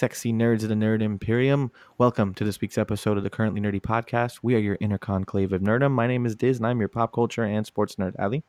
Hello, 0.00 0.08
sexy 0.08 0.32
nerds 0.32 0.62
of 0.62 0.70
the 0.70 0.74
Nerd 0.74 1.02
Imperium. 1.02 1.70
Welcome 1.98 2.32
to 2.32 2.42
this 2.42 2.58
week's 2.58 2.78
episode 2.78 3.18
of 3.18 3.22
the 3.22 3.28
Currently 3.28 3.60
Nerdy 3.60 3.82
Podcast. 3.82 4.38
We 4.42 4.54
are 4.54 4.58
your 4.58 4.78
inner 4.80 4.96
conclave 4.96 5.52
of 5.52 5.60
nerdom. 5.60 5.90
My 5.90 6.06
name 6.06 6.24
is 6.24 6.34
Diz, 6.34 6.56
and 6.56 6.66
I'm 6.66 6.78
your 6.78 6.88
pop 6.88 7.12
culture 7.12 7.44
and 7.44 7.66
sports 7.66 7.96
nerd. 7.96 8.14
Ali. 8.18 8.42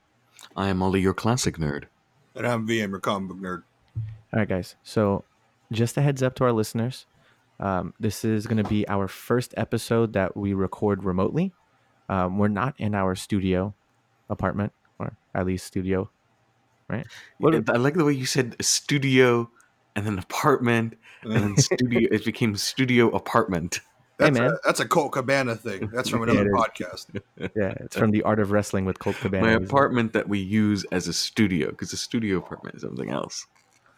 I 0.55 0.69
am 0.69 0.82
Ollie, 0.82 1.01
your 1.01 1.14
classic 1.14 1.57
nerd. 1.57 1.87
And 2.36 2.47
I'm 2.47 2.65
VM, 2.65 2.91
your 2.91 3.01
comic 3.01 3.27
book 3.27 3.37
nerd. 3.39 3.64
All 3.97 4.39
right, 4.39 4.47
guys. 4.47 4.77
So, 4.83 5.25
just 5.74 5.97
a 5.97 6.01
heads 6.01 6.24
up 6.24 6.36
to 6.36 6.46
our 6.46 6.54
listeners. 6.54 7.05
Um, 7.60 7.93
this 7.99 8.24
is 8.24 8.47
going 8.47 8.63
to 8.63 8.69
be 8.69 8.88
our 8.88 9.10
first 9.10 9.54
episode 9.57 10.13
that 10.13 10.38
we 10.38 10.54
record 10.54 11.04
remotely. 11.04 11.52
Um, 12.07 12.38
we're 12.38 12.47
not 12.47 12.75
in 12.77 12.96
our 12.96 13.13
studio 13.13 13.74
apartment, 14.29 14.71
or 14.99 15.18
at 15.36 15.46
least 15.46 15.68
studio, 15.68 16.10
right? 16.88 17.05
What, 17.39 17.69
I 17.69 17.75
like 17.75 17.96
the 17.96 18.05
way 18.05 18.13
you 18.13 18.25
said 18.25 18.55
studio 18.63 19.52
and 19.97 20.05
then 20.05 20.18
apartment 20.18 20.96
and 21.24 21.34
then 21.34 21.57
studio. 21.57 22.07
it 22.11 22.25
became 22.25 22.56
studio 22.56 23.10
apartment. 23.10 23.82
That's, 24.18 24.38
man. 24.38 24.52
A, 24.52 24.57
that's 24.64 24.80
a 24.80 24.88
Colt 24.88 25.14
Cabana 25.14 25.56
thing. 25.56 25.89
That's 25.92 26.07
from 26.10 26.21
another 26.30 26.42
it 26.42 26.47
is. 26.47 26.54
podcast. 26.54 27.21
Yeah, 27.56 27.74
it's 27.80 27.96
from 27.97 28.11
the 28.11 28.21
Art 28.24 28.39
of 28.39 28.52
Wrestling 28.52 28.86
with 28.86 29.00
Colt 29.00 29.16
Cabana. 29.18 29.44
My 29.44 29.52
He's- 29.54 29.64
apartment 29.64 30.14
that 30.14 30.30
we 30.30 30.39
use 30.39 30.86
as 30.92 31.07
a 31.07 31.14
studio 31.14 31.71
because 31.71 31.92
a 31.94 31.97
studio 31.97 32.38
apartment 32.38 32.75
is 32.75 32.81
something 32.84 33.09
else. 33.09 33.47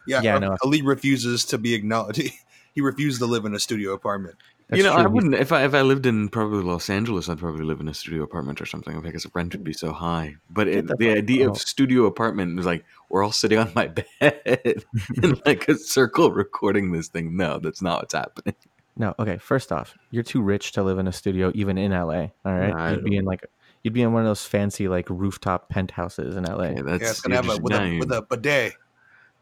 Yeah, 0.06 0.22
Yeah, 0.22 0.36
I 0.36 0.38
know. 0.38 0.56
Ali 0.64 0.82
refuses 0.82 1.44
to 1.46 1.58
be 1.58 1.74
acknowledged. 1.74 2.22
He 2.74 2.80
refused 2.80 3.20
to 3.20 3.26
live 3.26 3.44
in 3.44 3.54
a 3.54 3.60
studio 3.60 3.92
apartment. 3.92 4.36
That's 4.68 4.78
you 4.78 4.84
know, 4.84 4.94
true. 4.94 5.04
I 5.04 5.06
wouldn't 5.06 5.34
if 5.34 5.52
I 5.52 5.64
if 5.64 5.74
I 5.74 5.82
lived 5.82 6.06
in 6.06 6.28
probably 6.28 6.62
Los 6.62 6.88
Angeles, 6.88 7.28
I'd 7.28 7.38
probably 7.38 7.64
live 7.64 7.80
in 7.80 7.88
a 7.88 7.94
studio 7.94 8.22
apartment 8.22 8.60
or 8.60 8.66
something 8.66 9.00
because 9.02 9.24
the 9.24 9.30
rent 9.34 9.54
would 9.54 9.64
be 9.64 9.74
so 9.74 9.92
high. 9.92 10.36
But 10.48 10.68
it, 10.68 10.86
the 10.86 10.96
the 10.96 11.10
idea 11.10 11.44
out. 11.44 11.50
of 11.50 11.56
oh. 11.56 11.58
studio 11.58 12.06
apartment 12.06 12.56
was 12.56 12.64
like 12.64 12.84
we're 13.10 13.22
all 13.22 13.32
sitting 13.32 13.58
on 13.58 13.70
my 13.74 13.86
bed 14.20 14.84
in 15.22 15.40
like 15.46 15.68
a 15.68 15.76
circle 15.76 16.32
recording 16.32 16.92
this 16.92 17.08
thing. 17.08 17.36
No, 17.36 17.58
that's 17.58 17.82
not 17.82 18.00
what's 18.00 18.14
happening. 18.14 18.54
No, 18.96 19.14
okay. 19.18 19.38
First 19.38 19.70
off, 19.72 19.96
you're 20.10 20.22
too 20.22 20.40
rich 20.40 20.72
to 20.72 20.82
live 20.82 20.98
in 20.98 21.08
a 21.08 21.12
studio, 21.12 21.52
even 21.54 21.76
in 21.76 21.90
LA. 21.90 22.28
All 22.44 22.54
right, 22.54 22.70
Nah, 22.70 22.84
I 22.84 22.90
you'd 22.92 23.04
be 23.04 23.16
in 23.16 23.24
like 23.24 23.44
you'd 23.82 23.92
be 23.92 24.02
in 24.02 24.12
one 24.12 24.22
of 24.22 24.28
those 24.28 24.46
fancy 24.46 24.88
like 24.88 25.08
rooftop 25.10 25.68
penthouses 25.68 26.36
in 26.36 26.44
LA. 26.44 26.64
Okay, 26.64 26.82
that's 26.82 27.02
yeah, 27.02 27.10
it's 27.10 27.20
gonna 27.20 27.36
have 27.36 27.48
a 27.48 27.58
with, 27.60 27.72
a 27.72 27.76
dying. 27.76 27.98
with 27.98 28.12
a 28.12 28.22
bidet. 28.22 28.74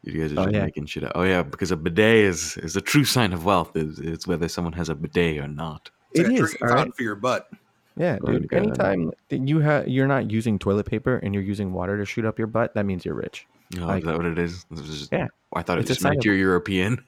You 0.03 0.19
guys 0.21 0.33
are 0.33 0.41
Oh, 0.41 0.49
yeah. 0.51 0.65
making 0.65 0.85
shit 0.87 1.03
up. 1.03 1.13
Oh 1.15 1.23
yeah, 1.23 1.43
because 1.43 1.71
a 1.71 1.77
bidet 1.77 2.25
is 2.25 2.57
is 2.57 2.75
a 2.75 2.81
true 2.81 3.05
sign 3.05 3.31
of 3.33 3.45
wealth. 3.45 3.75
Is 3.75 3.99
it's 3.99 4.27
whether 4.27 4.47
someone 4.49 4.73
has 4.73 4.89
a 4.89 4.95
bidet 4.95 5.37
or 5.39 5.47
not. 5.47 5.89
It's 6.11 6.19
It 6.19 6.23
like 6.23 6.31
a 6.31 6.43
is, 6.43 6.49
drinking 6.49 6.61
all 6.61 6.67
right? 6.67 6.77
fountain 6.77 6.91
for 6.93 7.03
your 7.03 7.15
butt. 7.15 7.49
Yeah, 7.95 8.17
Oh, 8.23 8.31
dude. 8.33 8.49
God. 8.49 8.57
Anytime 8.57 9.11
you 9.29 9.59
have 9.59 9.87
you're 9.87 10.07
not 10.07 10.29
using 10.29 10.59
toilet 10.59 10.85
paper 10.87 11.17
and 11.17 11.33
you're 11.33 11.43
using 11.43 11.71
water 11.73 11.97
to 11.97 12.05
shoot 12.05 12.25
up 12.25 12.37
your 12.37 12.47
butt, 12.47 12.73
that 12.73 12.85
means 12.85 13.05
you're 13.05 13.15
rich. 13.15 13.45
Oh, 13.79 13.85
Like- 13.85 13.99
is 14.01 14.05
that 14.07 14.17
what 14.17 14.25
it 14.25 14.37
is? 14.37 14.65
This 14.71 14.81
just- 14.81 15.11
Yeah. 15.13 15.27
I 15.55 15.61
thought 15.61 15.77
it 15.77 15.81
It's 15.81 15.91
a 15.91 15.93
just 15.93 16.01
sign 16.01 16.13
meant 16.13 16.25
you're 16.25 16.35
European. 16.35 17.03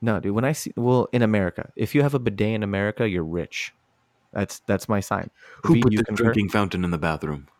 No, 0.00 0.18
dude. 0.18 0.32
When 0.34 0.44
I 0.46 0.52
see 0.52 0.72
well 0.76 1.08
in 1.12 1.20
America, 1.22 1.70
if 1.76 1.94
you 1.94 2.02
have 2.02 2.14
a 2.14 2.18
bidet 2.18 2.54
in 2.54 2.62
America, 2.62 3.06
you're 3.08 3.24
rich. 3.24 3.74
That's 4.32 4.60
that's 4.60 4.88
my 4.88 5.00
sign. 5.00 5.28
Who 5.66 5.74
V, 5.74 5.80
put 5.82 5.92
you 5.92 5.98
the 5.98 6.04
concur? 6.04 6.24
drinking 6.24 6.48
fountain 6.50 6.84
in 6.84 6.90
the 6.90 6.98
bathroom? 6.98 7.48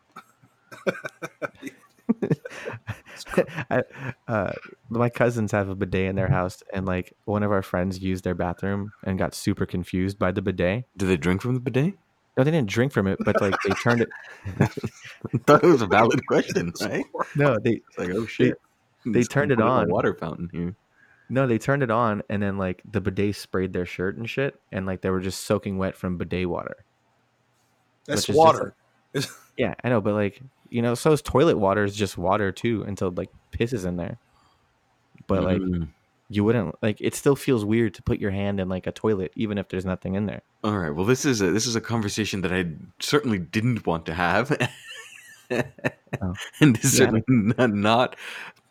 I, 3.69 3.83
uh, 4.27 4.53
my 4.89 5.09
cousins 5.09 5.51
have 5.51 5.69
a 5.69 5.75
bidet 5.75 6.09
in 6.09 6.15
their 6.15 6.27
house, 6.27 6.63
and 6.73 6.85
like 6.85 7.13
one 7.25 7.43
of 7.43 7.51
our 7.51 7.61
friends 7.61 7.99
used 7.99 8.23
their 8.23 8.35
bathroom 8.35 8.91
and 9.03 9.17
got 9.17 9.33
super 9.35 9.65
confused 9.65 10.17
by 10.19 10.31
the 10.31 10.41
bidet. 10.41 10.85
Do 10.97 11.07
they 11.07 11.17
drink 11.17 11.41
from 11.41 11.53
the 11.53 11.59
bidet? 11.59 11.93
No, 12.37 12.43
they 12.45 12.51
didn't 12.51 12.69
drink 12.69 12.93
from 12.93 13.07
it, 13.07 13.19
but 13.25 13.41
like 13.41 13.55
they 13.67 13.73
turned 13.75 14.01
it. 14.01 14.09
I 14.59 15.37
thought 15.45 15.63
it 15.63 15.67
was 15.67 15.81
a 15.81 15.87
valid 15.87 16.25
question, 16.27 16.71
right? 16.81 17.05
No, 17.35 17.57
they 17.59 17.81
It's 17.87 17.97
like, 17.97 18.09
oh 18.11 18.25
shit. 18.25 18.57
they 19.05 19.19
It's 19.19 19.27
turned 19.27 19.51
it 19.51 19.57
put 19.57 19.65
a 19.65 19.69
on. 19.69 19.89
water 19.89 20.13
fountain 20.13 20.49
here. 20.53 20.75
no, 21.29 21.45
they 21.47 21.57
turned 21.57 21.83
it 21.83 21.91
on, 21.91 22.23
and 22.29 22.41
then 22.41 22.57
like 22.57 22.81
the 22.89 23.01
bidet 23.01 23.35
sprayed 23.35 23.73
their 23.73 23.85
shirt 23.85 24.17
and 24.17 24.29
shit, 24.29 24.55
and 24.71 24.85
like 24.85 25.01
they 25.01 25.09
were 25.09 25.19
just 25.19 25.41
soaking 25.41 25.77
wet 25.77 25.95
from 25.97 26.17
bidet 26.17 26.47
water. 26.49 26.77
That's 28.05 28.21
Which 28.27 28.29
is 28.29 28.35
just 28.35 28.37
water. 28.37 28.75
Yeah, 29.57 29.75
I 29.83 29.89
know, 29.89 29.99
but 30.01 30.13
like 30.13 30.41
you 30.71 30.81
know, 30.81 30.95
so 30.95 31.11
is 31.11 31.21
toilet 31.21 31.57
water 31.57 31.83
is 31.83 31.95
just 31.95 32.17
water 32.17 32.51
too 32.51 32.83
until 32.87 33.11
like 33.11 33.29
piss 33.51 33.73
is 33.73 33.85
in 33.85 33.97
there. 33.97 34.17
But 35.27 35.43
like 35.43 35.59
Mm. 35.61 35.89
you 36.29 36.43
wouldn't 36.43 36.75
like 36.81 36.97
it 36.99 37.13
still 37.13 37.35
feels 37.35 37.63
weird 37.63 37.93
to 37.95 38.01
put 38.01 38.19
your 38.19 38.31
hand 38.31 38.59
in 38.59 38.69
like 38.69 38.87
a 38.87 38.91
toilet 38.91 39.31
even 39.35 39.57
if 39.57 39.67
there's 39.69 39.85
nothing 39.85 40.15
in 40.15 40.25
there. 40.25 40.41
all 40.63 40.77
right. 40.77 40.89
Well, 40.89 41.05
this 41.05 41.25
is 41.25 41.41
a 41.41 41.51
this 41.51 41.67
is 41.67 41.75
a 41.75 41.81
conversation 41.81 42.41
that 42.41 42.51
I 42.53 42.65
certainly 42.99 43.37
didn't 43.39 43.85
want 43.85 44.05
to 44.07 44.13
have, 44.13 44.49
Oh. 45.51 46.33
and 46.61 46.75
it's 46.77 46.93
Yeah. 46.97 47.09
certainly 47.11 47.23
not, 47.27 48.15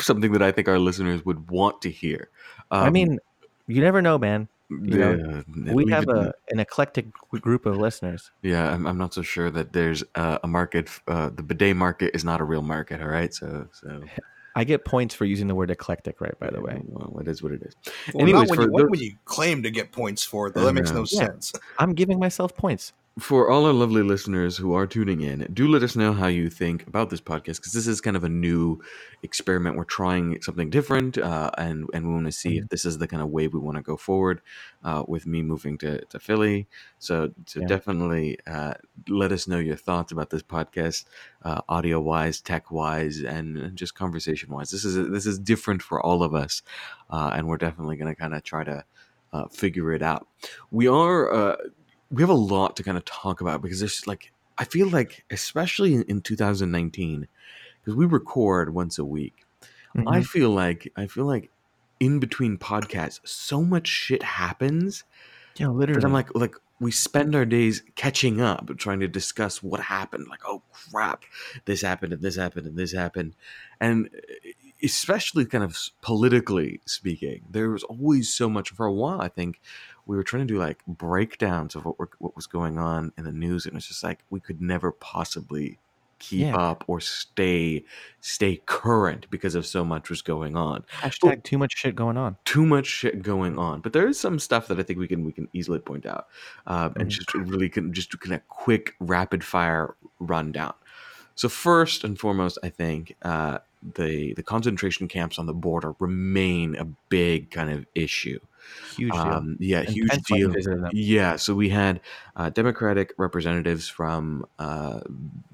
something 0.00 0.32
that 0.32 0.42
I 0.42 0.50
think 0.52 0.68
our 0.68 0.78
listeners 0.78 1.24
would 1.24 1.50
want 1.50 1.82
to 1.82 1.90
hear. 1.90 2.28
I 2.70 2.86
Um, 2.86 2.92
mean, 2.94 3.18
you 3.66 3.80
never 3.82 4.00
know, 4.02 4.18
man. 4.18 4.48
You 4.70 4.98
know, 4.98 5.42
yeah, 5.56 5.72
We 5.74 5.84
leave 5.84 5.92
have 5.94 6.04
it- 6.04 6.16
a 6.16 6.32
an 6.50 6.60
eclectic 6.60 7.06
group 7.40 7.66
of 7.66 7.76
listeners. 7.76 8.30
Yeah, 8.42 8.72
I'm, 8.72 8.86
I'm 8.86 8.98
not 8.98 9.12
so 9.14 9.22
sure 9.22 9.50
that 9.50 9.72
there's 9.72 10.04
uh, 10.14 10.38
a 10.42 10.48
market. 10.48 10.88
Uh, 11.08 11.30
the 11.30 11.42
bidet 11.42 11.76
market 11.76 12.14
is 12.14 12.24
not 12.24 12.40
a 12.40 12.44
real 12.44 12.62
market. 12.62 13.00
All 13.02 13.08
right, 13.08 13.32
so 13.34 13.66
so 13.72 14.02
I 14.56 14.64
get 14.64 14.84
points 14.84 15.14
for 15.14 15.24
using 15.24 15.46
the 15.46 15.54
word 15.54 15.70
eclectic, 15.70 16.20
right? 16.20 16.36
By 16.38 16.50
the 16.50 16.60
way, 16.60 16.80
well, 16.84 17.18
it 17.20 17.28
is 17.28 17.42
what 17.42 17.52
it 17.52 17.62
is. 17.62 17.74
Well, 18.14 18.22
Anyways, 18.22 18.48
not 18.48 18.48
when 18.50 18.56
for 18.56 18.62
you, 18.62 18.70
not 18.70 18.78
the- 18.84 18.90
when 18.90 19.00
you 19.00 19.12
claim 19.24 19.62
to 19.62 19.70
get 19.70 19.92
points 19.92 20.24
for 20.24 20.48
it, 20.48 20.54
though. 20.54 20.64
That 20.64 20.72
makes 20.74 20.92
no 20.92 21.00
Yeah. 21.10 21.26
sense. 21.26 21.52
I'm 21.78 21.92
giving 21.94 22.18
myself 22.18 22.56
points. 22.56 22.92
For 23.18 23.50
all 23.50 23.66
our 23.66 23.72
lovely 23.72 24.02
listeners 24.02 24.56
who 24.56 24.72
are 24.72 24.86
tuning 24.86 25.20
in, 25.20 25.46
do 25.52 25.66
let 25.68 25.82
us 25.82 25.94
know 25.96 26.12
how 26.14 26.28
you 26.28 26.48
think 26.48 26.86
about 26.86 27.10
this 27.10 27.20
podcast 27.20 27.56
because 27.56 27.72
this 27.72 27.86
is 27.86 28.00
kind 28.00 28.16
of 28.16 28.24
a 28.24 28.28
new 28.30 28.80
experiment. 29.22 29.76
We're 29.76 29.84
trying 29.84 30.40
something 30.40 30.70
different, 30.70 31.18
uh, 31.18 31.50
and 31.58 31.86
and 31.92 32.06
we 32.06 32.14
want 32.14 32.26
to 32.26 32.32
see 32.32 32.58
if 32.58 32.68
this 32.68 32.84
is 32.86 32.98
the 32.98 33.08
kind 33.08 33.20
of 33.20 33.28
way 33.28 33.48
we 33.48 33.58
want 33.58 33.76
to 33.76 33.82
go 33.82 33.96
forward. 33.96 34.40
Uh, 34.84 35.02
with 35.06 35.26
me 35.26 35.42
moving 35.42 35.76
to, 35.78 36.02
to 36.06 36.18
Philly, 36.20 36.68
so 36.98 37.32
so 37.46 37.60
Yeah. 37.60 37.66
definitely 37.66 38.38
uh, 38.46 38.74
let 39.08 39.32
us 39.32 39.46
know 39.48 39.58
your 39.58 39.76
thoughts 39.76 40.12
about 40.12 40.30
this 40.30 40.42
podcast, 40.44 41.04
uh, 41.44 41.60
audio 41.68 42.00
wise, 42.00 42.40
tech 42.40 42.70
wise, 42.70 43.18
and, 43.20 43.56
and 43.58 43.76
just 43.76 43.94
conversation 43.94 44.50
wise. 44.50 44.70
This 44.70 44.84
is 44.84 45.10
this 45.10 45.26
is 45.26 45.38
different 45.38 45.82
for 45.82 46.00
all 46.00 46.22
of 46.22 46.32
us, 46.34 46.62
uh, 47.10 47.32
and 47.34 47.48
we're 47.48 47.58
definitely 47.58 47.96
going 47.96 48.14
to 48.14 48.18
kind 48.18 48.34
of 48.34 48.44
try 48.44 48.62
to 48.64 48.84
uh, 49.32 49.48
figure 49.48 49.92
it 49.92 50.00
out. 50.00 50.26
We 50.70 50.86
are. 50.86 51.30
Uh, 51.32 51.56
we 52.10 52.22
have 52.22 52.30
a 52.30 52.34
lot 52.34 52.76
to 52.76 52.82
kind 52.82 52.96
of 52.96 53.04
talk 53.04 53.40
about 53.40 53.62
because 53.62 53.80
there's 53.80 54.06
like 54.06 54.32
I 54.58 54.64
feel 54.64 54.88
like 54.88 55.24
especially 55.30 55.94
in, 55.94 56.02
in 56.04 56.20
2019 56.22 57.28
because 57.80 57.96
we 57.96 58.06
record 58.06 58.74
once 58.74 58.98
a 58.98 59.04
week. 59.04 59.44
I 60.06 60.20
Mhm. 60.20 60.22
feel 60.22 60.50
like 60.50 60.92
I 60.96 61.06
feel 61.06 61.26
like 61.26 61.50
in 62.00 62.20
between 62.20 62.58
podcasts 62.58 63.20
so 63.26 63.62
much 63.62 63.88
shit 63.88 64.22
happens 64.22 65.04
yeah, 65.58 65.68
literally. 65.68 66.04
I'm 66.04 66.12
like 66.12 66.34
like 66.34 66.54
we 66.78 66.90
spend 66.92 67.34
our 67.34 67.44
days 67.44 67.82
catching 67.94 68.40
up 68.40 68.70
trying 68.78 69.00
to 69.00 69.08
discuss 69.08 69.62
what 69.62 69.80
happened 69.80 70.28
like 70.28 70.40
oh 70.46 70.62
crap 70.72 71.24
this 71.66 71.82
happened 71.82 72.12
and 72.12 72.22
this 72.22 72.36
happened 72.36 72.66
and 72.66 72.76
this 72.78 72.92
happened 72.92 73.36
and 73.80 74.08
especially 74.82 75.44
kind 75.44 75.62
of 75.64 75.76
politically 76.00 76.80
speaking 76.86 77.44
there 77.50 77.68
was 77.70 77.82
always 77.84 78.32
so 78.32 78.48
much 78.48 78.70
for 78.70 78.86
a 78.86 78.92
while 78.92 79.20
I 79.20 79.28
think 79.28 79.60
we 80.10 80.16
were 80.16 80.24
trying 80.24 80.46
to 80.46 80.52
do 80.54 80.58
like 80.58 80.84
breakdowns 80.86 81.76
of 81.76 81.84
what 81.84 81.96
were, 81.98 82.10
what 82.18 82.34
was 82.34 82.46
going 82.48 82.78
on 82.78 83.12
in 83.16 83.22
the 83.24 83.30
news 83.32 83.64
and 83.64 83.76
it's 83.76 83.86
just 83.86 84.02
like 84.02 84.18
we 84.28 84.40
could 84.40 84.60
never 84.60 84.90
possibly 84.90 85.78
keep 86.18 86.48
Yeah. 86.48 86.56
up 86.56 86.84
or 86.88 87.00
stay 87.00 87.84
stay 88.20 88.60
current 88.66 89.26
because 89.30 89.54
of 89.54 89.64
so 89.64 89.84
much 89.84 90.10
was 90.10 90.20
going 90.20 90.56
on 90.56 90.84
hashtag 91.00 91.44
too 91.44 91.56
much 91.58 91.72
shit 91.76 91.94
going 91.94 92.16
on. 92.18 92.36
too 92.44 92.66
much 92.66 92.86
shit 92.86 93.22
going 93.22 93.56
on 93.58 93.80
but 93.80 93.92
there 93.94 94.06
is 94.08 94.18
some 94.20 94.38
stuff 94.38 94.66
that 94.68 94.78
i 94.78 94.82
think 94.82 94.98
we 94.98 95.06
can 95.08 95.24
we 95.24 95.32
can 95.32 95.48
easily 95.52 95.78
point 95.78 96.04
out 96.04 96.26
um, 96.66 96.92
and 96.98 97.08
Mhm. 97.08 97.14
just 97.18 97.32
really 97.34 97.68
can 97.70 97.92
just 97.94 98.10
do 98.10 98.18
kind 98.18 98.34
of 98.34 98.46
quick 98.48 98.94
rapid 99.00 99.42
fire 99.44 99.94
rundown 100.18 100.74
so 101.36 101.48
first 101.48 102.04
and 102.04 102.18
foremost 102.18 102.58
i 102.62 102.68
think 102.68 103.16
uh, 103.22 103.58
the 103.82 104.34
the 104.34 104.42
concentration 104.42 105.08
camps 105.08 105.38
on 105.38 105.46
the 105.46 105.54
border 105.54 105.94
remain 105.98 106.76
a 106.76 106.84
big 107.08 107.50
kind 107.50 107.70
of 107.70 107.86
issue 107.94 108.38
Huge 108.96 109.20
deal. 109.20 109.38
um, 109.38 109.56
yeah 109.58 109.82
And 109.86 109.96
huge 109.96 110.18
deal 110.26 110.50
and 110.50 110.54
visited 110.54 110.84
them. 110.84 110.92
yeah, 110.92 111.36
so 111.36 111.54
we 111.54 111.68
had 111.70 112.00
uh, 112.36 112.50
Democratic 112.50 113.12
representatives 113.18 113.88
from 113.88 114.44
uh, 114.58 115.00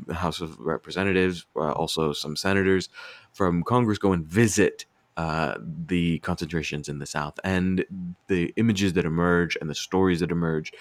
the 0.06 0.14
House 0.14 0.40
of 0.40 0.58
Representatives, 0.60 1.46
uh, 1.56 1.72
also 1.72 2.12
some 2.12 2.36
senators 2.36 2.88
from 3.32 3.62
Congress 3.62 3.98
go 3.98 4.12
and 4.12 4.24
visit 4.26 4.86
uh, 5.16 5.56
the 5.60 6.18
concentrations 6.20 6.88
in 6.88 6.98
the 6.98 7.06
South. 7.06 7.38
And 7.44 7.84
the 8.28 8.52
images 8.56 8.92
that 8.94 9.04
emerge 9.04 9.56
and 9.60 9.70
the 9.70 9.74
stories 9.74 10.20
that 10.20 10.30
emerge 10.30 10.72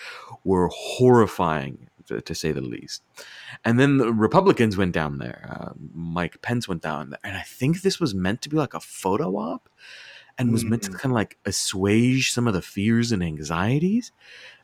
were 0.44 0.70
horrifying, 0.74 1.88
to, 2.08 2.22
to 2.22 2.36
say 2.36 2.52
the 2.52 2.62
least. 2.62 3.04
And 3.64 3.80
then 3.80 3.98
the 3.98 4.12
Republicans 4.14 4.78
went 4.78 4.94
down 4.94 5.18
there. 5.18 5.48
Uh, 5.50 5.74
Mike 5.94 6.42
Pence 6.42 6.68
went 6.68 6.82
down 6.82 7.10
there. 7.10 7.20
And 7.24 7.38
I 7.38 7.42
think 7.42 7.82
this 7.82 8.00
was 8.00 8.14
meant 8.14 8.42
to 8.44 8.50
be 8.50 8.58
like 8.58 8.74
a 8.74 8.80
photo 8.80 9.36
op 9.36 9.70
and 10.38 10.52
was 10.52 10.66
meant 10.66 10.84
to 10.84 10.92
Mm. 10.92 11.00
kind 11.00 11.12
of 11.12 11.16
like 11.16 11.38
assuage 11.46 12.32
some 12.32 12.48
of 12.48 12.54
the 12.54 12.62
fears 12.62 13.12
and 13.12 13.24
anxieties. 13.24 14.12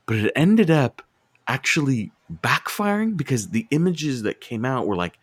But 0.05 0.17
it 0.17 0.31
ended 0.35 0.69
up 0.69 1.01
actually 1.47 2.11
backfiring 2.41 3.17
because 3.17 3.49
the 3.49 3.67
images 3.71 4.23
that 4.23 4.39
came 4.39 4.63
out 4.63 4.87
were 4.87 4.95
like 4.95 5.19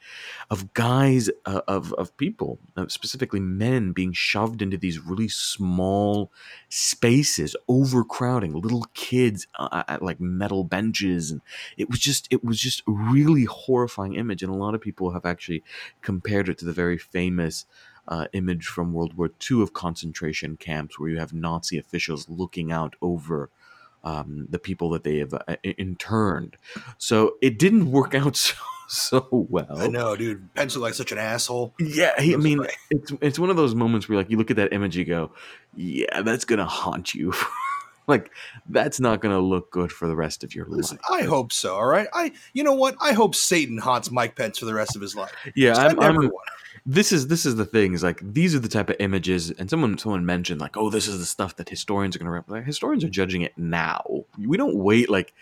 of 0.50 0.74
guys 0.74 1.30
uh, 1.46 1.62
of 1.66 1.92
of 1.94 2.14
people 2.18 2.58
uh, 2.76 2.86
specifically 2.88 3.40
men 3.40 3.92
being 3.92 4.12
shoved 4.12 4.60
into 4.60 4.76
these 4.76 4.98
really 4.98 5.28
small 5.28 6.30
spaces 6.68 7.56
overcrowding 7.66 8.52
little 8.52 8.86
kids 8.94 9.46
uh, 9.58 9.82
at 9.88 10.02
like 10.02 10.20
metal 10.20 10.64
benches 10.64 11.30
and 11.30 11.40
it 11.76 11.88
was 11.88 11.98
just 11.98 12.28
it 12.30 12.44
was 12.44 12.60
just 12.60 12.80
a 12.86 12.92
really 12.92 13.44
horrifying 13.44 14.14
image 14.14 14.42
and 14.42 14.52
a 14.52 14.56
lot 14.56 14.74
of 14.74 14.80
people 14.80 15.12
have 15.12 15.24
actually 15.24 15.62
compared 16.02 16.48
it 16.48 16.58
to 16.58 16.64
the 16.64 16.72
very 16.72 16.98
famous 16.98 17.64
uh, 18.08 18.26
image 18.32 18.66
from 18.66 18.92
World 18.92 19.14
War 19.14 19.30
II 19.50 19.62
of 19.62 19.74
concentration 19.74 20.56
camps 20.56 20.98
where 20.98 21.10
you 21.10 21.18
have 21.18 21.34
Nazi 21.34 21.78
officials 21.78 22.28
looking 22.28 22.72
out 22.72 22.96
over 23.02 23.50
um, 24.04 24.46
the 24.50 24.58
people 24.58 24.90
that 24.90 25.04
they 25.04 25.18
have 25.18 25.34
uh, 25.34 25.56
interned. 25.62 26.56
So 26.98 27.36
it 27.40 27.58
didn't 27.58 27.90
work 27.90 28.14
out 28.14 28.36
so, 28.36 28.54
so 28.88 29.28
well. 29.30 29.78
I 29.78 29.88
know, 29.88 30.16
dude. 30.16 30.54
Pence 30.54 30.76
like 30.76 30.94
such 30.94 31.12
an 31.12 31.18
asshole. 31.18 31.74
Yeah, 31.78 32.20
he, 32.20 32.34
I 32.34 32.36
mean, 32.36 32.66
it's 32.90 33.12
it's 33.20 33.38
one 33.38 33.50
of 33.50 33.56
those 33.56 33.74
moments 33.74 34.08
where 34.08 34.18
like 34.18 34.30
you 34.30 34.36
look 34.36 34.50
at 34.50 34.56
that 34.56 34.72
image, 34.72 34.96
you 34.96 35.04
go, 35.04 35.32
"Yeah, 35.76 36.22
that's 36.22 36.44
gonna 36.44 36.66
haunt 36.66 37.14
you." 37.14 37.32
like 38.06 38.30
that's 38.68 38.98
not 38.98 39.20
gonna 39.20 39.40
look 39.40 39.70
good 39.70 39.92
for 39.92 40.08
the 40.08 40.16
rest 40.16 40.42
of 40.42 40.54
your 40.54 40.66
Listen, 40.66 40.98
life. 41.10 41.22
I 41.22 41.26
hope 41.26 41.52
so. 41.52 41.76
All 41.76 41.86
right. 41.86 42.08
I, 42.12 42.32
you 42.54 42.64
know 42.64 42.74
what? 42.74 42.96
I 43.00 43.12
hope 43.12 43.34
Satan 43.34 43.78
haunts 43.78 44.10
Mike 44.10 44.34
Pence 44.34 44.58
for 44.58 44.64
the 44.64 44.74
rest 44.74 44.96
of 44.96 45.02
his 45.02 45.14
life. 45.14 45.32
Yeah, 45.54 45.76
I'm, 45.76 46.00
I'm 46.00 46.14
everyone. 46.14 46.32
This 46.90 47.12
is 47.12 47.26
this 47.28 47.44
is 47.44 47.56
the 47.56 47.66
thing 47.66 47.92
is 47.92 48.02
like 48.02 48.18
these 48.22 48.54
are 48.54 48.58
the 48.58 48.68
type 48.68 48.88
of 48.88 48.96
images 48.98 49.50
and 49.50 49.68
someone 49.68 49.98
someone 49.98 50.24
mentioned 50.24 50.58
like 50.58 50.74
oh 50.78 50.88
this 50.88 51.06
is 51.06 51.18
the 51.18 51.26
stuff 51.26 51.54
that 51.56 51.68
historians 51.68 52.16
are 52.16 52.18
going 52.18 52.24
to 52.26 52.32
rep 52.32 52.48
like, 52.48 52.64
historians 52.64 53.04
are 53.04 53.10
judging 53.10 53.42
it 53.42 53.52
now. 53.58 54.02
We 54.38 54.56
don't 54.56 54.74
wait 54.74 55.10
like 55.10 55.34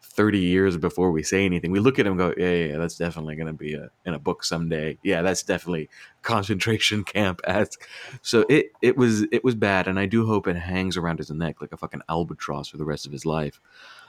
30 0.00 0.38
years 0.38 0.78
before 0.78 1.10
we 1.10 1.22
say 1.22 1.44
anything. 1.44 1.72
We 1.72 1.78
look 1.78 1.98
at 1.98 2.04
them 2.04 2.18
and 2.18 2.18
go 2.18 2.34
yeah 2.42 2.50
yeah, 2.50 2.66
yeah 2.72 2.78
that's 2.78 2.96
definitely 2.96 3.36
going 3.36 3.48
to 3.48 3.52
be 3.52 3.74
a, 3.74 3.90
in 4.06 4.14
a 4.14 4.18
book 4.18 4.44
someday. 4.44 4.96
Yeah 5.02 5.20
that's 5.20 5.42
definitely 5.42 5.90
concentration 6.22 7.04
camp 7.14 7.42
esque 7.44 7.86
so 8.22 8.46
it 8.48 8.72
it 8.80 8.96
was 8.96 9.24
it 9.30 9.44
was 9.44 9.54
bad 9.54 9.86
and 9.86 9.98
i 10.00 10.06
do 10.06 10.24
hope 10.26 10.46
it 10.46 10.56
hangs 10.56 10.96
around 10.96 11.18
his 11.18 11.30
neck 11.30 11.60
like 11.60 11.72
a 11.72 11.76
fucking 11.76 12.00
albatross 12.08 12.68
for 12.68 12.78
the 12.78 12.84
rest 12.86 13.04
of 13.04 13.12
his 13.12 13.26
life. 13.26 13.60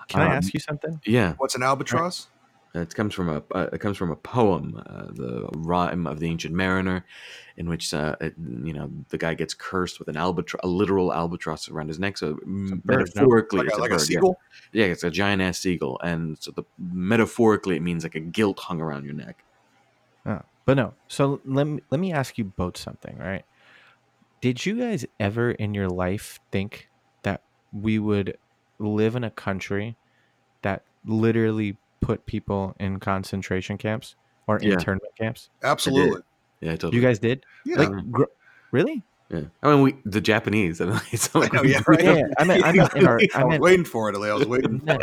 Can 0.07 0.21
I 0.21 0.27
Um, 0.27 0.31
ask 0.33 0.53
you 0.53 0.61
something? 0.61 1.01
yeah. 1.05 1.33
What's 1.39 1.55
an 1.55 1.63
albatross? 1.63 2.27
It 2.81 2.93
comes 2.95 3.13
from 3.13 3.29
a 3.29 3.43
uh, 3.53 3.69
it 3.73 3.79
comes 3.79 3.97
from 3.97 4.11
a 4.11 4.15
poem, 4.15 4.81
uh, 4.85 5.05
the 5.11 5.47
rhyme 5.55 6.07
of 6.07 6.19
the 6.19 6.27
ancient 6.27 6.53
mariner, 6.53 7.05
in 7.57 7.69
which 7.69 7.93
uh, 7.93 8.15
it, 8.21 8.35
you 8.37 8.73
know 8.73 8.91
the 9.09 9.17
guy 9.17 9.33
gets 9.33 9.53
cursed 9.53 9.99
with 9.99 10.07
an 10.07 10.17
albatross, 10.17 10.61
a 10.63 10.67
literal 10.67 11.13
albatross 11.13 11.69
around 11.69 11.87
his 11.87 11.99
neck. 11.99 12.17
So 12.17 12.37
m- 12.43 12.81
bird, 12.83 12.99
no? 13.15 13.21
metaphorically, 13.21 13.59
Like, 13.59 13.67
it's 13.67 13.77
a, 13.77 13.81
like 13.81 13.91
a 13.91 13.95
bird, 13.95 13.99
yeah. 14.01 14.05
seagull? 14.05 14.39
Yeah. 14.73 14.85
it's 14.85 15.03
a 15.03 15.11
giant 15.11 15.41
ass 15.41 15.59
seagull, 15.59 15.99
and 16.03 16.37
so 16.39 16.51
the 16.51 16.63
metaphorically 16.77 17.75
it 17.75 17.81
means 17.81 18.03
like 18.03 18.15
a 18.15 18.19
guilt 18.19 18.59
hung 18.59 18.81
around 18.81 19.05
your 19.05 19.13
neck. 19.13 19.43
Oh, 20.25 20.41
but 20.65 20.75
no. 20.75 20.93
So 21.07 21.41
let 21.45 21.67
me 21.67 21.81
let 21.91 21.99
me 21.99 22.11
ask 22.11 22.37
you 22.37 22.43
both 22.43 22.77
something, 22.77 23.17
right? 23.17 23.45
Did 24.41 24.65
you 24.65 24.79
guys 24.79 25.05
ever 25.19 25.51
in 25.51 25.73
your 25.73 25.87
life 25.89 26.39
think 26.51 26.89
that 27.23 27.41
we 27.71 27.99
would 27.99 28.37
live 28.79 29.15
in 29.15 29.23
a 29.23 29.31
country 29.31 29.95
that 30.61 30.83
literally 31.05 31.77
put 32.05 32.25
people 32.25 32.75
in 32.79 32.99
concentration 32.99 33.77
camps 33.77 34.15
or 34.47 34.59
Yeah. 34.61 34.73
internment 34.73 35.15
camps? 35.19 35.49
Absolutely. 35.63 36.21
Yeah, 36.61 36.71
totally. 36.71 36.95
You 36.95 37.01
guys 37.01 37.19
did? 37.19 37.45
Yeah. 37.65 37.77
Like, 37.77 38.11
gr- 38.11 38.23
really? 38.71 39.03
yeah. 39.29 39.41
I 39.63 39.69
mean, 39.73 39.81
we 39.81 39.95
the 40.05 40.21
Japanese. 40.21 40.79
I 40.81 40.85
mean, 40.85 40.99
it's 41.11 41.35
I 41.35 41.47
know, 41.51 41.63
yeah, 41.63 41.81
right. 41.87 42.03
Yeah, 42.03 42.13
yeah. 42.15 42.23
I 42.37 42.43
meant, 42.43 42.63
I 42.63 42.71
meant 42.79 42.93
in 42.95 43.07
our, 43.07 43.19
I 43.33 43.41
I 43.41 43.43
was 43.43 43.59
waiting 43.59 43.85
for 43.85 44.09
it, 44.09 44.15
Ali. 44.15 44.29
I 44.29 44.33
was 44.35 44.47
waiting. 44.47 44.81
no, 44.85 44.97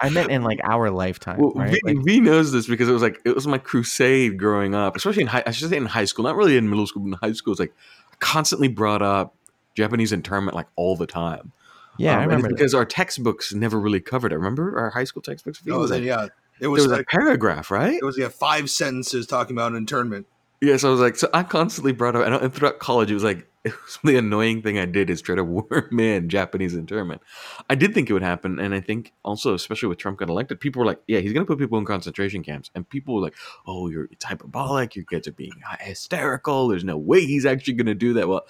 I 0.00 0.08
meant 0.10 0.30
in 0.30 0.42
like 0.42 0.60
our 0.64 0.90
lifetime, 0.90 1.38
Well, 1.40 1.52
right? 1.54 1.70
v, 1.72 1.80
Like, 1.94 2.04
v 2.04 2.20
knows 2.20 2.50
this 2.52 2.66
because 2.66 2.88
it 2.88 2.92
was 2.92 3.02
like 3.02 3.20
it 3.24 3.34
was 3.34 3.46
my 3.46 3.58
crusade 3.58 4.38
growing 4.38 4.74
up, 4.74 4.96
especially 4.96 5.22
in 5.22 5.28
high. 5.28 5.42
I 5.46 5.52
should 5.52 5.70
say 5.70 5.76
in 5.76 5.86
high 5.86 6.04
school, 6.04 6.24
not 6.24 6.36
really 6.36 6.56
in 6.56 6.68
middle 6.68 6.86
school, 6.86 7.02
but 7.02 7.08
in 7.22 7.28
high 7.28 7.32
school. 7.34 7.52
It's 7.52 7.60
like 7.60 7.72
constantly 8.18 8.68
brought 8.68 9.02
up 9.02 9.34
Japanese 9.74 10.12
internment 10.12 10.54
like 10.56 10.66
all 10.76 10.96
the 10.96 11.06
time. 11.06 11.52
yeah, 11.96 12.12
Um, 12.14 12.18
I 12.18 12.22
and 12.22 12.24
it's 12.24 12.36
remember. 12.36 12.48
that. 12.48 12.54
because 12.56 12.74
our 12.74 12.84
textbooks 12.84 13.54
never 13.54 13.78
really 13.80 14.00
covered 14.00 14.32
it. 14.32 14.36
Remember 14.36 14.78
our 14.78 14.90
high 14.90 15.04
school 15.04 15.22
textbooks? 15.22 15.62
No, 15.64 15.84
It 15.84 15.88
then, 15.88 15.98
like, 16.00 16.06
yeah. 16.06 16.26
It 16.60 16.64
there 16.64 16.70
was, 16.70 16.82
was 16.82 16.92
a 16.92 16.96
like, 16.96 17.06
paragraph, 17.06 17.70
right? 17.70 17.94
it 17.94 18.04
was 18.04 18.18
yeah, 18.18 18.28
five 18.28 18.70
sentences 18.70 19.26
talking 19.26 19.56
about 19.56 19.74
internment. 19.74 20.26
Yes, 20.60 20.84
I 20.84 20.90
was 20.90 21.00
like, 21.00 21.16
so 21.16 21.30
I 21.32 21.42
constantly 21.42 21.92
brought 21.92 22.14
up, 22.14 22.42
and 22.42 22.54
throughout 22.54 22.80
college, 22.80 23.10
it 23.10 23.14
was 23.14 23.24
like, 23.24 23.46
it 23.64 23.72
was 23.72 23.98
the 24.04 24.16
annoying 24.16 24.60
thing 24.60 24.78
I 24.78 24.84
did 24.84 25.08
is 25.08 25.22
try 25.22 25.34
to 25.34 25.44
worm 25.70 25.98
in 25.98 26.28
Japanese 26.28 26.74
internment. 26.74 27.22
I 27.70 27.74
did 27.74 27.94
think 27.94 28.10
it 28.10 28.12
would 28.12 28.22
happen, 28.22 28.58
and 28.58 28.74
I 28.74 28.80
think 28.80 29.12
also, 29.24 29.54
especially 29.54 29.88
with 29.88 29.98
Trump 29.98 30.18
got 30.18 30.28
elected, 30.28 30.60
people 30.60 30.80
were 30.80 30.86
like, 30.86 31.00
yeah, 31.08 31.20
he's 31.20 31.32
going 31.32 31.46
to 31.46 31.50
put 31.50 31.58
people 31.58 31.78
in 31.78 31.86
concentration 31.86 32.42
camps, 32.42 32.70
and 32.74 32.86
people 32.88 33.14
were 33.14 33.22
like, 33.22 33.36
oh, 33.66 33.88
you're 33.88 34.08
it's 34.10 34.24
hyperbolic, 34.24 34.94
your 34.94 35.06
kids 35.06 35.26
are 35.26 35.32
being 35.32 35.62
uh, 35.70 35.76
hysterical. 35.80 36.68
There's 36.68 36.84
no 36.84 36.98
way 36.98 37.24
he's 37.24 37.46
actually 37.46 37.74
going 37.74 37.86
to 37.86 37.94
do 37.94 38.12
that. 38.14 38.28
Well, 38.28 38.42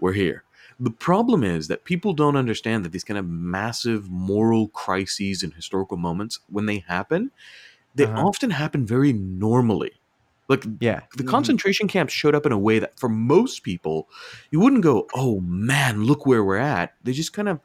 we're 0.00 0.14
here. 0.14 0.42
The 0.80 0.90
problem 0.90 1.44
is 1.44 1.68
that 1.68 1.84
people 1.84 2.12
don't 2.12 2.36
understand 2.36 2.84
that 2.84 2.92
these 2.92 3.04
kind 3.04 3.18
of 3.18 3.28
massive 3.28 4.10
moral 4.10 4.68
crises 4.68 5.42
and 5.42 5.52
historical 5.54 5.96
moments, 5.96 6.40
when 6.48 6.66
they 6.66 6.78
happen, 6.80 7.30
they 7.94 8.06
Uh-huh. 8.06 8.26
often 8.26 8.50
happen 8.50 8.86
very 8.86 9.12
normally. 9.12 9.92
Like 10.48 10.64
yeah, 10.80 11.02
the 11.16 11.22
Mhm. 11.22 11.24
concentration 11.24 11.88
camps 11.88 12.12
showed 12.12 12.34
up 12.34 12.46
in 12.46 12.52
a 12.52 12.58
way 12.58 12.78
that 12.78 12.98
for 12.98 13.08
most 13.08 13.62
people 13.62 14.08
you 14.50 14.60
wouldn't 14.60 14.82
go 14.82 15.08
oh 15.14 15.40
man 15.40 16.04
look 16.04 16.26
where 16.26 16.44
we're 16.44 16.56
at 16.58 16.94
they 17.02 17.12
just 17.12 17.32
kind 17.32 17.48
of 17.48 17.60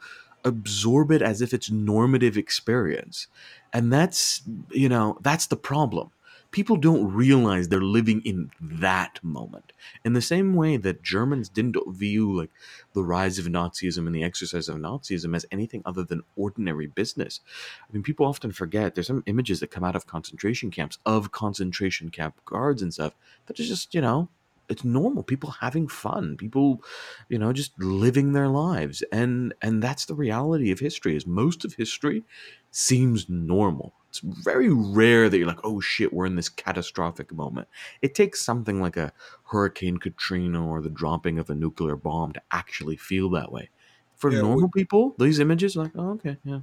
absorb 0.45 1.12
it 1.12 1.21
as 1.21 1.42
if 1.42 1.53
it's 1.53 1.69
normative 1.71 2.38
experience 2.38 3.27
and 3.74 3.92
that's 3.92 4.42
you 4.71 4.88
know 4.88 5.18
that's 5.21 5.48
the 5.48 5.57
problem 5.57 6.12
people 6.52 6.78
don't 6.78 7.14
realize 7.14 7.68
they're 7.68 7.82
living 7.82 8.22
in 8.24 8.50
that 8.62 9.20
moment 9.24 9.74
in 10.06 10.14
the 10.14 10.22
same 10.22 10.54
way 10.54 10.78
that 10.78 11.04
germans 11.04 11.50
didn't 11.50 11.78
view 11.90 12.32
like 12.36 12.52
the 12.94 13.04
rise 13.04 13.40
of 13.40 13.46
nazism 13.46 14.06
and 14.08 14.16
the 14.16 14.24
exercise 14.24 14.70
of 14.70 14.78
nazism 14.78 15.36
as 15.36 15.46
anything 15.52 15.82
other 15.86 16.04
than 16.04 16.24
ordinary 16.36 16.88
business 16.88 17.42
I 17.90 17.94
mean, 17.94 18.04
people 18.04 18.26
often 18.26 18.52
forget 18.52 18.96
there's 18.96 19.08
some 19.08 19.24
images 19.26 19.60
that 19.60 19.72
come 19.72 19.84
out 19.84 19.96
of 19.96 20.08
concentration 20.08 20.72
camps 20.72 20.98
of 21.06 21.32
concentration 21.32 22.10
camp 22.10 22.36
guards 22.46 22.82
and 22.82 22.94
stuff 22.94 23.16
that 23.46 23.60
is 23.60 23.68
just, 23.68 23.94
you 23.94 24.02
know, 24.02 24.30
it's 24.70 24.84
normal. 24.84 25.24
People 25.24 25.52
having 25.62 25.88
fun, 25.88 26.36
people, 26.36 26.84
you 27.30 27.39
know, 27.39 27.54
just 27.54 27.72
living 27.80 28.34
their 28.34 28.50
lives, 28.50 29.01
and 29.13 29.54
and 29.62 29.82
that's 29.82 30.06
the 30.06 30.16
reality 30.16 30.72
of 30.72 30.80
history. 30.80 31.16
Is 31.16 31.25
most 31.25 31.63
of 31.63 31.74
history 31.75 32.24
seems 32.72 33.30
normal. 33.30 33.94
It's 34.24 34.43
very 34.43 34.69
rare 34.69 35.29
that 35.29 35.38
you're 35.38 35.47
like, 35.47 35.59
oh 35.63 35.79
shit, 35.79 36.12
we're 36.13 36.25
in 36.25 36.36
this 36.36 36.50
catastrophic 36.50 37.31
moment. 37.33 37.67
It 38.01 38.15
takes 38.15 38.41
something 38.41 38.81
like 38.81 38.97
a 38.97 39.12
Hurricane 39.45 39.97
Katrina 39.97 40.65
or 40.67 40.81
the 40.81 40.89
dropping 40.89 41.39
of 41.39 41.50
a 41.50 41.55
nuclear 41.55 41.95
bomb 41.95 42.33
to 42.33 42.41
actually 42.51 42.95
feel 42.97 43.29
that 43.31 43.51
way. 43.51 43.69
For 44.15 44.31
Yeah, 44.31 44.41
we- 44.41 44.47
normal 44.47 44.69
people, 44.69 45.15
these 45.19 45.39
images, 45.39 45.75
like, 45.75 45.91
oh, 45.95 46.12
okay, 46.12 46.38
yeah. 46.43 46.62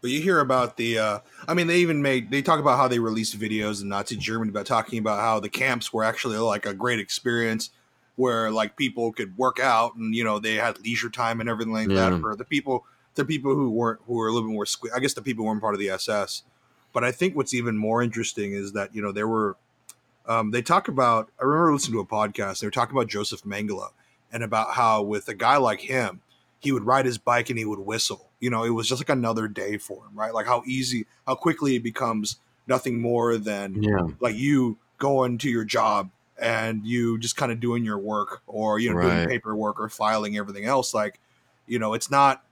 But 0.00 0.10
you 0.10 0.20
hear 0.20 0.40
about 0.40 0.76
the, 0.76 0.98
uh, 0.98 1.18
I 1.46 1.54
mean, 1.54 1.68
they 1.68 1.78
even 1.78 2.02
made, 2.02 2.30
they 2.30 2.42
talk 2.42 2.58
about 2.58 2.76
how 2.76 2.88
they 2.88 2.98
released 2.98 3.38
videos 3.38 3.82
in 3.82 3.88
Nazi 3.88 4.16
Germany 4.16 4.50
about 4.50 4.66
talking 4.66 4.98
about 4.98 5.20
how 5.20 5.38
the 5.38 5.48
camps 5.48 5.92
were 5.92 6.02
actually 6.02 6.38
like 6.38 6.66
a 6.66 6.74
great 6.74 6.98
experience 6.98 7.70
where 8.16 8.50
like 8.50 8.76
people 8.76 9.12
could 9.12 9.36
work 9.38 9.60
out 9.60 9.94
and, 9.94 10.14
you 10.14 10.24
know, 10.24 10.38
they 10.40 10.54
had 10.56 10.80
leisure 10.80 11.08
time 11.08 11.40
and 11.40 11.48
everything 11.48 11.72
like 11.72 11.88
Yeah. 11.88 12.10
that 12.10 12.20
for 12.20 12.34
the 12.34 12.44
people, 12.44 12.84
the 13.14 13.24
people 13.24 13.54
who 13.54 13.70
weren't, 13.70 14.00
who 14.06 14.14
were 14.14 14.26
a 14.26 14.32
little 14.32 14.48
bit 14.48 14.54
more, 14.54 14.64
sque- 14.64 14.90
I 14.94 14.98
guess 14.98 15.14
the 15.14 15.22
people 15.22 15.44
who 15.44 15.48
weren't 15.50 15.60
part 15.60 15.74
of 15.74 15.80
the 15.80 15.90
SS. 15.90 16.42
But 16.92 17.04
I 17.04 17.12
think 17.12 17.36
what's 17.36 17.54
even 17.54 17.76
more 17.76 18.02
interesting 18.02 18.52
is 18.52 18.72
that, 18.72 18.94
you 18.94 19.02
know, 19.02 19.12
there 19.12 19.28
were, 19.28 19.56
um, 20.26 20.50
they 20.50 20.62
talk 20.62 20.88
about, 20.88 21.30
I 21.40 21.44
remember 21.44 21.72
listening 21.72 21.94
to 21.94 22.00
a 22.00 22.06
podcast, 22.06 22.60
they 22.60 22.66
were 22.66 22.70
talking 22.70 22.96
about 22.96 23.08
Joseph 23.08 23.42
Mengele 23.42 23.90
and 24.32 24.42
about 24.42 24.74
how 24.74 25.02
with 25.02 25.28
a 25.28 25.34
guy 25.34 25.56
like 25.56 25.80
him, 25.80 26.20
he 26.60 26.70
would 26.70 26.84
ride 26.84 27.06
his 27.06 27.18
bike 27.18 27.50
and 27.50 27.58
he 27.58 27.64
would 27.64 27.80
whistle. 27.80 28.30
You 28.40 28.50
know, 28.50 28.64
it 28.64 28.70
was 28.70 28.88
just 28.88 29.00
like 29.00 29.08
another 29.08 29.48
day 29.48 29.78
for 29.78 30.04
him, 30.06 30.12
right? 30.14 30.32
Like 30.32 30.46
how 30.46 30.62
easy, 30.66 31.06
how 31.26 31.34
quickly 31.34 31.76
it 31.76 31.82
becomes 31.82 32.36
nothing 32.66 33.00
more 33.00 33.36
than 33.38 33.82
Yeah. 33.82 34.06
like 34.20 34.36
you 34.36 34.78
going 34.98 35.38
to 35.38 35.50
your 35.50 35.64
job 35.64 36.10
and 36.40 36.86
you 36.86 37.18
just 37.18 37.36
kind 37.36 37.50
of 37.50 37.58
doing 37.60 37.84
your 37.84 37.98
work 37.98 38.42
or 38.46 38.78
you 38.78 38.92
know 38.92 39.00
doing 39.00 39.28
paperwork 39.28 39.80
or 39.80 39.88
filing 39.88 40.36
everything 40.36 40.64
else. 40.64 40.94
Like, 40.94 41.18
you 41.66 41.78
know, 41.78 41.94
it's 41.94 42.10
not 42.10 42.44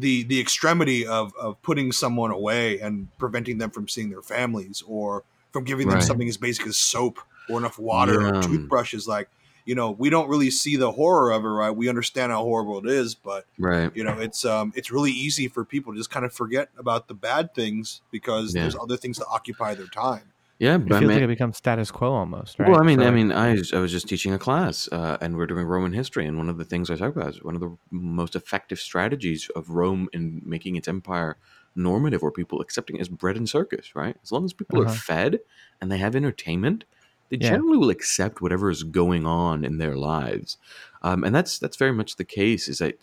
the 0.00 0.22
the 0.24 0.40
extremity 0.40 1.06
of 1.06 1.32
of 1.36 1.60
putting 1.62 1.92
someone 1.92 2.30
away 2.30 2.78
and 2.80 3.08
preventing 3.18 3.58
them 3.58 3.70
from 3.70 3.88
seeing 3.88 4.10
their 4.10 4.22
families 4.22 4.82
or 4.86 5.24
from 5.52 5.64
giving 5.64 5.88
them 5.88 5.96
Right. 5.98 6.04
something 6.06 6.28
as 6.28 6.36
basic 6.36 6.66
as 6.66 6.76
soap 6.76 7.18
or 7.48 7.58
enough 7.58 7.78
water 7.78 8.20
Yeah. 8.20 8.38
or 8.38 8.42
toothbrushes. 8.42 9.08
Like, 9.08 9.28
you 9.64 9.74
know, 9.74 9.90
we 9.90 10.10
don't 10.10 10.28
really 10.28 10.50
see 10.50 10.76
the 10.76 10.92
horror 10.92 11.30
of 11.32 11.44
it, 11.44 11.48
right? 11.48 11.70
We 11.70 11.88
understand 11.88 12.32
how 12.32 12.42
horrible 12.42 12.78
it 12.78 12.86
is, 12.86 13.14
but 13.14 13.46
Right. 13.58 13.90
you 13.94 14.04
know 14.04 14.18
it's 14.18 14.44
um 14.44 14.72
it's 14.76 14.90
really 14.90 15.10
easy 15.10 15.48
for 15.48 15.64
people 15.64 15.92
to 15.92 15.98
just 15.98 16.10
kind 16.10 16.24
of 16.26 16.32
forget 16.32 16.68
about 16.78 17.08
the 17.08 17.14
bad 17.14 17.54
things 17.54 18.02
because 18.10 18.54
Yeah. 18.54 18.62
there's 18.62 18.76
other 18.76 18.96
things 18.96 19.18
to 19.18 19.26
occupy 19.26 19.74
their 19.74 19.86
time 19.86 20.32
Yeah, 20.58 20.78
it 20.86 20.88
but 20.88 20.96
I 20.96 21.00
feels 21.00 21.14
mean, 21.14 21.20
like 21.20 21.22
it 21.22 21.28
becomes 21.28 21.56
status 21.56 21.90
quo 21.90 22.12
almost, 22.12 22.58
right? 22.58 22.66
well, 22.66 22.80
I 22.80 22.84
mean, 22.84 23.00
For, 23.00 23.02
I 23.02 23.10
mean, 23.12 23.30
I, 23.30 23.52
was- 23.54 23.72
I 23.72 23.78
was 23.78 23.92
just 23.92 24.08
teaching 24.08 24.32
a 24.32 24.38
class, 24.38 24.88
uh, 24.90 25.16
and 25.20 25.36
we're 25.36 25.46
doing 25.46 25.64
Roman 25.66 25.92
history, 25.92 26.26
and 26.26 26.36
one 26.36 26.48
of 26.48 26.58
the 26.58 26.64
things 26.64 26.90
I 26.90 26.96
talk 26.96 27.14
about 27.14 27.28
is 27.34 27.42
one 27.42 27.54
of 27.54 27.60
the 27.60 27.76
most 27.90 28.34
effective 28.34 28.80
strategies 28.80 29.48
of 29.54 29.70
Rome 29.70 30.08
in 30.12 30.42
making 30.44 30.74
its 30.76 30.88
empire 30.88 31.38
normative 31.76 32.22
or 32.22 32.32
people 32.32 32.60
accepting 32.60 32.96
it 32.96 33.00
as 33.00 33.08
bread 33.08 33.36
and 33.36 33.48
circus, 33.48 33.94
right? 33.94 34.16
As 34.22 34.32
long 34.32 34.44
as 34.44 34.52
people 34.52 34.80
Uh-huh. 34.80 34.82
are 34.82 34.88
fed 34.88 35.38
and 35.80 35.92
they 35.92 35.98
have 35.98 36.16
entertainment, 36.16 36.84
they 37.28 37.36
Yeah. 37.38 37.60
generally 37.60 37.76
will 37.78 37.90
accept 37.90 38.40
whatever 38.40 38.70
is 38.70 38.82
going 38.82 39.24
on 39.26 39.64
in 39.64 39.78
their 39.78 39.96
lives, 39.96 40.58
um, 41.02 41.22
and 41.22 41.32
that's 41.34 41.58
that's 41.60 41.76
very 41.76 41.92
much 41.92 42.16
the 42.16 42.24
case. 42.24 42.66
Is 42.68 42.78
that, 42.78 42.98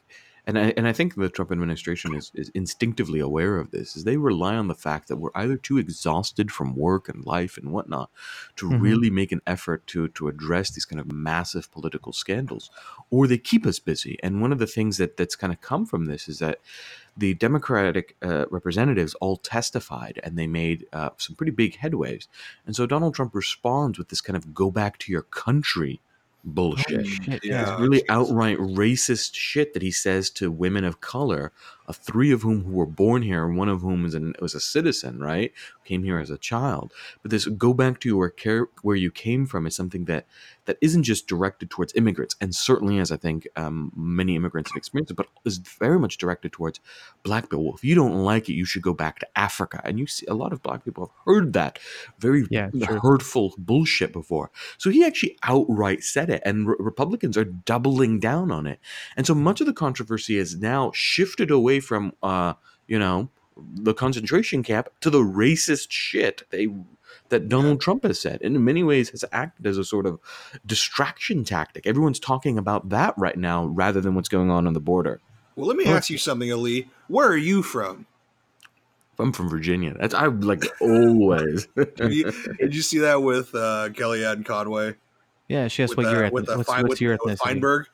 and 0.48 0.58
I 0.60 0.74
and 0.78 0.88
I 0.88 0.94
think 0.94 1.16
the 1.16 1.30
Trump 1.30 1.52
administration 1.52 2.14
is 2.16 2.32
is 2.36 2.50
instinctively 2.50 3.20
aware 3.20 3.58
of 3.58 3.72
this. 3.72 3.96
Is 3.96 4.04
they 4.04 4.18
rely 4.18 4.56
on 4.56 4.68
the 4.68 4.76
fact 4.76 5.08
that 5.08 5.18
we're 5.18 5.32
either 5.36 5.58
too 5.58 5.78
exhausted 5.78 6.52
from 6.52 6.76
work 6.76 7.10
and 7.10 7.26
life 7.26 7.58
and 7.58 7.72
whatnot 7.72 8.10
to 8.58 8.70
Mhm. 8.70 8.82
really 8.82 9.10
make 9.10 9.32
an 9.32 9.42
effort 9.48 9.86
to 9.88 10.08
to 10.10 10.28
address 10.28 10.72
these 10.72 10.86
kind 10.86 11.00
of 11.00 11.12
massive 11.12 11.72
political 11.72 12.14
scandals, 12.14 12.70
or 13.10 13.28
they 13.28 13.38
keep 13.38 13.66
us 13.66 13.80
busy. 13.80 14.18
And 14.24 14.42
one 14.42 14.52
of 14.52 14.60
the 14.60 14.68
things 14.68 14.98
that 14.98 15.18
that's 15.18 15.36
kind 15.36 15.54
of 15.54 15.62
come 15.62 15.86
from 15.86 16.06
this 16.06 16.28
is 16.28 16.40
that 16.40 16.60
the 17.18 17.34
Democratic 17.34 18.18
uh, 18.22 18.46
representatives 18.52 19.14
all 19.16 19.38
testified 19.38 20.20
and 20.24 20.38
they 20.38 20.48
made 20.48 20.86
uh, 20.92 21.12
some 21.18 21.36
pretty 21.36 21.52
big 21.52 21.78
headways. 21.78 22.28
And 22.66 22.76
so 22.76 22.86
Donald 22.86 23.16
Trump 23.16 23.34
responds 23.34 23.98
with 23.98 24.10
this 24.10 24.22
kind 24.22 24.36
of 24.36 24.54
go 24.54 24.70
back 24.70 24.98
to 25.00 25.12
your 25.12 25.22
country 25.22 26.02
bullshit. 26.46 26.88
Holy 26.96 27.10
shit, 27.10 27.44
Yeah. 27.44 27.72
It's 27.74 27.82
really 27.82 28.08
outright 28.10 28.58
racist 28.58 29.36
shit 29.36 29.74
that 29.74 29.82
he 29.82 29.92
says 29.92 30.30
to 30.32 30.52
women 30.52 30.84
of 30.84 31.02
color, 31.02 31.52
uh, 31.88 31.94
three 31.94 32.32
of 32.32 32.42
whom 32.42 32.64
who 32.64 32.74
were 32.74 32.86
born 32.86 33.22
here, 33.22 33.48
one 33.48 33.70
of 33.70 33.82
whom 33.82 34.04
was, 34.04 34.14
an, 34.14 34.34
was 34.40 34.56
a 34.56 34.60
citizen, 34.60 35.20
right? 35.20 35.52
Came 35.84 36.04
here 36.04 36.20
as 36.20 36.30
a 36.30 36.38
child. 36.38 36.94
But 37.22 37.32
this 37.32 37.46
go 37.46 37.74
back 37.74 38.00
to 38.02 38.10
your 38.10 38.30
care, 38.30 38.68
where 38.82 38.96
you 38.96 39.12
came 39.12 39.46
from 39.46 39.68
is 39.68 39.76
something 39.76 40.06
that 40.06 40.26
that 40.66 40.78
isn't 40.82 41.04
just 41.04 41.28
directed 41.28 41.70
towards 41.70 41.94
immigrants, 41.96 42.36
and 42.42 42.56
certainly 42.56 42.98
as 42.98 43.12
I 43.12 43.18
think 43.18 43.48
um, 43.56 43.92
many 43.96 44.36
immigrants 44.36 44.72
have 44.72 44.78
experienced 44.78 45.16
but 45.16 45.28
is 45.46 45.58
very 45.58 46.00
much 46.00 46.18
directed 46.18 46.54
towards 46.54 46.80
black 47.24 47.50
people. 47.50 47.76
If 47.76 47.84
you 47.84 47.94
don't 47.96 48.24
like 48.24 48.50
it, 48.50 48.54
you 48.54 48.66
should 48.66 48.82
go 48.82 48.94
back 48.94 49.20
to 49.20 49.28
Africa. 49.36 49.82
And 49.84 50.00
you 50.00 50.08
see 50.08 50.26
a 50.28 50.34
lot 50.34 50.54
of 50.54 50.64
black 50.64 50.84
people 50.84 51.06
have 51.06 51.16
heard 51.26 51.54
that 51.54 51.78
very 52.18 52.48
Yeah, 52.50 52.70
hurtful 53.02 53.54
bullshit 53.58 54.12
before. 54.12 54.52
So 54.78 54.90
he 54.90 55.06
actually 55.06 55.38
outright 55.44 56.04
said 56.04 56.30
it, 56.30 56.42
and 56.46 56.68
re- 56.68 56.76
Republicans 56.80 57.38
are 57.38 57.46
doubling 57.46 58.20
down 58.20 58.52
on 58.52 58.66
it. 58.66 58.80
And 59.16 59.28
so 59.28 59.36
much 59.36 59.62
of 59.62 59.68
the 59.68 59.74
controversy 59.74 60.38
has 60.38 60.56
now 60.56 60.92
shifted 60.94 61.52
away 61.52 61.75
from, 61.80 62.14
uh, 62.24 62.54
you 62.88 63.00
know, 63.00 63.30
the 63.58 63.94
concentration 63.94 64.64
camp 64.64 64.90
to 65.02 65.10
the 65.10 65.20
racist 65.20 65.88
shit 65.90 66.44
they 66.50 66.68
that 67.30 67.50
Donald 67.50 67.82
Trump 67.82 68.04
has 68.04 68.20
said, 68.20 68.42
and 68.44 68.56
in 68.56 68.64
many 68.64 68.84
ways 68.84 69.10
has 69.10 69.26
acted 69.32 69.66
as 69.66 69.78
a 69.78 69.84
sort 69.84 70.06
of 70.06 70.20
distraction 70.66 71.44
tactic. 71.44 71.88
Everyone's 71.88 72.20
talking 72.20 72.58
about 72.58 72.90
that 72.90 73.16
right 73.18 73.38
now 73.38 73.66
rather 73.66 74.00
than 74.02 74.14
what's 74.14 74.30
going 74.30 74.52
on 74.52 74.68
on 74.68 74.74
the 74.74 74.80
border. 74.80 75.22
Well, 75.56 75.68
let 75.68 75.78
me 75.78 75.86
ask 75.86 76.10
you 76.10 76.18
something, 76.18 76.52
Ali. 76.52 76.90
Where 77.08 77.28
are 77.28 77.38
you 77.38 77.64
from? 77.64 78.06
I'm 79.18 79.32
from 79.32 79.50
Virginia. 79.50 79.96
That's 79.98 80.14
I 80.14 80.26
like 80.26 80.66
always. 80.82 81.68
Did 81.76 82.14
you, 82.14 82.32
did 82.60 82.76
you 82.76 82.82
see 82.82 83.00
that 83.00 83.22
with 83.22 83.56
uh, 83.56 83.90
Kellyanne 83.94 84.46
Conway? 84.46 84.96
Yeah, 85.48 85.70
she 85.70 85.84
asked 85.84 85.96
with 85.96 86.06
what 86.06 86.12
the, 86.12 86.20
your 86.20 86.30
with 86.32 86.44
ethnic, 86.44 86.48
the 86.48 86.58
what's, 86.58 86.70
Fein- 86.70 86.82
what's 86.82 86.90
with, 86.90 87.02
your 87.02 87.18
with 87.24 87.40
ethnicity? 87.40 87.44
Feinberg? 87.44 87.86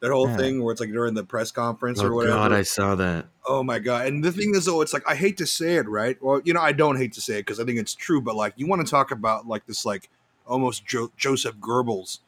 That 0.00 0.10
whole 0.12 0.28
Yeah. 0.28 0.36
thing 0.36 0.62
where 0.62 0.72
it's 0.72 0.80
like 0.80 0.92
during 0.92 1.14
the 1.14 1.24
press 1.24 1.50
conference 1.50 2.02
or 2.02 2.12
whatever. 2.14 2.34
oh 2.34 2.36
whatever. 2.42 2.54
God, 2.54 2.58
I 2.58 2.62
saw 2.62 2.94
that. 2.96 3.26
Oh 3.46 3.62
my 3.62 3.78
god! 3.78 4.06
And 4.08 4.22
the 4.22 4.30
thing 4.30 4.54
is, 4.54 4.66
though, 4.66 4.82
it's 4.82 4.92
like 4.92 5.08
I 5.08 5.14
hate 5.14 5.36
to 5.38 5.46
say 5.46 5.76
it, 5.76 5.88
right? 5.88 6.20
Well, 6.22 6.40
you 6.44 6.52
know, 6.52 6.60
I 6.60 6.72
don't 6.72 6.96
hate 6.96 7.14
to 7.14 7.20
say 7.20 7.34
it 7.36 7.46
because 7.46 7.58
I 7.60 7.64
think 7.64 7.78
it's 7.78 7.94
true. 7.94 8.20
But 8.20 8.36
like, 8.36 8.52
you 8.56 8.66
want 8.66 8.84
to 8.84 8.90
talk 8.90 9.10
about 9.10 9.46
like 9.46 9.64
this, 9.66 9.86
like 9.86 10.10
almost 10.46 10.84
jo- 10.86 11.10
Joseph 11.16 11.56
Goebbels 11.56 12.18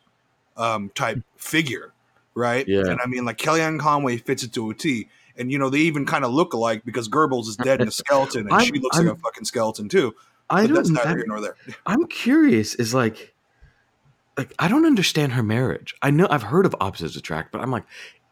um, 0.57 0.91
type 0.95 1.21
figure, 1.37 1.93
right? 2.35 2.67
Yeah. 2.67 2.87
And 2.87 3.01
I 3.03 3.07
mean, 3.07 3.25
like 3.25 3.37
Kellyanne 3.39 3.79
Conway 3.79 4.17
fits 4.17 4.43
it 4.43 4.53
to 4.55 4.71
a 4.71 4.75
T. 4.75 5.09
And 5.37 5.53
you 5.53 5.59
know, 5.59 5.69
they 5.71 5.79
even 5.81 6.05
kind 6.07 6.25
of 6.25 6.33
look 6.33 6.53
alike 6.55 6.83
because 6.85 7.09
Goebbels 7.09 7.49
is 7.49 7.57
dead 7.57 7.81
and 7.81 7.89
a 7.89 7.93
skeleton, 7.93 8.43
and 8.47 8.53
I'm- 8.53 8.63
she 8.65 8.73
looks 8.81 8.97
I'm- 8.97 9.07
like 9.09 9.17
a 9.17 9.21
fucking 9.21 9.45
skeleton 9.45 9.89
too. 9.89 10.15
I 10.51 10.67
But 10.67 10.75
that's 10.77 10.89
don't. 10.89 10.95
neither 10.97 11.09
I- 11.11 11.13
here 11.13 11.25
nor 11.29 11.41
there. 11.43 11.55
I'm 11.87 12.07
curious. 12.07 12.75
Is 12.77 12.95
like, 12.95 13.35
like 14.39 14.55
I 14.59 14.69
don't 14.69 14.87
understand 14.87 15.33
her 15.33 15.43
marriage. 15.43 15.95
I 16.01 16.11
know 16.11 16.27
I've 16.31 16.45
heard 16.45 16.65
of 16.65 16.75
opposites 16.81 17.17
attract, 17.17 17.53
but 17.53 17.61
I'm 17.61 17.71
like, 17.71 17.85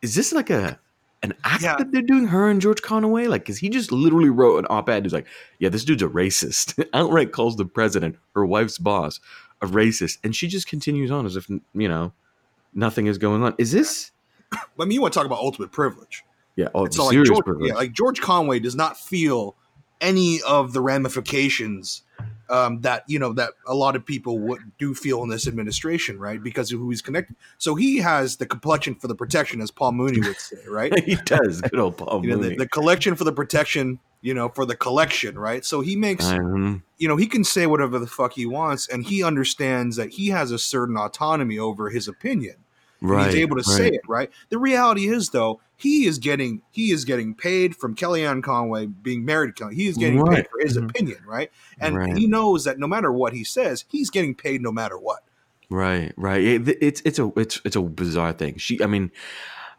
is 0.03 0.15
this 0.15 0.33
like 0.33 0.49
a 0.51 0.79
an 1.23 1.35
act 1.45 1.63
Yeah. 1.63 1.77
that 1.77 1.93
they're 1.93 2.03
doing 2.03 2.27
her 2.29 2.49
and 2.49 2.61
George 2.61 2.81
Conway? 2.83 3.27
Like, 3.27 3.43
because 3.43 3.59
he 3.59 3.69
just 3.69 3.91
literally 3.93 4.29
wrote 4.31 4.59
an 4.59 4.67
op-ed. 4.71 5.05
He's 5.05 5.13
like, 5.13 5.27
yeah, 5.59 5.69
this 5.69 5.85
dude's 5.85 6.03
a 6.03 6.09
racist. 6.09 6.83
Outright 6.95 7.33
calls 7.33 7.57
the 7.57 7.65
president, 7.65 8.17
her 8.35 8.47
wife's 8.47 8.79
boss, 8.79 9.19
a 9.61 9.67
racist, 9.67 10.19
and 10.23 10.37
she 10.37 10.47
just 10.47 10.69
continues 10.69 11.11
on 11.11 11.27
as 11.27 11.37
if 11.37 11.49
you 11.49 11.89
know 11.89 12.13
nothing 12.75 13.07
is 13.07 13.19
going 13.19 13.43
on. 13.43 13.55
Is 13.59 13.73
this? 13.73 14.13
I 14.53 14.59
mean, 14.79 14.93
you 14.93 15.01
want 15.03 15.13
to 15.15 15.19
talk 15.19 15.27
about 15.27 15.39
ultimate 15.39 15.73
privilege? 15.73 16.23
Yeah, 16.55 16.69
oh, 16.75 16.85
It's 16.85 16.97
not 16.97 17.07
like 17.07 17.25
George, 17.25 17.45
privilege. 17.45 17.69
yeah, 17.69 17.75
like 17.75 17.93
George 17.93 18.21
Conway 18.21 18.61
does 18.61 18.77
not 18.77 18.97
feel 18.99 19.57
any 20.01 20.41
of 20.47 20.73
the 20.73 20.81
ramifications 20.81 22.03
um, 22.49 22.81
that 22.83 23.05
you 23.07 23.19
know 23.19 23.33
that 23.35 23.53
a 23.67 23.75
lot 23.75 23.97
of 23.97 24.05
people 24.05 24.39
would 24.39 24.61
do 24.79 24.95
feel 24.95 25.23
in 25.23 25.29
this 25.29 25.47
administration, 25.47 26.19
right? 26.19 26.43
Because 26.43 26.73
of 26.73 26.79
who 26.79 26.91
he's 26.91 27.03
connected. 27.03 27.37
So 27.59 27.75
he 27.75 27.99
has 27.99 28.37
the 28.37 28.47
complexion 28.47 28.95
for 28.95 29.09
the 29.09 29.15
protection, 29.15 29.61
as 29.61 29.71
Paul 29.71 29.93
Mooney 29.93 30.21
would 30.21 30.37
say, 30.37 30.59
right? 30.69 30.97
he 31.05 31.17
does. 31.17 31.61
Good 31.61 31.79
old 31.79 31.97
Paul 31.97 32.25
you 32.25 32.31
know, 32.31 32.37
Mooney. 32.37 32.51
the, 32.51 32.65
the 32.65 32.69
collection 32.69 33.15
for 33.15 33.25
the 33.25 33.33
protection, 33.33 33.99
you 34.21 34.35
know, 34.35 34.49
for 34.49 34.65
the 34.65 34.77
collection, 34.77 35.39
right? 35.39 35.65
So 35.65 35.81
he 35.81 35.97
makes, 35.97 36.25
Um, 36.25 36.83
you 36.99 37.09
know, 37.09 37.17
he 37.17 37.27
can 37.27 37.45
say 37.45 37.67
whatever 37.67 37.99
the 37.99 38.07
fuck 38.07 38.35
he 38.35 38.47
wants, 38.47 38.89
and 38.89 39.05
he 39.05 39.23
understands 39.23 39.97
that 39.97 40.11
he 40.11 40.29
has 40.29 40.51
a 40.51 40.59
certain 40.59 40.97
autonomy 40.97 41.59
over 41.59 41.91
his 41.91 42.09
opinion 42.09 42.57
right, 43.01 43.27
he's 43.27 43.37
able 43.37 43.57
to 43.57 43.65
say 43.65 43.89
it 43.89 44.01
right 44.09 44.31
the 44.49 44.59
reality 44.59 45.07
is 45.07 45.31
though 45.31 45.61
he 45.77 46.07
is 46.07 46.19
getting 46.19 46.63
he 46.71 46.91
is 46.91 47.05
getting 47.05 47.35
paid 47.35 47.77
from 47.77 47.95
kellyanne 47.95 48.43
conway 48.43 48.87
being 48.87 49.25
married 49.25 49.55
to 49.57 49.65
Kellyanne. 49.65 49.75
he 49.75 49.87
is 49.87 49.97
getting 49.97 50.25
paid 50.27 50.47
for 50.51 50.61
his 50.61 50.77
Mhm. 50.79 50.89
opinion 50.91 51.19
right 51.27 51.51
and 51.79 51.97
Right. 51.97 52.17
he 52.17 52.27
knows 52.27 52.65
that 52.65 52.79
no 52.79 52.87
matter 52.87 53.13
what 53.13 53.33
he 53.33 53.45
says 53.45 53.85
he's 53.89 54.11
getting 54.11 54.35
paid 54.35 54.63
no 54.63 54.73
matter 54.73 54.99
what 54.99 55.21
Right, 55.69 56.13
right. 56.17 56.43
It, 56.45 56.79
it's 56.81 57.03
it's 57.05 57.19
a 57.19 57.33
it's 57.37 57.61
it's 57.65 57.75
a 57.75 57.83
bizarre 57.83 58.33
thing. 58.33 58.57
She, 58.57 58.81
I 58.81 58.87
mean, 58.87 59.11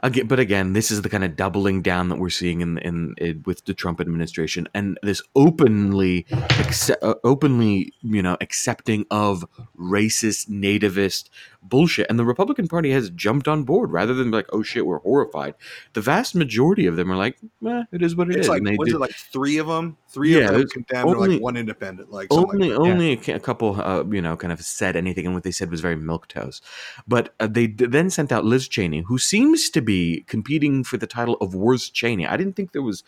again, 0.03 0.27
but 0.27 0.37
again, 0.37 0.73
this 0.73 0.91
is 0.91 1.01
the 1.01 1.07
kind 1.07 1.23
of 1.23 1.37
doubling 1.37 1.81
down 1.81 2.09
that 2.09 2.17
we're 2.17 2.29
seeing 2.29 2.59
in 2.59 2.77
in, 2.79 3.13
in 3.19 3.43
with 3.45 3.63
the 3.63 3.73
Trump 3.73 4.01
administration 4.01 4.67
and 4.73 4.97
this 5.01 5.21
openly, 5.33 6.25
accept, 6.59 7.01
uh, 7.01 7.15
openly, 7.23 7.93
you 8.01 8.21
know, 8.21 8.35
accepting 8.41 9.05
of 9.11 9.45
racist, 9.79 10.49
nativist 10.49 11.29
bullshit, 11.69 12.07
and 12.09 12.17
the 12.19 12.25
Republican 12.25 12.67
Party 12.67 12.91
has 12.91 13.09
jumped 13.11 13.47
on 13.47 13.63
board 13.63 13.91
rather 13.91 14.13
than 14.13 14.31
be 14.31 14.37
like, 14.37 14.47
oh 14.53 14.63
shit, 14.63 14.85
we're 14.85 14.99
horrified. 14.99 15.55
The 15.93 16.01
vast 16.01 16.35
majority 16.35 16.85
of 16.87 16.95
them 16.95 17.11
are 17.11 17.17
like, 17.17 17.37
eh, 17.65 17.83
it 17.91 18.01
is 18.01 18.15
what 18.15 18.29
it 18.29 18.37
is. 18.37 18.37
it's 18.39 18.49
like 18.49 18.59
and 18.59 18.67
they 18.67 18.77
was 18.77 18.89
do- 18.89 18.95
it 18.95 18.99
like 18.99 19.15
three 19.15 19.57
of 19.57 19.67
them 19.67 19.97
three 20.09 20.35
Yeah, 20.37 20.49
of 20.49 20.53
them 20.53 20.67
condemned 20.69 21.09
or 21.15 21.17
like 21.27 21.41
one 21.41 21.57
independent 21.57 22.11
like 22.11 22.27
only 22.31 22.69
like 22.69 22.79
only 22.79 23.13
a, 23.13 23.35
a 23.35 23.39
couple 23.39 23.79
uh, 23.79 24.03
you 24.05 24.21
know 24.21 24.35
kind 24.37 24.53
of 24.53 24.61
said 24.61 24.95
anything 24.95 25.25
and 25.25 25.35
what 25.35 25.43
they 25.43 25.51
said 25.51 25.69
was 25.69 25.81
very 25.81 25.95
milk 25.95 26.27
toast 26.27 26.63
but 27.07 27.33
uh, 27.39 27.47
they 27.47 27.67
d- 27.67 27.85
then 27.85 28.09
sent 28.09 28.31
out 28.31 28.45
liz 28.45 28.67
cheney 28.67 29.01
who 29.07 29.17
seems 29.17 29.69
to 29.69 29.81
be 29.81 30.23
competing 30.27 30.83
for 30.83 30.97
the 30.97 31.07
title 31.07 31.35
of 31.41 31.53
worst 31.53 31.93
cheney 31.93 32.25
i 32.25 32.37
didn't 32.37 32.55
think 32.55 32.71
there 32.71 32.81
was 32.81 33.03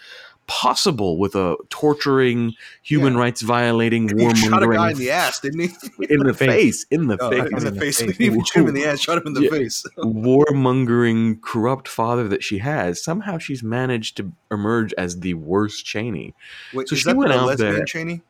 possible 0.49 1.19
with 1.19 1.35
a 1.35 1.55
torturing 1.69 2.55
human 2.81 3.13
Yeah. 3.13 3.19
rights 3.19 3.41
violating 3.43 4.09
he 4.17 4.35
shot 4.35 4.63
a 4.63 4.67
guy 4.67 4.73
warmongering 4.75 4.91
in 4.93 4.97
the 4.97 5.11
ass 5.11 5.39
didn't 5.39 5.59
he? 5.59 5.69
In 6.09 6.19
the 6.23 6.33
face. 6.33 6.85
In 6.91 7.05
the 7.07 7.17
oh, 7.21 7.29
face. 7.29 7.39
in 7.43 7.49
the 7.51 7.67
In 7.67 7.73
the 7.75 7.79
face. 7.79 7.97
face. 7.99 8.07
didn't 8.07 8.21
even 8.21 8.43
shoot 8.43 8.61
him 8.61 8.67
in 8.69 8.73
the 8.73 8.85
ass 8.85 8.99
shot 8.99 9.19
him 9.19 9.27
in 9.27 9.33
the 9.33 9.43
Yeah. 9.43 9.49
face. 9.51 9.85
Warmongering 9.97 11.41
corrupt 11.41 11.87
father 11.87 12.27
that 12.27 12.43
she 12.43 12.57
has 12.59 13.01
somehow 13.03 13.37
she's 13.37 13.61
managed 13.63 14.17
to 14.17 14.31
emerge 14.51 14.91
as 14.93 15.19
the 15.19 15.35
worst 15.35 15.85
cheney. 15.85 16.33
Wait, 16.73 16.87
So 16.87 16.93
is 16.95 17.01
she 17.01 17.13
went 17.13 17.31
the 17.31 17.37
out 17.39 17.57
there- 17.57 17.85
cheney 17.85 18.21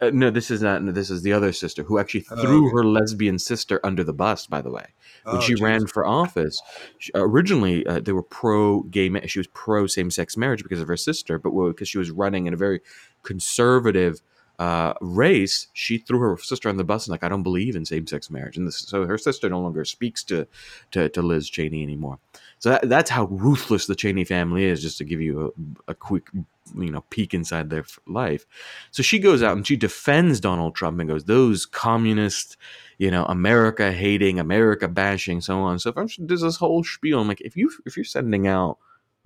Uh, 0.00 0.10
no, 0.12 0.30
this 0.30 0.50
is 0.50 0.62
not. 0.62 0.82
No, 0.82 0.92
this 0.92 1.10
is 1.10 1.22
the 1.22 1.32
other 1.32 1.52
sister 1.52 1.82
who 1.82 1.98
actually 1.98 2.24
Oh, 2.30 2.36
threw 2.40 2.66
okay. 2.66 2.72
her 2.74 2.84
lesbian 2.84 3.38
sister 3.38 3.80
under 3.82 4.04
the 4.04 4.12
bus. 4.12 4.46
By 4.46 4.62
the 4.62 4.70
way, 4.70 4.86
when 5.24 5.36
Oh, 5.36 5.40
she 5.40 5.54
geez. 5.54 5.60
ran 5.60 5.86
for 5.88 6.06
office, 6.06 6.62
she, 6.98 7.10
originally 7.16 7.84
uh, 7.86 7.98
they 8.00 8.12
were 8.12 8.22
pro 8.22 8.82
gay. 8.82 9.08
Ma- 9.08 9.26
she 9.26 9.40
was 9.40 9.48
pro 9.48 9.86
same 9.88 10.10
sex 10.10 10.36
marriage 10.36 10.62
because 10.62 10.80
of 10.80 10.86
her 10.88 10.96
sister, 10.96 11.38
but 11.38 11.50
because 11.50 11.88
she 11.88 11.98
was 11.98 12.10
running 12.12 12.46
in 12.46 12.54
a 12.54 12.56
very 12.56 12.80
conservative 13.24 14.20
uh, 14.58 14.92
race, 15.00 15.68
she 15.72 15.98
threw 15.98 16.18
her 16.18 16.36
sister 16.38 16.68
on 16.68 16.76
the 16.76 16.84
bus 16.84 17.06
and 17.06 17.12
like, 17.12 17.22
I 17.22 17.28
don't 17.28 17.44
believe 17.44 17.76
in 17.76 17.84
same 17.84 18.06
sex 18.08 18.28
marriage, 18.28 18.56
and 18.56 18.66
this, 18.66 18.78
so 18.78 19.06
her 19.06 19.16
sister 19.18 19.48
no 19.48 19.60
longer 19.60 19.84
speaks 19.84 20.24
to 20.24 20.46
to, 20.90 21.08
to 21.10 21.22
Liz 21.22 21.48
Cheney 21.48 21.82
anymore. 21.82 22.18
So 22.58 22.70
that, 22.70 22.88
that's 22.88 23.10
how 23.10 23.26
ruthless 23.26 23.86
the 23.86 23.94
Cheney 23.94 24.24
family 24.24 24.64
is. 24.64 24.82
Just 24.82 24.98
to 24.98 25.04
give 25.04 25.20
you 25.20 25.52
a, 25.88 25.92
a 25.92 25.94
quick, 25.94 26.28
you 26.76 26.90
know, 26.90 27.02
peek 27.10 27.34
inside 27.34 27.70
their 27.70 27.84
life. 28.06 28.46
So 28.90 29.02
she 29.02 29.18
goes 29.18 29.42
out 29.42 29.56
and 29.56 29.66
she 29.66 29.76
defends 29.76 30.40
Donald 30.40 30.74
Trump 30.74 31.00
and 31.00 31.08
goes, 31.08 31.24
those 31.24 31.66
communist, 31.66 32.56
you 32.98 33.10
know, 33.10 33.24
America 33.26 33.92
hating, 33.92 34.38
America 34.38 34.88
bashing, 34.88 35.40
so 35.40 35.60
on 35.60 35.78
so. 35.78 35.92
There's 36.18 36.42
this 36.42 36.56
whole 36.56 36.84
spiel. 36.84 37.20
I'm 37.20 37.28
like, 37.28 37.40
if 37.40 37.56
you 37.56 37.70
if 37.86 37.96
you're 37.96 38.04
sending 38.04 38.46
out 38.46 38.78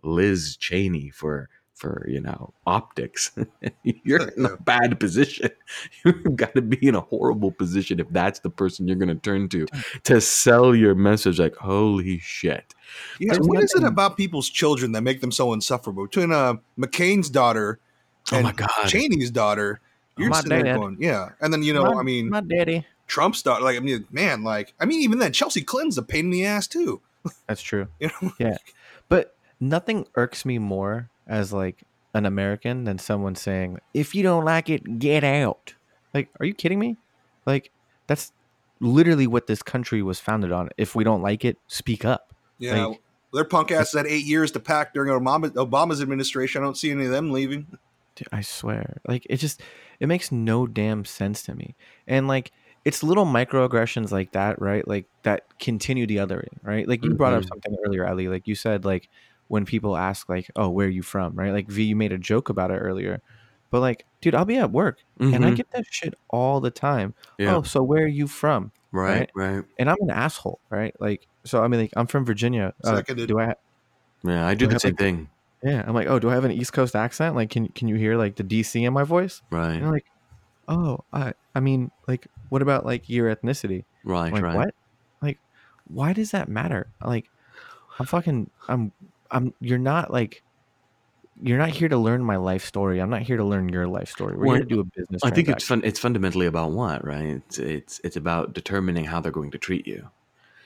Liz 0.02 0.56
Cheney 0.56 1.10
for 1.10 1.48
for 1.82 2.06
you 2.08 2.20
know 2.20 2.54
optics, 2.66 3.32
you're 3.82 4.28
in 4.28 4.46
a 4.46 4.56
bad 4.56 4.98
position. 4.98 5.50
You've 6.04 6.36
got 6.36 6.54
to 6.54 6.62
be 6.62 6.86
in 6.86 6.94
a 6.94 7.00
horrible 7.00 7.50
position 7.50 8.00
if 8.00 8.08
that's 8.10 8.38
the 8.40 8.50
person 8.50 8.86
you're 8.86 8.96
going 8.96 9.08
to 9.08 9.14
turn 9.16 9.48
to 9.50 9.66
to 10.04 10.20
sell 10.20 10.74
your 10.74 10.94
message. 10.94 11.38
Like, 11.40 11.56
holy 11.56 12.18
shit. 12.18 12.74
Yeah, 13.18 13.34
There's 13.34 13.46
what 13.46 13.62
is 13.62 13.74
it 13.74 13.84
about 13.84 14.16
people's 14.16 14.48
children 14.48 14.92
that 14.92 15.02
make 15.02 15.20
them 15.20 15.32
so 15.32 15.52
insufferable? 15.52 16.04
Between 16.06 16.32
uh, 16.32 16.54
McCain's 16.78 17.28
daughter 17.28 17.80
Oh 18.30 18.36
and 18.36 18.44
my 18.44 18.52
God. 18.52 18.68
Cheney's 18.86 19.30
daughter. 19.30 19.80
You're 20.16 20.28
My 20.28 20.40
sitting 20.40 20.64
there 20.64 20.76
going, 20.76 20.98
yeah. 21.00 21.30
And 21.40 21.52
then 21.52 21.62
you 21.62 21.72
know, 21.72 21.84
my, 21.84 22.00
I 22.00 22.02
mean, 22.02 22.28
my 22.28 22.40
daddy. 22.40 22.86
Trump's 23.06 23.42
daughter. 23.42 23.64
Like, 23.64 23.76
I 23.76 23.80
mean, 23.80 24.06
man, 24.10 24.44
like, 24.44 24.74
I 24.78 24.84
mean, 24.84 25.00
even 25.00 25.18
then, 25.18 25.32
Chelsea 25.32 25.62
Clinton's 25.62 25.98
a 25.98 26.02
pain 26.02 26.26
in 26.26 26.30
the 26.30 26.44
ass 26.46 26.66
too. 26.66 27.00
That's 27.46 27.62
true. 27.62 27.88
You 28.00 28.10
know, 28.20 28.32
Yeah. 28.38 28.56
But 29.08 29.36
nothing 29.58 30.06
irks 30.14 30.44
me 30.44 30.58
more 30.58 31.10
as 31.26 31.52
like 31.52 31.82
an 32.14 32.26
American 32.26 32.84
than 32.84 32.98
someone 32.98 33.34
saying, 33.34 33.78
if 33.94 34.14
you 34.14 34.22
don't 34.22 34.44
like 34.44 34.68
it, 34.68 34.98
get 34.98 35.24
out. 35.24 35.74
Like, 36.14 36.28
are 36.40 36.46
you 36.46 36.54
kidding 36.54 36.78
me? 36.78 36.96
Like, 37.46 37.70
that's 38.06 38.32
literally 38.80 39.26
what 39.26 39.46
this 39.46 39.62
country 39.62 40.02
was 40.02 40.20
founded 40.20 40.52
on. 40.52 40.68
If 40.76 40.94
we 40.94 41.04
don't 41.04 41.22
like 41.22 41.44
it, 41.44 41.56
speak 41.68 42.04
up. 42.04 42.32
yeah. 42.58 42.86
Like- 42.86 43.00
their 43.34 43.44
punk 43.44 43.70
asses 43.70 43.94
had 43.98 44.06
eight 44.06 44.26
years 44.26 44.50
to 44.50 44.60
pack 44.60 44.92
during 44.92 45.10
Obama, 45.10 45.48
Obama's 45.52 46.02
administration. 46.02 46.60
I 46.60 46.66
don't 46.66 46.76
see 46.76 46.90
any 46.90 47.06
of 47.06 47.10
them 47.12 47.30
leaving. 47.32 47.66
Dude, 48.14 48.28
I 48.30 48.42
swear. 48.42 48.98
Like 49.08 49.26
it 49.30 49.38
just 49.38 49.62
it 50.00 50.06
makes 50.06 50.30
no 50.30 50.66
damn 50.66 51.06
sense 51.06 51.42
to 51.44 51.54
me. 51.54 51.74
And 52.06 52.28
like 52.28 52.52
it's 52.84 53.02
little 53.02 53.24
microaggressions 53.24 54.10
like 54.12 54.32
that, 54.32 54.60
right? 54.60 54.86
Like 54.86 55.06
that 55.22 55.44
continue 55.58 56.06
the 56.06 56.18
other 56.18 56.46
right? 56.62 56.86
Like 56.86 57.02
you 57.02 57.14
brought 57.14 57.32
up 57.32 57.44
Mhm. 57.44 57.48
something 57.48 57.74
earlier, 57.86 58.06
Ali. 58.06 58.28
Like 58.28 58.46
you 58.46 58.54
said, 58.54 58.84
like 58.84 59.08
when 59.52 59.66
people 59.66 59.98
ask, 59.98 60.28
like, 60.30 60.50
"Oh, 60.56 60.70
where 60.70 60.86
are 60.86 60.90
you 60.98 61.02
from?" 61.02 61.34
Right? 61.34 61.52
Like 61.52 61.68
V, 61.68 61.84
you 61.84 61.94
made 61.96 62.10
a 62.12 62.16
joke 62.18 62.48
about 62.48 62.70
it 62.70 62.78
earlier, 62.78 63.20
but 63.70 63.80
like, 63.80 64.06
dude, 64.22 64.34
I'll 64.34 64.46
be 64.46 64.56
at 64.56 64.70
work 64.72 64.98
and 65.20 65.44
I 65.44 65.50
Mhm. 65.50 65.56
get 65.56 65.70
that 65.72 65.84
shit 65.90 66.14
all 66.30 66.60
the 66.60 66.70
time. 66.70 67.12
Yeah. 67.38 67.56
Oh, 67.56 67.62
so 67.62 67.82
where 67.82 68.02
are 68.04 68.14
you 68.20 68.26
from? 68.26 68.72
right, 68.92 69.30
right. 69.34 69.62
And 69.78 69.88
I'm 69.90 69.96
an 70.00 70.10
asshole, 70.10 70.58
right? 70.70 70.94
Like, 71.00 71.26
so 71.44 71.62
I 71.62 71.68
mean, 71.68 71.80
like, 71.80 71.92
I'm 71.96 72.06
from 72.06 72.24
Virginia. 72.24 72.72
Uh, 72.84 73.00
do 73.02 73.38
I? 73.38 73.46
Ha- 73.46 73.54
Yeah, 74.24 74.46
I 74.46 74.54
do 74.54 74.60
Do 74.60 74.66
the 74.68 74.72
have, 74.74 74.80
same 74.82 74.90
like- 74.92 74.98
thing. 74.98 75.28
yeah, 75.62 75.82
I'm 75.86 75.94
like, 75.94 76.06
oh, 76.08 76.18
do 76.18 76.30
I 76.30 76.34
have 76.34 76.44
an 76.44 76.52
East 76.52 76.72
Coast 76.72 76.94
accent? 76.96 77.36
Like, 77.36 77.50
can 77.50 77.68
can 77.68 77.88
you 77.88 77.96
hear 77.96 78.16
like 78.16 78.36
the 78.36 78.44
DC 78.44 78.84
in 78.86 78.92
my 78.94 79.04
voice? 79.04 79.42
Right, 79.50 79.72
And 79.72 79.80
you're 79.82 79.92
like, 79.92 80.06
oh, 80.68 81.00
I, 81.12 81.34
I 81.54 81.60
mean, 81.60 81.90
like, 82.08 82.26
what 82.48 82.62
about 82.62 82.86
like 82.86 83.08
your 83.10 83.34
ethnicity? 83.34 83.84
right, 84.04 84.32
like, 84.32 84.42
right. 84.42 84.56
what? 84.56 84.74
Like, 85.20 85.38
why 85.88 86.12
does 86.14 86.30
that 86.30 86.48
matter? 86.48 86.88
Like, 87.04 87.28
I'm 87.98 88.06
fucking, 88.06 88.50
I'm, 88.68 88.92
I'm. 89.32 89.54
You're 89.60 89.78
not 89.78 90.12
like, 90.12 90.42
you're 91.42 91.58
not 91.58 91.70
here 91.70 91.88
to 91.88 91.96
learn 91.98 92.22
my 92.24 92.36
life 92.36 92.64
story. 92.64 93.00
I'm 93.00 93.10
not 93.10 93.22
here 93.22 93.38
to 93.38 93.44
learn 93.44 93.68
your 93.70 93.88
life 93.88 94.10
story. 94.10 94.36
We're 94.36 94.46
Well, 94.46 94.56
here 94.56 94.64
to 94.64 94.68
do 94.68 94.80
a 94.80 94.84
business. 94.84 95.22
I 95.24 95.30
think 95.30 95.48
it's 95.48 95.64
fun. 95.64 95.82
It's 95.84 95.98
fundamentally 95.98 96.46
about 96.46 96.72
what, 96.72 97.04
right? 97.04 97.26
It's 97.26 97.58
it's 97.58 98.00
it's 98.04 98.16
about 98.16 98.54
determining 98.54 99.06
how 99.06 99.20
they're 99.20 99.32
going 99.32 99.50
to 99.52 99.58
treat 99.58 99.86
you. 99.86 100.10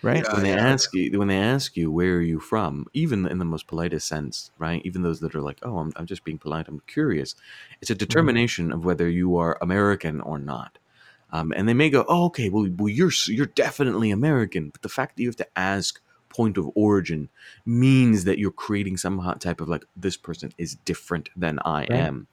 right. 0.02 0.24
Yeah. 0.24 0.32
when 0.34 0.42
they 0.42 0.50
yeah. 0.54 0.68
ask 0.72 0.94
you 0.94 1.18
when 1.18 1.28
they 1.28 1.38
ask 1.38 1.76
you 1.76 1.90
where 1.90 2.16
are 2.16 2.22
you 2.22 2.38
from 2.40 2.86
even 2.92 3.26
in 3.26 3.38
the 3.38 3.44
most 3.44 3.66
politest 3.66 4.06
sense 4.06 4.50
right 4.58 4.82
even 4.84 5.02
those 5.02 5.20
that 5.20 5.34
are 5.34 5.40
like 5.42 5.58
oh 5.62 5.78
i'm, 5.78 5.92
I'm 5.96 6.06
just 6.06 6.24
being 6.24 6.38
polite 6.38 6.68
i'm 6.68 6.80
curious 6.86 7.34
it's 7.80 7.90
a 7.90 7.94
determination 7.94 8.72
of 8.72 8.84
whether 8.84 9.08
you 9.08 9.36
are 9.36 9.58
american 9.60 10.20
or 10.20 10.38
not 10.38 10.78
um, 11.32 11.52
and 11.56 11.68
they 11.68 11.74
may 11.74 11.90
go 11.90 12.04
oh 12.08 12.26
okay 12.26 12.48
well, 12.50 12.68
well 12.76 12.88
you're 12.88 13.10
you're 13.26 13.46
definitely 13.46 14.10
american 14.10 14.70
but 14.70 14.82
the 14.82 14.88
fact 14.88 15.16
that 15.16 15.22
you 15.22 15.28
have 15.28 15.36
to 15.36 15.48
ask 15.58 16.00
point 16.36 16.56
of 16.58 16.68
origin 16.74 17.28
means 17.64 18.24
that 18.24 18.38
you're 18.38 18.50
creating 18.66 18.96
some 18.96 19.18
hot 19.26 19.40
type 19.40 19.60
of 19.62 19.68
like 19.68 19.84
this 20.04 20.16
person 20.28 20.52
is 20.58 20.74
different 20.90 21.28
than 21.36 21.58
i 21.64 21.80
Right. 21.88 22.06
am 22.06 22.26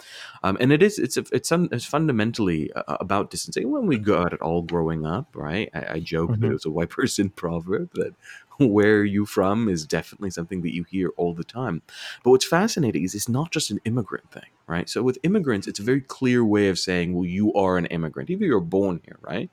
um, 0.44 0.58
and 0.60 0.72
it 0.72 0.82
is 0.84 1.00
it's 1.00 1.18
a, 1.18 1.24
it's, 1.32 1.52
it's 1.52 1.86
fundamentally 1.86 2.62
uh, 2.74 2.98
about 3.00 3.30
distancing 3.32 3.72
when 3.72 3.86
we 3.88 3.98
got 3.98 4.34
it 4.34 4.42
all 4.42 4.62
growing 4.62 5.06
up 5.06 5.28
right 5.36 5.70
i, 5.74 5.82
I 5.96 6.00
joke 6.00 6.32
that 6.32 6.44
Mhm. 6.44 6.50
it 6.52 6.54
was 6.54 6.66
a 6.66 6.70
white 6.78 6.90
person 7.00 7.30
proverb 7.30 7.90
that 7.94 8.14
where 8.74 8.98
are 9.00 9.06
you 9.06 9.26
from 9.26 9.68
is 9.70 9.86
definitely 9.86 10.30
something 10.30 10.62
that 10.62 10.74
you 10.74 10.84
hear 10.84 11.10
all 11.18 11.34
the 11.34 11.44
time 11.44 11.82
but 12.24 12.32
what's 12.32 12.46
fascinating 12.46 13.04
is 13.04 13.14
it's 13.16 13.30
not 13.30 13.52
just 13.52 13.72
an 13.72 13.80
immigrant 13.86 14.30
thing 14.32 14.50
right 14.68 14.90
so 14.90 15.04
with 15.04 15.18
immigrants 15.24 15.68
it's 15.68 15.80
a 15.80 15.84
very 15.84 16.02
clear 16.02 16.44
way 16.46 16.68
of 16.70 16.80
saying 16.80 17.14
well 17.14 17.26
you 17.26 17.54
are 17.54 17.78
an 17.78 17.86
immigrant 17.88 18.30
even 18.30 18.44
if 18.44 18.48
you're 18.48 18.60
born 18.60 19.02
here 19.04 19.18
right 19.22 19.50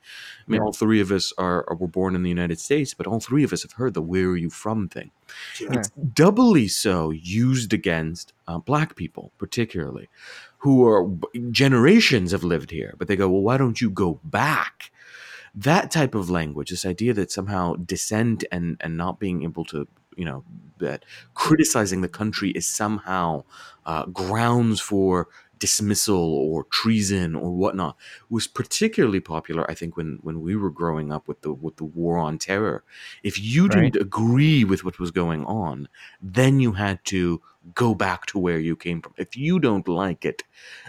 i 0.47 0.51
mean 0.51 0.61
Yeah. 0.61 0.65
all 0.67 0.73
three 0.73 1.01
of 1.01 1.11
us 1.11 1.33
are, 1.39 1.65
are 1.69 1.77
were 1.77 1.89
born 1.89 2.15
in 2.15 2.23
the 2.23 2.29
united 2.31 2.61
states 2.61 2.95
but 2.95 3.07
all 3.07 3.21
three 3.21 3.45
of 3.45 3.53
us 3.53 3.63
have 3.63 3.73
heard 3.73 3.95
the 3.95 4.03
where 4.03 4.29
are 4.29 4.37
you 4.37 4.51
from 4.51 4.89
thing 4.89 5.11
Sure. 5.55 5.73
it's 5.73 5.91
doubly 5.91 6.67
so 6.69 7.11
used 7.11 7.73
against 7.73 8.33
uh, 8.49 8.59
black 8.59 8.97
people, 8.97 9.31
particularly, 9.39 10.09
who 10.59 10.85
are 10.87 11.09
generations 11.51 12.33
have 12.33 12.43
lived 12.45 12.71
here, 12.71 12.95
but 12.99 13.09
they 13.09 13.17
go, 13.17 13.29
well, 13.29 13.43
why 13.43 13.57
don't 13.57 13.81
you 13.81 13.91
go 13.91 14.21
back? 14.25 14.91
That 15.55 15.91
type 15.91 16.15
of 16.15 16.31
language, 16.31 16.71
this 16.71 16.87
idea 16.87 17.13
that 17.15 17.31
somehow 17.33 17.75
dissent 17.77 18.45
and 18.53 18.77
and 18.81 18.97
not 18.97 19.19
being 19.19 19.43
able 19.43 19.65
to, 19.67 19.89
you 20.17 20.25
know, 20.25 20.45
that 20.79 21.05
criticizing 21.35 22.01
the 22.01 22.09
country 22.09 22.51
is 22.51 22.67
somehow 22.67 23.45
uh, 23.87 24.07
grounds 24.07 24.81
for 24.81 25.29
dismissal 25.59 26.17
or 26.17 26.65
treason 26.65 27.35
or 27.35 27.51
whatnot 27.53 27.95
was 28.31 28.47
particularly 28.47 29.21
popular 29.21 29.71
i 29.71 29.75
think 29.75 29.95
when 29.95 30.19
when 30.23 30.41
we 30.41 30.57
were 30.57 30.71
growing 30.71 31.13
up 31.13 31.29
with 31.29 31.43
the 31.43 31.53
with 31.53 31.77
the 31.77 31.85
war 31.85 32.17
on 32.17 32.39
terror. 32.39 32.83
If 33.23 33.39
you 33.39 33.69
Right. 33.69 33.95
didn't 33.95 33.97
agree 33.97 34.65
with 34.65 34.85
what 34.85 34.99
was 34.99 35.11
going 35.11 35.45
on 35.45 35.89
then 36.23 36.61
you 36.61 36.73
had 36.73 37.05
to 37.07 37.43
go 37.75 37.95
back 37.95 38.25
to 38.27 38.39
where 38.39 38.59
you 38.59 38.75
came 38.75 39.03
from. 39.03 39.13
If 39.19 39.37
you 39.37 39.61
don't 39.61 39.87
like 39.87 40.25
it 40.25 40.45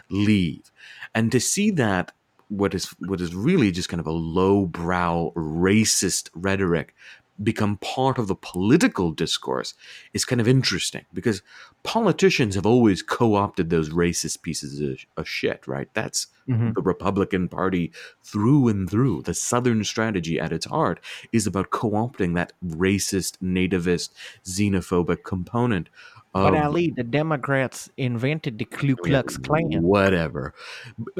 leave. 0.09 0.71
And 1.13 1.31
to 1.31 1.39
see 1.39 1.71
that 1.71 2.11
what 2.51 2.73
is 2.75 2.85
what 2.99 3.21
is 3.21 3.33
really 3.33 3.71
just 3.71 3.89
kind 3.89 3.99
of 4.01 4.07
a 4.07 4.11
lowbrow 4.11 5.31
racist 5.35 6.29
rhetoric 6.35 6.93
become 7.41 7.77
part 7.77 8.19
of 8.19 8.27
the 8.27 8.35
political 8.35 9.11
discourse 9.11 9.73
is 10.13 10.25
kind 10.25 10.39
of 10.41 10.47
interesting 10.47 11.05
because 11.13 11.41
politicians 11.83 12.53
have 12.53 12.65
always 12.67 13.01
co-opted 13.01 13.69
those 13.69 13.89
racist 13.89 14.41
pieces 14.43 14.79
of, 14.79 14.99
of 15.17 15.27
shit 15.27 15.65
right 15.67 15.89
that's 15.93 16.27
Mhm. 16.49 16.73
the 16.73 16.81
Republican 16.81 17.47
Party 17.47 17.91
through 18.23 18.67
and 18.67 18.89
through. 18.89 19.21
The 19.21 19.33
Southern 19.35 19.83
strategy 19.83 20.39
at 20.39 20.51
its 20.51 20.65
heart 20.65 20.99
is 21.31 21.45
about 21.47 21.69
co 21.69 21.91
opting 21.91 22.33
that 22.33 22.51
racist, 22.65 23.37
nativist, 23.41 24.09
xenophobic 24.43 25.23
component. 25.23 25.87
But 26.33 26.53
of- 26.53 26.63
Ali, 26.63 26.91
the 26.95 27.03
Democrats 27.03 27.89
invented 27.97 28.57
the 28.57 28.65
Ku 28.65 28.95
Klux 28.95 29.37
Klan. 29.37 29.81
Whatever. 29.81 30.53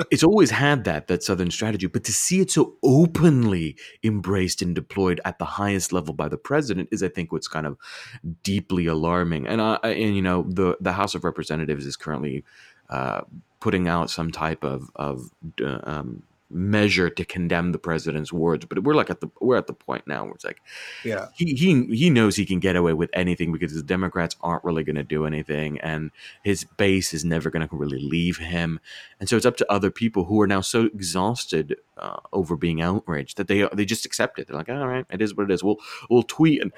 It's 0.10 0.24
always 0.24 0.52
had 0.52 0.86
that, 0.86 1.08
that 1.08 1.22
Southern 1.22 1.52
strategy, 1.52 1.88
but 1.88 2.04
to 2.06 2.14
see 2.14 2.40
it 2.40 2.50
so 2.50 2.76
openly 2.82 3.76
embraced 4.04 4.62
and 4.62 4.74
deployed 4.74 5.20
at 5.26 5.38
the 5.38 5.46
highest 5.46 5.92
level 5.92 6.14
by 6.14 6.30
the 6.30 6.38
president 6.38 6.90
is, 6.92 7.04
I 7.04 7.10
think, 7.10 7.32
what's 7.32 7.50
kind 7.50 7.68
of 7.68 7.78
deeply 8.44 8.86
alarming. 8.86 9.48
And, 9.48 9.62
I, 9.62 9.80
I- 9.84 9.90
and 9.90 10.16
you 10.16 10.22
know, 10.22 10.44
the, 10.48 10.78
the 10.80 10.94
House 10.94 11.14
of 11.14 11.24
Representatives 11.26 11.86
is 11.86 11.98
currently 11.98 12.46
uh, 12.90 13.22
putting 13.60 13.88
out 13.88 14.10
some 14.10 14.32
type 14.32 14.64
of, 14.64 14.90
of 14.96 15.30
uh, 15.62 15.80
um, 15.84 16.24
measure 16.54 17.10
to 17.10 17.26
condemn 17.26 17.72
the 17.72 17.80
president's 17.80 18.32
words. 18.34 18.66
But 18.66 18.84
we're 18.84 18.94
like 18.94 19.10
at 19.10 19.22
the, 19.22 19.30
we're 19.40 19.58
at 19.58 19.68
the 19.68 19.74
point 19.74 20.08
now 20.08 20.26
where 20.26 20.34
it's 20.34 20.46
like, 20.46 20.62
Yeah. 21.04 21.28
he 21.36 21.54
he 21.56 21.86
he 21.96 22.10
knows 22.10 22.36
he 22.36 22.46
can 22.46 22.60
get 22.60 22.76
away 22.76 22.94
with 22.94 23.10
anything 23.14 23.52
because 23.52 23.74
the 23.74 23.84
Democrats 23.84 24.36
aren't 24.42 24.64
really 24.64 24.84
going 24.84 24.96
to 24.96 25.04
do 25.04 25.26
anything, 25.26 25.80
and 25.80 26.12
his 26.44 26.64
base 26.64 27.14
is 27.14 27.24
never 27.26 27.50
going 27.50 27.68
to 27.68 27.76
really 27.76 28.00
leave 28.00 28.38
him. 28.38 28.80
And 29.20 29.28
so 29.30 29.38
it's 29.38 29.46
up 29.46 29.58
to 29.58 29.72
other 29.72 29.92
people 29.92 30.26
who 30.26 30.42
are 30.42 30.48
now 30.48 30.62
so 30.62 30.86
exhausted 30.86 31.78
uh, 31.98 32.18
over 32.34 32.56
being 32.56 32.82
outraged 32.82 33.38
that 33.38 33.48
they 33.48 33.68
they 33.74 33.86
just 33.86 34.06
accept 34.06 34.40
it. 34.40 34.48
They're 34.48 34.58
like, 34.58 34.70
all 34.70 34.88
right, 34.88 35.06
it 35.10 35.22
is 35.22 35.36
what 35.36 35.50
it 35.50 35.54
is. 35.54 35.64
We'll 35.64 35.78
we'll 36.10 36.24
tweet 36.24 36.62
and 36.62 36.72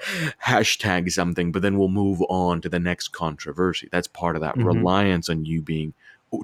hashtag 0.44 1.10
something, 1.10 1.52
but 1.52 1.62
then 1.62 1.78
we'll 1.78 1.88
move 1.88 2.22
on 2.28 2.60
to 2.62 2.68
the 2.68 2.78
next 2.80 3.08
controversy. 3.08 3.88
That's 3.90 4.08
part 4.08 4.36
of 4.36 4.42
that 4.42 4.56
Mhm. 4.56 4.66
reliance 4.66 5.28
on 5.28 5.44
you 5.44 5.62
being 5.62 5.94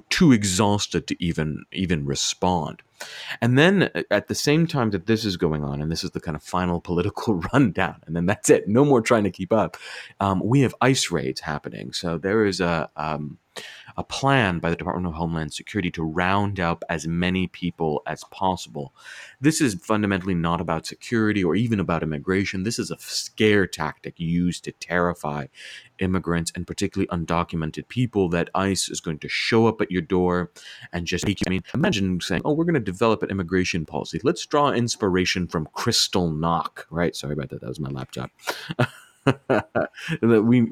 too 0.09 0.31
exhausted 0.31 1.07
to 1.07 1.23
even 1.23 1.65
even 1.71 2.05
respond. 2.05 2.81
And 3.41 3.57
then 3.57 3.89
uh, 3.95 4.03
at 4.11 4.27
the 4.27 4.35
same 4.35 4.67
time 4.67 4.91
that 4.91 5.07
this 5.07 5.25
is 5.25 5.37
going 5.37 5.63
on, 5.63 5.81
and 5.81 5.91
this 5.91 6.03
is 6.03 6.11
the 6.11 6.21
kind 6.21 6.35
of 6.35 6.43
final 6.43 6.79
political 6.89 7.35
rundown, 7.53 8.01
and 8.05 8.15
then 8.15 8.25
that's 8.25 8.49
it. 8.49 8.67
No 8.67 8.85
more 8.85 9.01
trying 9.01 9.23
to 9.23 9.31
keep 9.31 9.51
up. 9.51 9.77
Um, 10.19 10.41
we 10.43 10.61
have 10.61 10.75
ice 10.81 11.11
raids 11.11 11.41
happening. 11.41 11.93
So 11.93 12.17
there 12.17 12.45
is 12.45 12.59
a 12.59 12.89
um, 12.95 13.37
a 13.97 14.03
plan 14.03 14.59
by 14.59 14.69
the 14.69 14.75
Department 14.75 15.07
of 15.07 15.13
Homeland 15.13 15.53
Security 15.53 15.91
to 15.91 16.03
round 16.03 16.59
up 16.59 16.83
as 16.89 17.07
many 17.07 17.47
people 17.47 18.01
as 18.07 18.23
possible. 18.25 18.93
This 19.39 19.61
is 19.61 19.75
fundamentally 19.75 20.33
not 20.33 20.61
about 20.61 20.85
security 20.85 21.43
or 21.43 21.55
even 21.55 21.79
about 21.79 22.03
immigration. 22.03 22.63
This 22.63 22.79
is 22.79 22.91
a 22.91 22.97
scare 22.99 23.67
tactic 23.67 24.19
used 24.19 24.63
to 24.65 24.71
terrify 24.71 25.47
immigrants 25.99 26.51
and 26.55 26.65
particularly 26.65 27.07
undocumented 27.07 27.87
people 27.87 28.29
that 28.29 28.49
ICE 28.55 28.89
is 28.89 28.99
going 28.99 29.19
to 29.19 29.29
show 29.29 29.67
up 29.67 29.81
at 29.81 29.91
your 29.91 30.01
door 30.01 30.51
and 30.93 31.05
just 31.05 31.25
make 31.25 31.39
you. 31.39 31.45
I 31.47 31.49
mean, 31.49 31.63
imagine 31.73 32.19
saying, 32.21 32.41
"Oh, 32.45 32.53
we're 32.53 32.65
going 32.65 32.73
to 32.73 32.79
develop 32.79 33.23
an 33.23 33.29
immigration 33.29 33.85
policy. 33.85 34.19
Let's 34.23 34.45
draw 34.45 34.71
inspiration 34.71 35.47
from 35.47 35.67
Kristallnacht." 35.75 36.85
Right? 36.89 37.15
Sorry 37.15 37.33
about 37.33 37.49
that. 37.49 37.61
That 37.61 37.69
was 37.69 37.79
my 37.79 37.89
laptop. 37.89 38.31
we 40.21 40.67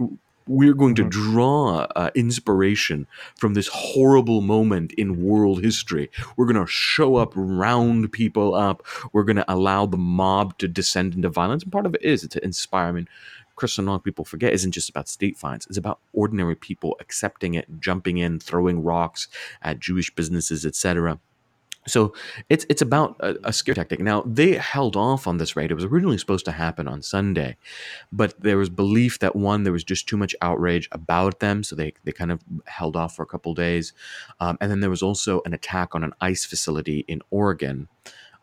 we're 0.49 0.73
going 0.73 0.95
to 0.95 1.03
Mhm. 1.05 1.09
draw 1.11 1.87
uh, 1.95 2.09
inspiration 2.15 3.05
from 3.35 3.53
this 3.53 3.67
horrible 3.71 4.41
moment 4.41 4.91
in 4.93 5.21
world 5.23 5.61
history. 5.63 6.09
We're 6.35 6.47
going 6.51 6.65
to 6.65 6.69
show 6.69 7.15
up, 7.17 7.31
round 7.35 8.11
people 8.11 8.55
up. 8.55 8.83
We're 9.13 9.23
going 9.23 9.35
to 9.37 9.51
allow 9.51 9.85
the 9.85 9.97
mob 9.97 10.57
to 10.57 10.67
descend 10.67 11.13
into 11.13 11.29
violence. 11.29 11.63
And 11.63 11.71
part 11.71 11.85
of 11.85 11.93
it 11.95 12.01
is 12.03 12.27
to 12.27 12.43
inspire. 12.43 12.87
I 12.87 12.91
mean, 12.93 13.07
Kristallnacht 13.55 14.03
people 14.03 14.25
forget 14.25 14.53
isn't 14.53 14.71
just 14.71 14.89
about 14.89 15.07
state 15.09 15.37
fines. 15.37 15.67
It's 15.67 15.77
about 15.77 15.99
ordinary 16.13 16.55
people 16.55 16.95
accepting 16.99 17.53
it, 17.53 17.67
jumping 17.79 18.17
in, 18.17 18.39
throwing 18.39 18.83
rocks 18.83 19.27
at 19.61 19.79
Jewish 19.79 20.09
businesses, 20.15 20.65
etc. 20.65 21.19
So 21.89 22.13
it's 22.49 22.65
it's 22.69 22.81
about 22.81 23.15
a, 23.19 23.35
a, 23.43 23.53
scare 23.53 23.75
tactic. 23.75 23.99
Now 23.99 24.23
they 24.25 24.53
held 24.53 24.95
off 24.95 25.27
on 25.27 25.37
this 25.37 25.55
raid. 25.55 25.71
It 25.71 25.75
was 25.75 25.83
originally 25.83 26.17
supposed 26.17 26.45
to 26.45 26.51
happen 26.51 26.87
on 26.87 27.01
Sunday, 27.01 27.57
but 28.11 28.39
there 28.39 28.57
was 28.57 28.69
belief 28.69 29.19
that 29.19 29.35
one 29.35 29.63
there 29.63 29.73
was 29.73 29.83
just 29.83 30.07
too 30.07 30.17
much 30.17 30.35
outrage 30.41 30.87
about 30.91 31.39
them, 31.39 31.63
so 31.63 31.75
they 31.75 31.93
they 32.03 32.11
kind 32.11 32.31
of 32.31 32.41
held 32.65 32.95
off 32.95 33.15
for 33.15 33.23
a 33.23 33.27
couple 33.27 33.53
days. 33.53 33.93
Um, 34.39 34.57
and 34.61 34.71
then 34.71 34.79
there 34.79 34.89
was 34.89 35.03
also 35.03 35.41
an 35.45 35.53
attack 35.53 35.95
on 35.95 36.03
an 36.03 36.13
ICE 36.21 36.45
facility 36.45 37.05
in 37.07 37.21
Oregon 37.29 37.87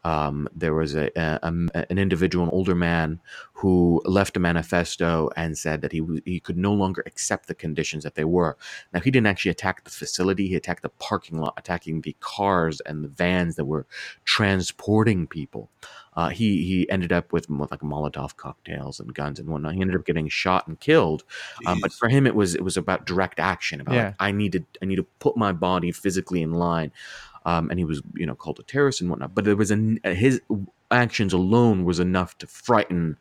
um, 0.07 0.49
there 0.55 0.73
was 0.73 0.95
a, 0.95 1.11
a, 1.17 1.41
a, 1.43 1.91
an 1.91 1.99
individual, 1.99 2.45
an 2.45 2.51
older 2.53 2.77
man, 2.77 3.19
who 3.55 4.01
left 4.05 4.37
a 4.37 4.41
manifesto 4.41 5.31
and 5.35 5.59
said 5.59 5.81
that 5.81 5.91
he 5.91 6.01
he 6.25 6.39
could 6.39 6.57
no 6.57 6.73
longer 6.73 7.03
accept 7.07 7.49
the 7.49 7.57
conditions 7.57 8.05
that 8.05 8.15
they 8.15 8.25
were. 8.25 8.57
Now 8.93 9.01
he 9.01 9.11
didn't 9.11 9.27
actually 9.27 9.51
attack 9.51 9.83
the 9.83 9.91
facility; 9.91 10.47
he 10.47 10.55
attacked 10.55 10.83
the 10.83 10.91
parking 10.91 11.39
lot, 11.39 11.55
attacking 11.57 12.03
the 12.03 12.15
cars 12.21 12.81
and 12.87 13.03
the 13.03 13.09
vans 13.09 13.57
that 13.57 13.65
were 13.65 13.85
transporting 14.25 15.27
people. 15.27 15.71
Uh, 16.15 16.29
he 16.29 16.65
he 16.65 16.89
ended 16.89 17.11
up 17.11 17.33
with 17.33 17.51
like 17.51 17.81
Molotov 17.81 18.37
cocktails 18.37 19.01
and 19.01 19.13
guns 19.13 19.41
and 19.41 19.49
whatnot. 19.49 19.75
He 19.75 19.81
ended 19.81 19.97
up 19.97 20.07
getting 20.07 20.29
shot 20.29 20.69
and 20.69 20.79
killed. 20.79 21.25
Um, 21.67 21.81
but 21.81 21.93
for 21.93 22.09
him, 22.09 22.29
it 22.29 22.37
was 22.37 22.55
it 22.55 22.63
was 22.63 22.77
about 22.77 23.07
direct 23.07 23.41
action. 23.41 23.81
About 23.81 23.95
yeah. 23.97 24.05
like, 24.05 24.15
I 24.21 24.31
need 24.31 24.53
to 24.53 24.65
I 24.81 24.85
need 24.85 24.97
to 24.97 25.07
put 25.19 25.37
my 25.37 25.51
body 25.51 25.91
physically 25.91 26.43
in 26.43 26.53
line 26.53 26.93
um, 27.47 27.71
and 27.71 27.79
he 27.79 27.85
was 27.87 28.03
you 28.15 28.27
know 28.27 28.35
called 28.35 28.59
a 28.61 28.63
terrorist 28.65 29.01
and 29.01 29.09
whatnot. 29.09 29.35
But 29.35 29.45
there 29.45 29.57
was 29.57 29.71
a 29.71 29.99
his 30.05 30.43
actions 30.91 31.33
alone 31.33 31.85
was 31.85 31.99
enough 31.99 32.37
to 32.39 32.47
frighten 32.47 33.17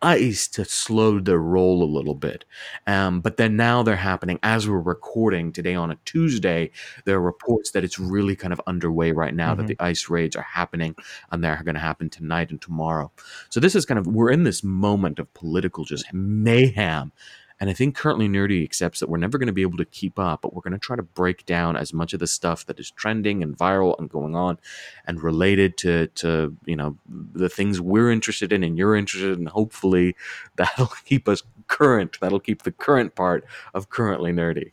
ICE 0.00 0.46
to 0.48 0.64
slow 0.64 1.18
their 1.18 1.38
roll 1.38 1.82
a 1.82 1.84
little 1.84 2.14
bit. 2.14 2.44
Um, 2.86 3.20
but 3.20 3.36
then 3.36 3.56
now 3.56 3.82
they're 3.82 3.96
happening 3.96 4.38
as 4.42 4.68
we're 4.68 4.78
recording 4.78 5.52
today 5.52 5.74
on 5.74 5.90
a 5.90 5.98
Tuesday. 6.04 6.70
There 7.04 7.16
are 7.16 7.20
reports 7.20 7.72
that 7.72 7.82
it's 7.82 7.98
really 7.98 8.36
kind 8.36 8.52
of 8.52 8.60
underway 8.66 9.12
right 9.12 9.34
now 9.34 9.54
mm-hmm. 9.54 9.66
that 9.66 9.78
the 9.78 9.84
ICE 9.84 10.08
raids 10.08 10.36
are 10.36 10.42
happening 10.42 10.94
and 11.32 11.42
they're 11.42 11.62
going 11.64 11.74
to 11.74 11.80
happen 11.80 12.10
tonight 12.10 12.50
and 12.50 12.60
tomorrow. 12.60 13.10
So 13.48 13.58
this 13.58 13.74
is 13.74 13.86
kind 13.86 13.98
of 13.98 14.06
we're 14.06 14.30
in 14.30 14.44
this 14.44 14.62
moment 14.62 15.18
of 15.18 15.32
political 15.34 15.84
just 15.84 16.12
mayhem 16.12 17.12
and 17.60 17.68
I 17.68 17.72
think 17.72 17.96
currently 17.96 18.28
Nerdy 18.28 18.62
accepts 18.62 19.00
that 19.00 19.08
we're 19.08 19.18
never 19.18 19.36
going 19.36 19.48
to 19.48 19.52
be 19.52 19.62
able 19.62 19.78
to 19.78 19.84
keep 19.84 20.18
up, 20.18 20.42
but 20.42 20.54
we're 20.54 20.62
going 20.62 20.72
to 20.72 20.78
try 20.78 20.94
to 20.94 21.02
break 21.02 21.44
down 21.44 21.76
as 21.76 21.92
much 21.92 22.12
of 22.12 22.20
the 22.20 22.26
stuff 22.26 22.64
that 22.66 22.78
is 22.78 22.90
trending 22.92 23.42
and 23.42 23.56
viral 23.56 23.98
and 23.98 24.08
going 24.08 24.36
on 24.36 24.58
and 25.06 25.22
related 25.22 25.76
to, 25.78 26.06
to 26.08 26.56
you 26.66 26.76
know, 26.76 26.96
the 27.08 27.48
things 27.48 27.80
we're 27.80 28.12
interested 28.12 28.52
in 28.52 28.62
and 28.62 28.78
you're 28.78 28.94
interested 28.94 29.36
in. 29.36 29.46
Hopefully 29.46 30.14
that'll 30.56 30.92
keep 31.04 31.28
us 31.28 31.42
current. 31.66 32.18
That'll 32.20 32.40
keep 32.40 32.62
the 32.62 32.72
current 32.72 33.16
part 33.16 33.44
of 33.74 33.90
currently 33.90 34.32
Nerdy. 34.32 34.72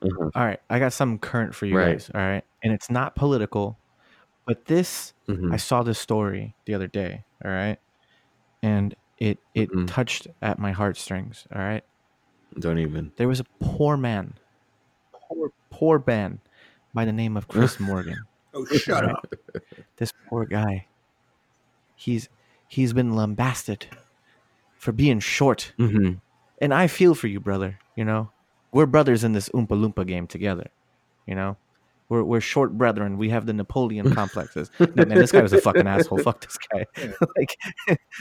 Mm-hmm. 0.00 0.28
All 0.38 0.46
right. 0.46 0.60
I 0.70 0.78
got 0.78 0.92
something 0.92 1.18
current 1.18 1.54
for 1.56 1.66
you 1.66 1.76
right. 1.76 1.92
guys. 1.92 2.10
All 2.14 2.20
right. 2.20 2.44
And 2.62 2.72
it's 2.72 2.90
not 2.90 3.16
political, 3.16 3.78
but 4.46 4.66
this, 4.66 5.12
mm-hmm. 5.28 5.52
I 5.52 5.56
saw 5.56 5.82
this 5.82 5.98
story 5.98 6.54
the 6.66 6.74
other 6.74 6.86
day. 6.86 7.24
All 7.44 7.50
right. 7.50 7.78
And 8.62 8.94
it 9.18 9.38
it 9.54 9.70
mm 9.70 9.86
touched 9.86 10.26
at 10.40 10.58
my 10.58 10.72
heartstrings. 10.72 11.46
All 11.54 11.60
right. 11.60 11.84
Don't 12.58 12.78
even. 12.78 13.12
There 13.16 13.28
was 13.28 13.40
a 13.40 13.44
poor 13.60 13.96
man, 13.96 14.34
poor 15.12 15.52
poor 15.70 16.02
man, 16.06 16.40
by 16.92 17.04
the 17.04 17.12
name 17.12 17.36
of 17.36 17.48
Chris 17.48 17.80
Morgan. 17.80 18.24
oh, 18.54 18.64
shut 18.66 19.04
up! 19.04 19.32
This 19.96 20.12
poor 20.28 20.44
guy. 20.46 20.86
He's 21.94 22.28
he's 22.68 22.92
been 22.92 23.14
lambasted 23.14 23.86
for 24.76 24.92
being 24.92 25.20
short, 25.20 25.72
mm-hmm. 25.78 26.14
and 26.60 26.74
I 26.74 26.86
feel 26.88 27.14
for 27.14 27.28
you, 27.28 27.38
brother. 27.38 27.78
You 27.96 28.04
know, 28.04 28.30
we're 28.72 28.86
brothers 28.86 29.22
in 29.24 29.32
this 29.32 29.48
Oompa 29.50 29.68
Loompa 29.68 30.06
game 30.06 30.26
together. 30.26 30.68
You 31.26 31.36
know, 31.36 31.56
we're, 32.12 32.22
we're 32.24 32.40
short 32.42 32.76
brethren. 32.76 33.16
We 33.16 33.30
have 33.30 33.46
the 33.46 33.54
Napoleon 33.54 34.12
complexes. 34.14 34.70
no, 34.78 34.86
man, 34.94 35.08
this 35.08 35.32
guy 35.32 35.40
was 35.40 35.54
a 35.54 35.60
fucking 35.62 35.86
asshole. 35.86 36.18
Fuck 36.18 36.44
this 36.44 36.58
guy. 36.58 36.84
Yeah. 37.02 37.12
like, 37.36 37.56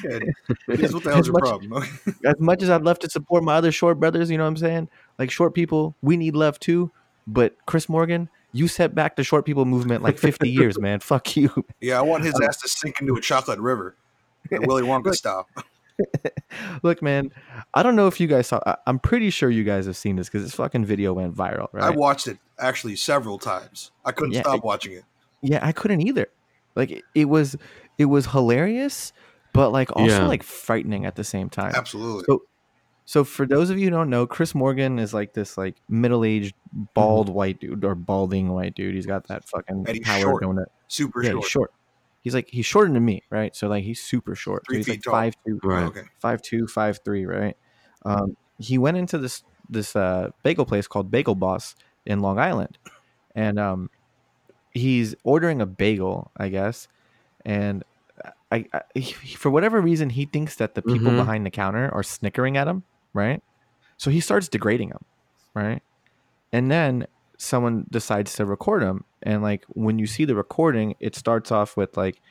yeah. 0.05 0.87
what 0.91 1.03
the 1.03 1.11
hell's 1.13 1.27
your 1.27 1.33
much, 1.33 1.43
problem? 1.43 1.83
as 2.25 2.39
much 2.39 2.63
as 2.63 2.69
I'd 2.69 2.83
love 2.83 2.99
to 2.99 3.09
support 3.09 3.43
my 3.43 3.55
other 3.55 3.71
short 3.71 3.99
brothers, 3.99 4.31
you 4.31 4.37
know 4.37 4.45
what 4.45 4.51
I'm 4.51 4.57
saying? 4.57 4.89
Like 5.19 5.29
short 5.29 5.53
people, 5.53 5.93
we 6.01 6.15
need 6.15 6.35
love 6.35 6.57
too. 6.59 6.89
But 7.27 7.57
Chris 7.65 7.89
Morgan, 7.89 8.29
you 8.53 8.69
set 8.69 8.95
back 8.95 9.17
the 9.17 9.25
short 9.25 9.45
people 9.45 9.65
movement 9.65 10.03
like 10.03 10.17
50 10.17 10.49
years, 10.49 10.79
man. 10.79 11.01
Fuck 11.01 11.35
you. 11.35 11.65
Yeah, 11.81 11.99
I 11.99 12.01
want 12.01 12.23
his 12.23 12.39
ass 12.41 12.61
to 12.61 12.69
sink 12.69 13.01
into 13.01 13.15
a 13.15 13.21
chocolate 13.21 13.59
river. 13.59 13.97
Willy 14.51 14.83
Wonka 14.83 15.13
stop. 15.13 15.47
Look, 16.83 17.01
man, 17.01 17.31
I 17.73 17.83
don't 17.83 17.95
know 17.95 18.07
if 18.07 18.19
you 18.19 18.27
guys 18.27 18.47
saw. 18.47 18.59
I, 18.65 18.77
am 18.87 18.99
pretty 18.99 19.29
sure 19.29 19.49
you 19.49 19.63
guys 19.63 19.85
have 19.85 19.97
seen 19.97 20.15
this 20.15 20.27
because 20.27 20.43
this 20.43 20.55
fucking 20.55 20.85
video 20.85 21.13
went 21.13 21.35
viral. 21.35 21.67
Right? 21.71 21.83
I 21.83 21.89
watched 21.91 22.27
it 22.27 22.37
actually 22.59 22.95
several 22.95 23.37
times. 23.37 23.91
I 24.05 24.11
couldn't 24.11 24.33
yeah, 24.33 24.41
stop 24.41 24.57
it, 24.57 24.63
watching 24.63 24.93
it. 24.93 25.03
Yeah, 25.41 25.59
I 25.61 25.71
couldn't 25.71 26.01
either. 26.01 26.27
Like 26.75 26.91
it, 26.91 27.03
it 27.15 27.25
was, 27.25 27.55
it 27.97 28.05
was 28.05 28.27
hilarious, 28.27 29.13
but 29.53 29.71
like 29.71 29.95
also 29.95 30.21
yeah. 30.21 30.27
like 30.27 30.43
frightening 30.43 31.05
at 31.05 31.15
the 31.15 31.23
same 31.23 31.49
time. 31.49 31.73
Absolutely. 31.75 32.23
So, 32.27 32.43
so 33.05 33.23
for 33.23 33.45
those 33.45 33.69
of 33.69 33.77
you 33.77 33.85
who 33.85 33.91
don't 33.91 34.09
know, 34.09 34.25
Chris 34.25 34.55
Morgan 34.55 34.99
is 34.99 35.13
like 35.13 35.33
this 35.33 35.57
like 35.57 35.75
middle-aged 35.89 36.55
bald 36.93 37.27
mm-hmm. 37.27 37.35
white 37.35 37.59
dude 37.59 37.83
or 37.83 37.95
balding 37.95 38.49
white 38.49 38.75
dude. 38.75 38.95
He's 38.95 39.05
got 39.05 39.27
that 39.27 39.47
fucking 39.49 39.85
power 40.03 40.21
short. 40.21 40.43
donut. 40.43 40.65
Super 40.87 41.23
yeah, 41.23 41.31
short. 41.31 41.45
short 41.45 41.71
he's 42.21 42.33
like 42.33 42.49
he's 42.49 42.65
shorter 42.65 42.91
than 42.91 43.03
me, 43.03 43.23
right? 43.29 43.55
So 43.55 43.67
like 43.67 43.83
he's 43.83 44.01
super 44.01 44.35
short. 44.35 44.65
Three 44.65 44.83
so 44.83 44.91
he's 44.91 45.03
feet 45.03 45.07
like 45.07 45.13
five 45.13 45.35
two, 45.45 45.59
right. 45.63 45.83
okay. 45.85 46.03
five 46.19 46.41
two, 46.41 46.67
five 46.67 46.99
three, 47.03 47.25
right? 47.25 47.57
Um, 48.05 48.35
he 48.59 48.77
went 48.77 48.97
into 48.97 49.17
this 49.17 49.43
this 49.69 49.95
uh, 49.95 50.29
bagel 50.43 50.65
place 50.65 50.87
called 50.87 51.11
Bagel 51.11 51.35
Boss 51.35 51.75
in 52.05 52.19
Long 52.19 52.39
Island, 52.39 52.77
and 53.35 53.59
um, 53.59 53.89
he's 54.71 55.15
ordering 55.23 55.61
a 55.61 55.65
bagel, 55.65 56.31
I 56.37 56.49
guess, 56.49 56.87
and 57.45 57.83
I, 58.51 58.65
I 58.73 58.81
he, 58.95 59.35
for 59.35 59.49
whatever 59.49 59.81
reason 59.81 60.09
he 60.09 60.25
thinks 60.25 60.55
that 60.55 60.75
the 60.75 60.81
people 60.81 61.07
mm-hmm. 61.07 61.17
behind 61.17 61.45
the 61.45 61.51
counter 61.51 61.89
are 61.93 62.03
snickering 62.03 62.57
at 62.57 62.67
him, 62.67 62.83
right? 63.13 63.41
So 63.97 64.11
he 64.11 64.19
starts 64.19 64.47
degrading 64.47 64.89
him, 64.89 65.05
right? 65.53 65.81
And 66.51 66.69
then 66.69 67.07
someone 67.41 67.87
decides 67.89 68.33
to 68.33 68.45
record 68.45 68.83
him 68.83 69.03
and 69.23 69.41
like 69.41 69.65
when 69.69 69.97
you 69.97 70.05
see 70.05 70.25
the 70.25 70.35
recording 70.35 70.93
it 70.99 71.15
starts 71.15 71.51
off 71.51 71.75
with 71.75 71.97
like 71.97 72.21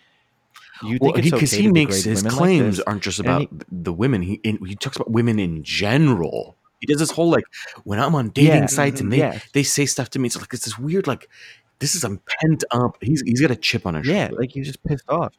you 0.85 0.99
think 0.99 1.17
because 1.17 1.51
well, 1.51 1.61
he, 1.61 1.67
he 1.67 1.73
makes 1.73 2.05
his 2.05 2.23
claims 2.23 2.79
like 2.79 2.87
aren't 2.87 3.03
just 3.03 3.19
about 3.19 3.41
he, 3.41 3.49
the 3.73 3.93
women 3.93 4.23
he 4.23 4.35
in, 4.45 4.65
he 4.65 4.77
talks 4.77 4.95
about 4.95 5.11
women 5.11 5.41
in 5.41 5.65
general 5.65 6.57
he 6.79 6.87
does 6.87 7.01
this 7.01 7.11
whole 7.11 7.29
like 7.29 7.43
when 7.83 7.99
i'm 7.99 8.15
on 8.15 8.29
dating 8.31 8.63
yeah, 8.63 8.67
sites 8.67 9.01
and 9.01 9.13
they 9.13 9.19
yeah. 9.19 9.41
they 9.53 9.65
say 9.65 9.85
stuff 9.85 10.09
to 10.11 10.21
me 10.21 10.27
it's 10.27 10.37
like 10.37 10.55
it's 10.55 10.65
this 10.65 10.79
weird 10.79 11.09
like 11.09 11.29
this 11.81 11.97
is 11.97 12.05
a 12.05 12.17
pent 12.41 12.63
up 12.71 12.97
he's 13.01 13.21
he's 13.23 13.41
got 13.41 13.51
a 13.51 13.57
chip 13.57 13.87
on 13.87 13.95
his 13.95 14.07
yeah 14.07 14.29
shoulder. 14.29 14.41
like 14.41 14.53
he's 14.53 14.67
just 14.67 14.83
pissed 14.85 15.09
off 15.09 15.35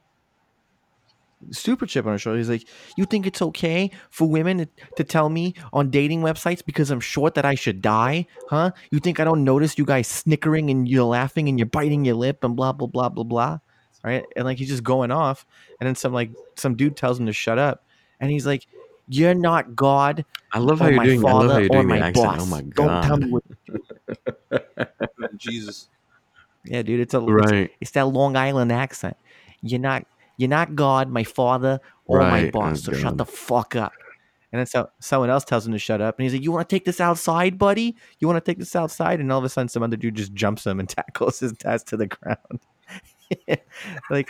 super 1.51 1.85
chip 1.85 2.05
on 2.05 2.13
her 2.13 2.17
shoulder. 2.17 2.37
He's 2.37 2.49
like, 2.49 2.67
"You 2.97 3.05
think 3.05 3.25
it's 3.25 3.41
okay 3.41 3.91
for 4.09 4.27
women 4.29 4.59
to, 4.59 4.67
to, 4.97 5.03
tell 5.03 5.29
me 5.29 5.55
on 5.73 5.89
dating 5.89 6.21
websites 6.21 6.63
because 6.63 6.91
I'm 6.91 6.99
short 6.99 7.35
that 7.35 7.45
I 7.45 7.55
should 7.55 7.81
die? 7.81 8.27
Huh? 8.49 8.71
You 8.91 8.99
think 8.99 9.19
I 9.19 9.23
don't 9.23 9.43
notice 9.43 9.77
you 9.77 9.85
guys 9.85 10.07
snickering 10.07 10.69
and 10.69 10.87
you're 10.87 11.05
laughing 11.05 11.49
and 11.49 11.59
you're 11.59 11.65
biting 11.65 12.05
your 12.05 12.15
lip 12.15 12.43
and 12.43 12.55
blah 12.55 12.71
blah 12.71 12.87
blah 12.87 13.09
blah 13.09 13.23
blah, 13.23 13.59
right? 14.03 14.25
And 14.35 14.45
like 14.45 14.57
he's 14.57 14.69
just 14.69 14.83
going 14.83 15.11
off, 15.11 15.45
and 15.79 15.87
then 15.87 15.95
some 15.95 16.13
like 16.13 16.31
some 16.55 16.75
dude 16.75 16.95
tells 16.95 17.19
him 17.19 17.25
to 17.25 17.33
shut 17.33 17.57
up, 17.57 17.85
and 18.19 18.31
he's 18.31 18.45
like, 18.45 18.67
"You're 19.07 19.35
not 19.35 19.75
God." 19.75 20.25
I 20.53 20.59
love 20.59 20.79
how 20.79 20.87
you're 20.87 21.03
doing. 21.03 21.25
I 21.25 21.31
love 21.31 21.51
how 21.51 21.57
you're 21.57 21.69
doing 21.69 21.87
my 21.87 21.99
accent. 21.99 22.37
Oh 22.39 22.45
my 22.45 22.61
god! 22.61 22.75
Don't 22.75 23.03
tell 23.03 23.17
me 23.17 23.31
what. 23.31 23.43
Jesus. 25.37 25.89
Yeah, 26.65 26.83
dude, 26.83 26.99
it's 26.99 27.13
a 27.13 27.19
right. 27.19 27.53
It's, 27.53 27.73
it's 27.81 27.91
that 27.91 28.07
Long 28.07 28.35
Island 28.35 28.71
accent. 28.71 29.17
You're 29.61 29.79
not 29.79 30.05
you're 30.41 30.49
not 30.49 30.75
God, 30.75 31.09
my 31.09 31.23
father, 31.23 31.79
or 32.05 32.17
right. 32.17 32.45
my 32.45 32.49
boss. 32.49 32.79
Oh, 32.79 32.83
so 32.85 32.91
God. 32.93 33.01
shut 33.01 33.17
the 33.17 33.25
fuck 33.25 33.75
up. 33.75 33.93
And 34.51 34.59
then 34.59 34.65
so, 34.65 34.89
someone 34.99 35.29
else 35.29 35.45
tells 35.45 35.65
him 35.65 35.71
to 35.71 35.79
shut 35.79 36.01
up. 36.01 36.17
And 36.17 36.23
he's 36.23 36.33
like, 36.33 36.43
You 36.43 36.51
want 36.51 36.67
to 36.67 36.75
take 36.75 36.83
this 36.83 36.99
outside, 36.99 37.57
buddy? 37.57 37.95
You 38.19 38.27
want 38.27 38.43
to 38.43 38.51
take 38.51 38.57
this 38.57 38.75
outside? 38.75 39.19
And 39.19 39.31
all 39.31 39.39
of 39.39 39.45
a 39.45 39.49
sudden, 39.49 39.69
some 39.69 39.83
other 39.83 39.95
dude 39.95 40.15
just 40.15 40.33
jumps 40.33 40.65
him 40.65 40.79
and 40.79 40.89
tackles 40.89 41.39
his 41.39 41.53
ass 41.63 41.83
to 41.83 41.97
the 41.97 42.07
ground. 42.07 42.59
like, 44.09 44.27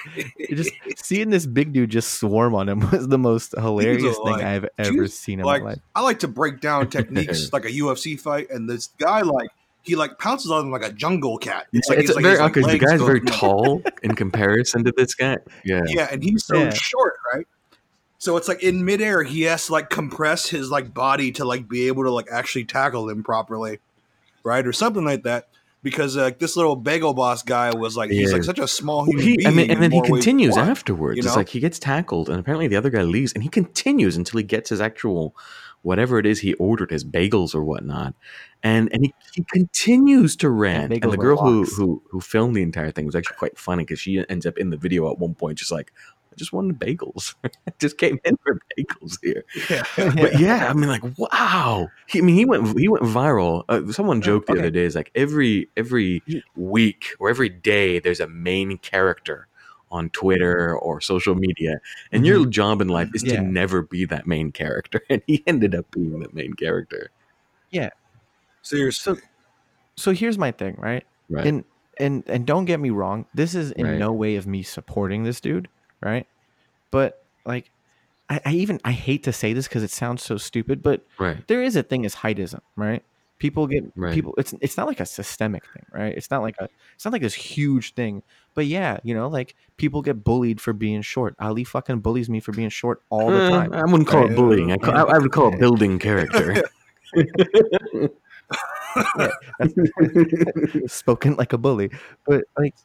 just 0.52 0.72
seeing 0.98 1.32
this 1.32 1.48
big 1.48 1.74
dude 1.74 1.90
just 1.90 2.20
swarm 2.20 2.54
on 2.54 2.70
him 2.70 2.80
was 2.92 3.08
the 3.08 3.18
most 3.18 3.56
hilarious 3.58 4.16
thing 4.18 4.26
like, 4.26 4.44
I've 4.44 4.68
ever 4.78 5.08
seen 5.08 5.40
in 5.40 5.46
like, 5.46 5.64
my 5.64 5.70
life. 5.70 5.80
I 5.96 6.02
like 6.02 6.20
to 6.20 6.28
break 6.28 6.60
down 6.60 6.90
techniques 6.90 7.52
like 7.52 7.66
a 7.66 7.72
UFC 7.72 8.20
fight. 8.20 8.52
And 8.52 8.70
this 8.70 8.88
guy, 9.00 9.22
like, 9.22 9.50
he 9.84 9.96
like 9.96 10.20
pounces 10.20 10.52
on 10.52 10.66
him 10.66 10.72
like 10.72 10.84
a 10.84 10.92
jungle 10.92 11.38
cat. 11.38 11.68
It's 11.74 11.90
yeah, 11.90 11.96
like 11.96 12.06
it's 12.06 12.16
like, 12.16 12.24
very 12.24 12.48
because 12.48 12.64
like, 12.64 12.80
the 12.80 12.86
guy's 12.86 13.02
very 13.02 13.22
tall 13.22 13.82
in 14.04 14.16
comparison 14.16 14.84
to 14.84 14.94
this 14.96 15.16
guy. 15.16 15.38
Yeah, 15.66 15.82
yeah, 15.88 16.08
and 16.12 16.24
he's 16.24 16.46
so 16.46 16.64
yeah. 16.64 16.74
short, 16.74 17.16
right? 17.34 17.48
So 18.20 18.38
it's 18.38 18.48
like 18.48 18.62
in 18.62 18.86
midair, 18.86 19.24
he 19.24 19.42
has 19.44 19.66
to 19.66 19.72
like 19.72 19.90
compress 19.90 20.48
his 20.48 20.70
like 20.70 20.94
body 20.94 21.32
to 21.34 21.46
like 21.46 21.68
be 21.68 21.88
able 21.88 22.04
to 22.04 22.12
like 22.12 22.28
actually 22.32 22.66
tackle 22.66 23.10
him 23.10 23.24
properly, 23.24 23.80
right, 24.44 24.66
or 24.68 24.74
something 24.74 25.04
like 25.04 25.24
that. 25.24 25.48
because 25.84 26.16
uh, 26.18 26.32
this 26.38 26.56
little 26.56 26.76
bagel 26.76 27.14
boss 27.14 27.44
guy 27.44 27.74
was 27.74 27.98
like 27.98 28.12
he's 28.12 28.32
like 28.32 28.44
such 28.44 28.60
a 28.60 28.68
small 28.68 29.06
Well, 29.08 29.18
human 29.18 29.26
he, 29.26 29.38
being. 29.38 29.48
I 29.48 29.52
mean, 29.52 29.72
and 29.72 29.82
then 29.82 29.92
he 29.92 29.98
more 29.98 30.04
ways 30.04 30.26
than 30.26 30.38
continues 30.38 30.58
afterwards. 30.58 31.18
you 31.18 31.24
It's 31.24 31.36
like 31.36 31.50
he 31.50 31.60
gets 31.60 31.80
tackled, 31.80 32.30
and 32.30 32.40
apparently 32.40 32.68
the 32.68 32.76
other 32.76 32.90
guy 32.90 33.02
leaves, 33.02 33.34
and 33.34 33.44
he 33.44 33.50
continues 33.50 34.16
until 34.18 34.38
he 34.38 34.44
gets 34.44 34.70
his 34.70 34.82
actual 34.82 35.36
whatever 35.82 36.20
it 36.20 36.26
is 36.26 36.40
he 36.40 36.54
ordered, 36.56 36.92
his 36.92 37.04
bagels 37.04 37.56
or 37.56 37.64
whatnot, 37.64 38.14
and 38.64 38.90
and 38.94 39.06
he, 39.06 39.14
he 39.34 39.44
continues 39.44 40.36
to 40.38 40.50
rant. 40.50 40.94
And 40.94 41.02
bagels 41.02 41.12
the 41.12 41.18
girl 41.18 41.38
who 41.38 41.64
who 41.64 42.02
who 42.10 42.20
filmed 42.22 42.56
the 42.56 42.62
entire 42.62 42.92
thing 42.92 43.06
was 43.06 43.16
actually 43.16 43.38
quite 43.38 43.58
funny 43.58 43.84
because 43.84 44.00
she 44.00 44.24
ends 44.30 44.46
up 44.46 44.58
in 44.58 44.70
the 44.70 44.78
video 44.78 45.10
at 45.12 45.20
one 45.20 45.36
point 45.36 45.58
just 45.58 45.72
like. 45.72 45.92
I 46.32 46.38
just 46.38 46.54
wanted 46.54 46.80
bagels. 46.80 47.36
I 47.44 47.50
just 47.78 47.98
came 47.98 48.18
in 48.24 48.38
for 48.38 48.58
bagels 48.78 49.18
here. 49.22 49.44
Yeah. 49.70 49.84
But 50.16 50.40
yeah, 50.40 50.70
I 50.70 50.74
mean, 50.74 50.88
like, 50.88 51.04
wow. 51.18 51.90
He, 52.08 52.20
I 52.20 52.22
mean, 52.22 52.36
he 52.36 52.46
went 52.46 52.80
he 52.80 52.88
went 52.88 53.04
viral. 53.04 53.66
Uh, 53.68 53.92
someone 53.92 54.22
joked 54.22 54.48
the 54.48 54.54
okay. 54.54 54.62
other 54.62 54.70
day, 54.70 54.86
is 54.86 54.96
like 54.96 55.12
every 55.14 55.68
every 55.76 56.24
week 56.56 57.08
or 57.20 57.30
every 57.30 57.50
day, 57.50 58.00
there's 58.00 58.22
a 58.22 58.30
main 58.30 58.78
character 58.78 59.50
on 59.92 60.10
Twitter 60.12 60.76
or 60.78 61.02
social 61.02 61.36
media, 61.36 61.80
and 62.12 62.26
your 62.26 62.46
job 62.46 62.82
in 62.82 62.88
life 62.88 63.10
is 63.14 63.24
Mm-hmm. 63.24 63.34
Yeah. 63.34 63.42
to 63.42 63.48
never 63.48 63.82
be 63.84 64.06
that 64.06 64.26
main 64.28 64.52
character. 64.52 65.02
And 65.10 65.22
he 65.28 65.44
ended 65.48 65.76
up 65.76 65.86
being 65.92 66.20
the 66.20 66.30
main 66.34 66.54
character, 66.54 67.12
Yeah. 67.72 67.90
Seriously. 68.64 69.18
So 69.98 70.12
here's 70.14 70.38
my 70.38 70.52
thing, 70.52 70.76
right? 70.78 71.04
right? 71.30 71.46
And 71.46 71.64
and 71.98 72.24
and 72.28 72.46
don't 72.46 72.66
get 72.66 72.80
me 72.80 72.90
wrong, 72.90 73.26
this 73.34 73.54
is 73.56 73.72
in 73.72 73.86
Right. 73.86 73.98
no 74.00 74.12
way 74.14 74.36
of 74.38 74.48
me 74.48 74.64
supporting 74.64 75.24
this 75.24 75.42
dude, 75.42 75.68
right? 76.02 76.26
But 76.92 77.24
like 77.46 77.70
I, 78.30 78.40
I 78.46 78.52
even 78.54 78.80
I 78.86 78.92
hate 78.94 79.24
to 79.24 79.34
say 79.34 79.54
this 79.54 79.68
because 79.68 79.84
it 79.84 79.92
sounds 79.92 80.24
so 80.24 80.38
stupid, 80.38 80.82
but 80.82 81.06
right, 81.20 81.46
there 81.48 81.62
is 81.62 81.76
a 81.76 81.84
thing 81.84 82.06
as 82.06 82.16
heightism, 82.16 82.62
right? 82.76 83.04
People 83.42 83.66
get 83.66 83.84
Right. 83.96 84.14
people. 84.14 84.36
It's 84.38 84.54
it's 84.62 84.78
not 84.78 84.86
like 84.86 85.00
a 85.00 85.06
systemic 85.06 85.64
thing, 85.74 85.84
right? 85.92 86.14
It's 86.16 86.30
not 86.30 86.44
like 86.44 86.54
a 86.60 86.70
it's 86.94 87.04
not 87.04 87.12
like 87.12 87.24
this 87.24 87.34
huge 87.34 87.96
thing. 87.96 88.22
But 88.54 88.68
yeah, 88.68 89.00
you 89.04 89.16
know, 89.16 89.28
like 89.30 89.56
people 89.78 90.04
get 90.04 90.24
bullied 90.24 90.62
for 90.62 90.74
being 90.74 91.02
short. 91.02 91.36
Ali 91.40 91.64
fucking 91.64 92.02
bullies 92.02 92.30
me 92.30 92.40
for 92.40 92.52
being 92.52 92.70
short 92.70 93.02
all 93.10 93.32
the 93.32 93.44
Uh, 93.46 93.50
time. 93.50 93.74
I 93.74 93.84
wouldn't 93.84 94.08
call 94.08 94.22
Right. 94.22 94.32
it 94.32 94.36
bullying. 94.36 94.72
I, 94.72 94.78
call, 94.78 94.96
I, 94.96 95.16
I 95.16 95.18
would 95.18 95.32
call 95.32 95.52
it 95.56 95.60
building 95.60 95.98
character. 95.98 96.62
spoken 100.88 101.36
like 101.36 101.54
a 101.54 101.58
bully 101.58 101.90
but 102.26 102.44
like 102.58 102.76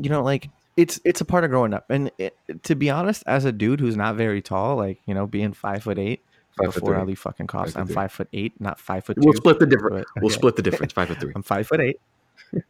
you 0.00 0.10
know 0.10 0.22
like 0.22 0.48
it's 0.76 1.00
it's 1.04 1.20
a 1.20 1.24
part 1.24 1.44
of 1.44 1.50
growing 1.50 1.74
up 1.74 1.84
and 1.90 2.10
it, 2.18 2.36
to 2.62 2.74
be 2.74 2.90
honest 2.90 3.22
as 3.26 3.44
a 3.44 3.52
dude 3.52 3.80
who's 3.80 3.96
not 3.96 4.16
very 4.16 4.40
tall 4.42 4.76
like 4.76 4.98
you 5.06 5.14
know 5.14 5.26
being 5.26 5.52
five 5.52 5.82
foot 5.82 5.98
eight 5.98 6.20
Five 6.58 6.74
before 6.74 6.96
ali 6.96 7.14
fucking 7.14 7.46
coughs 7.46 7.72
Five 7.72 7.88
i'm 7.88 7.94
five 7.94 8.12
foot 8.12 8.28
eight 8.32 8.60
not 8.60 8.78
five 8.78 9.04
foot 9.04 9.16
2 9.16 9.22
we'll 9.24 9.34
split 9.34 9.58
the 9.60 9.66
difference. 9.66 10.06
but- 10.14 10.22
We'll 10.22 10.30
yeah. 10.32 10.36
split 10.36 10.56
the 10.56 10.62
difference. 10.62 10.92
Five 10.92 11.08
foot 11.08 11.20
three. 11.20 11.32
i'm 11.36 11.42
five 11.42 11.66
foot 11.66 11.80
eight 11.80 12.00
That's 12.54 12.66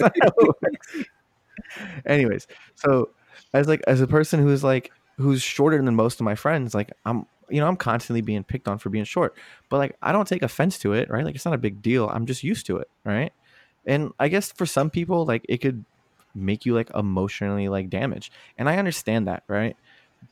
not 0.00 0.12
how 0.22 0.28
it 0.28 0.34
works. 0.62 1.04
anyways 2.06 2.46
so 2.74 3.10
as 3.52 3.68
like 3.68 3.82
as 3.86 4.00
a 4.00 4.06
person 4.06 4.40
who's 4.40 4.64
like 4.64 4.92
who's 5.16 5.42
shorter 5.42 5.82
than 5.82 5.94
most 5.94 6.20
of 6.20 6.24
my 6.24 6.34
friends 6.34 6.74
like 6.74 6.90
i'm 7.04 7.26
you 7.50 7.60
know 7.60 7.66
i'm 7.66 7.76
constantly 7.76 8.20
being 8.20 8.44
picked 8.44 8.68
on 8.68 8.78
for 8.78 8.90
being 8.90 9.04
short 9.04 9.34
but 9.68 9.78
like 9.78 9.96
i 10.02 10.12
don't 10.12 10.28
take 10.28 10.42
offense 10.42 10.78
to 10.78 10.92
it 10.92 11.10
right 11.10 11.24
like 11.24 11.34
it's 11.34 11.44
not 11.44 11.54
a 11.54 11.58
big 11.58 11.82
deal 11.82 12.08
i'm 12.10 12.26
just 12.26 12.44
used 12.44 12.66
to 12.66 12.76
it 12.76 12.88
right 13.04 13.32
and 13.86 14.12
i 14.20 14.28
guess 14.28 14.52
for 14.52 14.66
some 14.66 14.90
people 14.90 15.24
like 15.26 15.44
it 15.48 15.58
could 15.58 15.84
make 16.34 16.64
you 16.64 16.74
like 16.74 16.90
emotionally 16.94 17.68
like 17.68 17.90
damaged 17.90 18.32
and 18.56 18.68
i 18.68 18.76
understand 18.76 19.26
that 19.26 19.42
right 19.48 19.76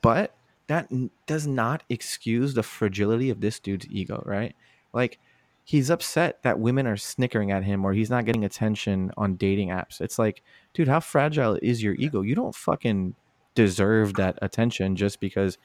but 0.01 0.33
that 0.67 0.89
does 1.25 1.47
not 1.47 1.83
excuse 1.89 2.53
the 2.53 2.63
fragility 2.63 3.29
of 3.29 3.41
this 3.41 3.59
dude's 3.59 3.87
ego 3.89 4.21
right? 4.25 4.55
Like 4.93 5.19
he's 5.63 5.89
upset 5.89 6.41
that 6.43 6.59
women 6.59 6.87
are 6.87 6.97
snickering 6.97 7.51
at 7.51 7.63
him 7.63 7.83
or 7.83 7.93
he's 7.93 8.09
not 8.09 8.25
getting 8.25 8.45
attention 8.45 9.11
on 9.17 9.35
dating 9.35 9.69
apps. 9.69 10.01
It's 10.01 10.19
like 10.19 10.43
dude 10.73 10.87
how 10.87 10.99
fragile 10.99 11.57
is 11.61 11.81
your 11.81 11.95
ego? 11.95 12.21
You 12.21 12.35
don't 12.35 12.55
fucking 12.55 13.15
deserve 13.55 14.13
that 14.15 14.37
attention 14.41 14.95
just 14.95 15.19
because 15.19 15.57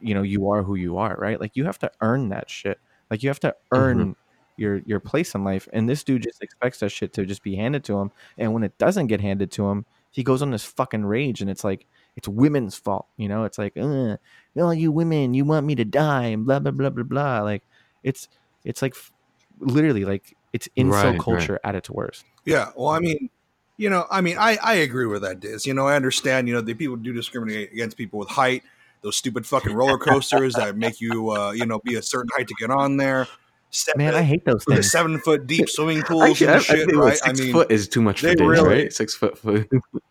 you 0.00 0.14
know 0.14 0.22
you 0.22 0.50
are 0.50 0.62
who 0.62 0.74
you 0.74 0.98
are 0.98 1.16
right? 1.18 1.40
Like 1.40 1.56
you 1.56 1.64
have 1.64 1.78
to 1.80 1.90
earn 2.00 2.28
that 2.30 2.50
shit. 2.50 2.78
Like 3.10 3.22
you 3.22 3.28
have 3.28 3.40
to 3.40 3.54
earn 3.72 3.98
mm-hmm. 3.98 4.12
your 4.56 4.78
your 4.86 5.00
place 5.00 5.34
in 5.34 5.44
life 5.44 5.68
and 5.72 5.88
this 5.88 6.04
dude 6.04 6.22
just 6.22 6.42
expects 6.42 6.80
that 6.80 6.90
shit 6.90 7.12
to 7.14 7.24
just 7.24 7.42
be 7.42 7.56
handed 7.56 7.84
to 7.84 7.98
him 7.98 8.10
and 8.36 8.52
when 8.52 8.62
it 8.62 8.76
doesn't 8.78 9.06
get 9.06 9.20
handed 9.20 9.50
to 9.52 9.68
him 9.68 9.84
he 10.10 10.22
goes 10.22 10.42
on 10.42 10.50
this 10.50 10.64
fucking 10.64 11.04
rage 11.04 11.40
and 11.40 11.50
it's 11.50 11.64
like 11.64 11.86
it's 12.16 12.28
women's 12.28 12.76
fault 12.76 13.06
you 13.16 13.28
know 13.28 13.44
it's 13.44 13.58
like 13.58 13.76
uh, 13.76 14.16
oh 14.58 14.70
you 14.70 14.90
women 14.92 15.34
you 15.34 15.44
want 15.44 15.64
me 15.66 15.74
to 15.74 15.84
die 15.84 16.26
and 16.26 16.44
blah 16.44 16.58
blah 16.58 16.72
blah 16.72 16.90
blah 16.90 17.04
blah 17.04 17.40
like 17.42 17.62
it's 18.02 18.28
it's 18.64 18.82
like 18.82 18.94
f- 18.94 19.12
literally 19.60 20.04
like 20.04 20.36
it's 20.52 20.68
incel 20.76 20.90
Right, 20.92 21.04
right. 21.12 21.20
culture 21.20 21.60
at 21.64 21.74
its 21.74 21.88
worst 21.88 22.24
Yeah, 22.44 22.70
well, 22.76 22.88
I 22.88 22.98
mean, 23.00 23.30
you 23.76 23.88
know, 23.88 24.06
I 24.10 24.20
mean, 24.20 24.36
I 24.38 24.58
I 24.62 24.74
agree 24.74 25.06
with 25.06 25.22
that, 25.22 25.40
Diz. 25.40 25.64
You 25.66 25.74
know, 25.74 25.86
I 25.86 25.94
understand. 25.94 26.48
You 26.48 26.54
know, 26.54 26.60
the 26.60 26.74
people 26.74 26.96
do 26.96 27.12
discriminate 27.12 27.72
against 27.72 27.96
people 27.96 28.18
with 28.18 28.28
height. 28.28 28.62
Those 29.02 29.16
stupid 29.16 29.46
fucking 29.46 29.72
roller 29.72 29.96
coasters 30.08 30.54
that 30.54 30.76
make 30.76 31.00
you, 31.00 31.30
uh, 31.30 31.52
you 31.52 31.64
know, 31.66 31.78
be 31.84 31.94
a 31.94 32.02
certain 32.02 32.28
height 32.36 32.48
to 32.48 32.54
get 32.58 32.70
on 32.70 32.96
there. 32.96 33.28
Se- 33.72 33.92
man 33.96 34.16
i 34.16 34.22
hate 34.22 34.44
those 34.44 34.64
the 34.64 34.74
things 34.74 34.90
seven 34.90 35.20
foot 35.20 35.46
deep 35.46 35.68
swimming 35.68 36.02
pools 36.10 36.42
Actually, 36.42 36.48
I, 36.48 36.50
and 36.52 36.60
I 36.60 36.62
shit, 36.64 36.86
think 36.88 36.98
what, 36.98 37.04
right? 37.04 37.20
I 37.22 37.26
six 37.28 37.40
mean, 37.40 37.52
foot 37.52 37.70
is 37.70 37.86
too 37.88 38.02
much 38.02 38.20
for 38.20 38.26
they 38.26 38.34
Diz, 38.34 38.46
really- 38.48 38.68
right? 38.68 38.92
Six 38.92 39.14
foot. 39.14 39.38
foot. 39.38 39.68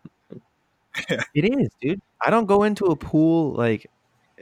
It 1.34 1.44
is, 1.44 1.70
dude. 1.80 2.00
I 2.24 2.30
don't 2.30 2.46
go 2.46 2.64
into 2.64 2.86
a 2.86 2.96
pool 2.96 3.54
like 3.54 3.86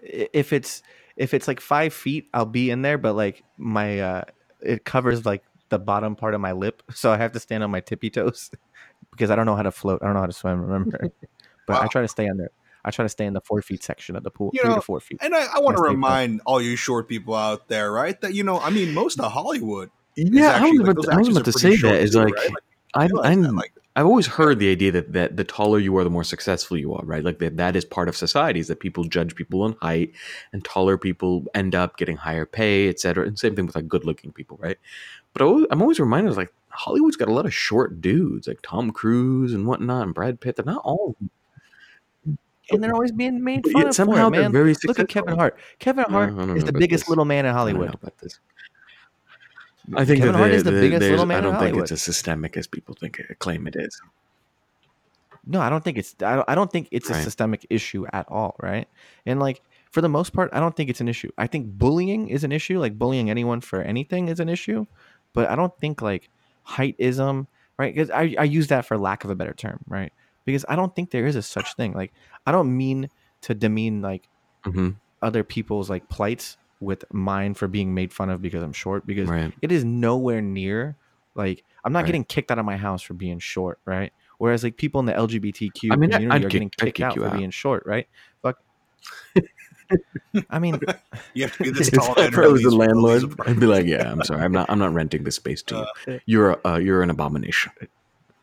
if 0.02 0.52
it's 0.52 0.82
if 1.16 1.34
it's 1.34 1.48
like 1.48 1.60
five 1.60 1.92
feet, 1.92 2.28
I'll 2.32 2.46
be 2.46 2.70
in 2.70 2.82
there, 2.82 2.98
but 2.98 3.14
like 3.14 3.44
my 3.56 4.00
uh 4.00 4.22
it 4.60 4.84
covers 4.84 5.26
like 5.26 5.42
the 5.68 5.78
bottom 5.78 6.16
part 6.16 6.34
of 6.34 6.40
my 6.40 6.52
lip, 6.52 6.82
so 6.94 7.10
I 7.10 7.16
have 7.16 7.32
to 7.32 7.40
stand 7.40 7.62
on 7.62 7.70
my 7.70 7.80
tippy 7.80 8.10
toes 8.10 8.50
because 9.10 9.30
I 9.30 9.36
don't 9.36 9.46
know 9.46 9.56
how 9.56 9.62
to 9.62 9.72
float. 9.72 10.00
I 10.02 10.06
don't 10.06 10.14
know 10.14 10.20
how 10.20 10.26
to 10.26 10.32
swim. 10.32 10.60
Remember, 10.60 11.10
but 11.66 11.82
I 11.82 11.86
try 11.88 12.02
to 12.02 12.08
stay 12.08 12.28
under. 12.28 12.50
I 12.84 12.90
try 12.90 13.04
to 13.04 13.08
stay 13.08 13.26
in 13.26 13.34
the 13.34 13.40
four 13.40 13.60
feet 13.60 13.82
section 13.82 14.16
of 14.16 14.22
the 14.22 14.30
pool, 14.30 14.50
You 14.54 14.60
three 14.62 14.70
know, 14.70 14.76
to 14.76 14.80
four 14.82 15.00
feet. 15.00 15.18
and 15.20 15.34
I, 15.34 15.56
I 15.56 15.58
want 15.58 15.76
to 15.76 15.82
remind 15.82 16.40
all 16.46 16.62
you 16.62 16.76
short 16.76 17.08
people 17.08 17.34
out 17.34 17.68
there, 17.68 17.90
right? 17.90 18.18
That 18.20 18.34
you 18.34 18.44
know, 18.44 18.60
I 18.60 18.70
mean, 18.70 18.94
most 18.94 19.18
of 19.20 19.30
Hollywood. 19.30 19.90
is 20.16 20.30
Yeah, 20.30 20.52
I 20.52 20.70
was 20.70 20.80
about, 20.80 20.96
those 20.96 21.06
to, 21.06 21.12
I 21.12 21.16
was 21.18 21.28
about 21.28 21.44
to 21.44 21.52
say 21.52 21.76
that. 21.76 21.94
Is 22.00 22.14
like, 22.14 22.34
right? 22.34 22.50
Like, 22.50 22.62
I, 22.94 23.08
I'm, 23.24 23.42
that, 23.42 23.52
like, 23.52 23.72
I've 23.96 24.06
always 24.06 24.28
heard 24.28 24.60
the 24.60 24.70
idea 24.70 24.92
that, 24.92 25.12
that 25.12 25.36
the 25.36 25.42
taller 25.42 25.80
you 25.80 25.96
are, 25.96 26.04
the 26.04 26.10
more 26.10 26.22
successful 26.22 26.76
you 26.76 26.94
are, 26.94 27.04
right? 27.04 27.24
Like 27.24 27.40
that, 27.40 27.56
that 27.56 27.74
is 27.74 27.84
part 27.84 28.08
of 28.08 28.16
society 28.16 28.60
is 28.60 28.68
that 28.68 28.78
people 28.78 29.02
judge 29.02 29.34
people 29.34 29.62
on 29.62 29.76
height 29.82 30.12
and 30.52 30.64
taller 30.64 30.96
people 30.96 31.44
end 31.52 31.74
up 31.74 31.96
getting 31.96 32.16
higher 32.16 32.46
pay, 32.46 32.88
et 32.88 33.00
cetera. 33.00 33.26
And 33.26 33.36
same 33.36 33.56
thing 33.56 33.66
with 33.66 33.74
like 33.74 33.88
good 33.88 34.04
looking 34.04 34.30
people, 34.30 34.56
right? 34.60 34.78
But 35.32 35.42
I 35.42 35.46
always, 35.46 35.66
I'm 35.70 35.82
always 35.82 35.98
reminded 35.98 36.36
like 36.36 36.52
Hollywood's 36.68 37.16
got 37.16 37.26
a 37.28 37.32
lot 37.32 37.44
of 37.44 37.52
short 37.52 38.00
dudes 38.00 38.46
like 38.46 38.60
Tom 38.62 38.92
Cruise 38.92 39.52
and 39.52 39.66
whatnot 39.66 40.04
and 40.04 40.14
Brad 40.14 40.40
Pitt. 40.40 40.54
They're 40.54 40.64
not 40.64 40.82
all, 40.84 41.16
mm-hmm. 41.20 42.34
and 42.70 42.84
they're 42.84 42.94
always 42.94 43.10
being 43.10 43.42
made 43.42 43.64
fun 43.64 43.78
yet 43.78 43.88
of 43.88 43.94
somehow 43.96 44.28
for 44.28 44.34
it, 44.34 44.36
they're 44.36 44.42
man. 44.42 44.52
very 44.52 44.76
Look 44.84 45.00
at 45.00 45.08
Kevin 45.08 45.36
Hart. 45.36 45.58
Kevin 45.80 46.04
Hart 46.04 46.34
I 46.34 46.36
don't 46.36 46.56
is 46.56 46.62
the 46.62 46.70
about 46.70 46.78
biggest 46.78 47.04
this. 47.04 47.08
little 47.08 47.24
man 47.24 47.46
in 47.46 47.50
I 47.50 47.58
don't 47.58 47.74
know 47.74 47.78
Hollywood. 47.80 47.94
about 47.94 48.16
this. 48.18 48.38
I 49.96 50.04
think 50.04 50.18
Kevin 50.20 50.34
that 50.34 50.38
Hart 50.38 50.52
is 50.52 50.64
the 50.64 50.72
biggest 50.72 51.10
little 51.10 51.26
man 51.26 51.38
I 51.38 51.40
don't 51.50 51.58
think 51.58 51.76
it's 51.76 51.92
as 51.92 52.02
systemic 52.02 52.56
as 52.56 52.66
people 52.66 52.94
think 52.94 53.20
claim 53.38 53.66
it 53.66 53.76
is. 53.76 54.00
No, 55.46 55.60
I 55.60 55.70
don't 55.70 55.82
think 55.82 55.96
it's. 55.96 56.14
I 56.22 56.36
don't, 56.36 56.44
I 56.48 56.54
don't 56.54 56.70
think 56.70 56.88
it's 56.90 57.08
a 57.08 57.14
systemic 57.14 57.66
issue 57.70 58.06
at 58.12 58.26
all, 58.28 58.54
right? 58.60 58.86
And 59.24 59.40
like 59.40 59.62
for 59.90 60.00
the 60.02 60.08
most 60.08 60.32
part, 60.34 60.50
I 60.52 60.60
don't 60.60 60.76
think 60.76 60.90
it's 60.90 61.00
an 61.00 61.08
issue. 61.08 61.30
I 61.38 61.46
think 61.46 61.66
bullying 61.78 62.28
is 62.28 62.44
an 62.44 62.52
issue. 62.52 62.78
Like 62.78 62.98
bullying 62.98 63.30
anyone 63.30 63.60
for 63.62 63.80
anything 63.80 64.28
is 64.28 64.40
an 64.40 64.48
issue, 64.48 64.86
but 65.32 65.48
I 65.48 65.56
don't 65.56 65.72
think 65.80 66.02
like 66.02 66.28
heightism, 66.66 67.46
right? 67.78 67.94
Because 67.94 68.10
I 68.10 68.34
I 68.38 68.44
use 68.44 68.66
that 68.68 68.84
for 68.84 68.98
lack 68.98 69.24
of 69.24 69.30
a 69.30 69.34
better 69.34 69.54
term, 69.54 69.80
right? 69.86 70.12
Because 70.44 70.66
I 70.68 70.76
don't 70.76 70.94
think 70.94 71.10
there 71.10 71.26
is 71.26 71.36
a 71.36 71.42
such 71.42 71.74
thing. 71.76 71.94
Like 71.94 72.12
I 72.46 72.52
don't 72.52 72.76
mean 72.76 73.08
to 73.42 73.54
demean 73.54 74.02
like 74.02 74.28
hmm 74.64 74.90
other 75.22 75.42
people's 75.42 75.90
like 75.90 76.08
plights 76.08 76.56
with 76.80 77.04
mine 77.12 77.54
for 77.54 77.66
being 77.68 77.94
made 77.94 78.12
fun 78.12 78.30
of 78.30 78.40
because 78.42 78.62
I'm 78.62 78.72
short. 78.72 79.06
Because 79.06 79.28
Right. 79.28 79.52
it 79.62 79.72
is 79.72 79.84
nowhere 79.84 80.40
near 80.40 80.96
like 81.34 81.64
I'm 81.84 81.92
not 81.92 82.00
Right. 82.00 82.06
getting 82.06 82.24
kicked 82.24 82.50
out 82.50 82.58
of 82.58 82.64
my 82.64 82.76
house 82.76 83.02
for 83.02 83.14
being 83.14 83.38
short, 83.38 83.78
right? 83.84 84.12
Whereas 84.38 84.62
like 84.64 84.76
people 84.76 84.98
in 85.00 85.06
the 85.06 85.12
LGBTQ 85.14 85.92
I 85.92 85.96
mean, 85.96 86.10
community 86.10 86.26
I'd 86.26 86.36
are 86.36 86.44
kick- 86.44 86.50
getting 86.52 86.70
kicked 86.70 86.96
kick 86.96 87.04
out 87.04 87.14
for 87.14 87.26
out. 87.26 87.36
being 87.36 87.50
short, 87.50 87.84
right? 87.86 88.06
Fuck. 88.42 88.58
I 90.50 90.58
mean, 90.58 90.78
you 91.34 91.44
have 91.44 91.56
to 91.56 91.62
be 91.64 91.70
this 91.78 91.88
If 91.88 91.94
tall. 91.94 92.14
to 92.14 92.20
I 92.20 92.26
was 92.26 92.34
the 92.34 92.52
these- 92.54 92.64
these 92.64 92.74
landlord, 92.74 93.22
I'd 93.46 93.58
be 93.58 93.66
like, 93.66 93.86
"Yeah, 93.86 94.10
I'm 94.10 94.22
sorry, 94.22 94.42
I'm 94.42 94.52
not. 94.52 94.68
I'm 94.70 94.78
not 94.78 94.92
renting 94.92 95.24
this 95.24 95.36
space 95.36 95.62
to 95.64 95.86
you. 96.06 96.20
You're 96.26 96.50
a, 96.50 96.58
uh, 96.74 96.76
you're 96.78 97.02
an 97.02 97.10
abomination 97.10 97.72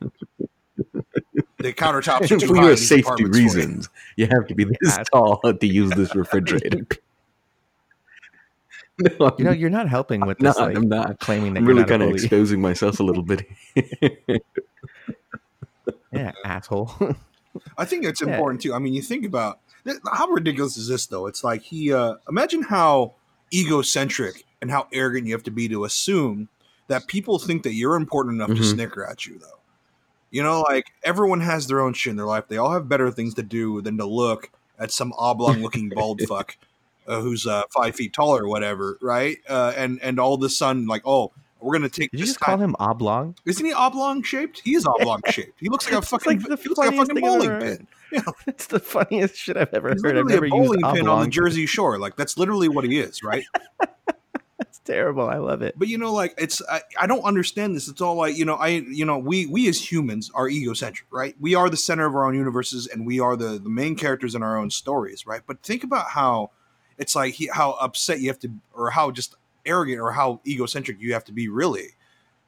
the 1.58 1.72
countertops 1.72 2.30
are 2.30 2.38
too 2.38 2.46
for 2.48 2.56
high. 2.56 2.66
your 2.68 2.76
safety 2.76 3.02
apartments 3.02 3.36
for 3.36 3.40
you. 3.40 3.44
reasons. 3.44 3.88
You 4.16 4.26
have 4.26 4.46
to 4.48 4.54
be 4.54 4.64
this 4.64 4.98
Ass- 4.98 5.06
tall 5.12 5.40
to 5.40 5.66
use 5.66 5.90
this 5.92 6.14
refrigerator." 6.14 6.86
No, 8.98 9.34
you 9.38 9.44
know, 9.44 9.50
you're 9.52 9.70
not 9.70 9.88
helping 9.88 10.24
with 10.26 10.40
not, 10.40 10.54
this. 10.56 10.60
like, 10.60 10.76
I'm 10.76 10.88
not. 10.88 11.18
claiming 11.20 11.54
that 11.54 11.60
I'm 11.60 11.66
really 11.66 11.84
kind 11.84 12.02
of 12.02 12.10
exposing 12.10 12.60
myself 12.60 13.00
a 13.00 13.02
little 13.02 13.22
bit. 13.22 13.46
yeah, 16.12 16.32
asshole. 16.44 16.92
I 17.78 17.84
think 17.84 18.04
it's 18.04 18.20
Yeah. 18.20 18.28
important 18.30 18.62
too. 18.62 18.74
I 18.74 18.78
mean, 18.78 18.94
you 18.94 19.02
think 19.02 19.24
about 19.24 19.60
how 20.12 20.26
ridiculous 20.28 20.76
is 20.76 20.88
this 20.88 21.06
though? 21.06 21.26
It's 21.26 21.44
like 21.44 21.62
he 21.62 21.92
uh 21.92 22.14
imagine 22.28 22.62
how 22.62 23.14
egocentric 23.52 24.44
and 24.60 24.70
how 24.70 24.88
arrogant 24.92 25.26
you 25.26 25.32
have 25.34 25.42
to 25.44 25.50
be 25.50 25.68
to 25.68 25.84
assume 25.84 26.48
that 26.88 27.06
people 27.06 27.38
think 27.38 27.62
that 27.64 27.74
you're 27.74 27.96
important 27.96 28.34
enough 28.36 28.48
to 28.48 28.54
Mhm. 28.62 28.72
snicker 28.72 29.04
at 29.04 29.26
you, 29.26 29.38
though. 29.38 29.58
You 30.30 30.42
know, 30.42 30.62
like 30.62 30.86
everyone 31.04 31.40
has 31.40 31.66
their 31.66 31.80
own 31.80 31.92
shit 31.94 32.10
in 32.12 32.16
their 32.16 32.26
life. 32.26 32.44
They 32.48 32.56
all 32.56 32.70
have 32.72 32.88
better 32.88 33.10
things 33.10 33.34
to 33.34 33.42
do 33.42 33.80
than 33.82 33.96
to 33.98 34.04
look 34.06 34.50
at 34.78 34.90
some 34.92 35.12
oblong 35.16 35.62
looking 35.62 35.88
bald 35.88 36.20
fuck 36.28 36.56
uh, 37.06 37.20
who's 37.20 37.46
uh, 37.46 37.62
five 37.74 37.94
feet 37.96 38.12
tall 38.12 38.36
or 38.36 38.48
whatever, 38.48 38.98
right? 39.00 39.38
Uh, 39.48 39.72
and 39.76 40.00
and 40.02 40.18
all 40.18 40.34
of 40.34 40.42
a 40.42 40.48
sudden, 40.48 40.86
like, 40.86 41.02
oh, 41.04 41.32
we're 41.60 41.72
gonna 41.72 41.88
take 41.88 42.10
Did 42.10 42.20
you 42.20 42.26
just 42.26 42.40
call 42.40 42.58
him 42.58 42.76
oblong? 42.78 43.34
Isn't 43.44 43.64
he 43.64 43.72
oblong 43.72 44.22
shaped? 44.22 44.60
He 44.64 44.74
is 44.74 44.86
oblong 44.86 45.20
shaped. 45.30 45.58
He 45.60 45.68
looks 45.68 45.86
like 45.90 46.02
a 46.02 46.06
fucking. 46.06 46.40
like 46.40 46.60
he 46.60 46.68
looks 46.68 46.78
like 46.78 46.92
a 46.92 46.96
fucking 46.96 47.20
bowling 47.20 47.60
pin. 47.60 47.86
It's 48.46 48.66
the 48.68 48.78
funniest 48.78 49.36
shit 49.36 49.56
I've 49.56 49.74
ever 49.74 49.92
He's 49.92 50.02
heard. 50.02 50.16
I've 50.16 50.26
literally 50.26 50.48
never 50.50 50.56
a 50.56 50.60
used 50.60 50.80
bowling 50.82 50.96
pin 50.96 51.08
on 51.08 51.24
the. 51.24 51.30
Jersey 51.30 51.66
Shore. 51.66 51.98
Like 51.98 52.16
that's 52.16 52.38
literally 52.38 52.68
what 52.68 52.84
he 52.84 52.98
is, 52.98 53.22
right? 53.22 53.44
It's 54.58 54.78
terrible. 54.78 55.28
I 55.28 55.36
love 55.36 55.60
it. 55.62 55.74
but 55.78 55.88
you 55.88 55.98
know 55.98 56.12
like 56.14 56.34
it's 56.38 56.62
I, 56.70 56.80
I 56.98 57.06
don't 57.06 57.22
understand 57.24 57.76
this 57.76 57.88
it's 57.88 58.00
all 58.00 58.14
like 58.14 58.36
you 58.38 58.46
know 58.46 58.54
i 58.54 58.68
you 58.68 59.04
know 59.04 59.18
we 59.18 59.44
we 59.46 59.68
as 59.68 59.90
humans 59.92 60.30
are 60.34 60.48
egocentric 60.48 61.06
right 61.12 61.34
we 61.38 61.54
are 61.54 61.68
the 61.68 61.76
center 61.76 62.06
of 62.06 62.14
our 62.14 62.24
own 62.26 62.34
universes 62.34 62.86
and 62.86 63.06
we 63.06 63.20
are 63.20 63.36
the 63.36 63.58
the 63.58 63.68
main 63.68 63.96
characters 63.96 64.34
in 64.34 64.42
our 64.42 64.56
own 64.56 64.70
stories 64.70 65.26
right 65.26 65.42
but 65.46 65.62
think 65.62 65.84
about 65.84 66.06
how 66.10 66.50
it's 66.98 67.14
like 67.14 67.34
he, 67.34 67.48
how 67.52 67.72
upset 67.72 68.20
you 68.20 68.28
have 68.28 68.38
to 68.40 68.50
or 68.74 68.90
how 68.90 69.10
just 69.10 69.34
arrogant 69.64 70.00
or 70.00 70.12
how 70.12 70.40
egocentric 70.46 70.98
you 71.00 71.12
have 71.12 71.24
to 71.24 71.32
be 71.32 71.48
really 71.48 71.90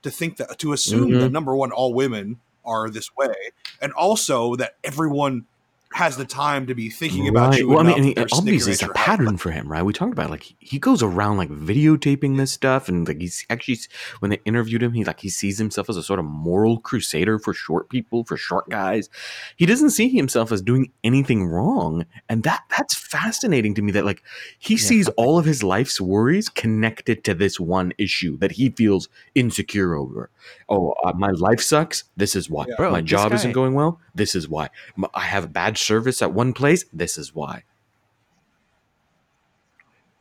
to 0.02 0.10
think 0.10 0.36
that 0.36 0.58
to 0.58 0.72
assume 0.72 1.10
Mhm. 1.12 1.20
that 1.20 1.32
number 1.32 1.54
one 1.56 1.72
all 1.72 1.92
women 1.92 2.38
are 2.64 2.88
this 2.90 3.14
way 3.16 3.34
and 3.80 3.92
also 3.92 4.54
that 4.56 4.76
everyone 4.84 5.46
has 5.94 6.16
the 6.18 6.24
time 6.24 6.66
to 6.66 6.74
be 6.74 6.90
thinking 6.90 7.28
about 7.28 7.56
you 7.58 7.66
Well, 7.68 7.78
I 7.80 7.82
mean, 7.82 7.88
that 7.90 7.96
and 7.96 8.16
they're 8.16 8.26
he- 8.26 8.32
obviously, 8.38 8.72
it's 8.72 8.82
a 8.82 8.88
pattern 8.90 9.36
for 9.38 9.50
him, 9.50 9.70
right? 9.72 9.82
We 9.82 9.92
talked 9.94 10.12
about 10.12 10.28
like 10.30 10.54
he 10.58 10.78
goes 10.78 11.02
around 11.02 11.38
like 11.38 11.48
videotaping 11.48 12.36
this 12.36 12.52
stuff, 12.52 12.88
and 12.88 13.08
like 13.08 13.20
he's 13.20 13.46
actually 13.48 13.78
when 14.20 14.30
they 14.30 14.40
interviewed 14.44 14.82
him, 14.82 14.92
he 14.92 15.04
like 15.04 15.20
he 15.20 15.28
sees 15.30 15.58
himself 15.58 15.88
as 15.88 15.96
a 15.96 16.02
sort 16.02 16.18
of 16.18 16.26
moral 16.26 16.78
crusader 16.80 17.38
for 17.38 17.54
short 17.54 17.88
people, 17.88 18.24
for 18.24 18.36
short 18.36 18.68
guys. 18.68 19.08
He 19.56 19.64
doesn't 19.66 19.90
see 19.90 20.08
himself 20.08 20.52
as 20.52 20.60
doing 20.62 20.92
anything 21.04 21.46
wrong, 21.46 22.04
and 22.28 22.42
that 22.42 22.62
that's 22.76 22.94
fascinating 22.94 23.74
to 23.74 23.82
me. 23.82 23.90
That 23.92 24.04
like 24.04 24.22
he 24.58 24.74
Yeah. 24.74 24.80
sees 24.80 25.08
all 25.16 25.38
of 25.38 25.46
his 25.46 25.62
life's 25.62 26.00
worries 26.00 26.48
connected 26.50 27.24
to 27.24 27.34
this 27.34 27.58
one 27.58 27.92
issue 27.96 28.36
that 28.38 28.52
he 28.52 28.68
feels 28.70 29.08
insecure 29.34 29.94
over. 29.94 30.30
Oh, 30.68 30.92
uh, 31.04 31.12
my 31.16 31.30
life 31.30 31.60
sucks. 31.60 32.04
This 32.16 32.36
is 32.36 32.50
why. 32.50 32.66
Yeah. 32.68 32.74
Bro, 32.76 32.90
my 32.92 33.00
job 33.00 33.30
guy- 33.30 33.36
isn't 33.36 33.52
going 33.52 33.72
well. 33.74 34.00
This 34.18 34.34
is 34.34 34.48
why. 34.48 34.68
I 35.14 35.22
have 35.22 35.52
bad 35.52 35.78
service 35.78 36.20
at 36.20 36.32
one 36.34 36.52
place. 36.52 36.84
This 36.92 37.16
is 37.16 37.34
why. 37.34 37.62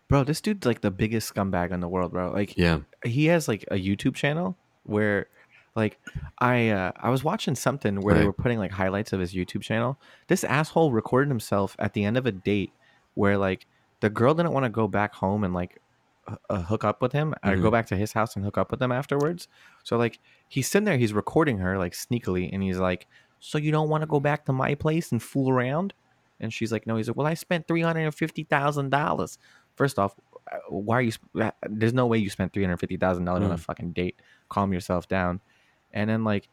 Bro, 0.08 0.24
this 0.24 0.40
dude's 0.40 0.66
like 0.66 0.82
the 0.82 0.92
biggest 0.92 1.34
scumbag 1.34 1.72
in 1.72 1.82
the 1.82 1.88
world, 1.90 2.12
bro. 2.14 2.32
Like 2.32 2.58
Yeah. 2.58 2.80
he 3.04 3.26
has 3.26 3.48
like 3.48 3.66
a 3.70 3.76
YouTube 3.76 4.16
channel 4.16 4.56
where 4.84 5.28
like 5.76 6.00
I 6.40 6.70
uh, 6.70 6.92
I 6.96 7.10
was 7.10 7.24
watching 7.24 7.56
something 7.56 8.00
where 8.02 8.16
they 8.16 8.26
were 8.26 8.34
putting 8.34 8.58
like 8.58 8.72
highlights 8.72 9.12
of 9.14 9.20
his 9.20 9.34
YouTube 9.34 9.62
channel. 9.62 10.00
This 10.28 10.44
asshole 10.46 10.92
recorded 10.94 11.30
himself 11.30 11.76
at 11.78 11.94
the 11.94 12.06
end 12.06 12.16
of 12.18 12.26
a 12.26 12.32
date 12.32 12.72
where 13.16 13.38
like 13.38 13.66
the 14.00 14.10
girl 14.10 14.34
didn't 14.34 14.54
want 14.54 14.64
to 14.64 14.70
go 14.70 14.88
back 14.88 15.14
home 15.16 15.44
and 15.44 15.54
like 15.54 15.82
uh, 16.50 16.62
hook 16.64 16.84
up 16.84 17.02
with 17.02 17.12
him 17.12 17.34
or 17.44 17.56
go 17.58 17.70
Mhm. 17.70 17.72
back 17.72 17.88
to 17.88 17.96
his 17.98 18.14
house 18.14 18.36
and 18.36 18.44
hook 18.46 18.58
up 18.58 18.72
with 18.72 18.80
them 18.80 18.92
afterwards. 18.92 19.48
So 19.84 19.98
like 19.98 20.20
he's 20.48 20.70
sitting 20.70 20.86
there, 20.86 20.98
he's 20.98 21.14
recording 21.14 21.58
her 21.60 21.78
like 21.78 21.94
sneakily, 21.94 22.50
and 22.52 22.64
he's 22.64 22.80
like, 22.80 23.08
"So 23.40 23.58
you 23.58 23.72
don't 23.72 23.90
want 23.90 24.02
to 24.02 24.08
go 24.08 24.20
back 24.20 24.46
to 24.46 24.54
my 24.54 24.76
place 24.76 25.12
and 25.12 25.22
fool 25.22 25.50
around?" 25.50 25.94
And 26.40 26.54
she's 26.54 26.72
like, 26.72 26.86
"No." 26.88 26.98
He's 26.98 27.08
like, 27.08 27.18
"Well, 27.18 27.28
I 27.28 27.34
spent 27.34 27.68
three 27.68 27.82
hundred 27.82 28.02
and 28.06 28.14
fifty 28.16 28.44
thousand 28.44 28.90
dollars." 28.92 29.38
First 29.76 30.00
off, 30.00 30.16
uh, 30.52 30.58
why 30.70 30.98
are 30.98 31.02
you? 31.02 31.12
sp- 31.14 31.30
uh, 31.40 31.52
There's 31.70 31.94
no 31.94 32.06
way 32.08 32.18
you 32.18 32.30
spent 32.30 32.54
three 32.54 32.64
hundred 32.64 32.78
fifty 32.78 32.98
thousand 32.98 33.26
dollars 33.26 33.44
on 33.44 33.52
a 33.52 33.56
Mm. 33.56 33.60
fucking 33.60 33.92
date. 33.92 34.16
Calm 34.50 34.74
yourself 34.74 35.08
down. 35.08 35.40
And 35.94 36.10
then 36.10 36.24
like 36.24 36.48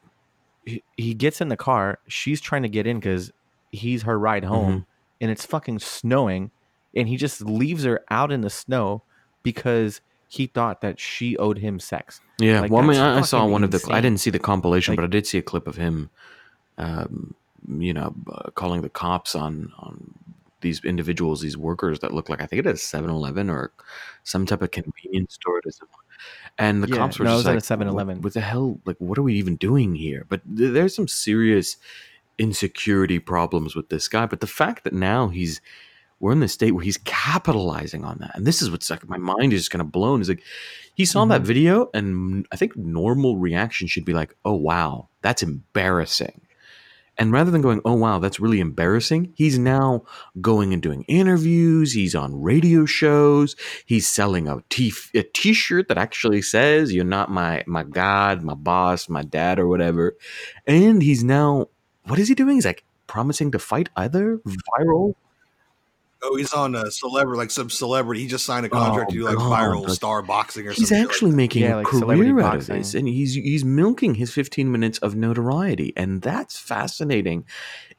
he, 0.67 0.83
he 0.97 1.15
gets 1.15 1.41
in 1.41 1.49
the 1.49 1.57
car. 1.57 1.99
She's 2.09 2.41
trying 2.41 2.63
to 2.63 2.69
get 2.69 2.87
in 2.87 2.99
because 2.99 3.33
he's 3.73 4.03
her 4.03 4.19
ride 4.19 4.45
home, 4.45 4.87
and 5.21 5.31
it's 5.31 5.45
fucking 5.45 5.79
snowing, 5.81 6.51
and 6.95 7.09
he 7.09 7.17
just 7.17 7.41
leaves 7.43 7.85
her 7.85 8.05
out 8.11 8.31
in 8.33 8.41
the 8.43 8.51
snow 8.51 9.03
because 9.43 10.01
he 10.29 10.47
thought 10.47 10.81
that 10.81 10.99
she 10.99 11.37
owed 11.37 11.59
him 11.59 11.79
sex. 11.79 12.21
Yeah. 12.39 12.61
Like, 12.61 12.71
well, 12.71 12.83
I 12.83 12.87
mean, 12.87 12.97
I, 12.99 13.19
I 13.19 13.21
saw 13.23 13.47
one 13.47 13.63
of 13.65 13.71
the. 13.71 13.87
I 13.91 14.01
didn't 14.01 14.21
see 14.21 14.31
the 14.31 14.39
compilation, 14.39 14.93
Like- 14.93 14.97
but 14.99 15.05
I 15.05 15.09
did 15.09 15.27
see 15.27 15.39
a 15.39 15.43
clip 15.43 15.67
of 15.69 15.77
him, 15.77 16.11
um, 16.79 17.35
you 17.69 17.95
know, 17.95 18.15
uh, 18.33 18.51
calling 18.53 18.83
the 18.83 18.89
cops 18.91 19.35
on 19.35 19.73
on 19.79 20.15
these 20.61 20.83
individuals, 20.85 21.41
these 21.43 21.57
workers 21.59 22.01
that 22.01 22.15
look 22.15 22.29
like 22.31 22.41
I 22.41 22.47
think 22.47 22.61
it 22.61 22.67
is 22.67 22.83
7-Eleven 22.83 23.51
or 23.51 23.73
some 24.25 24.47
type 24.47 24.63
of 24.63 24.71
convenience 24.71 25.35
store. 25.35 25.59
It 25.59 25.69
is. 25.69 25.81
And 26.59 26.83
the 26.83 26.89
Yeah, 26.89 26.99
cops 26.99 27.19
were 27.19 27.25
no, 27.25 27.33
just 27.33 27.39
was 27.39 27.47
at 27.49 27.53
a 27.57 27.57
like, 27.57 27.65
7-Eleven. 27.65 28.17
What, 28.19 28.25
what 28.25 28.35
the 28.35 28.41
hell? 28.41 28.81
Like, 28.85 28.97
what 28.99 29.19
are 29.19 29.23
we 29.23 29.35
even 29.35 29.57
doing 29.57 29.95
here? 29.95 30.25
But 30.29 30.43
th- 30.57 30.73
there's 30.73 30.95
some 30.95 31.09
serious 31.09 31.77
insecurity 32.39 33.19
problems 33.19 33.77
with 33.77 33.89
this 33.89 34.09
guy. 34.09 34.27
But 34.27 34.41
the 34.41 34.47
fact 34.47 34.85
that 34.85 34.93
now 34.93 35.29
he's 35.29 35.61
we're 36.21 36.33
in 36.33 36.41
the 36.41 36.49
state 36.49 36.73
where 36.73 36.85
he's 36.85 36.97
capitalizing 36.99 38.05
on 38.05 38.19
that, 38.21 38.33
and 38.37 38.47
this 38.47 38.63
is 38.63 38.71
what's 38.71 38.89
like 38.91 39.09
my 39.09 39.19
mind 39.19 39.53
is 39.53 39.63
just 39.63 39.71
kind 39.71 39.83
of 39.83 39.93
blown. 39.93 40.21
Is 40.21 40.29
like 40.29 40.43
he 40.95 41.05
saw 41.05 41.25
that 41.27 41.43
Mhm. 41.43 41.45
video, 41.45 41.91
and 41.95 42.47
I 42.53 42.57
think 42.57 42.77
normal 42.77 43.37
reaction 43.37 43.89
should 43.89 44.05
be 44.05 44.15
like, 44.15 44.37
"Oh 44.45 44.55
wow, 44.55 45.09
that's 45.23 45.43
embarrassing." 45.43 46.41
And 47.19 47.33
rather 47.33 47.51
than 47.51 47.63
going, 47.63 47.81
"Oh 47.85 47.95
wow, 47.95 48.19
that's 48.19 48.41
really 48.41 48.61
embarrassing," 48.61 49.33
he's 49.37 49.59
now 49.59 50.05
going 50.41 50.73
and 50.73 50.83
doing 50.83 51.05
interviews. 51.09 51.93
He's 51.93 52.15
on 52.15 52.41
radio 52.43 52.87
shows. 52.87 53.55
He's 53.87 54.09
selling 54.09 54.49
a 54.49 54.63
t 54.71 54.93
a 55.15 55.23
t-shirt 55.23 55.89
that 55.89 55.99
actually 55.99 56.43
says, 56.43 56.93
"You're 56.93 57.05
not 57.05 57.31
my 57.31 57.63
my 57.67 57.85
god, 57.85 58.43
my 58.43 58.55
boss, 58.55 59.09
my 59.09 59.23
dad, 59.23 59.59
or 59.61 59.69
whatever." 59.69 60.17
And 60.67 61.03
he's 61.03 61.23
now 61.25 61.69
what 62.07 62.19
is 62.19 62.29
he 62.29 62.35
doing? 62.35 62.57
He's 62.57 62.67
like 62.67 62.85
promising 63.07 63.51
to 63.53 63.59
fight 63.59 63.89
other 63.97 64.41
viral. 64.79 65.15
Oh, 66.27 66.37
he's 66.37 66.53
on 66.53 66.75
a 66.75 66.91
celebrity, 66.91 67.39
like 67.39 67.51
some 67.51 67.69
celebrity. 67.71 68.23
He 68.23 68.27
just 68.27 68.47
signed 68.47 68.65
a 68.65 68.69
contract 68.71 69.11
Oh, 69.11 69.13
to 69.13 69.19
do 69.19 69.25
like 69.25 69.37
oh, 69.37 69.51
God, 69.51 69.61
viral 69.61 69.83
like, 69.83 69.91
star 69.93 70.23
boxing 70.23 70.67
or 70.67 70.71
He's 70.73 70.89
something. 70.89 70.97
He's 70.99 71.07
actually 71.07 71.31
making 71.33 71.63
Yeah, 71.63 71.75
a 71.75 71.77
like 71.77 71.87
career 71.87 72.41
out 72.41 72.55
of 72.55 72.61
boxing. 72.61 72.77
this, 72.79 72.95
and 72.95 73.07
he's 73.07 73.35
he's 73.35 73.65
milking 73.65 74.15
his 74.15 74.33
15 74.33 74.73
minutes 74.73 74.99
of 74.99 75.15
notoriety, 75.15 75.93
and 75.97 76.23
that's 76.23 76.59
fascinating 76.59 77.45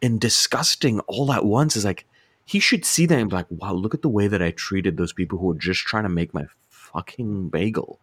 and 0.02 0.20
disgusting 0.20 1.00
all 1.02 1.32
at 1.32 1.46
once. 1.46 1.76
Is 1.76 1.86
like 1.86 2.06
he 2.46 2.60
should 2.60 2.84
see 2.86 3.06
that 3.06 3.20
and 3.20 3.30
be 3.30 3.36
like, 3.36 3.48
wow, 3.50 3.74
look 3.74 3.94
at 3.94 4.02
the 4.02 4.10
way 4.10 4.28
that 4.28 4.42
I 4.42 4.52
treated 4.52 4.98
those 4.98 5.14
people 5.14 5.38
who 5.40 5.48
were 5.48 5.56
just 5.56 5.82
trying 5.82 6.04
to 6.04 6.10
make 6.10 6.34
my 6.34 6.46
fucking 6.70 7.50
bagel. 7.50 8.00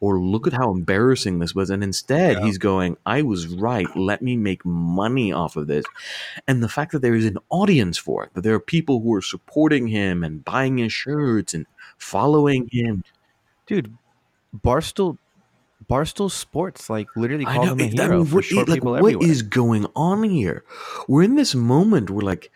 Or 0.00 0.20
look 0.20 0.46
at 0.46 0.52
how 0.52 0.70
embarrassing 0.70 1.40
this 1.40 1.54
was. 1.56 1.70
And 1.70 1.82
instead, 1.82 2.36
Yeah. 2.38 2.44
he's 2.44 2.58
going, 2.58 2.96
I 3.04 3.22
was 3.22 3.48
right. 3.48 3.88
Let 3.96 4.22
me 4.22 4.36
make 4.36 4.64
money 4.64 5.32
off 5.32 5.56
of 5.56 5.66
this. 5.66 5.84
And 6.46 6.62
the 6.62 6.68
fact 6.68 6.92
that 6.92 7.02
there 7.02 7.16
is 7.16 7.24
an 7.24 7.38
audience 7.50 7.98
for 7.98 8.22
it, 8.24 8.30
that 8.34 8.42
there 8.42 8.54
are 8.54 8.60
people 8.60 9.00
who 9.00 9.12
are 9.14 9.22
supporting 9.22 9.88
him 9.88 10.22
and 10.22 10.44
buying 10.44 10.78
his 10.78 10.92
shirts 10.92 11.52
and 11.52 11.66
following 11.98 12.68
him. 12.70 13.02
Dude, 13.66 13.96
Barstool 14.56 15.18
Barstool 15.90 16.30
Sports 16.30 16.90
like 16.90 17.08
literally 17.16 17.46
I 17.46 17.54
called 17.54 17.66
know. 17.66 17.72
him 17.72 17.80
a 17.80 17.84
hero 17.86 18.18
mean, 18.18 18.26
for 18.26 18.42
short 18.42 18.68
like, 18.68 18.76
people 18.76 18.92
what 18.92 18.98
everywhere. 19.00 19.28
is 19.28 19.42
going 19.42 19.86
on 19.96 20.22
here? 20.22 20.64
We're 21.08 21.22
in 21.22 21.34
this 21.34 21.54
moment 21.54 22.10
where, 22.10 22.24
like, 22.24 22.50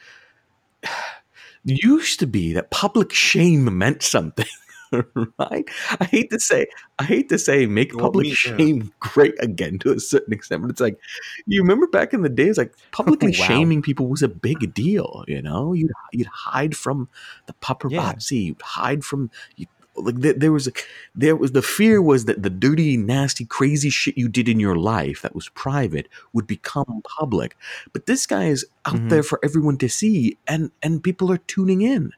used 1.64 2.18
to 2.20 2.26
be 2.26 2.52
that 2.52 2.70
public 2.70 3.12
shame 3.12 3.78
meant 3.78 4.02
something, 4.02 4.46
right? 5.38 5.68
I 6.00 6.04
hate 6.04 6.30
to 6.30 6.38
say, 6.40 6.66
I 6.98 7.04
hate 7.04 7.28
to 7.30 7.38
say, 7.38 7.66
make 7.66 7.94
Well, 7.94 8.06
public 8.06 8.24
me- 8.24 8.28
yeah. 8.30 8.56
shame 8.56 8.92
great 9.00 9.34
again 9.40 9.78
to 9.80 9.92
a 9.92 10.00
certain 10.00 10.32
extent, 10.32 10.62
but 10.62 10.70
it's 10.70 10.80
like 10.80 10.98
you 11.46 11.60
remember 11.62 11.86
back 11.86 12.12
in 12.14 12.22
the 12.22 12.28
days, 12.28 12.58
like 12.58 12.74
publicly 12.92 13.28
Wow. 13.38 13.46
shaming 13.46 13.82
people 13.82 14.06
was 14.08 14.22
a 14.22 14.28
big 14.28 14.74
deal. 14.74 15.24
You 15.26 15.42
know, 15.42 15.72
you'd 15.72 15.92
you'd 16.12 16.26
hide 16.28 16.76
from 16.76 17.08
the 17.46 17.54
paparazzi, 17.54 18.44
you'd 18.46 18.62
hide 18.62 19.04
from. 19.04 19.30
You, 19.56 19.66
like 19.94 20.14
there, 20.16 20.32
there 20.32 20.52
was 20.52 20.66
a, 20.68 20.72
there 21.14 21.36
was 21.36 21.52
the 21.52 21.60
fear 21.60 22.00
was 22.00 22.24
that 22.24 22.42
the 22.42 22.48
dirty 22.48 22.96
nasty 22.96 23.44
crazy 23.44 23.90
shit 23.90 24.16
you 24.16 24.26
did 24.26 24.48
in 24.48 24.58
your 24.58 24.74
life 24.76 25.20
that 25.20 25.34
was 25.34 25.50
private 25.50 26.08
would 26.32 26.46
become 26.46 27.02
public 27.18 27.58
but 27.92 28.06
this 28.06 28.24
guy 28.26 28.44
is 28.44 28.64
out 28.86 28.94
Mhm. 28.94 29.10
there 29.10 29.22
for 29.22 29.38
everyone 29.44 29.76
to 29.76 29.90
see 29.90 30.38
and 30.48 30.70
and 30.82 31.04
people 31.04 31.30
are 31.30 31.36
tuning 31.36 31.82
in 31.82 32.12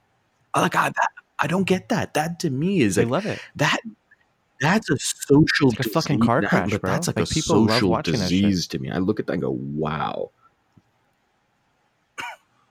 like 0.55 0.77
I, 0.77 0.91
that, 0.91 1.09
I 1.41 1.47
don't 1.47 1.67
get 1.67 1.89
that 1.89 2.15
that 2.15 2.39
to 2.41 2.51
me 2.51 2.81
is 2.81 2.95
they 2.95 3.05
like 3.05 3.11
love 3.11 3.27
it. 3.27 3.39
that 3.57 3.79
that's 4.61 4.89
a 4.91 4.97
social 4.99 5.69
It's 5.71 5.79
like 5.79 5.87
a 5.87 5.91
fucking 5.91 6.21
car 6.21 6.43
crash, 6.43 6.71
but 6.71 6.81
bro. 6.83 6.93
that's 6.93 7.09
like, 7.09 7.17
Like, 7.17 7.29
a 7.29 7.35
people 7.35 7.57
love 7.57 7.69
social 7.69 7.91
watching 7.91 8.13
disease 8.15 8.67
to 8.69 8.79
me 8.79 8.91
i 8.91 8.99
look 8.99 9.19
at 9.21 9.27
that 9.27 9.35
and 9.35 9.43
go 9.43 9.51
wow 9.51 10.31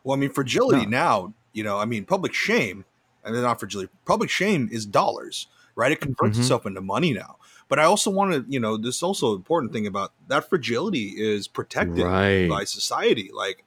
Well, 0.03 0.17
I 0.17 0.19
mean, 0.19 0.31
fragility 0.31 0.85
No. 0.85 0.89
now, 0.89 1.33
you 1.53 1.63
know, 1.63 1.77
I 1.79 1.85
mean, 1.85 2.05
public 2.05 2.33
shame, 2.33 2.83
and 3.23 3.33
then 3.33 3.43
not 3.43 3.59
fragility, 3.59 3.89
public 4.05 4.29
shame 4.29 4.67
is 4.71 4.85
dollars, 4.85 5.47
right? 5.75 5.91
It 5.91 6.01
converts 6.01 6.37
Mhm. 6.37 6.41
itself 6.41 6.65
into 6.65 6.81
money 6.81 7.13
now. 7.13 7.37
But 7.69 7.79
I 7.79 7.83
also 7.85 8.11
want 8.11 8.33
to, 8.33 8.45
you 8.49 8.59
know, 8.59 8.75
this 8.75 8.97
is 8.97 9.03
also 9.03 9.33
important 9.35 9.71
thing 9.71 9.87
about 9.87 10.11
that 10.27 10.49
fragility 10.49 11.13
is 11.17 11.47
protected 11.47 12.03
right 12.03 12.49
by 12.49 12.65
society. 12.65 13.31
Like, 13.33 13.63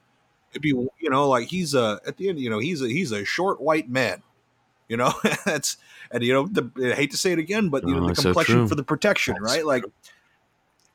it'd 0.51 0.61
be, 0.61 0.69
you 0.69 1.09
know, 1.09 1.27
like 1.27 1.47
he's 1.47 1.73
a, 1.73 1.99
at 2.05 2.17
the 2.17 2.29
end, 2.29 2.39
you 2.39 2.49
know, 2.51 2.59
he's 2.59 2.81
a, 2.83 2.87
he's 2.87 3.11
a 3.11 3.25
short 3.25 3.59
white 3.59 3.89
man, 3.89 4.21
You 4.87 4.97
know, 4.97 5.13
that's 5.45 5.77
and 6.11 6.23
you 6.23 6.33
know 6.33 6.47
the, 6.47 6.91
I 6.91 6.95
hate 6.95 7.11
to 7.11 7.17
say 7.17 7.31
it 7.33 7.39
again, 7.39 7.69
but 7.69 7.87
you 7.87 7.93
know 7.93 8.01
Oh, 8.01 8.07
the 8.07 8.11
it's 8.11 8.21
so 8.21 8.29
complexion 8.29 8.67
for 8.67 8.75
the 8.75 8.83
protection, 8.83 9.33
That's 9.35 9.45
right? 9.45 9.65
Like 9.65 9.83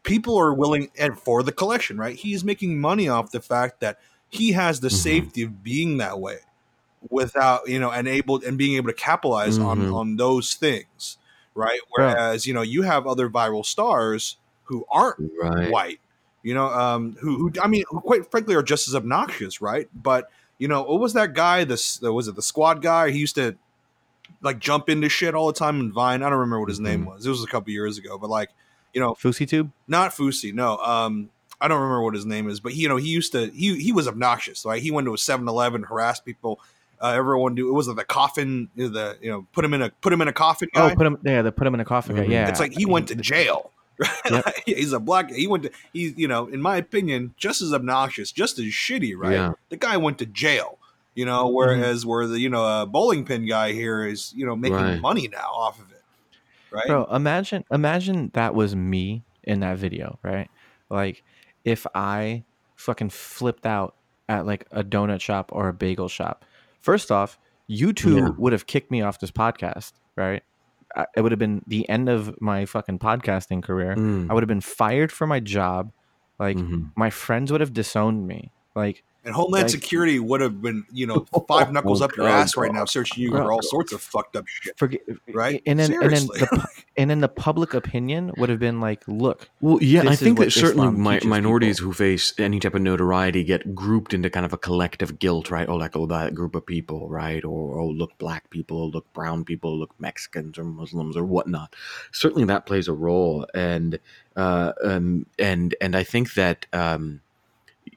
people 0.02 0.36
are 0.38 0.52
willing 0.52 0.90
and 0.98 1.18
for 1.18 1.42
the 1.42 1.52
collection, 1.52 1.96
right? 1.98 2.16
He's 2.16 2.44
making 2.44 2.80
money 2.80 3.08
off 3.08 3.30
the 3.30 3.40
fact 3.40 3.80
that 3.80 3.98
he 4.28 4.52
has 4.52 4.80
the 4.80 4.88
Mhm. 4.88 4.92
safety 4.92 5.42
of 5.42 5.62
being 5.62 5.98
that 5.98 6.18
way 6.18 6.38
without 7.10 7.68
you 7.68 7.78
know 7.80 7.90
and 7.90 8.06
able 8.08 8.40
and 8.46 8.56
being 8.56 8.76
able 8.76 8.88
to 8.88 8.94
capitalize 8.94 9.58
on 9.58 9.80
Mhm. 9.80 9.92
on 9.92 10.16
those 10.16 10.54
things 10.54 11.18
right 11.54 11.80
whereas 11.90 12.46
you 12.46 12.54
know 12.54 12.62
you 12.62 12.82
have 12.82 13.06
other 13.08 13.28
viral 13.28 13.66
stars 13.66 14.36
who 14.64 14.86
aren't 14.88 15.18
Right. 15.38 15.68
white 15.70 16.00
you 16.44 16.54
know 16.54 16.66
um 16.68 17.16
who, 17.20 17.36
who 17.36 17.52
i 17.60 17.66
mean 17.66 17.82
who 17.88 18.00
quite 18.00 18.30
frankly 18.30 18.54
are 18.54 18.62
just 18.62 18.86
as 18.86 18.94
obnoxious 18.94 19.60
right 19.60 19.88
but 19.92 20.30
you 20.58 20.68
know 20.68 20.82
what 20.84 21.00
was 21.00 21.12
that 21.14 21.34
guy 21.34 21.64
this 21.64 22.00
was 22.00 22.28
it 22.28 22.36
the 22.36 22.42
squad 22.42 22.80
guy 22.82 23.10
he 23.10 23.18
used 23.18 23.34
to 23.34 23.56
like 24.42 24.58
jump 24.58 24.88
into 24.88 25.08
shit 25.08 25.34
all 25.34 25.46
the 25.46 25.52
time 25.52 25.80
in 25.80 25.92
vine 25.92 26.22
i 26.22 26.28
don't 26.28 26.38
remember 26.38 26.60
what 26.60 26.68
his 26.68 26.80
name 26.80 27.04
was 27.04 27.24
it 27.24 27.30
was 27.30 27.42
a 27.42 27.46
couple 27.46 27.70
years 27.72 27.96
ago 27.98 28.18
but 28.18 28.28
like 28.28 28.50
you 28.92 29.00
know 29.00 29.14
Fousey 29.14 29.48
Tube. 29.48 29.70
not 29.88 30.10
Fusi, 30.10 30.52
no. 30.52 30.76
Um, 30.78 31.30
I 31.60 31.68
don't 31.68 31.80
remember 31.80 32.02
what 32.02 32.14
his 32.14 32.26
name 32.26 32.48
is, 32.50 32.58
but 32.58 32.72
he, 32.72 32.82
you 32.82 32.88
know, 32.88 32.96
he 32.96 33.08
used 33.08 33.32
to 33.32 33.46
he 33.50 33.78
he 33.78 33.92
was 33.92 34.08
obnoxious. 34.08 34.64
Right, 34.66 34.82
he 34.82 34.90
went 34.90 35.06
to 35.06 35.14
a 35.14 35.16
7-Eleven, 35.16 35.84
harassed 35.84 36.24
people. 36.24 36.60
Uh, 37.00 37.12
everyone 37.14 37.54
do 37.54 37.68
it 37.68 37.72
was 37.72 37.88
like 37.88 37.96
the 37.96 38.04
coffin, 38.04 38.68
you 38.74 38.88
know, 38.88 38.92
the 38.92 39.16
you 39.22 39.30
know, 39.30 39.46
put 39.52 39.64
him 39.64 39.72
in 39.72 39.80
a 39.80 39.90
put 40.00 40.12
him 40.12 40.20
in 40.20 40.28
a 40.28 40.32
coffin 40.32 40.68
guy. 40.74 40.90
Oh, 40.90 40.94
put 40.94 41.06
him. 41.06 41.18
Yeah, 41.24 41.42
they 41.42 41.50
put 41.50 41.66
him 41.66 41.74
in 41.74 41.80
a 41.80 41.84
coffin. 41.84 42.16
guy. 42.16 42.26
Mhm. 42.26 42.30
Yeah, 42.30 42.48
it's 42.48 42.60
like 42.60 42.72
he 42.72 42.84
went 42.84 43.08
to 43.08 43.14
jail. 43.14 43.70
Yep. 44.28 44.54
he's 44.66 44.92
a 44.92 44.98
black. 44.98 45.30
He 45.30 45.46
went 45.46 45.62
to. 45.64 45.70
He's 45.92 46.18
you 46.18 46.26
know, 46.26 46.48
in 46.48 46.60
my 46.60 46.76
opinion, 46.76 47.34
just 47.36 47.62
as 47.62 47.72
obnoxious, 47.72 48.32
just 48.32 48.58
as 48.58 48.66
shitty. 48.66 49.14
Right. 49.16 49.32
Yeah. 49.34 49.52
The 49.68 49.76
guy 49.76 49.96
went 49.96 50.18
to 50.18 50.26
jail. 50.26 50.78
You 51.14 51.26
know, 51.26 51.48
whereas 51.48 52.06
where 52.06 52.26
the 52.26 52.40
you 52.40 52.48
know 52.48 52.82
a 52.82 52.86
bowling 52.86 53.24
pin 53.24 53.46
guy 53.46 53.72
here 53.72 54.06
is 54.06 54.32
you 54.34 54.46
know 54.46 54.56
making 54.56 54.76
Right. 54.78 55.00
money 55.00 55.28
now 55.28 55.50
off 55.52 55.78
of 55.80 55.90
it. 55.90 56.02
Right. 56.70 56.86
Bro, 56.86 57.04
imagine 57.12 57.64
imagine 57.70 58.30
that 58.34 58.54
was 58.54 58.74
me 58.74 59.22
in 59.42 59.60
that 59.60 59.76
video, 59.78 60.18
right? 60.22 60.50
Like 60.88 61.22
if 61.64 61.86
I 61.94 62.44
fucking 62.76 63.10
flipped 63.10 63.66
out 63.66 63.94
at 64.28 64.46
like 64.46 64.66
a 64.70 64.82
donut 64.82 65.20
shop 65.20 65.50
or 65.52 65.68
a 65.68 65.72
bagel 65.74 66.08
shop. 66.08 66.44
First 66.80 67.12
off, 67.12 67.38
you 67.66 67.92
two 67.92 68.16
Yeah. 68.16 68.28
would 68.38 68.52
have 68.52 68.66
kicked 68.66 68.90
me 68.90 69.02
off 69.02 69.18
this 69.20 69.30
podcast, 69.30 69.92
right? 70.16 70.42
It 71.14 71.20
would 71.20 71.32
have 71.32 71.38
been 71.38 71.62
the 71.66 71.88
end 71.88 72.08
of 72.08 72.40
my 72.40 72.64
fucking 72.66 72.98
podcasting 72.98 73.62
career. 73.62 73.94
Mm. 73.96 74.30
I 74.30 74.34
would 74.34 74.42
have 74.42 74.48
been 74.48 74.60
fired 74.60 75.12
from 75.12 75.28
my 75.28 75.40
job. 75.40 75.92
Like 76.38 76.56
Mhm. 76.56 76.90
my 76.96 77.10
friends 77.10 77.52
would 77.52 77.60
have 77.60 77.72
disowned 77.72 78.26
me. 78.26 78.50
Like 78.74 79.04
And 79.24 79.32
Homeland 79.34 79.64
Like- 79.64 79.70
Security 79.70 80.18
would 80.18 80.40
have 80.40 80.60
been, 80.60 80.84
you 80.92 81.06
know, 81.06 81.24
five 81.48 81.72
knuckles 81.72 82.02
Oh, 82.02 82.06
up 82.06 82.16
your 82.16 82.26
God, 82.26 82.40
ass 82.40 82.56
right 82.56 82.72
now, 82.72 82.84
searching 82.84 83.22
you 83.22 83.30
Bro. 83.30 83.44
for 83.44 83.52
all 83.52 83.62
sorts 83.62 83.92
of 83.92 84.02
fucked 84.02 84.34
up 84.34 84.46
shit. 84.48 84.76
forget 84.76 85.00
Right? 85.32 85.62
And 85.64 85.78
then 85.78 85.92
and 85.92 86.02
then 86.10 86.26
Seriously. 86.26 86.38
the, 86.40 86.66
and 86.96 87.08
then 87.08 87.20
the 87.20 87.28
public 87.28 87.72
opinion 87.72 88.32
would 88.36 88.48
have 88.48 88.58
been 88.58 88.80
like, 88.80 89.02
look, 89.06 89.48
Well, 89.60 89.78
yeah, 89.80 90.00
I 90.00 90.04
This 90.04 90.12
is 90.14 90.20
think 90.20 90.38
what 90.38 90.44
that 90.46 90.50
certainly 90.50 90.88
Islam 90.88 91.02
mi- 91.02 91.20
minorities 91.24 91.78
people. 91.78 91.92
who 91.92 91.94
face 91.94 92.34
any 92.38 92.58
type 92.60 92.74
of 92.74 92.82
notoriety 92.82 93.44
get 93.44 93.74
grouped 93.74 94.12
into 94.12 94.28
kind 94.28 94.44
of 94.44 94.52
a 94.52 94.58
collective 94.58 95.18
guilt, 95.20 95.50
right? 95.50 95.68
Oh, 95.68 95.76
like 95.76 95.96
oh, 95.96 96.06
that 96.06 96.34
group 96.34 96.54
of 96.56 96.66
people, 96.66 97.08
right? 97.08 97.44
Or 97.44 97.78
oh, 97.78 97.86
look, 97.88 98.18
black 98.18 98.50
people, 98.50 98.90
look, 98.90 99.10
brown 99.12 99.44
people, 99.44 99.78
look, 99.78 99.94
Mexicans 100.00 100.58
or 100.58 100.64
Muslims 100.64 101.16
or 101.16 101.24
whatnot. 101.24 101.74
Certainly, 102.10 102.44
that 102.46 102.66
plays 102.66 102.88
a 102.88 102.92
role, 102.92 103.46
and 103.54 103.98
uh, 104.36 104.72
um, 104.84 105.26
and 105.38 105.74
and 105.80 105.94
I 105.96 106.02
think 106.04 106.34
that 106.34 106.66
um, 106.74 107.20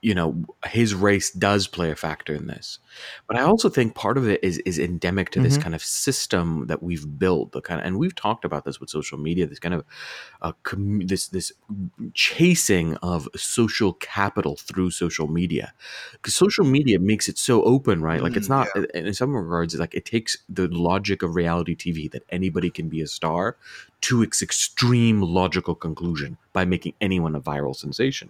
you 0.06 0.14
know 0.20 0.30
his 0.68 0.94
race 1.08 1.30
does 1.32 1.68
play 1.68 1.90
a 1.92 1.96
factor 1.96 2.34
in 2.40 2.48
this. 2.48 2.80
But 3.28 3.38
i 3.38 3.42
also 3.42 3.70
think 3.70 3.96
part 3.96 4.18
of 4.18 4.28
it 4.34 4.40
is 4.50 4.60
is 4.60 4.78
endemic 4.80 5.28
to 5.32 5.40
this 5.42 5.58
Mhm. 5.58 5.64
kind 5.64 5.76
of 5.76 5.84
system 5.84 6.68
that 6.68 6.82
we've 6.88 7.08
built 7.20 7.52
the 7.54 7.62
kind 7.62 7.80
of 7.82 7.86
and 7.88 7.98
we've 8.02 8.16
talked 8.16 8.46
about 8.46 8.66
this 8.66 8.80
with 8.80 8.90
social 8.90 9.18
media 9.28 9.48
this 9.48 9.60
kind 9.66 9.74
of 9.74 9.84
uh, 10.42 10.54
commu- 10.64 11.08
this 11.08 11.28
this 11.30 11.52
chasing 12.14 12.96
of 12.98 13.28
social 13.36 13.94
capital 13.94 14.56
through 14.56 14.92
social 14.92 15.28
media. 15.28 15.74
Because 16.14 16.36
social 16.36 16.66
media 16.66 17.00
makes 17.00 17.28
it 17.30 17.38
so 17.38 17.64
open 17.64 18.02
right? 18.02 18.22
Like 18.22 18.38
it's 18.38 18.50
Mm, 18.50 18.56
not 18.58 18.70
in 18.76 19.08
in 19.08 19.14
some 19.14 19.36
regards 19.36 19.74
it's 19.74 19.82
like 19.82 19.96
it 19.96 20.06
takes 20.06 20.38
the 20.50 20.68
logic 20.68 21.24
of 21.24 21.36
reality 21.36 21.76
tv 21.76 22.12
that 22.12 22.24
anybody 22.30 22.70
can 22.70 22.90
be 22.90 23.02
a 23.02 23.08
star 23.08 23.58
to 24.08 24.22
its 24.22 24.42
extreme 24.42 25.22
logical 25.22 25.76
conclusion 25.76 26.38
by 26.54 26.66
making 26.66 26.94
anyone 27.02 27.36
a 27.36 27.42
viral 27.42 27.76
sensation 27.76 28.30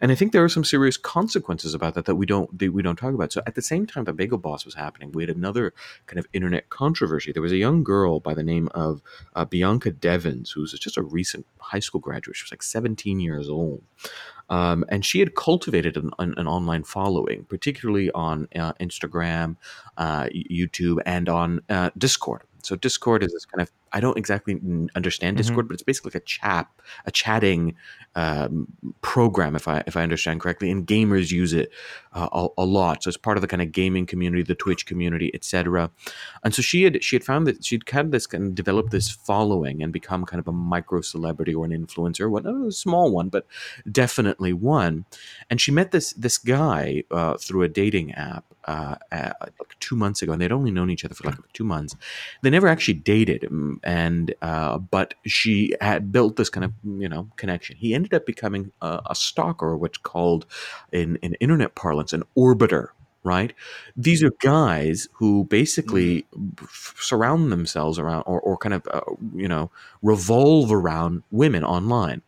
and 0.00 0.12
I 0.12 0.14
think 0.14 0.32
there 0.32 0.44
are 0.44 0.48
some 0.48 0.64
serious 0.64 0.96
consequences 0.96 1.74
about 1.74 1.94
that 1.94 2.04
that 2.06 2.16
we 2.16 2.26
don't 2.26 2.58
that 2.58 2.72
we 2.72 2.82
don't 2.82 2.96
talk 2.96 3.14
about. 3.14 3.32
So 3.32 3.42
at 3.46 3.54
the 3.54 3.62
same 3.62 3.86
time 3.86 4.04
that 4.04 4.14
Bagel 4.14 4.38
Boss 4.38 4.64
was 4.64 4.74
happening, 4.74 5.12
we 5.12 5.22
had 5.22 5.34
another 5.34 5.72
kind 6.06 6.18
of 6.18 6.26
internet 6.32 6.70
controversy. 6.70 7.32
There 7.32 7.42
was 7.42 7.52
a 7.52 7.56
young 7.56 7.84
girl 7.84 8.20
by 8.20 8.34
the 8.34 8.42
name 8.42 8.68
of 8.74 9.02
uh, 9.34 9.44
Bianca 9.44 9.90
Devins, 9.90 10.50
who's 10.50 10.72
just 10.72 10.96
a 10.96 11.02
recent 11.02 11.46
high 11.58 11.80
school 11.80 12.00
graduate. 12.00 12.36
She 12.36 12.44
was 12.44 12.52
like 12.52 12.62
17 12.62 13.20
years 13.20 13.48
old. 13.48 13.82
Um, 14.50 14.84
and 14.90 15.06
she 15.06 15.20
had 15.20 15.34
cultivated 15.34 15.96
an, 15.96 16.10
an, 16.18 16.34
an 16.36 16.46
online 16.46 16.84
following, 16.84 17.44
particularly 17.44 18.10
on 18.10 18.46
uh, 18.54 18.74
Instagram, 18.74 19.56
uh, 19.96 20.24
YouTube, 20.24 21.00
and 21.06 21.30
on 21.30 21.62
uh, 21.70 21.90
Discord. 21.96 22.42
So 22.66 22.76
Discord 22.76 23.22
is 23.22 23.32
this 23.32 23.44
kind 23.44 23.62
of 23.62 23.70
I 23.92 24.00
don't 24.00 24.18
exactly 24.18 24.54
understand 24.96 25.36
Mhm. 25.36 25.38
Discord, 25.38 25.68
but 25.68 25.74
it's 25.74 25.82
basically 25.84 26.08
like 26.10 26.22
a 26.22 26.26
chat, 26.26 26.66
a 27.06 27.12
chatting 27.12 27.76
um, 28.16 28.66
program, 29.02 29.54
if 29.54 29.68
I 29.68 29.82
if 29.86 29.96
I 29.96 30.02
understand 30.02 30.40
correctly, 30.40 30.70
and 30.70 30.86
gamers 30.86 31.30
use 31.30 31.52
it 31.52 31.70
uh, 32.12 32.28
a, 32.32 32.48
a 32.58 32.64
lot. 32.64 33.02
So 33.02 33.08
it's 33.08 33.16
part 33.16 33.36
of 33.36 33.40
the 33.40 33.46
kind 33.48 33.62
of 33.62 33.70
gaming 33.72 34.06
community, 34.06 34.42
the 34.42 34.54
Twitch 34.56 34.86
community, 34.86 35.30
etc. 35.34 35.90
And 36.42 36.54
so 36.54 36.62
she 36.62 36.82
had 36.84 37.02
she 37.04 37.14
had 37.16 37.24
found 37.24 37.46
that 37.46 37.64
she'd 37.64 37.86
kind 37.86 38.06
of 38.06 38.12
this 38.12 38.26
kind 38.26 38.44
of 38.44 38.54
developed 38.54 38.90
this 38.90 39.10
following 39.10 39.82
and 39.82 39.92
become 39.92 40.24
kind 40.24 40.40
of 40.40 40.48
a 40.48 40.52
micro 40.52 41.00
celebrity 41.00 41.54
or 41.54 41.64
an 41.64 41.70
influencer, 41.72 42.28
what 42.30 42.46
a 42.46 42.72
small 42.72 43.10
one, 43.12 43.28
but 43.28 43.46
definitely 43.90 44.52
one. 44.52 45.04
And 45.50 45.60
she 45.60 45.70
met 45.70 45.90
this 45.92 46.12
this 46.14 46.38
guy 46.38 47.04
uh, 47.10 47.36
through 47.36 47.62
a 47.62 47.68
dating 47.68 48.12
app 48.14 48.44
uh, 48.64 48.96
uh, 49.12 49.32
like 49.42 49.76
two 49.80 49.96
months 49.96 50.22
ago, 50.22 50.32
and 50.32 50.40
they'd 50.40 50.52
only 50.52 50.70
known 50.70 50.90
each 50.90 51.04
other 51.04 51.14
for 51.14 51.24
like 51.24 51.38
two 51.52 51.64
months. 51.64 51.96
They 52.42 52.50
never 52.54 52.68
actually 52.68 52.94
dated, 52.94 53.42
mm, 53.42 53.76
and 53.84 54.34
uh, 54.42 54.78
but 54.78 55.14
she 55.26 55.74
had 55.80 56.12
built 56.12 56.36
this 56.36 56.50
kind 56.50 56.64
of 56.64 56.72
you 56.84 57.08
know 57.08 57.28
connection. 57.36 57.76
He 57.76 57.94
ended 57.94 58.14
up 58.14 58.26
becoming 58.26 58.72
a, 58.82 59.02
a 59.10 59.14
stalker, 59.14 59.76
what's 59.76 59.98
called 59.98 60.46
in 60.92 61.16
in 61.16 61.34
internet 61.34 61.74
parlance 61.74 62.12
an 62.12 62.24
orbiter. 62.38 62.88
Right, 63.24 63.54
these 63.96 64.22
are 64.22 64.32
guys 64.40 65.08
who 65.14 65.44
basically 65.44 66.26
f- 66.60 66.94
surround 67.00 67.50
themselves 67.50 67.98
around, 67.98 68.24
or, 68.26 68.38
or 68.40 68.58
kind 68.58 68.74
of 68.74 68.86
uh, 68.92 69.00
you 69.34 69.48
know 69.48 69.70
revolve 70.02 70.70
around 70.70 71.22
women 71.30 71.64
online. 71.64 72.20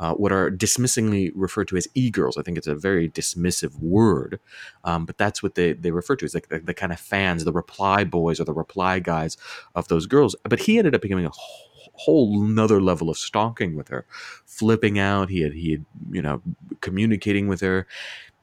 Uh, 0.00 0.14
what 0.14 0.32
are 0.32 0.48
dismissingly 0.48 1.30
referred 1.34 1.68
to 1.68 1.76
as 1.76 1.86
e-girls. 1.94 2.38
I 2.38 2.42
think 2.42 2.56
it's 2.56 2.66
a 2.66 2.74
very 2.74 3.06
dismissive 3.06 3.78
word, 3.78 4.40
um, 4.82 5.04
but 5.04 5.18
that's 5.18 5.42
what 5.42 5.56
they, 5.56 5.74
they 5.74 5.90
refer 5.90 6.16
to 6.16 6.24
as 6.24 6.32
like 6.32 6.48
the, 6.48 6.58
the 6.58 6.72
kind 6.72 6.90
of 6.90 6.98
fans, 6.98 7.44
the 7.44 7.52
reply 7.52 8.04
boys 8.04 8.40
or 8.40 8.44
the 8.44 8.54
reply 8.54 8.98
guys 8.98 9.36
of 9.74 9.88
those 9.88 10.06
girls. 10.06 10.34
But 10.42 10.60
he 10.60 10.78
ended 10.78 10.94
up 10.94 11.02
becoming 11.02 11.26
a 11.26 11.30
whole, 11.30 11.92
whole 11.92 12.40
nother 12.40 12.80
level 12.80 13.10
of 13.10 13.18
stalking 13.18 13.76
with 13.76 13.88
her, 13.88 14.06
flipping 14.46 14.98
out. 14.98 15.28
He 15.28 15.42
had 15.42 15.52
he 15.52 15.72
had 15.72 15.84
you 16.10 16.22
know 16.22 16.40
communicating 16.80 17.46
with 17.46 17.60
her. 17.60 17.86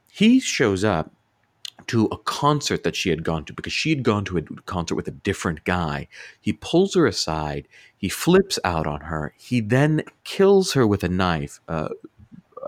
He 0.08 0.38
shows 0.38 0.84
up 0.84 1.12
to 1.88 2.06
a 2.06 2.18
concert 2.18 2.84
that 2.84 2.96
she 2.96 3.10
had 3.10 3.24
gone 3.24 3.44
to 3.44 3.52
because 3.52 3.72
she 3.72 3.90
had 3.90 4.02
gone 4.02 4.24
to 4.26 4.38
a 4.38 4.42
concert 4.66 4.94
with 4.94 5.08
a 5.08 5.12
different 5.12 5.64
guy. 5.64 6.08
He 6.40 6.52
pulls 6.52 6.94
her 6.94 7.06
aside. 7.06 7.68
He 7.96 8.08
flips 8.08 8.58
out 8.64 8.86
on 8.86 9.02
her. 9.02 9.34
He 9.36 9.60
then 9.60 10.02
kills 10.24 10.72
her 10.72 10.86
with 10.86 11.02
a 11.02 11.08
knife. 11.08 11.60
Uh, 11.68 11.88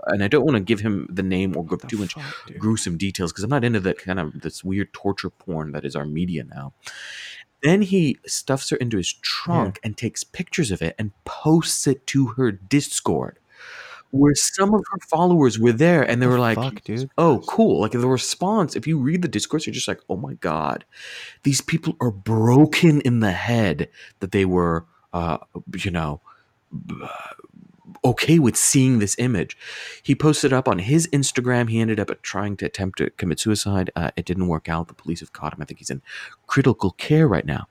and 0.07 0.23
I 0.23 0.27
don't 0.27 0.45
want 0.45 0.55
to 0.55 0.63
give 0.63 0.79
him 0.79 1.07
the 1.09 1.23
name 1.23 1.55
or 1.55 1.63
go 1.63 1.75
too 1.75 1.97
much 1.97 2.15
dude? 2.47 2.59
gruesome 2.59 2.97
details 2.97 3.31
because 3.31 3.43
I'm 3.43 3.49
not 3.49 3.63
into 3.63 3.79
that 3.81 3.99
kind 3.99 4.19
of 4.19 4.41
this 4.41 4.63
weird 4.63 4.93
torture 4.93 5.29
porn 5.29 5.71
that 5.71 5.85
is 5.85 5.95
our 5.95 6.05
media 6.05 6.43
now. 6.43 6.73
Then 7.61 7.83
he 7.83 8.17
stuffs 8.25 8.71
her 8.71 8.77
into 8.77 8.97
his 8.97 9.13
trunk 9.13 9.79
and 9.83 9.95
takes 9.95 10.23
pictures 10.23 10.71
of 10.71 10.81
it 10.81 10.95
and 10.97 11.11
posts 11.25 11.85
it 11.85 12.07
to 12.07 12.27
her 12.29 12.51
Discord, 12.51 13.37
where 14.11 14.35
some 14.35 14.73
of 14.73 14.83
her 14.91 14.99
followers 15.09 15.57
were 15.59 15.71
there 15.71 16.03
and 16.03 16.21
they 16.21 16.25
The 16.25 16.31
were 16.31 16.39
like, 16.39 16.55
fuck. 16.55 16.81
"Oh, 17.17 17.43
cool!" 17.47 17.81
Like 17.81 17.91
the 17.91 18.07
response, 18.07 18.75
if 18.75 18.87
you 18.87 18.97
read 18.99 19.21
the 19.21 19.27
discourse, 19.27 19.65
you're 19.65 19.73
just 19.73 19.87
like, 19.87 20.01
"Oh 20.09 20.17
my 20.17 20.33
god, 20.35 20.85
these 21.43 21.61
people 21.61 21.95
are 22.01 22.11
broken 22.11 23.01
in 23.01 23.19
the 23.19 23.31
head 23.31 23.89
that 24.19 24.31
they 24.31 24.45
were, 24.45 24.85
uh, 25.13 25.37
you 25.75 25.91
know." 25.91 26.21
okay 28.03 28.39
with 28.39 28.55
seeing 28.55 28.99
this 28.99 29.15
image. 29.19 29.57
He 30.01 30.15
posted 30.15 30.53
up 30.53 30.67
on 30.67 30.79
his 30.79 31.07
Instagram. 31.07 31.69
He 31.69 31.79
ended 31.79 31.99
up 31.99 32.09
trying 32.21 32.57
to 32.57 32.65
attempt 32.65 32.97
to 32.97 33.09
commit 33.11 33.39
suicide. 33.39 33.91
Uh, 33.95 34.11
it 34.15 34.25
didn't 34.25 34.47
work 34.47 34.69
out. 34.69 34.87
The 34.87 34.93
police 34.93 35.19
have 35.19 35.33
caught 35.33 35.53
him. 35.53 35.61
I 35.61 35.65
think 35.65 35.79
he's 35.79 35.89
in 35.89 36.01
critical 36.47 36.91
care 36.91 37.27
right 37.27 37.45
now. 37.45 37.67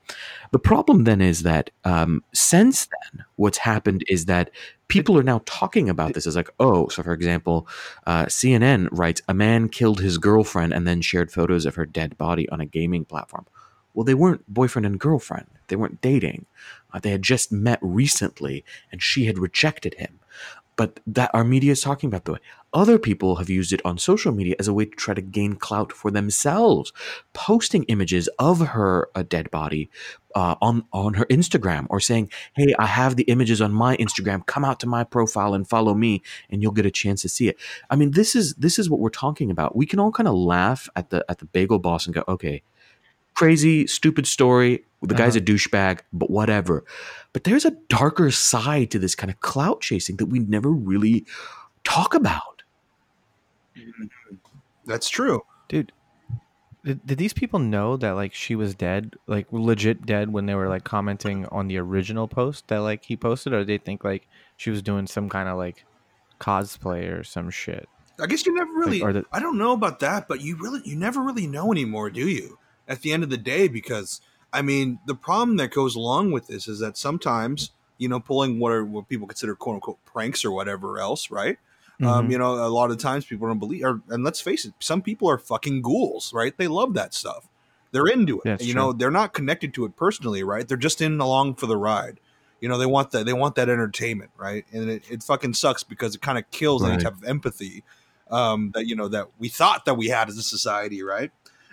The 0.52 0.58
problem 0.58 1.04
then 1.04 1.20
is 1.20 1.42
that 1.42 1.70
um, 1.84 2.22
since 2.32 2.86
then, 2.86 3.24
what's 3.36 3.58
happened 3.58 4.04
is 4.08 4.26
that 4.26 4.50
people 4.90 5.16
are 5.16 5.22
now 5.22 5.40
talking 5.46 5.88
about 5.88 6.14
this 6.14 6.26
as 6.26 6.36
like, 6.36 6.50
oh, 6.60 6.88
so 6.88 7.02
for 7.02 7.12
example, 7.12 7.66
uh, 8.06 8.26
CNN 8.26 8.88
writes 8.90 9.22
a 9.28 9.34
man 9.34 9.68
killed 9.68 10.00
his 10.00 10.18
girlfriend 10.18 10.72
and 10.72 10.86
then 10.86 11.00
shared 11.00 11.32
photos 11.32 11.64
of 11.64 11.76
her 11.76 11.86
dead 11.86 12.18
body 12.18 12.48
on 12.50 12.60
a 12.60 12.66
gaming 12.66 13.04
platform. 13.04 13.46
Well, 13.94 14.04
they 14.04 14.14
weren't 14.14 14.46
boyfriend 14.52 14.86
and 14.86 15.00
girlfriend. 15.00 15.46
They 15.68 15.76
weren't 15.76 16.00
dating. 16.00 16.46
Uh, 16.92 16.98
they 16.98 17.10
had 17.10 17.22
just 17.22 17.50
met 17.50 17.78
recently, 17.80 18.64
and 18.92 19.02
she 19.02 19.26
had 19.26 19.38
rejected 19.38 19.94
him. 19.94 20.18
But 20.80 20.98
that 21.06 21.30
our 21.34 21.44
media 21.44 21.72
is 21.72 21.82
talking 21.82 22.08
about 22.08 22.24
the 22.24 22.32
way 22.32 22.38
other 22.72 22.98
people 22.98 23.36
have 23.36 23.50
used 23.50 23.70
it 23.74 23.82
on 23.84 23.98
social 23.98 24.32
media 24.32 24.54
as 24.58 24.66
a 24.66 24.72
way 24.72 24.86
to 24.86 24.96
try 24.96 25.12
to 25.12 25.20
gain 25.20 25.56
clout 25.56 25.92
for 25.92 26.10
themselves, 26.10 26.90
posting 27.34 27.82
images 27.84 28.30
of 28.38 28.60
her 28.68 29.10
a 29.14 29.22
dead 29.22 29.50
body 29.50 29.90
uh, 30.34 30.54
on 30.62 30.84
on 30.90 31.12
her 31.20 31.26
Instagram 31.26 31.86
or 31.90 32.00
saying, 32.00 32.30
"Hey, 32.54 32.72
I 32.78 32.86
have 32.86 33.16
the 33.16 33.24
images 33.24 33.60
on 33.60 33.74
my 33.74 33.94
Instagram. 33.98 34.46
Come 34.46 34.64
out 34.64 34.80
to 34.80 34.86
my 34.86 35.04
profile 35.04 35.52
and 35.52 35.68
follow 35.68 35.92
me, 35.92 36.22
and 36.48 36.62
you'll 36.62 36.72
get 36.72 36.86
a 36.86 36.90
chance 36.90 37.20
to 37.22 37.28
see 37.28 37.46
it." 37.48 37.58
I 37.90 37.96
mean, 37.96 38.12
this 38.12 38.34
is 38.34 38.54
this 38.54 38.78
is 38.78 38.88
what 38.88 39.00
we're 39.00 39.10
talking 39.10 39.50
about. 39.50 39.76
We 39.76 39.84
can 39.84 40.00
all 40.00 40.12
kind 40.12 40.28
of 40.28 40.34
laugh 40.34 40.88
at 40.96 41.10
the 41.10 41.22
at 41.28 41.40
the 41.40 41.44
bagel 41.44 41.78
boss 41.78 42.06
and 42.06 42.14
go, 42.14 42.24
"Okay, 42.26 42.62
crazy, 43.34 43.86
stupid 43.86 44.26
story. 44.26 44.84
The 45.02 45.14
guy's 45.14 45.36
uh-huh. 45.36 45.44
a 45.44 45.52
douchebag, 45.52 46.00
but 46.12 46.30
whatever." 46.30 46.84
But 47.32 47.44
there's 47.44 47.64
a 47.64 47.72
darker 47.88 48.30
side 48.30 48.90
to 48.90 48.98
this 48.98 49.14
kind 49.14 49.30
of 49.30 49.40
clout 49.40 49.80
chasing 49.80 50.16
that 50.16 50.26
we 50.26 50.40
never 50.40 50.70
really 50.70 51.24
talk 51.84 52.14
about. 52.14 52.62
Mm-hmm. 53.76 54.06
That's 54.86 55.08
true. 55.08 55.44
dude. 55.68 55.92
Did, 56.82 57.06
did 57.06 57.18
these 57.18 57.34
people 57.34 57.58
know 57.58 57.98
that 57.98 58.12
like 58.12 58.32
she 58.32 58.56
was 58.56 58.74
dead, 58.74 59.16
like 59.26 59.46
legit 59.50 60.06
dead, 60.06 60.32
when 60.32 60.46
they 60.46 60.54
were 60.54 60.68
like 60.68 60.82
commenting 60.82 61.44
on 61.46 61.68
the 61.68 61.76
original 61.76 62.26
post 62.26 62.68
that 62.68 62.78
like 62.78 63.04
he 63.04 63.16
posted, 63.16 63.52
or 63.52 63.58
did 63.58 63.66
they 63.66 63.78
think 63.78 64.02
like 64.02 64.26
she 64.56 64.70
was 64.70 64.80
doing 64.80 65.06
some 65.06 65.28
kind 65.28 65.48
of 65.48 65.58
like 65.58 65.84
cosplay 66.40 67.12
or 67.12 67.22
some 67.22 67.50
shit? 67.50 67.86
I 68.18 68.26
guess 68.26 68.46
you 68.46 68.54
never 68.54 68.72
really. 68.72 69.02
or 69.02 69.12
the- 69.12 69.26
I 69.32 69.40
don't 69.40 69.58
know 69.58 69.72
about 69.72 70.00
that, 70.00 70.26
but 70.26 70.40
you 70.40 70.56
really, 70.56 70.80
you 70.84 70.96
never 70.96 71.20
really 71.20 71.46
know 71.46 71.70
anymore, 71.70 72.10
do 72.10 72.26
you? 72.28 72.58
At 72.88 73.02
the 73.02 73.12
end 73.12 73.22
of 73.22 73.30
the 73.30 73.36
day, 73.36 73.68
because 73.68 74.20
I 74.52 74.62
mean, 74.62 74.98
the 75.06 75.14
problem 75.14 75.56
that 75.58 75.70
goes 75.70 75.94
along 75.94 76.32
with 76.32 76.46
this 76.48 76.66
is 76.68 76.80
that 76.80 76.96
sometimes, 76.96 77.70
you 77.98 78.08
know, 78.08 78.20
pulling 78.20 78.58
what 78.58 78.72
are 78.72 78.84
what 78.84 79.08
people 79.08 79.26
consider 79.26 79.54
quote 79.54 79.74
unquote 79.76 80.04
pranks 80.04 80.44
or 80.44 80.50
whatever 80.50 80.98
else, 80.98 81.30
right? 81.30 81.58
Um, 82.02 82.28
Mhm. 82.28 82.32
you 82.32 82.38
know, 82.38 82.54
a 82.54 82.68
lot 82.68 82.90
of 82.90 82.98
times 82.98 83.26
people 83.26 83.46
don't 83.46 83.58
believe, 83.58 83.84
or, 83.84 84.00
and 84.08 84.24
let's 84.24 84.40
face 84.40 84.64
it, 84.64 84.72
some 84.80 85.02
people 85.02 85.28
are 85.28 85.36
fucking 85.38 85.82
ghouls, 85.82 86.32
right? 86.32 86.56
They 86.56 86.66
love 86.66 86.94
that 86.94 87.12
stuff. 87.12 87.46
They're 87.92 88.06
into 88.06 88.38
it. 88.38 88.42
It's 88.54 88.66
you 88.68 88.74
know, 88.74 88.92
they're 88.92 89.10
not 89.10 89.34
connected 89.34 89.74
to 89.74 89.84
it 89.84 89.96
personally, 89.96 90.42
right? 90.42 90.66
They're 90.66 90.76
just 90.78 91.00
in 91.00 91.20
along 91.20 91.56
for 91.56 91.66
the 91.66 91.76
ride. 91.76 92.18
You 92.60 92.68
know, 92.68 92.78
they 92.78 92.86
want 92.86 93.10
that. 93.10 93.26
They 93.26 93.32
want 93.32 93.54
that 93.56 93.68
entertainment, 93.68 94.30
right? 94.38 94.64
And 94.72 94.88
it, 94.88 95.02
it 95.10 95.22
fucking 95.22 95.54
sucks 95.54 95.82
because 95.82 96.14
it 96.14 96.22
kind 96.22 96.38
of 96.38 96.50
kills 96.50 96.84
any 96.84 96.96
type 97.02 97.14
of 97.14 97.24
empathy 97.24 97.84
um, 98.30 98.70
that 98.74 98.86
you 98.86 98.94
know 98.94 99.08
that 99.08 99.28
we 99.38 99.48
thought 99.48 99.84
that 99.86 99.94
we 99.94 100.08
had 100.08 100.28
as 100.28 100.38
a 100.38 100.42
society, 100.42 101.02
right? 101.02 101.32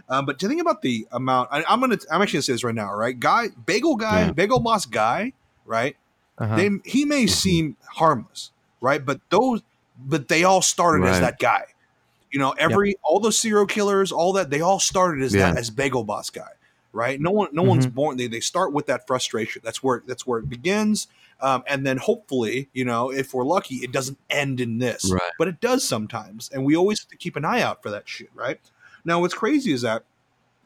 Um, 0.09 0.25
but 0.25 0.39
to 0.39 0.47
think 0.47 0.61
about 0.61 0.81
the 0.81 1.05
amount, 1.11 1.49
I, 1.51 1.63
I'm 1.67 1.79
gonna, 1.81 1.97
I'm 2.11 2.21
actually 2.21 2.37
gonna 2.37 2.43
say 2.43 2.53
this 2.53 2.63
right 2.63 2.73
now, 2.75 2.93
right? 2.93 3.17
Guy, 3.19 3.49
bagel 3.65 3.95
guy, 3.95 4.25
Yeah. 4.27 4.31
bagel 4.31 4.59
boss 4.59 4.85
guy, 4.85 5.33
right? 5.65 5.95
Uh-huh. 6.37 6.55
They, 6.55 6.69
he 6.85 7.03
may 7.05 7.27
seem 7.27 7.75
harmless, 7.95 8.51
right? 8.79 9.03
But 9.03 9.19
those, 9.29 9.61
but 9.99 10.27
they 10.27 10.43
all 10.43 10.61
started 10.61 11.05
as 11.07 11.19
that 11.19 11.39
guy. 11.39 11.63
You 12.31 12.39
know, 12.39 12.51
every 12.51 12.95
all 13.03 13.19
those 13.19 13.37
serial 13.37 13.65
killers, 13.65 14.11
all 14.11 14.33
that 14.33 14.49
they 14.49 14.61
all 14.61 14.79
started 14.79 15.23
as 15.23 15.33
Yeah. 15.33 15.51
that 15.51 15.57
as 15.57 15.69
bagel 15.69 16.03
boss 16.03 16.29
guy, 16.29 16.51
right? 16.93 17.19
No 17.19 17.31
one, 17.31 17.49
no 17.51 17.63
one's 17.63 17.87
born. 17.87 18.17
They, 18.17 18.27
they 18.27 18.39
start 18.41 18.71
with 18.73 18.85
that 18.87 19.07
frustration. 19.07 19.61
That's 19.65 19.81
where 19.81 20.03
that's 20.05 20.27
where 20.27 20.39
it 20.39 20.47
begins, 20.49 21.07
um, 21.41 21.63
and 21.67 21.85
then 21.85 21.97
hopefully, 21.97 22.69
you 22.73 22.85
know, 22.85 23.11
if 23.11 23.33
we're 23.33 23.43
lucky, 23.45 23.75
it 23.77 23.91
doesn't 23.91 24.17
end 24.29 24.61
in 24.61 24.77
this, 24.77 25.11
Right. 25.11 25.31
but 25.39 25.47
it 25.47 25.59
does 25.59 25.83
sometimes, 25.87 26.49
and 26.53 26.63
we 26.63 26.75
always 26.75 26.99
have 27.01 27.09
to 27.09 27.17
keep 27.17 27.35
an 27.35 27.43
eye 27.45 27.61
out 27.61 27.81
for 27.81 27.89
that 27.91 28.07
shit, 28.07 28.29
right? 28.35 28.59
Now, 29.07 29.21
what's 29.21 29.33
crazy 29.33 29.71
is 29.71 29.81
that 29.83 30.03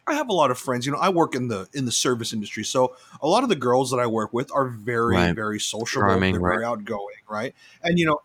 I 0.08 0.16
have 0.16 0.30
a 0.30 0.34
lot 0.34 0.50
of 0.52 0.58
friends. 0.58 0.86
You 0.86 0.92
know, 0.92 0.98
I 0.98 1.10
work 1.10 1.36
in 1.36 1.48
the 1.48 1.70
in 1.74 1.86
the 1.86 1.92
service 1.92 2.34
industry, 2.34 2.64
so 2.66 2.96
a 3.22 3.28
lot 3.28 3.44
of 3.44 3.50
the 3.50 3.56
girls 3.56 3.92
that 3.92 4.00
I 4.00 4.08
work 4.08 4.34
with 4.34 4.52
are 4.52 4.66
very 4.68 5.16
Right. 5.16 5.36
very 5.36 5.60
sociable. 5.60 6.08
Charming, 6.08 6.34
they're 6.34 6.42
very 6.42 6.66
outgoing, 6.66 7.22
right? 7.30 7.54
And 7.84 8.00
you 8.00 8.08
know, 8.08 8.22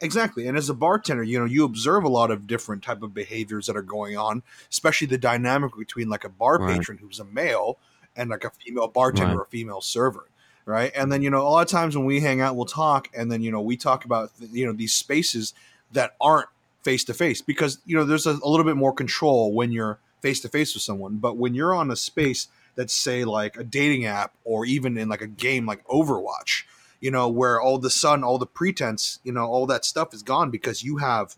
exactly. 0.00 0.48
And 0.48 0.58
as 0.58 0.68
a 0.68 0.74
bartender, 0.74 1.22
you 1.22 1.38
know, 1.38 1.44
you 1.44 1.64
observe 1.64 2.02
a 2.02 2.08
lot 2.08 2.32
of 2.32 2.48
different 2.48 2.82
type 2.82 3.02
of 3.02 3.14
behaviors 3.14 3.66
that 3.68 3.76
are 3.76 3.82
going 3.82 4.16
on, 4.18 4.42
especially 4.70 5.06
the 5.06 5.18
dynamic 5.18 5.70
between 5.78 6.08
like 6.08 6.24
a 6.24 6.28
bar 6.28 6.58
Right. 6.58 6.76
patron 6.76 6.98
who's 6.98 7.20
a 7.20 7.24
male 7.24 7.78
and 8.16 8.28
like 8.28 8.44
a 8.44 8.50
female 8.50 8.88
bartender 8.88 9.36
Right. 9.36 9.40
or 9.40 9.44
a 9.44 9.46
female 9.46 9.80
server. 9.80 10.26
Right. 10.66 10.90
And 10.96 11.10
then, 11.12 11.22
you 11.22 11.30
know, 11.30 11.40
a 11.42 11.48
lot 11.48 11.62
of 11.62 11.68
times 11.68 11.96
when 11.96 12.06
we 12.06 12.20
hang 12.20 12.40
out, 12.40 12.54
we'll 12.56 12.64
talk 12.66 13.08
and 13.14 13.30
then, 13.30 13.40
you 13.40 13.50
know, 13.52 13.60
we 13.60 13.76
talk 13.76 14.04
about, 14.04 14.30
you 14.40 14.66
know, 14.66 14.72
these 14.72 14.94
spaces 14.94 15.54
that 15.92 16.16
aren't 16.20 16.48
face 16.82 17.04
to 17.04 17.14
face 17.14 17.42
because, 17.42 17.78
you 17.84 17.96
know, 17.96 18.04
there's 18.04 18.26
a, 18.26 18.38
a 18.42 18.48
little 18.48 18.64
bit 18.64 18.76
more 18.76 18.92
control 18.92 19.52
when 19.52 19.72
you're 19.72 19.98
face 20.22 20.40
to 20.40 20.48
face 20.48 20.74
with 20.74 20.82
someone. 20.82 21.16
But 21.16 21.36
when 21.36 21.54
you're 21.54 21.74
on 21.74 21.90
a 21.90 21.96
space 21.96 22.48
that's, 22.74 22.94
say, 22.94 23.24
like 23.24 23.56
a 23.56 23.64
dating 23.64 24.06
app 24.06 24.34
or 24.44 24.64
even 24.64 24.96
in 24.96 25.08
like 25.08 25.22
a 25.22 25.26
game 25.26 25.66
like 25.66 25.86
Overwatch, 25.86 26.64
you 27.00 27.10
know, 27.10 27.28
where 27.28 27.60
all 27.60 27.78
the 27.78 27.90
sun, 27.90 28.22
all 28.22 28.38
the 28.38 28.46
pretense, 28.46 29.18
you 29.24 29.32
know, 29.32 29.46
all 29.46 29.66
that 29.66 29.84
stuff 29.84 30.12
is 30.14 30.22
gone 30.22 30.50
because 30.50 30.82
you 30.82 30.98
have 30.98 31.36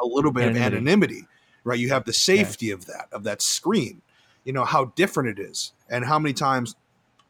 a 0.00 0.06
little 0.06 0.32
bit 0.32 0.44
of 0.44 0.56
Anonymity. 0.56 0.76
anonymity, 0.76 1.28
right? 1.64 1.78
You 1.78 1.88
have 1.90 2.04
the 2.04 2.12
safety 2.12 2.70
of 2.70 2.86
that, 2.86 3.08
of 3.12 3.24
that 3.24 3.42
screen, 3.42 4.02
you 4.44 4.52
know, 4.52 4.64
how 4.64 4.86
different 4.96 5.38
it 5.38 5.42
is 5.42 5.72
and 5.88 6.04
how 6.04 6.18
many 6.18 6.32
times 6.32 6.76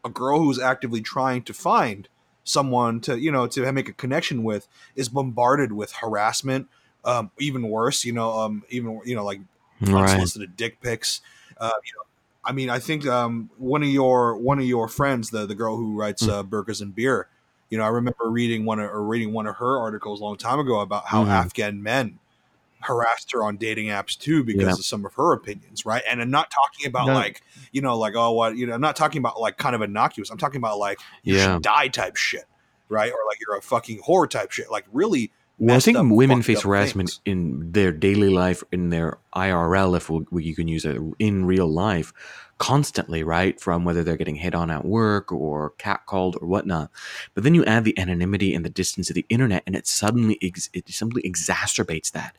a 0.05 0.11
girl 0.11 0.39
who's 0.39 0.59
actively 0.59 1.01
trying 1.01 1.43
to 1.43 1.55
find 1.55 2.09
someone 2.45 3.01
to, 3.01 3.19
you 3.19 3.33
know, 3.33 3.47
to 3.47 3.73
make 3.73 3.89
a 3.89 3.93
connection 3.93 4.45
with 4.45 4.69
is 4.95 5.09
bombarded 5.09 5.73
with 5.73 5.93
harassment, 5.93 6.69
um, 7.05 7.31
even 7.39 7.69
worse, 7.69 8.05
you 8.05 8.13
know, 8.13 8.31
um, 8.41 8.63
even, 8.71 9.01
you 9.05 9.15
know, 9.15 9.25
like 9.25 9.41
Right. 9.81 10.03
unsolicited 10.03 10.57
dick 10.57 10.81
pics. 10.81 11.21
Uh, 11.59 11.71
you 11.85 11.93
know, 11.97 12.03
I 12.45 12.53
mean, 12.53 12.71
I 12.71 12.79
think 12.79 13.07
um, 13.07 13.51
one 13.59 13.83
of 13.83 13.89
your 13.89 14.37
one 14.37 14.59
of 14.59 14.65
your 14.65 14.89
friends, 14.89 15.31
the 15.31 15.47
the 15.47 15.55
girl 15.55 15.77
who 15.77 15.95
writes 15.95 16.25
Hmm. 16.25 16.31
uh, 16.31 16.43
Burgers 16.43 16.81
and 16.81 16.95
Beer, 16.95 17.29
you 17.71 17.79
know, 17.79 17.85
I 17.85 17.89
remember 17.89 18.29
reading 18.29 18.65
one 18.65 18.79
of, 18.81 18.91
or 18.91 19.03
reading 19.03 19.33
one 19.33 19.47
of 19.47 19.57
her 19.57 19.79
articles 19.79 20.21
a 20.21 20.25
long 20.25 20.37
time 20.37 20.59
ago 20.59 20.81
about 20.81 21.07
how 21.07 21.25
Mhm. 21.25 21.29
Afghan 21.31 21.83
men 21.83 22.19
harassed 22.81 23.33
her 23.33 23.43
on 23.43 23.57
dating 23.57 23.87
apps 23.87 24.17
too 24.19 24.45
because 24.45 24.67
Yeah. 24.67 24.73
of 24.73 24.85
some 24.85 25.05
of 25.07 25.15
her 25.15 25.33
opinions, 25.33 25.87
right? 25.87 26.03
And 26.09 26.21
I'm 26.21 26.31
not 26.31 26.51
talking 26.51 26.87
about 26.87 27.07
No. 27.07 27.15
like 27.15 27.43
you 27.73 27.81
know, 27.81 27.97
like 27.99 28.15
oh, 28.15 28.33
what 28.33 28.57
you 28.57 28.67
know, 28.67 28.75
I'm 28.75 28.81
not 28.81 28.97
talking 28.97 29.19
about 29.19 29.41
like 29.41 29.57
kind 29.57 29.75
of 29.75 29.83
innocuous. 29.83 30.31
I'm 30.31 30.39
talking 30.39 30.59
about 30.59 30.79
like 30.79 31.01
you 31.23 31.35
Yeah. 31.35 31.55
should 31.55 31.63
die 31.63 31.89
type 31.89 32.17
shit, 32.17 32.45
right? 32.89 33.11
Or 33.11 33.19
like 33.29 33.39
you're 33.41 33.57
a 33.57 33.63
fucking 33.63 34.01
whore 34.07 34.29
type 34.29 34.51
shit, 34.53 34.71
like 34.71 34.85
really. 34.93 35.31
Well, 35.59 35.77
I 35.77 35.81
think 35.81 35.97
up, 35.97 36.07
women 36.09 36.43
face 36.43 36.63
harassment 36.63 37.11
things. 37.11 37.21
in 37.25 37.73
their 37.73 37.93
daily 37.93 38.29
life, 38.29 38.65
in 38.73 38.91
their 38.91 39.19
IRL, 39.35 39.97
if 39.97 40.11
we, 40.11 40.43
you 40.43 40.55
can 40.55 40.67
use 40.67 40.85
it 40.85 41.01
in 41.21 41.45
real 41.45 41.69
life, 41.69 42.13
constantly, 42.59 43.23
right? 43.23 43.61
From 43.61 43.85
whether 43.85 44.03
they're 44.03 44.17
getting 44.17 44.37
hit 44.37 44.55
on 44.55 44.71
at 44.71 44.85
work 44.85 45.31
or 45.31 45.73
catcalled 45.79 46.41
or 46.43 46.49
whatnot. 46.49 46.91
But 47.35 47.45
then 47.45 47.55
you 47.55 47.65
add 47.67 47.85
the 47.85 47.97
anonymity 47.99 48.53
and 48.53 48.65
the 48.65 48.71
distance 48.71 49.11
of 49.11 49.15
the 49.15 49.27
internet, 49.29 49.63
and 49.65 49.77
it 49.77 49.87
suddenly 49.87 50.39
ex- 50.43 50.71
it 50.73 50.89
simply 50.89 51.23
exacerbates 51.23 52.11
that. 52.13 52.37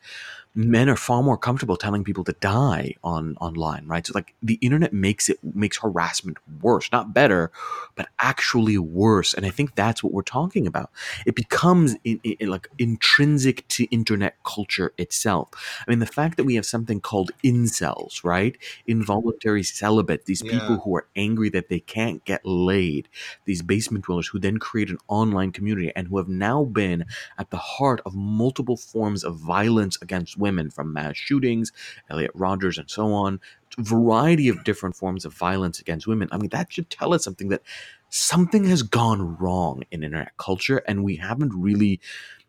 Men 0.58 0.88
are 0.88 0.96
far 0.96 1.22
more 1.22 1.36
comfortable 1.36 1.76
telling 1.76 2.02
people 2.02 2.24
to 2.24 2.32
die 2.40 2.94
on 3.04 3.36
online, 3.40 3.86
right? 3.86 4.06
So 4.06 4.12
like 4.14 4.34
the 4.42 4.54
internet 4.62 4.92
makes 4.92 5.28
it 5.28 5.38
makes 5.54 5.76
harassment 5.78 6.38
worse, 6.62 6.90
not 6.90 7.12
better, 7.12 7.50
but 7.94 8.08
actually 8.20 8.78
worse. 8.78 9.34
And 9.34 9.44
I 9.44 9.50
think 9.50 9.74
that's 9.74 10.02
what 10.02 10.12
we're 10.14 10.22
talking 10.22 10.66
about 10.66 10.90
it 11.26 11.34
becomes 11.34 11.96
in, 12.04 12.20
in, 12.24 12.48
like 12.48 12.68
intrinsic 12.78 13.66
to 13.68 13.84
internet 13.86 14.36
culture 14.44 14.92
itself. 14.98 15.48
I 15.86 15.90
mean, 15.90 15.98
the 15.98 16.06
fact 16.06 16.36
that 16.36 16.44
we 16.44 16.54
have 16.54 16.66
something 16.66 17.00
called 17.00 17.32
incels, 17.44 18.24
right? 18.24 18.56
Involuntary 18.86 19.62
celibate, 19.62 20.24
these 20.26 20.42
Yeah. 20.42 20.52
people 20.52 20.78
who 20.84 20.96
are 20.96 21.06
angry 21.16 21.48
that 21.50 21.68
they 21.68 21.80
can't 21.80 22.24
get 22.24 22.44
laid, 22.46 23.08
these 23.44 23.62
basement 23.62 24.04
dwellers 24.04 24.28
who 24.28 24.38
then 24.38 24.58
create 24.58 24.90
an 24.90 24.98
online 25.08 25.52
community 25.52 25.92
and 25.96 26.08
who 26.08 26.18
have 26.18 26.28
now 26.28 26.64
been 26.64 27.04
at 27.38 27.50
the 27.50 27.56
heart 27.56 28.00
of 28.06 28.14
multiple 28.14 28.76
forms 28.76 29.24
of 29.24 29.36
violence 29.36 29.98
against 30.00 30.36
women, 30.38 30.45
from 30.70 30.92
mass 30.92 31.16
shootings, 31.16 31.72
Elliot 32.10 32.30
Rogers, 32.34 32.78
and 32.78 32.90
so 32.90 33.12
on. 33.12 33.40
Variety 33.78 34.48
of 34.48 34.64
different 34.64 34.96
forms 34.96 35.24
of 35.24 35.32
violence 35.34 35.80
against 35.80 36.06
women. 36.06 36.28
I 36.32 36.38
mean, 36.38 36.50
that 36.50 36.72
should 36.72 36.88
tell 36.90 37.12
us 37.14 37.24
something 37.24 37.48
that 37.48 37.62
something 38.10 38.64
has 38.64 38.82
gone 38.82 39.36
wrong 39.36 39.82
in 39.90 40.02
internet 40.02 40.36
culture 40.36 40.78
and 40.86 41.04
we 41.04 41.16
haven't 41.16 41.52
really 41.54 42.00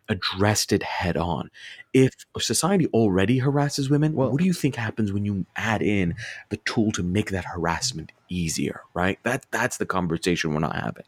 addressed 0.10 0.72
it 0.72 0.84
head 0.84 1.18
on. 1.18 1.50
If 1.94 2.14
society 2.40 2.88
already 2.88 3.40
harasses 3.40 3.90
women, 3.90 4.14
Well- 4.14 4.32
what 4.32 4.40
do 4.40 4.46
you 4.46 4.54
think 4.54 4.76
happens 4.76 5.12
when 5.12 5.26
you 5.26 5.46
add 5.56 5.82
in 5.82 6.16
the 6.50 6.58
tool 6.58 6.92
to 6.94 7.04
make 7.04 7.32
that 7.32 7.46
harassment 7.46 8.12
easier, 8.30 8.82
right? 8.94 9.20
That 9.24 9.46
that's 9.52 9.78
the 9.78 9.86
conversation 9.86 10.54
we're 10.54 10.60
not 10.62 10.76
having. 10.76 11.04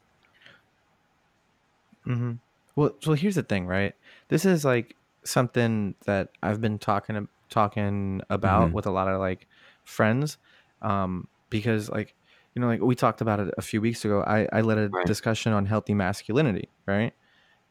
hmm 2.03 2.31
Well, 2.75 2.95
so 3.01 3.13
here's 3.13 3.35
the 3.35 3.43
thing, 3.43 3.67
right? 3.67 3.93
This 4.29 4.45
is 4.45 4.65
like 4.65 4.95
something 5.25 5.95
that 6.05 6.29
I've 6.43 6.61
been 6.61 6.79
talking 6.79 7.27
talking 7.49 8.21
about 8.29 8.71
Mhm. 8.71 8.73
with 8.73 8.85
a 8.85 8.91
lot 8.91 9.07
of 9.07 9.19
like 9.19 9.47
friends, 9.83 10.37
um, 10.81 11.27
because 11.49 11.89
like 11.89 12.15
you 12.55 12.61
know, 12.61 12.67
like 12.67 12.81
we 12.81 12.95
talked 12.95 13.21
about 13.21 13.39
it 13.39 13.53
a 13.57 13.61
few 13.61 13.81
weeks 13.81 14.05
ago. 14.05 14.23
I 14.25 14.47
I 14.53 14.61
led 14.61 14.77
a 14.77 14.89
Right. 14.93 15.05
discussion 15.05 15.53
on 15.53 15.65
healthy 15.65 15.93
masculinity, 15.93 16.71
right? 16.87 17.13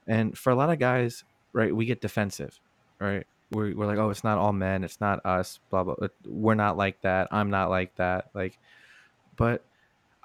And 0.07 0.37
for 0.39 0.51
a 0.51 0.55
lot 0.57 0.71
of 0.71 0.79
guys, 0.79 1.25
right, 1.53 1.75
we 1.75 1.87
get 1.87 2.01
defensive, 2.01 2.61
right? 3.01 3.27
We're, 3.51 3.75
we're 3.77 3.87
like, 3.87 3.99
oh, 3.99 4.11
it's 4.11 4.25
not 4.25 4.39
all 4.39 4.53
men, 4.53 4.85
it's 4.85 5.01
not 5.01 5.25
us, 5.25 5.61
blah 5.71 5.85
blah. 5.85 5.97
We're 6.27 6.55
not 6.55 6.77
like 6.77 7.03
that. 7.03 7.29
I'm 7.33 7.51
not 7.51 7.71
like 7.71 7.97
that. 7.97 8.27
Like, 8.35 8.59
but 9.37 9.67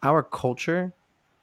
our 0.04 0.24
culture 0.24 0.96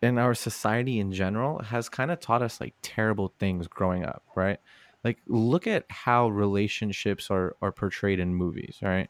and 0.02 0.18
our 0.18 0.34
society 0.34 0.98
in 1.00 1.12
general 1.12 1.60
has 1.62 1.88
kind 1.88 2.10
of 2.10 2.20
taught 2.20 2.42
us 2.42 2.60
like 2.60 2.74
terrible 2.82 3.34
things 3.38 3.68
growing 3.68 4.04
up, 4.04 4.24
right? 4.36 4.58
Like 5.04 5.20
look 5.26 5.66
at 5.66 5.86
how 5.90 6.28
relationships 6.28 7.30
are 7.30 7.56
are 7.62 7.72
portrayed 7.72 8.20
in 8.20 8.34
movies, 8.34 8.78
right? 8.82 9.08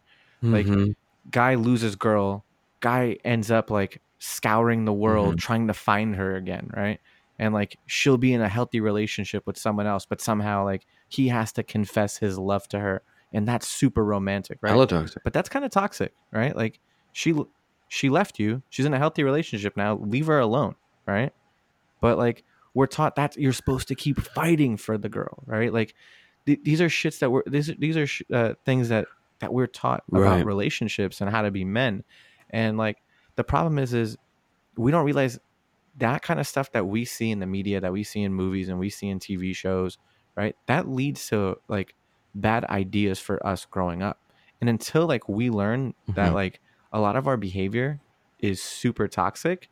Like 0.51 0.72
Mhm. 0.72 0.93
guy 1.30 1.55
loses 1.57 1.97
girl, 1.97 2.47
guy 2.80 3.18
ends 3.24 3.51
up 3.51 3.70
like 3.70 4.03
scouring 4.18 4.84
the 4.84 4.93
world 4.93 5.36
Mhm. 5.36 5.38
trying 5.38 5.66
to 5.68 5.74
find 5.74 6.16
her 6.16 6.36
again, 6.36 6.70
right? 6.76 7.01
And 7.38 7.55
like 7.55 7.78
she'll 7.86 8.18
be 8.18 8.32
in 8.34 8.43
a 8.43 8.49
healthy 8.49 8.80
relationship 8.80 9.45
with 9.47 9.59
someone 9.59 9.86
else, 9.86 10.07
but 10.07 10.20
somehow 10.20 10.64
like 10.64 10.86
he 11.09 11.28
has 11.28 11.53
to 11.55 11.62
confess 11.62 12.18
his 12.18 12.38
love 12.38 12.68
to 12.68 12.78
her, 12.80 13.03
and 13.32 13.47
that's 13.49 13.66
super 13.68 14.05
romantic, 14.05 14.59
right? 14.62 14.80
Hella 14.80 14.86
toxic. 14.86 15.22
but 15.24 15.32
that's 15.32 15.49
kind 15.49 15.64
of 15.64 15.70
toxic, 15.70 16.14
right? 16.32 16.55
Like 16.57 16.80
she 17.12 17.34
she 17.88 18.09
left 18.11 18.38
you. 18.38 18.62
She's 18.70 18.86
in 18.86 18.95
a 18.95 18.99
healthy 18.99 19.24
relationship 19.24 19.76
now. 19.76 19.97
Leave 19.97 20.26
her 20.26 20.38
alone, 20.38 20.76
right? 21.07 21.32
But 22.01 22.18
like 22.18 22.45
we're 22.75 22.87
taught 22.87 23.16
that 23.16 23.37
you're 23.37 23.53
supposed 23.53 23.89
to 23.89 23.95
keep 23.95 24.21
fighting 24.21 24.77
for 24.77 24.97
the 24.99 25.09
girl, 25.09 25.43
right? 25.47 25.73
Like 25.73 25.95
th- 26.47 26.61
these 26.62 26.81
are 26.81 26.89
shits 26.89 27.18
that 27.21 27.31
we're 27.31 27.43
these 27.47 27.68
these 27.79 27.97
are 27.97 28.07
sh- 28.07 28.23
uh, 28.33 28.55
things 28.64 28.89
that 28.91 29.07
that 29.41 29.53
we're 29.53 29.66
taught 29.66 30.05
about 30.12 30.21
Right. 30.23 30.47
relationships 30.47 31.21
and 31.21 31.31
how 31.31 31.43
to 31.43 31.51
be 31.51 31.64
men. 31.64 32.05
And 32.51 32.79
like 32.79 32.99
the 33.37 33.45
problem 33.45 33.79
is 33.79 33.95
is 33.95 34.16
we 34.77 34.91
don't 34.91 35.05
realize 35.05 35.39
that 35.97 36.23
kind 36.23 36.41
of 36.41 36.47
stuff 36.47 36.73
that 36.73 36.87
we 36.87 37.05
see 37.05 37.31
in 37.31 37.41
the 37.41 37.47
media, 37.47 37.81
that 37.81 37.93
we 37.93 38.05
see 38.05 38.23
in 38.23 38.33
movies 38.33 38.68
and 38.68 38.79
we 38.79 38.91
see 38.91 39.09
in 39.09 39.18
TV 39.18 39.55
shows, 39.55 39.99
right? 40.37 40.57
That 40.66 40.89
leads 40.89 41.29
to 41.29 41.57
like 41.68 41.95
bad 42.35 42.64
ideas 42.66 43.18
for 43.18 43.45
us 43.47 43.66
growing 43.66 44.03
up. 44.03 44.21
And 44.61 44.71
until 44.71 45.07
like 45.07 45.29
we 45.29 45.51
learn 45.51 45.95
that 46.14 46.31
Mhm. 46.31 46.35
like 46.35 46.61
a 46.93 47.01
lot 47.01 47.16
of 47.16 47.27
our 47.27 47.37
behavior 47.37 48.01
is 48.39 48.62
super 48.62 49.09
toxic 49.09 49.68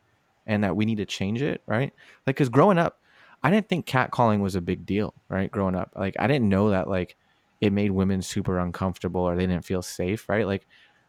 and 0.48 0.64
that 0.64 0.74
we 0.74 0.84
need 0.84 0.96
to 0.96 1.06
change 1.06 1.42
it, 1.42 1.62
right? 1.66 1.92
Like 2.26 2.36
cuz 2.36 2.48
growing 2.48 2.78
up, 2.78 3.00
I 3.42 3.50
didn't 3.50 3.68
think 3.68 3.86
catcalling 3.86 4.40
was 4.40 4.56
a 4.56 4.60
big 4.60 4.84
deal, 4.84 5.14
right? 5.28 5.50
Growing 5.50 5.76
up. 5.76 5.92
Like 5.94 6.16
I 6.18 6.26
didn't 6.26 6.48
know 6.48 6.70
that 6.70 6.88
like 6.88 7.16
it 7.60 7.72
made 7.72 7.92
women 7.92 8.22
super 8.22 8.58
uncomfortable 8.58 9.20
or 9.20 9.36
they 9.36 9.46
didn't 9.46 9.64
feel 9.64 9.82
safe, 9.82 10.28
right? 10.28 10.46
Like 10.46 10.66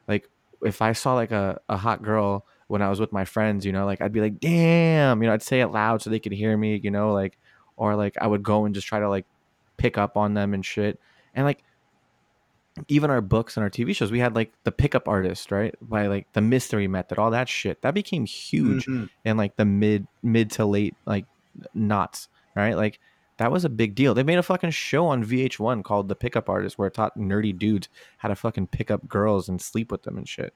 like 0.07 0.29
if 0.61 0.81
I 0.81 0.93
saw 0.93 1.15
like 1.15 1.31
a, 1.31 1.59
a 1.69 1.77
hot 1.77 2.03
girl 2.03 2.45
when 2.67 2.83
I 2.83 2.89
was 2.89 2.99
with 2.99 3.11
my 3.11 3.25
friends, 3.25 3.65
you 3.65 3.71
know, 3.71 3.85
like 3.85 4.01
I'd 4.01 4.13
be 4.13 4.21
like, 4.21 4.39
damn, 4.39 5.21
you 5.23 5.27
know, 5.27 5.33
I'd 5.33 5.41
say 5.41 5.61
it 5.61 5.69
loud 5.69 6.01
so 6.01 6.09
they 6.09 6.19
could 6.19 6.31
hear 6.33 6.55
me, 6.55 6.79
you 6.83 6.91
know, 6.91 7.13
like, 7.13 7.37
or 7.77 7.95
like 7.95 8.15
I 8.21 8.27
would 8.27 8.43
go 8.43 8.65
and 8.65 8.75
just 8.75 8.85
try 8.85 8.99
to 8.99 9.09
like 9.09 9.25
pick 9.77 9.97
up 9.97 10.17
on 10.17 10.35
them 10.35 10.53
and 10.53 10.63
shit. 10.63 10.99
And 11.33 11.45
like, 11.45 11.63
even 12.87 13.09
our 13.09 13.21
books 13.21 13.57
and 13.57 13.63
our 13.63 13.69
TV 13.69 13.95
shows, 13.95 14.11
we 14.11 14.19
had 14.19 14.35
like 14.35 14.53
the 14.63 14.71
pickup 14.71 15.07
artist, 15.07 15.51
right? 15.51 15.75
By 15.81 16.07
like 16.07 16.31
the 16.33 16.41
mystery 16.41 16.87
method, 16.87 17.17
all 17.19 17.31
that 17.31 17.49
shit. 17.49 17.81
That 17.81 17.93
became 17.93 18.25
huge 18.25 18.85
Mhm. 18.85 19.09
in 19.25 19.37
like 19.37 19.55
the 19.57 19.65
mid 19.65 20.07
mid 20.23 20.51
to 20.51 20.65
late 20.65 20.95
like 21.05 21.25
knots, 21.73 22.27
right? 22.55 22.75
Like 22.75 22.99
that 23.37 23.51
was 23.51 23.63
a 23.65 23.69
big 23.69 23.95
deal. 23.95 24.13
They 24.13 24.23
made 24.23 24.37
a 24.37 24.43
fucking 24.43 24.71
show 24.71 25.05
on 25.07 25.23
VH1 25.23 25.83
called 25.83 26.09
The 26.09 26.15
Pickup 26.15 26.49
Artist 26.49 26.77
where 26.77 26.87
it 26.87 26.93
taught 26.93 27.17
nerdy 27.17 27.57
dudes 27.57 27.87
how 28.17 28.29
to 28.29 28.35
fucking 28.35 28.67
pick 28.67 28.91
up 28.91 29.07
girls 29.07 29.47
and 29.49 29.61
sleep 29.61 29.91
with 29.91 30.03
them 30.03 30.17
and 30.17 30.27
shit. 30.27 30.53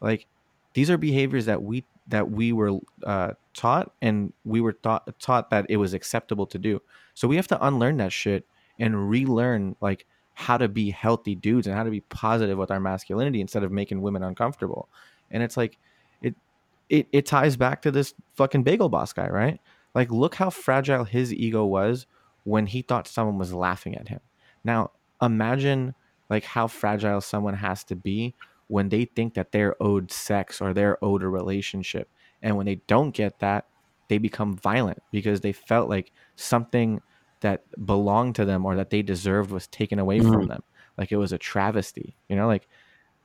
Like 0.00 0.26
these 0.74 0.90
are 0.90 0.98
behaviors 0.98 1.46
that 1.46 1.62
we 1.62 1.84
that 2.08 2.30
we 2.30 2.52
were 2.52 2.78
uh, 3.04 3.32
taught 3.54 3.92
and 4.02 4.32
we 4.44 4.60
were 4.60 4.72
taught 4.72 5.08
taught 5.20 5.50
that 5.50 5.66
it 5.68 5.76
was 5.76 5.94
acceptable 5.94 6.46
to 6.46 6.58
do. 6.58 6.82
So 7.14 7.28
we 7.28 7.36
have 7.36 7.48
to 7.48 7.64
unlearn 7.66 7.96
that 7.98 8.12
shit 8.12 8.46
and 8.78 9.08
relearn 9.08 9.76
like 9.80 10.04
how 10.34 10.58
to 10.58 10.68
be 10.68 10.90
healthy 10.90 11.34
dudes 11.34 11.66
and 11.66 11.76
how 11.76 11.84
to 11.84 11.90
be 11.90 12.00
positive 12.00 12.58
with 12.58 12.70
our 12.70 12.80
masculinity 12.80 13.40
instead 13.40 13.62
of 13.62 13.72
making 13.72 14.02
women 14.02 14.22
uncomfortable. 14.22 14.88
And 15.30 15.42
it's 15.42 15.56
like 15.56 15.78
it 16.22 16.34
it 16.88 17.06
it 17.12 17.26
ties 17.26 17.56
back 17.56 17.82
to 17.82 17.90
this 17.90 18.14
fucking 18.34 18.64
bagel 18.64 18.88
boss 18.88 19.12
guy, 19.12 19.28
right? 19.28 19.60
Like 19.94 20.10
look 20.10 20.34
how 20.34 20.50
fragile 20.50 21.04
his 21.04 21.32
ego 21.32 21.64
was 21.64 22.06
when 22.42 22.66
he 22.66 22.82
thought 22.82 23.06
someone 23.06 23.38
was 23.38 23.54
laughing 23.54 23.96
at 23.96 24.08
him. 24.08 24.20
Now, 24.64 24.90
imagine 25.22 25.94
like 26.28 26.44
how 26.44 26.66
fragile 26.66 27.20
someone 27.20 27.54
has 27.54 27.84
to 27.84 27.96
be 27.96 28.34
when 28.68 28.88
they 28.88 29.04
think 29.04 29.34
that 29.34 29.52
they're 29.52 29.80
owed 29.82 30.10
sex 30.10 30.60
or 30.60 30.72
they're 30.72 31.02
owed 31.04 31.22
a 31.22 31.28
relationship. 31.28 32.08
And 32.42 32.56
when 32.56 32.66
they 32.66 32.76
don't 32.86 33.12
get 33.12 33.38
that, 33.38 33.66
they 34.08 34.18
become 34.18 34.56
violent 34.56 35.02
because 35.10 35.40
they 35.40 35.52
felt 35.52 35.88
like 35.88 36.12
something 36.36 37.00
that 37.44 37.62
belonged 37.86 38.34
to 38.36 38.44
them 38.44 38.66
or 38.66 38.74
that 38.76 38.90
they 38.90 39.02
deserved 39.02 39.50
was 39.50 39.66
taken 39.68 39.98
away 39.98 40.18
from 40.20 40.44
Mhm. 40.44 40.48
them. 40.48 40.62
Like 40.98 41.12
it 41.12 41.16
was 41.16 41.32
a 41.32 41.38
travesty, 41.38 42.16
you 42.28 42.36
know, 42.36 42.46
like 42.46 42.66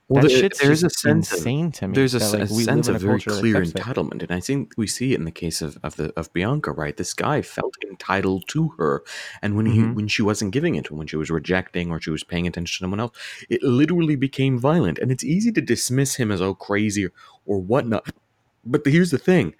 Well, 0.08 0.22
that 0.22 0.28
there- 0.28 0.38
shit's 0.38 0.58
there's 0.60 0.82
a 0.82 0.90
sense 0.90 1.30
of 1.30 1.38
insane 1.38 1.70
to 1.78 1.86
me. 1.88 1.94
there's 1.94 2.14
a, 2.16 2.18
that, 2.18 2.32
like, 2.32 2.42
a 2.42 2.54
sense 2.70 2.88
of 2.88 2.96
a 2.96 2.98
very 2.98 3.20
clear 3.20 3.62
entitlement, 3.64 4.22
and 4.24 4.32
I 4.32 4.40
think 4.40 4.72
we 4.76 4.88
see 4.88 5.12
it 5.14 5.18
in 5.20 5.24
the 5.24 5.30
case 5.44 5.62
of 5.62 5.78
of 5.86 5.94
the 5.96 6.12
of 6.20 6.32
Bianca. 6.32 6.72
Right, 6.72 6.96
this 6.96 7.14
guy 7.14 7.42
felt 7.42 7.74
entitled 7.88 8.42
to 8.48 8.62
her, 8.78 9.04
and 9.40 9.54
when 9.56 9.66
he 9.66 9.78
Mhm. 9.78 9.94
when 9.94 10.08
she 10.08 10.22
wasn't 10.22 10.50
giving 10.52 10.74
it 10.74 10.84
to 10.86 10.94
him, 10.94 10.98
when 10.98 11.06
she 11.06 11.16
was 11.22 11.30
rejecting 11.30 11.90
or 11.92 12.00
she 12.00 12.10
was 12.10 12.24
paying 12.24 12.46
attention 12.48 12.78
to 12.78 12.82
someone 12.84 12.98
else, 13.04 13.16
it 13.48 13.62
literally 13.62 14.16
became 14.16 14.58
violent. 14.58 14.98
And 14.98 15.12
it's 15.12 15.24
easy 15.24 15.52
to 15.52 15.60
dismiss 15.60 16.16
him 16.16 16.32
as 16.32 16.40
oh 16.42 16.54
crazy 16.54 17.06
or, 17.06 17.12
or 17.46 17.58
whatnot. 17.60 18.10
But 18.64 18.82
the, 18.84 18.90
here's 18.90 19.12
the 19.12 19.18
thing. 19.30 19.54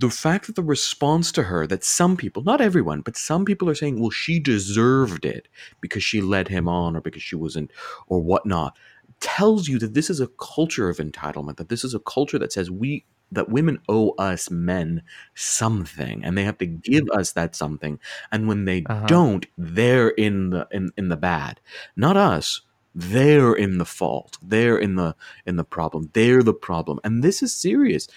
The 0.00 0.10
fact 0.10 0.46
that 0.46 0.54
the 0.54 0.62
response 0.62 1.32
to 1.32 1.44
her, 1.44 1.66
that 1.66 1.82
some 1.82 2.16
people, 2.16 2.44
not 2.44 2.60
everyone, 2.60 3.00
but 3.00 3.16
some 3.16 3.44
people 3.44 3.68
are 3.68 3.74
saying, 3.74 4.00
well, 4.00 4.10
she 4.10 4.38
deserved 4.38 5.24
it 5.24 5.48
because 5.80 6.04
she 6.04 6.20
led 6.20 6.48
him 6.48 6.68
on 6.68 6.94
or 6.96 7.00
because 7.00 7.22
she 7.22 7.34
wasn't, 7.34 7.72
or 8.06 8.20
whatnot, 8.20 8.76
tells 9.20 9.66
you 9.66 9.78
that 9.80 9.94
this 9.94 10.08
is 10.08 10.20
a 10.20 10.28
culture 10.38 10.88
of 10.88 10.98
entitlement, 10.98 11.56
that 11.56 11.68
this 11.68 11.82
is 11.82 11.94
a 11.94 11.98
culture 12.00 12.38
that 12.38 12.52
says 12.52 12.70
we 12.70 13.04
that 13.30 13.50
women 13.50 13.78
owe 13.90 14.10
us 14.12 14.50
men 14.50 15.02
something 15.34 16.24
and 16.24 16.38
they 16.38 16.44
have 16.44 16.56
to 16.58 16.64
give 16.64 17.04
us 17.10 17.32
that 17.32 17.54
something. 17.54 17.98
And 18.32 18.48
when 18.48 18.64
they 18.64 18.84
Uh-huh. 18.88 19.06
don't 19.06 19.46
they're 19.58 20.10
in 20.10 20.50
the 20.50 20.66
in, 20.70 20.92
in 20.96 21.08
the 21.08 21.16
bad. 21.16 21.60
Not 21.96 22.16
us. 22.16 22.62
They're 22.94 23.52
in 23.52 23.78
the 23.78 23.84
fault. 23.84 24.38
They're 24.40 24.78
in 24.78 24.94
the 24.94 25.14
in 25.44 25.56
the 25.56 25.64
problem. 25.64 26.10
They're 26.14 26.42
the 26.42 26.54
problem. 26.54 27.00
And 27.04 27.22
this 27.22 27.42
is 27.42 27.52
serious 27.52 28.08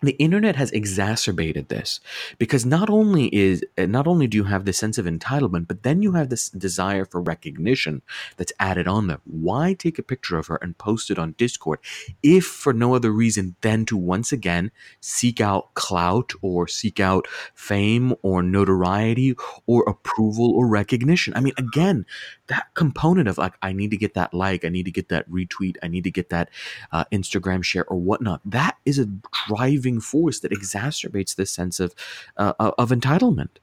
the 0.00 0.12
internet 0.12 0.56
has 0.56 0.70
exacerbated 0.70 1.68
this 1.68 2.00
because 2.38 2.64
not 2.64 2.88
only 2.88 3.34
is 3.34 3.64
uh, 3.76 3.86
not 3.86 4.06
only 4.06 4.26
do 4.26 4.36
you 4.36 4.44
have 4.44 4.64
this 4.64 4.78
sense 4.78 4.98
of 4.98 5.06
entitlement 5.06 5.66
but 5.66 5.82
then 5.82 6.02
you 6.02 6.12
have 6.12 6.28
this 6.28 6.48
desire 6.50 7.04
for 7.04 7.20
recognition 7.20 8.02
that's 8.36 8.52
added 8.60 8.86
on 8.86 9.06
there 9.06 9.20
why 9.24 9.74
take 9.74 9.98
a 9.98 10.02
picture 10.02 10.38
of 10.38 10.46
her 10.46 10.56
and 10.62 10.78
post 10.78 11.10
it 11.10 11.18
on 11.18 11.34
discord 11.38 11.78
if 12.22 12.44
for 12.44 12.72
no 12.72 12.94
other 12.94 13.10
reason 13.10 13.56
than 13.62 13.84
to 13.84 13.96
once 13.96 14.32
again 14.32 14.70
seek 15.00 15.40
out 15.40 15.74
clout 15.74 16.32
or 16.42 16.68
seek 16.68 17.00
out 17.00 17.26
fame 17.54 18.14
or 18.22 18.42
notoriety 18.42 19.34
or 19.66 19.82
approval 19.88 20.52
or 20.52 20.68
recognition 20.68 21.34
i 21.34 21.40
mean 21.40 21.54
again 21.56 22.04
that 22.46 22.66
component 22.74 23.28
of 23.28 23.38
like 23.38 23.54
i 23.62 23.72
need 23.72 23.90
to 23.90 23.96
get 23.96 24.14
that 24.14 24.32
like 24.32 24.64
i 24.64 24.68
need 24.68 24.84
to 24.84 24.90
get 24.90 25.08
that 25.08 25.28
retweet 25.30 25.76
i 25.82 25.88
need 25.88 26.04
to 26.04 26.10
get 26.10 26.30
that 26.30 26.48
uh, 26.92 27.04
Instagram 27.12 27.62
share 27.62 27.84
or 27.86 27.96
whatnot. 27.96 28.40
That 28.44 28.76
is 28.84 28.98
a 28.98 29.08
driving 29.46 29.87
force 30.00 30.40
that 30.40 30.52
exacerbates 30.52 31.34
this 31.34 31.50
sense 31.50 31.80
of 31.80 31.94
uh, 32.36 32.52
of 32.58 32.90
entitlement. 32.90 33.58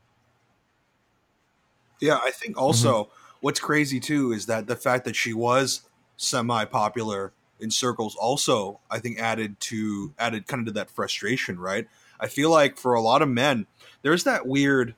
Yeah, 2.01 2.19
I 2.21 2.31
think 2.31 2.57
also 2.57 3.09
what's 3.41 3.59
crazy 3.59 3.99
too 3.99 4.31
is 4.31 4.47
that 4.47 4.67
the 4.67 4.75
fact 4.75 5.05
that 5.05 5.15
she 5.15 5.33
was 5.33 5.81
semi 6.17 6.65
popular 6.65 7.33
in 7.59 7.71
circles 7.71 8.15
also 8.15 8.79
I 8.89 8.99
think 8.99 9.19
added 9.19 9.59
to 9.61 10.13
added 10.19 10.47
kind 10.47 10.61
of 10.61 10.73
to 10.73 10.79
that 10.79 10.89
frustration, 10.89 11.59
right? 11.59 11.87
I 12.19 12.27
feel 12.27 12.49
like 12.49 12.77
for 12.77 12.93
a 12.93 13.01
lot 13.01 13.21
of 13.21 13.29
men, 13.29 13.67
there's 14.01 14.23
that 14.23 14.47
weird 14.47 14.95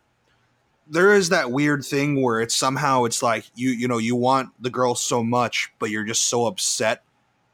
there 0.89 1.13
is 1.13 1.29
that 1.29 1.51
weird 1.51 1.83
thing 1.83 2.21
where 2.21 2.39
it's 2.39 2.55
somehow 2.55 3.03
it's 3.03 3.21
like 3.21 3.45
you 3.55 3.69
you 3.69 3.87
know 3.87 3.97
you 3.97 4.15
want 4.15 4.49
the 4.61 4.69
girl 4.69 4.95
so 4.95 5.23
much 5.23 5.71
but 5.79 5.89
you're 5.89 6.05
just 6.05 6.29
so 6.29 6.45
upset 6.45 7.03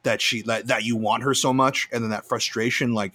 that 0.04 0.22
she 0.22 0.42
that, 0.44 0.68
that 0.68 0.84
you 0.84 0.96
want 0.96 1.24
her 1.24 1.34
so 1.34 1.54
much 1.54 1.90
and 1.92 2.04
then 2.04 2.12
that 2.12 2.26
frustration 2.26 2.94
like 2.94 3.14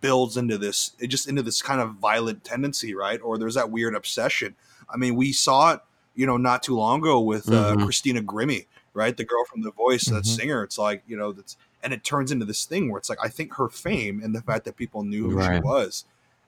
builds 0.00 0.36
into 0.36 0.58
this 0.58 0.92
it 0.98 1.06
just 1.08 1.28
into 1.28 1.42
this 1.42 1.62
kind 1.62 1.80
of 1.80 1.94
violent 1.94 2.44
tendency 2.44 2.94
right? 2.94 3.20
Or 3.22 3.38
there's 3.38 3.54
that 3.54 3.70
weird 3.70 3.94
obsession. 3.94 4.54
I 4.92 4.96
mean 4.96 5.14
we 5.14 5.32
saw 5.32 5.74
it 5.74 5.80
you 6.14 6.26
know 6.26 6.36
not 6.36 6.62
too 6.62 6.76
long 6.76 7.00
ago 7.00 7.20
with 7.20 7.48
uh, 7.52 7.74
Mhm. 7.76 7.84
christina 7.84 8.22
grimmie 8.22 8.66
right? 8.94 9.16
The 9.16 9.24
girl 9.24 9.44
from 9.44 9.60
the 9.62 9.70
voice 9.72 10.06
that 10.06 10.24
Mhm. 10.24 10.26
singer. 10.26 10.62
It's 10.62 10.78
like 10.78 11.02
you 11.06 11.16
know 11.16 11.32
that's 11.32 11.56
and 11.82 11.92
it 11.92 12.02
turns 12.02 12.32
into 12.32 12.44
this 12.46 12.64
thing 12.64 12.90
where 12.90 12.98
it's 12.98 13.08
like 13.10 13.18
i 13.22 13.28
think 13.28 13.54
her 13.54 13.68
fame 13.68 14.20
and 14.24 14.34
the 14.34 14.40
fact 14.42 14.64
that 14.64 14.76
people 14.76 15.04
knew 15.04 15.30
who 15.30 15.40
she 15.42 15.60
was 15.60 16.04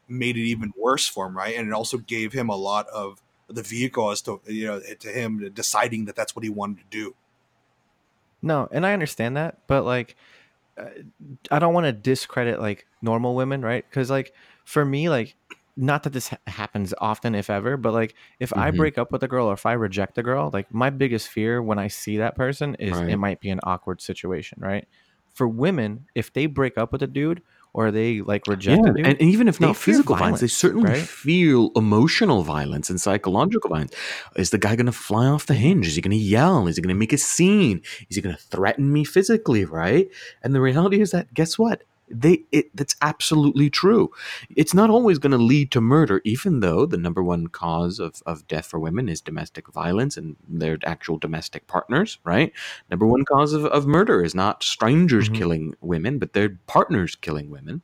made 0.08 0.36
it 0.36 0.42
even 0.44 0.72
worse 0.76 1.06
for 1.06 1.26
him 1.26 1.36
right? 1.36 1.54
And 1.56 1.68
it 1.68 1.72
also 1.74 1.98
gave 1.98 2.32
him 2.32 2.48
a 2.48 2.56
lot 2.56 2.88
of 2.88 3.20
the 3.48 3.62
vehicle 3.62 4.10
as 4.10 4.20
to 4.22 4.40
you 4.46 4.66
know 4.66 4.80
to 4.80 5.08
him 5.10 5.50
deciding 5.54 6.06
that 6.06 6.16
that's 6.16 6.34
what 6.34 6.42
he 6.42 6.50
wanted 6.50 6.78
to 6.78 6.84
do. 6.90 7.14
No, 8.40 8.68
and 8.70 8.86
I 8.86 8.92
understand 8.92 9.36
that, 9.36 9.58
but 9.66 9.84
like, 9.84 10.14
I 11.50 11.58
don't 11.58 11.74
want 11.74 11.86
to 11.86 11.92
discredit 11.92 12.60
like 12.60 12.86
normal 13.02 13.34
women, 13.34 13.62
right? 13.62 13.84
Because 13.88 14.10
like 14.10 14.32
for 14.64 14.84
me, 14.84 15.08
like, 15.08 15.36
not 15.76 16.02
that 16.02 16.12
this 16.12 16.28
ha- 16.28 16.38
happens 16.48 16.92
often, 16.98 17.34
if 17.34 17.48
ever, 17.50 17.76
but 17.76 17.92
like 17.92 18.16
if 18.40 18.52
I 18.56 18.70
Mhm. 18.70 18.76
break 18.76 18.98
up 18.98 19.12
with 19.12 19.22
a 19.22 19.28
girl 19.28 19.46
or 19.46 19.54
if 19.54 19.64
I 19.66 19.72
reject 19.74 20.18
a 20.18 20.22
girl, 20.22 20.50
like 20.52 20.66
my 20.72 20.90
biggest 20.90 21.28
fear 21.28 21.62
when 21.62 21.78
I 21.78 21.88
see 21.88 22.16
that 22.18 22.36
person 22.36 22.74
is 22.76 23.00
Right. 23.00 23.06
it 23.06 23.16
might 23.16 23.40
be 23.40 23.50
an 23.50 23.60
awkward 23.62 24.00
situation, 24.00 24.58
right? 24.60 24.86
For 25.34 25.46
women, 25.48 26.06
if 26.16 26.32
they 26.32 26.46
break 26.46 26.76
up 26.76 26.90
with 26.92 27.02
a 27.02 27.06
dude, 27.06 27.42
or 27.72 27.90
they 27.90 28.20
like 28.20 28.46
Yeah, 28.46 28.50
reject 28.50 28.84
a 28.86 28.88
and, 28.88 29.06
and 29.06 29.20
even 29.20 29.48
if 29.48 29.60
not 29.60 29.76
physical 29.76 30.16
violence, 30.16 30.40
they 30.40 30.46
certainly 30.46 30.90
right? 30.90 30.98
feel 30.98 31.70
emotional 31.76 32.42
violence 32.42 32.90
and 32.90 33.00
psychological 33.00 33.70
violence. 33.70 33.94
Is 34.36 34.50
the 34.50 34.58
guy 34.58 34.76
going 34.76 34.86
to 34.86 34.92
fly 34.92 35.26
off 35.26 35.46
the 35.46 35.54
hinge? 35.54 35.86
Is 35.86 35.94
he 35.94 36.00
going 36.00 36.10
to 36.10 36.16
yell? 36.16 36.66
Is 36.66 36.76
he 36.76 36.82
going 36.82 36.94
to 36.94 36.98
make 36.98 37.12
a 37.12 37.18
scene? 37.18 37.82
Is 38.08 38.16
he 38.16 38.22
going 38.22 38.34
to 38.34 38.42
threaten 38.42 38.92
me 38.92 39.04
physically? 39.04 39.64
Right? 39.64 40.10
And 40.42 40.54
the 40.54 40.60
reality 40.60 41.00
is 41.00 41.10
that 41.12 41.32
guess 41.34 41.58
what? 41.58 41.82
They 42.10 42.44
it 42.52 42.74
that's 42.76 42.96
absolutely 43.02 43.70
true. 43.70 44.10
It's 44.56 44.74
not 44.74 44.90
always 44.90 45.18
going 45.18 45.32
to 45.32 45.38
lead 45.38 45.70
to 45.72 45.80
murder, 45.80 46.20
even 46.24 46.60
though 46.60 46.86
the 46.86 46.96
number 46.96 47.22
one 47.22 47.48
cause 47.48 47.98
of, 47.98 48.22
of 48.26 48.46
death 48.48 48.66
for 48.66 48.78
women 48.78 49.08
is 49.08 49.20
domestic 49.20 49.72
violence 49.72 50.16
and 50.16 50.36
their 50.48 50.78
actual 50.84 51.18
domestic 51.18 51.66
partners, 51.66 52.18
right? 52.24 52.52
Number 52.90 53.06
one 53.06 53.24
cause 53.24 53.52
of, 53.52 53.64
of 53.66 53.86
murder 53.86 54.24
is 54.24 54.34
not 54.34 54.62
strangers 54.62 55.28
Mhm. 55.28 55.34
killing 55.34 55.74
women, 55.80 56.18
but 56.18 56.32
their 56.32 56.58
partners 56.66 57.14
killing 57.14 57.50
women 57.50 57.82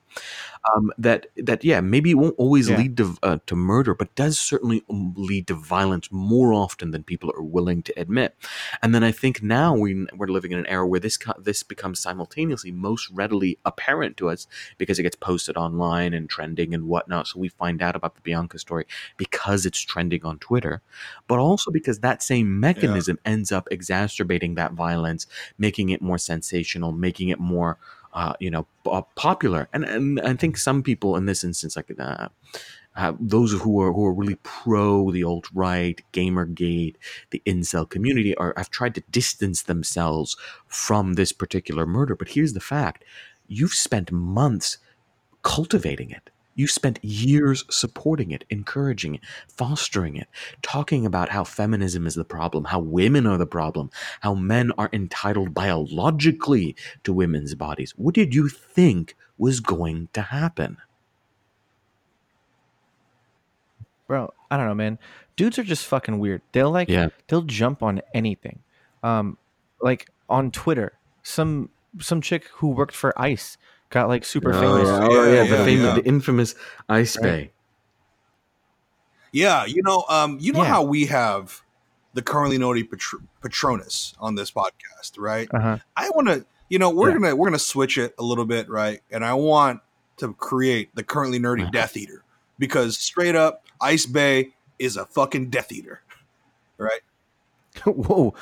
um, 0.74 0.92
that 0.98 1.26
that 1.36 1.64
yeah 1.64 1.80
maybe 1.80 2.10
it 2.10 2.14
won't 2.14 2.34
always 2.38 2.68
Yeah. 2.68 2.78
lead 2.78 2.96
to 2.96 3.16
uh, 3.22 3.38
to 3.46 3.56
murder, 3.56 3.94
but 3.94 4.14
does 4.14 4.38
certainly 4.38 4.82
um, 4.90 5.12
lead 5.16 5.46
to 5.48 5.54
violence 5.54 6.08
more 6.10 6.52
often 6.52 6.90
than 6.90 7.02
people 7.02 7.30
are 7.36 7.42
willing 7.42 7.82
to 7.82 7.92
admit. 8.00 8.34
And 8.82 8.94
then 8.94 9.04
I 9.04 9.12
think 9.12 9.42
now 9.42 9.74
we 9.76 10.06
we're 10.16 10.28
living 10.28 10.52
in 10.52 10.58
an 10.58 10.66
era 10.66 10.86
where 10.86 11.00
this 11.00 11.18
this 11.38 11.62
becomes 11.62 12.00
simultaneously 12.00 12.70
most 12.72 13.10
readily 13.10 13.58
apparent 13.64 14.16
to 14.18 14.28
us 14.30 14.46
because 14.78 14.98
it 14.98 15.02
gets 15.02 15.16
posted 15.16 15.56
online 15.56 16.14
and 16.14 16.28
trending 16.30 16.74
and 16.74 16.84
whatnot. 16.88 17.26
So 17.28 17.40
we 17.40 17.48
find 17.48 17.82
out 17.82 17.96
about 17.96 18.14
the 18.14 18.20
Bianca 18.22 18.58
story 18.58 18.86
because 19.16 19.66
it's 19.66 19.80
trending 19.80 20.24
on 20.24 20.38
Twitter, 20.38 20.80
but 21.28 21.38
also 21.38 21.70
because 21.70 22.00
that 22.00 22.22
same 22.22 22.58
mechanism 22.60 23.18
ends 23.24 23.52
up 23.52 23.68
exacerbating 23.70 24.54
that 24.54 24.72
violence, 24.72 25.26
making 25.58 25.90
it 25.90 26.02
more 26.02 26.18
sensational, 26.18 26.92
making 26.92 27.28
it 27.28 27.38
more 27.40 27.78
uh, 28.14 28.34
you 28.40 28.50
know, 28.50 28.66
uh, 28.86 29.02
popular. 29.16 29.68
And 29.72 29.84
and 29.84 30.20
I 30.20 30.34
think 30.34 30.56
some 30.56 30.82
people 30.82 31.16
in 31.16 31.26
this 31.26 31.44
instance, 31.44 31.76
like 31.76 31.92
uh, 31.98 32.28
uh, 32.96 33.12
those 33.18 33.52
who 33.52 33.80
are 33.80 33.92
who 33.92 34.06
are 34.06 34.14
really 34.14 34.38
pro 34.42 35.10
the 35.10 35.24
alt 35.24 35.48
right, 35.52 36.00
GamerGate, 36.12 36.96
the 37.30 37.42
incel 37.44 37.88
community, 37.88 38.34
are 38.36 38.54
have 38.56 38.70
tried 38.70 38.94
to 38.94 39.02
distance 39.10 39.62
themselves 39.62 40.36
from 40.66 41.14
this 41.14 41.32
particular 41.32 41.86
murder. 41.86 42.14
But 42.14 42.28
here's 42.28 42.52
the 42.52 42.60
fact: 42.60 43.04
you've 43.48 43.74
spent 43.74 44.12
months 44.12 44.78
cultivating 45.42 46.10
it. 46.10 46.30
You 46.54 46.66
spent 46.68 47.04
years 47.04 47.64
supporting 47.68 48.30
it, 48.30 48.44
encouraging 48.48 49.16
it, 49.16 49.20
fostering 49.48 50.16
it, 50.16 50.28
talking 50.62 51.04
about 51.04 51.30
how 51.30 51.44
feminism 51.44 52.06
is 52.06 52.14
the 52.14 52.24
problem, 52.24 52.64
how 52.64 52.78
women 52.80 53.26
are 53.26 53.38
the 53.38 53.46
problem, 53.46 53.90
how 54.20 54.34
men 54.34 54.70
are 54.78 54.88
entitled 54.92 55.52
biologically 55.52 56.76
to 57.02 57.12
women's 57.12 57.54
bodies. 57.54 57.92
What 57.96 58.14
did 58.14 58.34
you 58.34 58.48
think 58.48 59.16
was 59.36 59.60
going 59.60 60.08
to 60.12 60.22
happen? 60.22 60.76
bro. 64.06 64.32
I 64.50 64.56
don't 64.56 64.66
know, 64.66 64.74
man. 64.74 64.98
Dudes 65.36 65.58
are 65.58 65.64
just 65.64 65.86
fucking 65.86 66.18
weird. 66.18 66.42
They'll 66.52 66.70
like 66.70 66.88
Yeah. 66.88 67.08
they'll 67.28 67.42
jump 67.42 67.82
on 67.82 68.00
anything. 68.12 68.60
Um, 69.02 69.38
like 69.80 70.08
on 70.28 70.50
Twitter, 70.50 70.98
some 71.22 71.70
some 72.00 72.20
chick 72.20 72.48
who 72.54 72.68
worked 72.68 72.94
for 72.94 73.18
ICE 73.20 73.56
got 73.94 74.08
like 74.08 74.24
super 74.24 74.52
oh, 74.52 74.60
famous. 74.60 74.88
Yeah, 74.88 74.98
oh, 75.02 75.24
yeah, 75.24 75.32
Yeah, 75.42 75.42
the, 75.50 75.56
yeah, 75.56 75.64
famous, 75.64 75.84
yeah. 75.86 75.94
the 75.94 76.04
infamous 76.04 76.54
Ice 76.88 77.16
Right. 77.16 77.22
Bay. 77.22 77.50
Yeah, 79.32 79.64
you 79.64 79.82
know, 79.82 80.04
um, 80.08 80.38
you 80.40 80.52
know 80.52 80.62
Yeah. 80.62 80.68
how 80.68 80.82
we 80.82 81.06
have 81.06 81.62
the 82.12 82.22
currently 82.22 82.58
Nerdy 82.58 82.88
Patr- 82.88 83.22
Patronus 83.42 84.14
on 84.20 84.34
this 84.36 84.50
podcast, 84.52 85.18
right? 85.18 85.48
Uh-huh. 85.52 85.78
I 85.96 86.10
want 86.10 86.28
to, 86.28 86.46
you 86.68 86.78
know, 86.78 86.90
we're 86.90 87.08
Yeah. 87.08 87.14
gonna 87.18 87.36
we're 87.36 87.48
gonna 87.48 87.58
switch 87.58 87.98
it 87.98 88.14
a 88.18 88.22
little 88.22 88.44
bit, 88.44 88.68
right? 88.68 89.00
And 89.10 89.24
I 89.24 89.34
want 89.34 89.80
to 90.18 90.32
create 90.34 90.94
the 90.94 91.02
currently 91.02 91.40
nerdy 91.40 91.62
Uh-huh. 91.62 91.70
Death 91.72 91.96
Eater 91.96 92.22
because 92.58 92.96
straight 92.98 93.34
up, 93.34 93.64
Ice 93.80 94.06
Bae 94.06 94.52
is 94.78 94.96
a 94.96 95.06
fucking 95.06 95.50
Death 95.50 95.72
Eater, 95.72 96.02
right? 96.78 97.00
Whoa, 97.86 98.34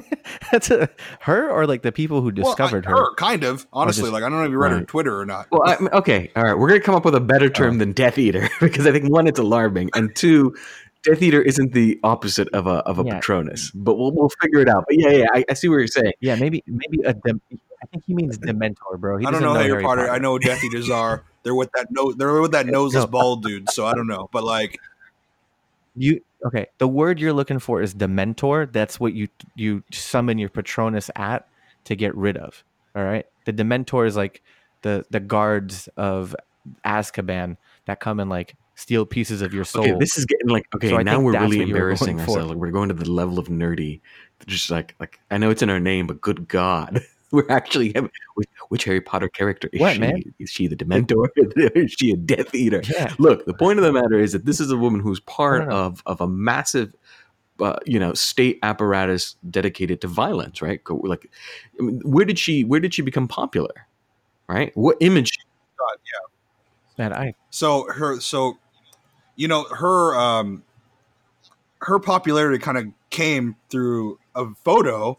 that's 0.52 0.70
a 0.70 0.88
her 1.20 1.50
or 1.50 1.66
like 1.66 1.82
the 1.82 1.92
people 1.92 2.20
who 2.22 2.30
discovered 2.30 2.86
well, 2.86 2.96
I- 2.96 3.00
her. 3.00 3.14
kind 3.16 3.44
of. 3.44 3.66
Honestly, 3.72 4.02
just- 4.04 4.12
like 4.12 4.22
I 4.22 4.28
don't 4.28 4.38
know 4.38 4.44
if 4.44 4.50
you 4.50 4.58
read 4.58 4.72
her 4.72 4.82
Twitter 4.84 5.18
or 5.20 5.26
not. 5.26 5.48
Well, 5.50 5.62
I, 5.66 5.76
okay, 5.98 6.30
all 6.36 6.42
right. 6.44 6.56
We're 6.58 6.68
gonna 6.68 6.80
come 6.80 6.94
up 6.94 7.04
with 7.04 7.14
a 7.14 7.20
better 7.20 7.48
term 7.50 7.76
Oh. 7.76 7.78
than 7.78 7.92
Death 7.92 8.18
Eater 8.18 8.48
because 8.60 8.86
I 8.86 8.92
think 8.92 9.10
one, 9.10 9.26
it's 9.26 9.38
alarming, 9.40 9.90
and 9.94 10.14
two, 10.14 10.54
Death 11.02 11.20
Eater 11.22 11.42
isn't 11.42 11.72
the 11.72 11.98
opposite 12.04 12.48
of 12.50 12.66
a 12.66 12.76
of 12.86 12.98
a 12.98 13.04
Yeah. 13.04 13.14
Patronus. 13.14 13.70
But 13.74 13.96
we'll 13.96 14.12
we'll 14.12 14.30
figure 14.40 14.60
it 14.60 14.68
out. 14.68 14.84
But 14.88 14.98
yeah, 14.98 15.10
yeah, 15.10 15.26
I, 15.34 15.44
I 15.50 15.54
see 15.54 15.68
what 15.68 15.76
you're 15.76 15.86
saying. 15.88 16.12
Yeah, 16.20 16.36
maybe 16.36 16.62
maybe 16.66 17.02
a 17.04 17.12
dem- 17.14 17.40
I 17.82 17.86
think 17.86 18.04
he 18.06 18.14
means 18.14 18.38
Dementor, 18.38 18.98
bro. 18.98 19.18
He 19.18 19.26
I 19.26 19.30
don't 19.30 19.42
doesn't 19.42 19.54
know 19.54 19.60
Harry 19.60 19.82
Potter. 19.82 20.02
Potter. 20.02 20.10
I 20.12 20.18
know 20.18 20.32
what 20.32 20.42
Death 20.42 20.62
Eaters 20.64 20.90
are. 20.90 21.24
They're 21.42 21.54
with 21.54 21.70
that 21.74 21.88
no. 21.90 22.12
They're 22.12 22.40
with 22.40 22.52
that 22.52 22.66
noseless 22.66 23.04
No. 23.04 23.08
bald 23.08 23.42
dude. 23.42 23.68
So 23.70 23.84
I 23.84 23.94
don't 23.94 24.06
know, 24.06 24.28
but 24.32 24.44
like, 24.44 24.78
You 25.94 26.20
okay? 26.46 26.66
The 26.78 26.88
word 26.88 27.20
you're 27.20 27.32
looking 27.32 27.58
for 27.58 27.82
is 27.82 27.94
Dementor. 27.94 28.72
That's 28.72 28.98
what 29.00 29.14
you 29.14 29.28
you 29.54 29.82
summon 29.92 30.38
your 30.38 30.48
Patronus 30.48 31.10
at 31.16 31.48
to 31.84 31.96
get 31.96 32.14
rid 32.14 32.36
of. 32.36 32.64
All 32.94 33.04
right. 33.04 33.26
The 33.44 33.52
Dementor 33.52 34.06
is 34.06 34.16
like 34.16 34.42
the 34.82 35.04
the 35.10 35.20
guards 35.20 35.88
of 35.96 36.34
Azkaban 36.84 37.56
that 37.86 38.00
come 38.00 38.20
and 38.20 38.30
like 38.30 38.56
steal 38.74 39.06
pieces 39.06 39.42
of 39.42 39.52
your 39.52 39.64
soul. 39.64 39.82
Okay, 39.82 39.96
this 39.98 40.16
is 40.16 40.24
getting 40.24 40.48
like 40.48 40.66
okay. 40.74 40.90
So 40.90 40.98
now 40.98 41.20
we're 41.20 41.32
really 41.32 41.58
what 41.58 41.68
you 41.68 41.74
were 41.74 41.90
embarrassing 41.90 42.20
ourselves. 42.20 42.54
We're 42.54 42.70
going 42.70 42.88
to 42.88 42.94
the 42.94 43.10
level 43.10 43.38
of 43.38 43.48
nerdy. 43.48 44.00
Just 44.46 44.70
like 44.70 44.94
like 45.00 45.18
I 45.30 45.38
know 45.38 45.50
it's 45.50 45.62
in 45.62 45.70
our 45.70 45.80
name, 45.80 46.06
but 46.06 46.20
good 46.20 46.46
God, 46.46 47.00
we're 47.36 47.50
actually 47.50 47.92
which, 48.34 48.48
which 48.68 48.84
Harry 48.84 49.00
Potter 49.00 49.28
character 49.28 49.68
is 49.72 49.80
What, 49.80 49.94
she? 49.94 50.00
man? 50.00 50.22
Is 50.38 50.50
she 50.50 50.66
the 50.66 50.76
Dementor? 50.76 51.28
is 51.76 51.92
she 51.92 52.10
a 52.12 52.16
Death 52.16 52.54
Eater? 52.54 52.82
yeah. 52.90 53.14
Look, 53.18 53.44
the 53.46 53.54
point 53.54 53.78
of 53.78 53.84
the 53.84 53.92
matter 53.92 54.18
is 54.18 54.32
that 54.32 54.44
this 54.46 54.58
is 54.60 54.70
a 54.70 54.76
woman 54.76 55.00
who's 55.00 55.20
part 55.20 55.68
of 55.68 56.02
of 56.06 56.20
a 56.20 56.26
massive, 56.26 56.94
uh, 57.60 57.76
you 57.84 57.98
know, 57.98 58.14
state 58.14 58.58
apparatus 58.62 59.36
dedicated 59.50 60.00
to 60.00 60.08
violence. 60.08 60.62
Right? 60.62 60.80
Like, 60.88 61.30
I 61.78 61.82
mean, 61.82 62.00
where 62.04 62.24
did 62.24 62.38
she 62.38 62.64
where 62.64 62.80
did 62.80 62.94
she 62.94 63.02
become 63.02 63.28
popular? 63.28 63.86
Right? 64.48 64.76
What 64.76 64.96
image? 65.00 65.38
God, 65.78 65.98
yeah. 66.04 67.04
Man, 67.04 67.12
I 67.12 67.34
So 67.50 67.86
her, 67.92 68.20
so 68.20 68.58
you 69.36 69.48
know, 69.48 69.64
her, 69.64 70.16
um, 70.16 70.62
her 71.82 71.98
popularity 71.98 72.58
kind 72.58 72.78
of 72.78 72.86
came 73.10 73.54
through 73.68 74.18
a 74.34 74.46
photo 74.64 75.18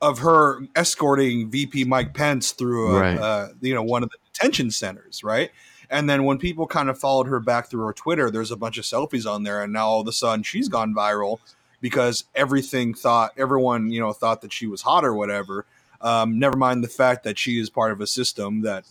of 0.00 0.20
her 0.20 0.60
escorting 0.76 1.50
VP 1.50 1.84
Mike 1.84 2.14
Pence 2.14 2.52
through, 2.52 2.96
a, 2.96 3.00
Right. 3.00 3.18
uh, 3.18 3.48
you 3.60 3.74
know, 3.74 3.82
one 3.82 4.02
of 4.02 4.10
the 4.10 4.16
detention 4.32 4.70
centers, 4.70 5.24
right? 5.24 5.50
And 5.90 6.08
then 6.08 6.24
when 6.24 6.38
people 6.38 6.66
kind 6.66 6.88
of 6.90 6.98
followed 6.98 7.26
her 7.28 7.40
back 7.40 7.68
through 7.70 7.84
her 7.86 7.92
Twitter, 7.92 8.30
there's 8.30 8.50
a 8.50 8.56
bunch 8.56 8.78
of 8.78 8.84
selfies 8.84 9.28
on 9.30 9.42
there, 9.42 9.62
and 9.62 9.72
now 9.72 9.88
all 9.88 10.00
of 10.00 10.06
a 10.08 10.12
sudden 10.12 10.42
she's 10.42 10.68
gone 10.68 10.94
viral 10.94 11.38
because 11.80 12.24
everything 12.34 12.92
thought 12.94 13.32
everyone 13.38 13.90
you 13.90 14.00
know 14.00 14.12
thought 14.12 14.42
that 14.42 14.52
she 14.52 14.66
was 14.66 14.82
hot 14.82 15.04
or 15.04 15.14
whatever. 15.14 15.64
Um, 16.00 16.38
never 16.38 16.56
mind 16.56 16.84
the 16.84 16.88
fact 16.88 17.24
that 17.24 17.38
she 17.38 17.58
is 17.58 17.70
part 17.70 17.90
of 17.90 18.00
a 18.00 18.06
system 18.06 18.62
that 18.62 18.84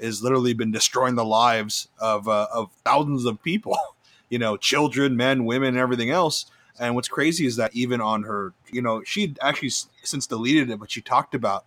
has 0.00 0.22
literally 0.22 0.54
been 0.54 0.70
destroying 0.72 1.14
the 1.14 1.24
lives 1.24 1.88
of 1.98 2.28
uh, 2.28 2.46
of 2.52 2.70
thousands 2.84 3.24
of 3.26 3.42
people, 3.42 3.76
you 4.30 4.38
know, 4.38 4.56
children, 4.56 5.16
men, 5.16 5.44
women, 5.44 5.76
everything 5.76 6.10
else. 6.10 6.46
And 6.78 6.94
what's 6.94 7.08
crazy 7.08 7.46
is 7.46 7.56
that 7.56 7.74
even 7.74 8.00
on 8.00 8.24
her, 8.24 8.52
you 8.70 8.82
know, 8.82 9.02
she 9.04 9.34
actually 9.40 9.70
since 10.02 10.26
deleted 10.26 10.70
it, 10.70 10.80
but 10.80 10.90
she 10.90 11.00
talked 11.00 11.34
about, 11.34 11.64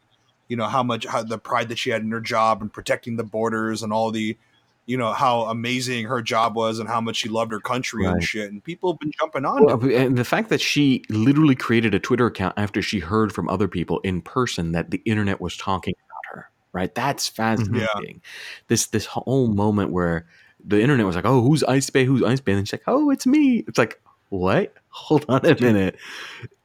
you 0.48 0.58
know, 0.58 0.66
how 0.66 0.84
much 0.84 1.06
how 1.06 1.24
the 1.24 1.38
pride 1.38 1.70
that 1.70 1.78
she 1.78 1.90
had 1.92 2.02
in 2.02 2.12
her 2.12 2.20
job 2.20 2.62
and 2.62 2.72
protecting 2.72 3.16
the 3.16 3.24
borders 3.24 3.84
and 3.84 3.94
all 3.94 4.12
the, 4.12 4.38
you 4.86 4.98
know, 4.98 5.14
how 5.14 5.44
amazing 5.44 6.06
her 6.08 6.22
job 6.22 6.56
was 6.56 6.80
and 6.80 6.90
how 6.90 7.00
much 7.00 7.18
she 7.18 7.30
loved 7.30 7.52
her 7.52 7.60
country 7.60 8.06
Right. 8.06 8.14
and 8.14 8.24
shit. 8.24 8.52
And 8.52 8.64
people 8.64 8.94
have 8.94 9.00
been 9.00 9.12
jumping 9.18 9.46
on. 9.46 9.66
Well, 9.66 9.92
and 9.92 10.18
the 10.18 10.26
fact 10.26 10.50
that 10.50 10.62
she 10.62 11.04
literally 11.10 11.56
created 11.56 11.94
a 11.94 12.00
Twitter 12.00 12.26
account 12.26 12.54
after 12.58 12.82
she 12.82 13.00
heard 13.00 13.34
from 13.34 13.48
other 13.50 13.68
people 13.68 14.00
in 14.00 14.22
person 14.22 14.74
that 14.74 14.92
the 14.92 15.02
internet 15.06 15.40
was 15.40 15.56
talking 15.56 15.94
about 16.10 16.36
her, 16.36 16.50
right? 16.74 16.94
That's 16.94 17.30
mm-hmm. 17.30 17.36
fascinating. 17.36 18.22
This 18.68 18.88
this 18.88 19.06
whole 19.06 19.48
moment 19.48 19.92
where 19.92 20.26
the 20.66 20.82
internet 20.82 21.06
was 21.06 21.16
like, 21.16 21.26
"Oh, 21.26 21.42
who's 21.42 21.64
Ice 21.64 21.90
Bae? 21.90 22.04
Who's 22.04 22.24
Ice 22.24 22.42
Bae?" 22.42 22.54
And 22.54 22.68
she's 22.68 22.74
like, 22.74 22.84
"Oh, 22.88 23.10
it's 23.10 23.26
me." 23.26 23.64
It's 23.68 23.78
like, 23.78 24.02
what? 24.30 24.74
Hold 24.90 25.26
on 25.30 25.46
a 25.46 25.60
minute. 25.60 25.98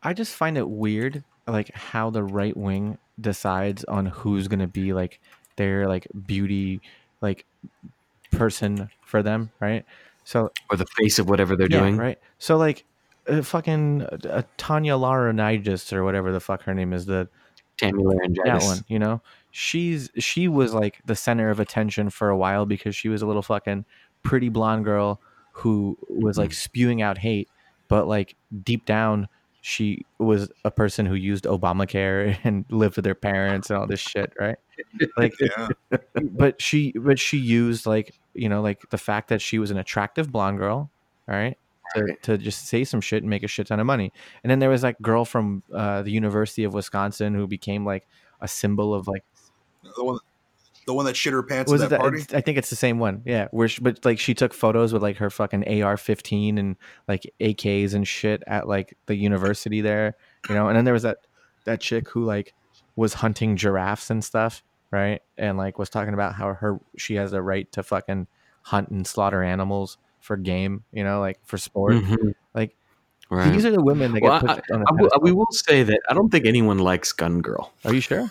I 0.02 0.12
just 0.14 0.34
find 0.34 0.56
it 0.56 0.68
weird, 0.68 1.22
like 1.46 1.74
how 1.74 2.10
the 2.10 2.22
right 2.22 2.56
wing 2.56 2.98
decides 3.20 3.84
on 3.84 4.06
who's 4.06 4.48
gonna 4.48 4.66
be 4.66 4.92
like 4.92 5.20
their 5.56 5.86
like 5.86 6.06
beauty 6.26 6.80
like 7.20 7.44
person 8.30 8.90
for 9.04 9.22
them, 9.22 9.50
right? 9.60 9.84
So 10.24 10.50
Or 10.70 10.76
the 10.76 10.86
face 10.96 11.18
of 11.18 11.28
whatever 11.28 11.56
they're 11.56 11.68
yeah, 11.70 11.80
doing. 11.80 11.96
right. 11.96 12.18
So 12.38 12.56
like, 12.56 12.84
uh, 13.28 13.42
fucking 13.42 14.02
uh, 14.02 14.42
Tanya 14.56 14.94
Laurinaitis 14.94 15.92
or 15.92 16.04
whatever 16.04 16.32
the 16.32 16.40
fuck 16.40 16.62
her 16.64 16.74
name 16.74 16.92
is, 16.92 17.06
the 17.06 17.28
Tammy 17.76 18.02
Laryngitis. 18.02 18.44
that 18.44 18.62
one, 18.62 18.84
you 18.88 18.98
know, 18.98 19.20
she's 19.50 20.10
she 20.18 20.48
was 20.48 20.74
like 20.74 21.00
the 21.04 21.14
center 21.14 21.50
of 21.50 21.60
attention 21.60 22.10
for 22.10 22.28
a 22.30 22.36
while 22.36 22.66
because 22.66 22.96
she 22.96 23.08
was 23.08 23.22
a 23.22 23.26
little 23.26 23.42
fucking 23.42 23.84
pretty 24.22 24.48
blonde 24.48 24.84
girl 24.84 25.20
who 25.52 25.98
was 26.08 26.38
like 26.38 26.52
spewing 26.52 27.02
out 27.02 27.18
hate, 27.18 27.48
but 27.92 28.08
like 28.08 28.36
deep 28.64 28.86
down 28.86 29.28
she 29.60 30.04
was 30.18 30.50
a 30.64 30.70
person 30.70 31.04
who 31.06 31.14
used 31.14 31.44
Obamacare 31.44 32.36
and 32.44 32.64
lived 32.70 32.96
with 32.96 33.04
their 33.04 33.14
parents 33.14 33.68
and 33.70 33.78
all 33.78 33.86
this 33.86 34.00
shit, 34.00 34.32
right? 34.40 34.56
like 35.16 35.34
Yeah. 35.40 35.68
but 36.22 36.60
she 36.60 36.92
but 36.92 37.18
she 37.18 37.36
used 37.36 37.84
like 37.84 38.14
you 38.34 38.48
know 38.48 38.62
like 38.62 38.80
the 38.88 38.96
fact 38.98 39.28
that 39.28 39.42
she 39.42 39.58
was 39.58 39.70
an 39.70 39.76
attractive 39.76 40.32
blonde 40.32 40.58
girl 40.58 40.90
all 41.28 41.34
right 41.36 41.58
to, 41.94 42.16
to 42.22 42.38
just 42.38 42.66
say 42.66 42.82
some 42.82 43.02
shit 43.02 43.22
and 43.22 43.28
make 43.28 43.42
a 43.42 43.46
shit 43.48 43.66
ton 43.66 43.78
of 43.78 43.84
money 43.86 44.10
and 44.42 44.50
then 44.50 44.58
there 44.58 44.70
was 44.70 44.82
like 44.82 44.98
girl 45.02 45.26
from 45.26 45.62
uh, 45.74 46.00
the 46.02 46.10
university 46.10 46.64
of 46.64 46.72
wisconsin 46.72 47.34
who 47.34 47.46
became 47.46 47.84
like 47.84 48.08
a 48.40 48.48
symbol 48.48 48.94
of 48.94 49.06
like 49.06 49.24
The 49.96 50.02
one, 50.02 50.18
the 50.86 50.94
one 50.94 51.04
that 51.06 51.16
shit 51.16 51.32
her 51.32 51.42
pants 51.42 51.70
was 51.70 51.80
at 51.82 51.90
that 51.90 51.96
that, 51.96 52.00
party. 52.00 52.24
i 52.34 52.40
think 52.40 52.58
it's 52.58 52.70
the 52.70 52.76
same 52.76 52.98
one 52.98 53.22
yeah 53.24 53.46
where 53.52 53.68
she, 53.68 53.80
but 53.80 54.04
like 54.04 54.18
she 54.18 54.34
took 54.34 54.52
photos 54.52 54.92
with 54.92 55.02
like 55.02 55.16
her 55.16 55.30
fucking 55.30 55.62
ar-15 55.82 56.58
and 56.58 56.76
like 57.08 57.22
ak's 57.40 57.94
and 57.94 58.06
shit 58.08 58.42
at 58.46 58.66
like 58.66 58.96
the 59.06 59.14
university 59.14 59.80
there 59.80 60.16
you 60.48 60.54
know 60.54 60.68
and 60.68 60.76
then 60.76 60.84
there 60.84 60.94
was 60.94 61.02
that 61.04 61.18
that 61.64 61.80
chick 61.80 62.08
who 62.08 62.24
like 62.24 62.52
was 62.96 63.14
hunting 63.14 63.56
giraffes 63.56 64.10
and 64.10 64.24
stuff 64.24 64.62
right 64.90 65.22
and 65.38 65.56
like 65.56 65.78
was 65.78 65.88
talking 65.88 66.14
about 66.14 66.34
how 66.34 66.52
her 66.52 66.78
she 66.96 67.14
has 67.14 67.32
a 67.32 67.40
right 67.40 67.70
to 67.72 67.82
fucking 67.82 68.26
hunt 68.62 68.88
and 68.90 69.06
slaughter 69.06 69.42
animals 69.42 69.98
for 70.20 70.36
game 70.36 70.84
you 70.92 71.02
know 71.04 71.20
like 71.20 71.38
for 71.44 71.58
sport 71.58 71.94
Mhm. 71.94 72.34
like 72.54 72.76
Right. 73.30 73.50
these 73.50 73.64
are 73.64 73.70
the 73.70 73.82
women 73.82 74.12
that 74.12 74.22
Well, 74.22 74.40
get 74.42 74.50
I, 74.50 74.54
put 74.56 74.70
on 74.72 74.82
a 74.82 74.84
I 74.88 74.92
will, 75.00 75.10
we 75.22 75.32
will 75.32 75.46
say 75.52 75.82
that 75.84 76.00
I 76.10 76.12
don't 76.12 76.28
think 76.28 76.44
anyone 76.44 76.78
likes 76.78 77.12
Gun 77.12 77.40
Girl. 77.40 77.72
are 77.84 77.94
you 77.94 78.00
sure 78.02 78.30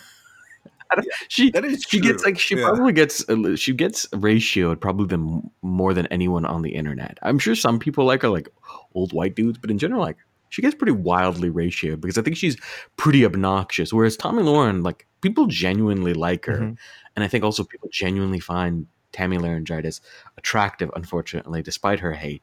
She 1.28 1.50
That 1.50 1.64
is 1.64 1.84
she 1.88 2.00
gets 2.00 2.24
like 2.24 2.38
she 2.38 2.56
Yeah. 2.56 2.64
probably 2.68 2.92
gets 2.92 3.28
uh, 3.28 3.56
she 3.56 3.72
gets 3.72 4.06
ratioed 4.08 4.80
probably 4.80 5.06
the 5.06 5.42
more 5.62 5.94
than 5.94 6.06
anyone 6.08 6.44
on 6.44 6.62
the 6.62 6.70
internet. 6.74 7.18
I'm 7.22 7.38
sure 7.38 7.54
some 7.54 7.78
people 7.78 8.04
like 8.04 8.22
her 8.22 8.28
like 8.28 8.48
old 8.94 9.12
white 9.12 9.34
dudes, 9.34 9.58
but 9.58 9.70
in 9.70 9.78
general, 9.78 10.00
like 10.02 10.16
she 10.50 10.60
gets 10.62 10.74
pretty 10.74 10.92
wildly 10.92 11.50
ratioed 11.50 12.00
because 12.00 12.18
I 12.18 12.22
think 12.22 12.36
she's 12.36 12.56
pretty 12.96 13.24
obnoxious. 13.24 13.92
Whereas 13.92 14.16
Tomi 14.16 14.42
Lahren, 14.42 14.84
like 14.84 15.06
people 15.22 15.46
genuinely 15.46 16.12
like 16.14 16.44
her, 16.46 16.58
Mhm. 16.58 16.76
and 17.16 17.24
I 17.24 17.28
think 17.28 17.42
also 17.44 17.64
people 17.64 17.88
genuinely 17.92 18.40
find 18.40 18.86
Tammy 19.12 19.38
Laryngitis 19.38 20.00
attractive. 20.36 20.90
Unfortunately, 20.96 21.62
despite 21.62 22.00
her 22.00 22.12
hate, 22.12 22.42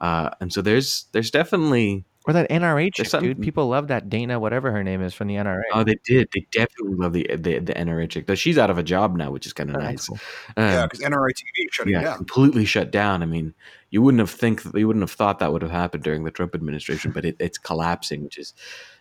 uh, 0.00 0.30
and 0.40 0.52
so 0.52 0.62
there's 0.62 1.06
there's 1.12 1.30
definitely 1.30 2.04
or 2.30 2.32
that 2.34 2.48
nra 2.50 2.84
chick, 2.86 2.94
There's 2.96 3.10
some- 3.10 3.22
dude 3.24 3.40
people 3.42 3.66
love 3.68 3.88
that 3.88 4.08
dana 4.08 4.38
whatever 4.38 4.70
her 4.70 4.84
name 4.84 5.02
is 5.02 5.12
from 5.14 5.26
the 5.28 5.34
nra 5.34 5.62
oh 5.74 5.82
they 5.84 5.96
did 6.04 6.28
they 6.32 6.46
definitely 6.52 6.94
love 6.96 7.12
the 7.12 7.26
the 7.36 7.58
the 7.58 7.74
NRA 7.74 8.08
chick. 8.08 8.26
Though 8.26 8.34
she's 8.34 8.58
out 8.58 8.70
of 8.70 8.78
a 8.78 8.82
job 8.82 9.16
now, 9.16 9.30
which 9.30 9.46
is 9.46 9.52
kind 9.52 9.70
of 9.70 9.76
Oh, 9.76 9.80
nice. 9.80 10.06
cool. 10.06 10.18
yeah, 10.56 10.82
Um, 10.82 10.88
because 10.88 11.00
NRA 11.04 11.30
TV 11.32 11.68
shutting 11.72 11.92
yeah, 11.94 12.02
down. 12.02 12.16
completely 12.18 12.64
shut 12.64 12.90
down. 12.90 13.22
I 13.22 13.26
mean, 13.26 13.54
you 13.90 14.00
wouldn't 14.02 14.20
have 14.20 14.30
think 14.30 14.62
you 14.74 14.86
wouldn't 14.86 15.02
have 15.02 15.10
thought 15.10 15.38
that 15.40 15.52
would 15.52 15.62
have 15.62 15.70
happened 15.70 16.02
during 16.04 16.24
the 16.24 16.30
Trump 16.30 16.54
administration, 16.54 17.10
but 17.12 17.24
it, 17.24 17.36
it's 17.40 17.58
collapsing, 17.58 18.22
which 18.22 18.38
is, 18.38 18.54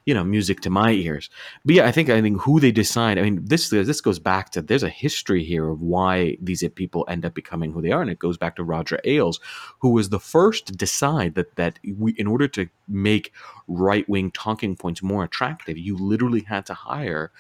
you 0.10 0.16
know, 0.16 0.24
music 0.24 0.60
to 0.62 0.72
my 0.72 0.90
ears. 0.90 1.30
But 1.64 1.76
yeah, 1.76 1.86
I 1.86 1.92
think 1.92 2.10
I 2.10 2.20
think 2.20 2.42
who 2.42 2.60
they 2.60 2.72
decide. 2.72 3.20
I 3.20 3.22
mean, 3.22 3.46
this 3.46 3.70
this 3.70 4.02
goes 4.02 4.18
back 4.18 4.50
to 4.52 4.62
there's 4.64 4.82
a 4.82 4.90
history 4.90 5.44
here 5.44 5.70
of 5.70 5.84
why 5.84 6.36
these 6.42 6.68
people 6.74 7.06
end 7.08 7.26
up 7.26 7.36
becoming 7.36 7.72
who 7.72 7.84
they 7.84 7.92
are, 7.92 8.02
and 8.02 8.10
it 8.10 8.18
goes 8.18 8.36
back 8.36 8.56
to 8.56 8.64
Roger 8.64 9.00
Ailes, 9.04 9.40
who 9.82 9.90
was 9.90 10.10
the 10.10 10.20
first 10.20 10.66
to 10.66 10.74
decide 10.74 11.36
that 11.36 11.58
that 11.58 11.78
we, 11.96 12.14
in 12.14 12.26
order 12.26 12.48
to 12.48 12.70
make 12.88 13.32
right 13.68 14.10
wing 14.10 14.32
talking 14.32 14.76
points 14.76 15.04
more 15.04 15.24
attractive, 15.24 15.78
you 15.78 15.96
literally 15.96 16.42
had 16.42 16.66
to 16.66 16.74
hire 16.74 17.32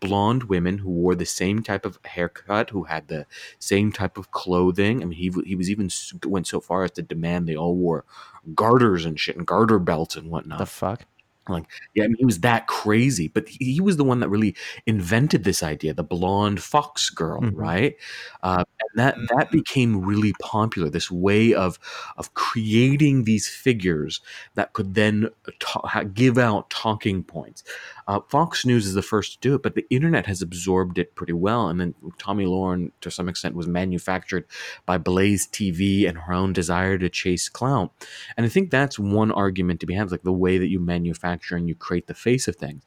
blonde 0.00 0.44
women 0.44 0.78
who 0.78 0.90
wore 0.90 1.14
the 1.14 1.24
same 1.24 1.62
type 1.62 1.86
of 1.86 2.00
haircut, 2.04 2.70
who 2.70 2.82
had 2.84 3.06
the 3.06 3.24
same 3.60 3.92
type 3.92 4.18
of 4.18 4.32
clothing. 4.32 5.00
I 5.00 5.04
mean, 5.04 5.16
he 5.16 5.30
he 5.46 5.54
was 5.54 5.70
even 5.70 5.90
went 6.24 6.48
so 6.48 6.60
far 6.60 6.82
as 6.82 6.90
to 6.92 7.02
demand 7.02 7.46
they 7.46 7.54
all 7.54 7.76
wore 7.76 8.04
garters 8.52 9.04
and 9.04 9.18
shit 9.20 9.36
and 9.36 9.46
garter 9.46 9.78
belts 9.78 10.16
and 10.16 10.28
whatnot. 10.28 10.58
the 10.58 10.66
fuck 10.66 11.04
Like, 11.48 11.64
yeah, 11.94 12.04
I 12.04 12.06
mean, 12.08 12.16
he 12.18 12.24
was 12.24 12.40
that 12.40 12.66
crazy, 12.66 13.28
but 13.28 13.48
he, 13.48 13.72
he 13.74 13.80
was 13.80 13.96
the 13.96 14.04
one 14.04 14.20
that 14.20 14.28
really 14.28 14.54
invented 14.86 15.44
this 15.44 15.62
idea, 15.62 15.94
the 15.94 16.02
blonde 16.04 16.60
fox 16.62 17.10
girl, 17.10 17.40
Mhm. 17.40 17.52
right? 17.54 17.96
Uh, 18.42 18.64
and 18.80 18.98
that 19.00 19.16
that 19.36 19.50
became 19.50 20.04
really 20.04 20.32
popular. 20.40 20.88
This 20.90 21.10
way 21.10 21.54
of 21.54 21.78
of 22.16 22.34
creating 22.34 23.24
these 23.24 23.48
figures 23.48 24.20
that 24.54 24.72
could 24.72 24.94
then 24.94 25.28
ta- 25.60 26.04
give 26.14 26.38
out 26.38 26.70
talking 26.70 27.22
points. 27.22 27.62
Uh, 28.08 28.20
Fox 28.28 28.64
News 28.64 28.86
is 28.86 28.94
the 28.94 29.02
first 29.02 29.32
to 29.34 29.38
do 29.48 29.54
it, 29.54 29.62
but 29.62 29.74
the 29.74 29.84
internet 29.90 30.26
has 30.26 30.40
absorbed 30.42 30.98
it 30.98 31.14
pretty 31.14 31.32
well. 31.32 31.68
And 31.68 31.80
then 31.80 31.94
Tomi 32.18 32.44
Lahren, 32.44 32.92
to 33.00 33.10
some 33.10 33.28
extent, 33.28 33.54
was 33.56 33.66
manufactured 33.66 34.44
by 34.86 34.96
Blaze 34.98 35.46
TV 35.48 36.06
and 36.06 36.16
her 36.18 36.32
own 36.32 36.52
desire 36.52 36.98
to 36.98 37.08
chase 37.08 37.48
clout. 37.48 37.92
And 38.36 38.46
I 38.46 38.48
think 38.48 38.70
that's 38.70 38.98
one 38.98 39.32
argument 39.32 39.80
to 39.80 39.86
be 39.86 39.94
had, 39.94 40.10
like 40.12 40.22
the 40.22 40.32
way 40.32 40.58
that 40.58 40.68
you 40.68 40.78
manufacture 40.78 41.35
and 41.50 41.68
you 41.68 41.74
create 41.74 42.06
the 42.06 42.14
face 42.14 42.48
of 42.48 42.56
things. 42.56 42.82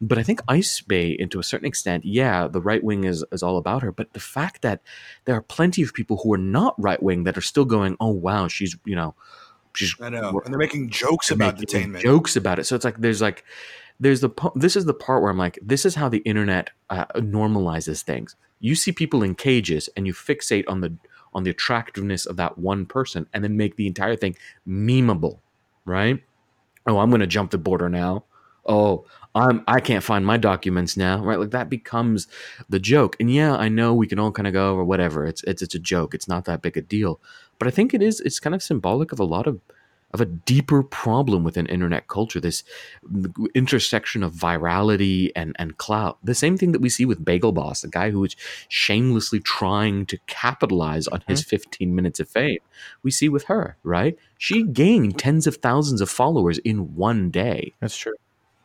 But 0.00 0.18
I 0.18 0.22
think 0.22 0.40
Ice 0.48 0.80
Bae, 0.80 1.16
and 1.18 1.30
to 1.32 1.40
a 1.40 1.42
certain 1.42 1.66
extent, 1.66 2.04
yeah, 2.04 2.48
the 2.48 2.60
right 2.60 2.82
wing 2.82 3.04
is, 3.04 3.24
is 3.32 3.42
all 3.42 3.56
about 3.56 3.82
her. 3.82 3.92
But 3.92 4.12
the 4.12 4.20
fact 4.20 4.62
that 4.62 4.80
there 5.24 5.34
are 5.34 5.42
plenty 5.42 5.82
of 5.82 5.94
people 5.94 6.18
who 6.18 6.32
are 6.32 6.38
not 6.38 6.74
right 6.78 7.02
wing 7.02 7.24
that 7.24 7.36
are 7.36 7.42
still 7.42 7.64
going, 7.64 7.96
oh, 8.00 8.10
wow, 8.10 8.48
she's, 8.48 8.76
you 8.84 8.96
know, 8.96 9.14
she's 9.74 9.94
I 10.00 10.08
know, 10.10 10.40
and 10.44 10.52
they're 10.52 10.58
making 10.58 10.90
jokes 10.90 11.28
they're 11.28 11.36
about 11.36 11.58
making 11.58 11.92
detainment. 11.92 12.00
jokes 12.00 12.36
about 12.36 12.58
it. 12.58 12.64
So 12.64 12.76
it's 12.76 12.84
like 12.84 12.98
there's 12.98 13.22
like 13.22 13.44
there's 14.00 14.20
the 14.20 14.30
this 14.54 14.76
is 14.76 14.84
the 14.84 14.94
part 14.94 15.22
where 15.22 15.30
I'm 15.30 15.38
like 15.38 15.58
this 15.62 15.86
is 15.86 15.94
how 15.94 16.08
the 16.08 16.18
internet 16.18 16.70
uh, 16.90 17.06
normalizes 17.16 18.02
things. 18.02 18.36
You 18.60 18.74
see 18.74 18.92
people 18.92 19.22
in 19.22 19.34
cages 19.34 19.88
and 19.96 20.06
you 20.06 20.12
fixate 20.12 20.64
on 20.68 20.80
the 20.80 20.94
on 21.32 21.44
the 21.44 21.50
attractiveness 21.50 22.26
of 22.26 22.36
that 22.36 22.58
one 22.58 22.86
person 22.86 23.26
and 23.32 23.44
then 23.44 23.56
make 23.56 23.76
the 23.76 23.86
entire 23.86 24.16
thing 24.16 24.36
memeable, 24.66 25.38
right? 25.84 26.22
Oh, 26.88 26.98
I'm 26.98 27.10
going 27.10 27.20
to 27.20 27.26
jump 27.26 27.50
the 27.50 27.58
border 27.58 27.88
now. 27.88 28.24
Oh, 28.66 29.04
I'm 29.34 29.62
I 29.68 29.80
can't 29.80 30.02
find 30.02 30.26
my 30.26 30.36
documents 30.36 30.96
now, 30.96 31.22
right? 31.22 31.38
Like 31.38 31.50
that 31.50 31.70
becomes 31.70 32.26
the 32.68 32.80
joke. 32.80 33.16
And 33.20 33.32
yeah, 33.32 33.54
I 33.54 33.68
know 33.68 33.94
we 33.94 34.06
can 34.06 34.18
all 34.18 34.32
kind 34.32 34.46
of 34.46 34.52
go 34.52 34.74
or 34.74 34.84
whatever. 34.84 35.24
It's 35.26 35.42
it's 35.44 35.62
it's 35.62 35.74
a 35.74 35.78
joke. 35.78 36.14
It's 36.14 36.28
not 36.28 36.44
that 36.46 36.62
big 36.62 36.76
a 36.76 36.82
deal. 36.82 37.20
But 37.58 37.68
I 37.68 37.70
think 37.70 37.94
it 37.94 38.02
is 38.02 38.20
it's 38.20 38.40
kind 38.40 38.54
of 38.54 38.62
symbolic 38.62 39.12
of 39.12 39.20
a 39.20 39.24
lot 39.24 39.46
of 39.46 39.60
of 40.12 40.20
a 40.20 40.26
deeper 40.26 40.82
problem 40.82 41.44
within 41.44 41.66
internet 41.66 42.08
culture 42.08 42.40
this 42.40 42.64
intersection 43.54 44.22
of 44.22 44.32
virality 44.32 45.30
and 45.36 45.54
and 45.58 45.76
clout. 45.76 46.18
The 46.22 46.34
same 46.34 46.56
thing 46.56 46.72
that 46.72 46.80
we 46.80 46.88
see 46.88 47.04
with 47.04 47.24
bagel 47.24 47.52
boss 47.52 47.84
a 47.84 47.88
guy 47.88 48.10
who 48.10 48.24
is 48.24 48.34
shamelessly 48.68 49.40
trying 49.40 50.06
to 50.06 50.18
capitalize 50.26 51.06
on 51.08 51.22
his 51.26 51.42
mm-hmm. 51.42 51.50
15 51.50 51.94
minutes 51.94 52.20
of 52.20 52.28
fame. 52.28 52.58
We 53.02 53.10
see 53.10 53.28
with 53.28 53.44
her 53.44 53.76
right? 53.82 54.16
She 54.38 54.62
gained 54.62 55.18
tens 55.18 55.46
of 55.46 55.56
thousands 55.56 56.00
of 56.00 56.08
followers 56.08 56.58
in 56.58 56.94
one 56.94 57.30
day. 57.30 57.74
That's 57.80 57.96
true. 57.96 58.14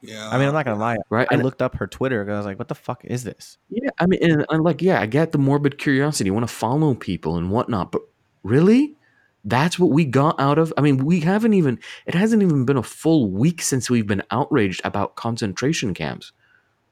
Yeah, 0.05 0.29
i 0.29 0.37
mean 0.37 0.49
i'm 0.49 0.53
not 0.53 0.65
gonna 0.65 0.79
lie. 0.79 0.97
Right 1.09 1.27
i 1.31 1.35
and 1.35 1.43
looked 1.43 1.61
up 1.61 1.75
her 1.75 1.87
twitter 1.87 2.25
'cause 2.25 2.33
i 2.33 2.37
was 2.37 2.45
like 2.45 2.59
what 2.59 2.67
the 2.67 2.75
fuck 2.75 3.05
is 3.05 3.23
this? 3.23 3.57
Yeah 3.69 3.89
i 3.99 4.05
mean 4.05 4.19
and, 4.21 4.45
and 4.49 4.63
like 4.63 4.81
yeah 4.81 4.99
i 4.99 5.05
get 5.05 5.31
the 5.31 5.37
morbid 5.37 5.77
curiosity. 5.77 6.27
You 6.27 6.33
want 6.33 6.47
to 6.47 6.53
follow 6.53 6.93
people 6.93 7.37
and 7.37 7.49
whatnot 7.49 7.91
but 7.91 8.01
really 8.43 8.97
that's 9.45 9.77
what 9.77 9.89
we 9.91 10.05
got 10.05 10.39
out 10.39 10.57
of 10.57 10.71
i 10.77 10.81
mean 10.81 10.97
we 11.03 11.19
haven't 11.19 11.53
even 11.53 11.77
it 12.05 12.13
hasn't 12.15 12.41
even 12.41 12.63
been 12.65 12.77
a 12.77 12.83
full 12.83 13.29
week 13.29 13.61
since 13.61 13.89
we've 13.89 14.07
been 14.07 14.23
outraged 14.31 14.81
about 14.83 15.15
concentration 15.15 15.93
camps. 15.93 16.31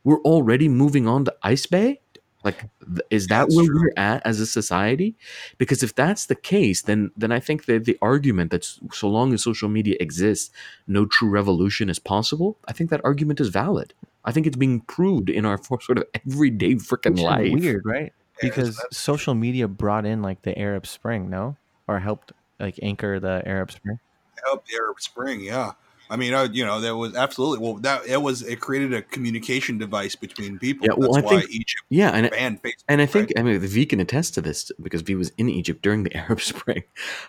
We're 0.03 0.21
already 0.21 0.67
moving 0.67 1.07
on 1.07 1.25
to 1.25 1.35
ice 1.43 1.65
bae? 1.67 1.99
Like 2.43 2.65
is 3.11 3.27
that 3.27 3.43
That's 3.43 3.55
where 3.55 3.65
true. 3.67 3.81
we're 3.81 3.93
at 3.97 4.25
as 4.25 4.39
a 4.39 4.47
society? 4.47 5.15
Because 5.59 5.83
if 5.83 5.93
that's 5.93 6.25
the 6.25 6.35
case 6.35 6.81
then 6.81 7.11
then 7.15 7.31
i 7.31 7.39
think 7.39 7.65
that 7.65 7.85
the 7.85 7.97
argument 8.01 8.49
that 8.51 8.65
so 8.91 9.07
long 9.07 9.31
as 9.33 9.43
social 9.43 9.69
media 9.69 9.95
exists 9.99 10.49
no 10.87 11.05
true 11.05 11.29
revolution 11.29 11.87
is 11.89 11.99
possible 11.99 12.57
i 12.67 12.73
think 12.73 12.89
that 12.89 13.01
argument 13.03 13.39
is 13.39 13.49
valid. 13.49 13.93
I 14.25 14.31
think 14.31 14.45
it's 14.45 14.57
being 14.57 14.81
proved 14.81 15.29
in 15.29 15.45
our 15.45 15.57
sort 15.87 15.97
of 15.99 16.03
everyday 16.25 16.73
freaking 16.75 17.19
life. 17.19 17.53
weird 17.53 17.83
right? 17.85 18.11
Because 18.41 18.75
that's- 18.75 18.97
social 18.97 19.35
media 19.35 19.67
brought 19.67 20.05
in 20.05 20.21
like 20.21 20.41
the 20.41 20.57
arab 20.59 20.85
spring 20.85 21.29
no? 21.29 21.55
Or 21.87 21.99
helped 21.99 22.31
like 22.61 22.79
anchor 22.81 23.19
the 23.19 23.41
arab 23.45 23.71
spring 23.71 23.99
help 24.45 24.65
the 24.67 24.75
Arab 24.75 24.99
Spring. 24.99 25.41
Yeah, 25.41 25.73
I 26.11 26.17
mean, 26.17 26.33
uh, 26.33 26.49
you 26.51 26.65
know, 26.65 26.81
that 26.81 26.95
was 26.95 27.15
absolutely 27.15 27.59
well. 27.65 27.75
That 27.75 28.05
it 28.05 28.21
was 28.21 28.41
it 28.41 28.59
created 28.59 28.93
a 28.93 29.01
communication 29.01 29.77
device 29.77 30.15
between 30.15 30.59
people. 30.59 30.85
Yeah, 30.85 30.93
well, 30.97 31.13
That's 31.13 31.25
I 31.25 31.35
why 31.35 31.39
think- 31.39 31.51
Egypt 31.51 31.81
yeah 31.89 32.09
and 32.11 32.29
banned 32.29 32.61
Facebook. 32.61 32.83
And 32.89 33.01
I 33.01 33.05
think, 33.05 33.31
right? 33.35 33.39
I 33.39 33.43
mean, 33.43 33.59
V 33.59 33.85
can 33.85 33.99
attest 34.01 34.33
to 34.33 34.41
this 34.41 34.71
because 34.81 35.01
V 35.01 35.15
was 35.15 35.31
in 35.37 35.49
Egypt 35.49 35.81
during 35.81 36.03
the 36.03 36.13
Arab 36.23 36.41
Spring. 36.41 36.83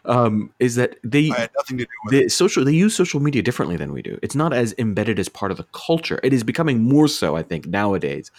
Um, 0.05 0.53
is 0.59 0.75
that 0.75 0.97
they 1.05 1.31
I 1.31 1.41
had 1.43 1.51
nothing 1.57 1.79
to 1.79 1.85
do 1.85 1.91
with 2.05 2.15
it. 2.15 2.25
the 2.25 2.29
social 2.29 2.65
they 2.65 2.73
use 2.75 2.95
social 2.97 3.21
media 3.21 3.41
differently 3.41 3.77
than 3.77 3.93
we 3.93 4.03
do. 4.03 4.19
It's 4.21 4.35
not 4.35 4.53
as 4.53 4.75
embedded 4.79 5.19
as 5.21 5.29
part 5.29 5.53
of 5.53 5.57
the 5.59 5.67
culture. 5.73 6.19
It 6.25 6.33
is 6.33 6.43
becoming 6.43 6.83
more 6.83 7.07
so, 7.07 7.37
I 7.37 7.43
think, 7.45 7.67
nowadays. 7.67 8.31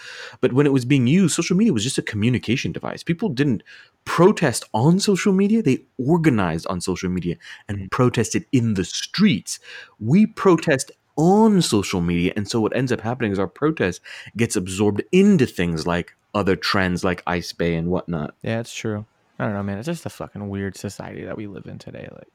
But 0.42 0.52
when 0.52 0.66
it 0.66 0.74
was 0.74 0.84
being 0.84 1.08
used, 1.08 1.36
social 1.36 1.56
media 1.56 1.72
was 1.72 1.84
just 1.86 1.98
a 1.98 2.02
communication 2.02 2.74
device. 2.74 3.02
People 3.02 3.30
didn't 3.30 3.64
protest 4.06 4.66
on 4.74 5.00
social 5.00 5.32
media; 5.32 5.62
they 5.64 5.80
organized 5.98 6.68
on 6.68 6.82
social 6.82 7.10
media 7.10 7.38
and 7.70 7.90
protested 7.92 8.46
in 8.52 8.74
the 8.74 8.84
streets. 8.84 9.60
We 10.00 10.26
protest 10.36 10.92
on 11.16 11.62
social 11.62 12.02
media, 12.02 12.34
and 12.36 12.48
so 12.50 12.60
what 12.60 12.76
ends 12.76 12.92
up 12.92 13.02
happening 13.02 13.32
is 13.32 13.40
our 13.40 13.48
protest 13.48 14.02
gets 14.36 14.56
absorbed 14.56 15.04
into 15.12 15.46
things 15.46 15.86
like 15.86 16.16
other 16.34 16.56
trends 16.56 17.04
like 17.04 17.22
Ice 17.28 17.54
Bae 17.54 17.66
and 17.66 17.90
whatnot. 17.90 18.34
yeah 18.42 18.60
it's 18.60 18.74
true 18.74 19.06
i 19.38 19.46
don't 19.46 19.54
know 19.54 19.62
man 19.62 19.78
it's 19.78 19.86
just 19.86 20.06
a 20.06 20.10
fucking 20.10 20.50
weird 20.50 20.76
society 20.76 21.24
that 21.26 21.38
we 21.38 21.46
live 21.48 21.66
in 21.68 21.78
today 21.78 22.08
like 22.12 22.28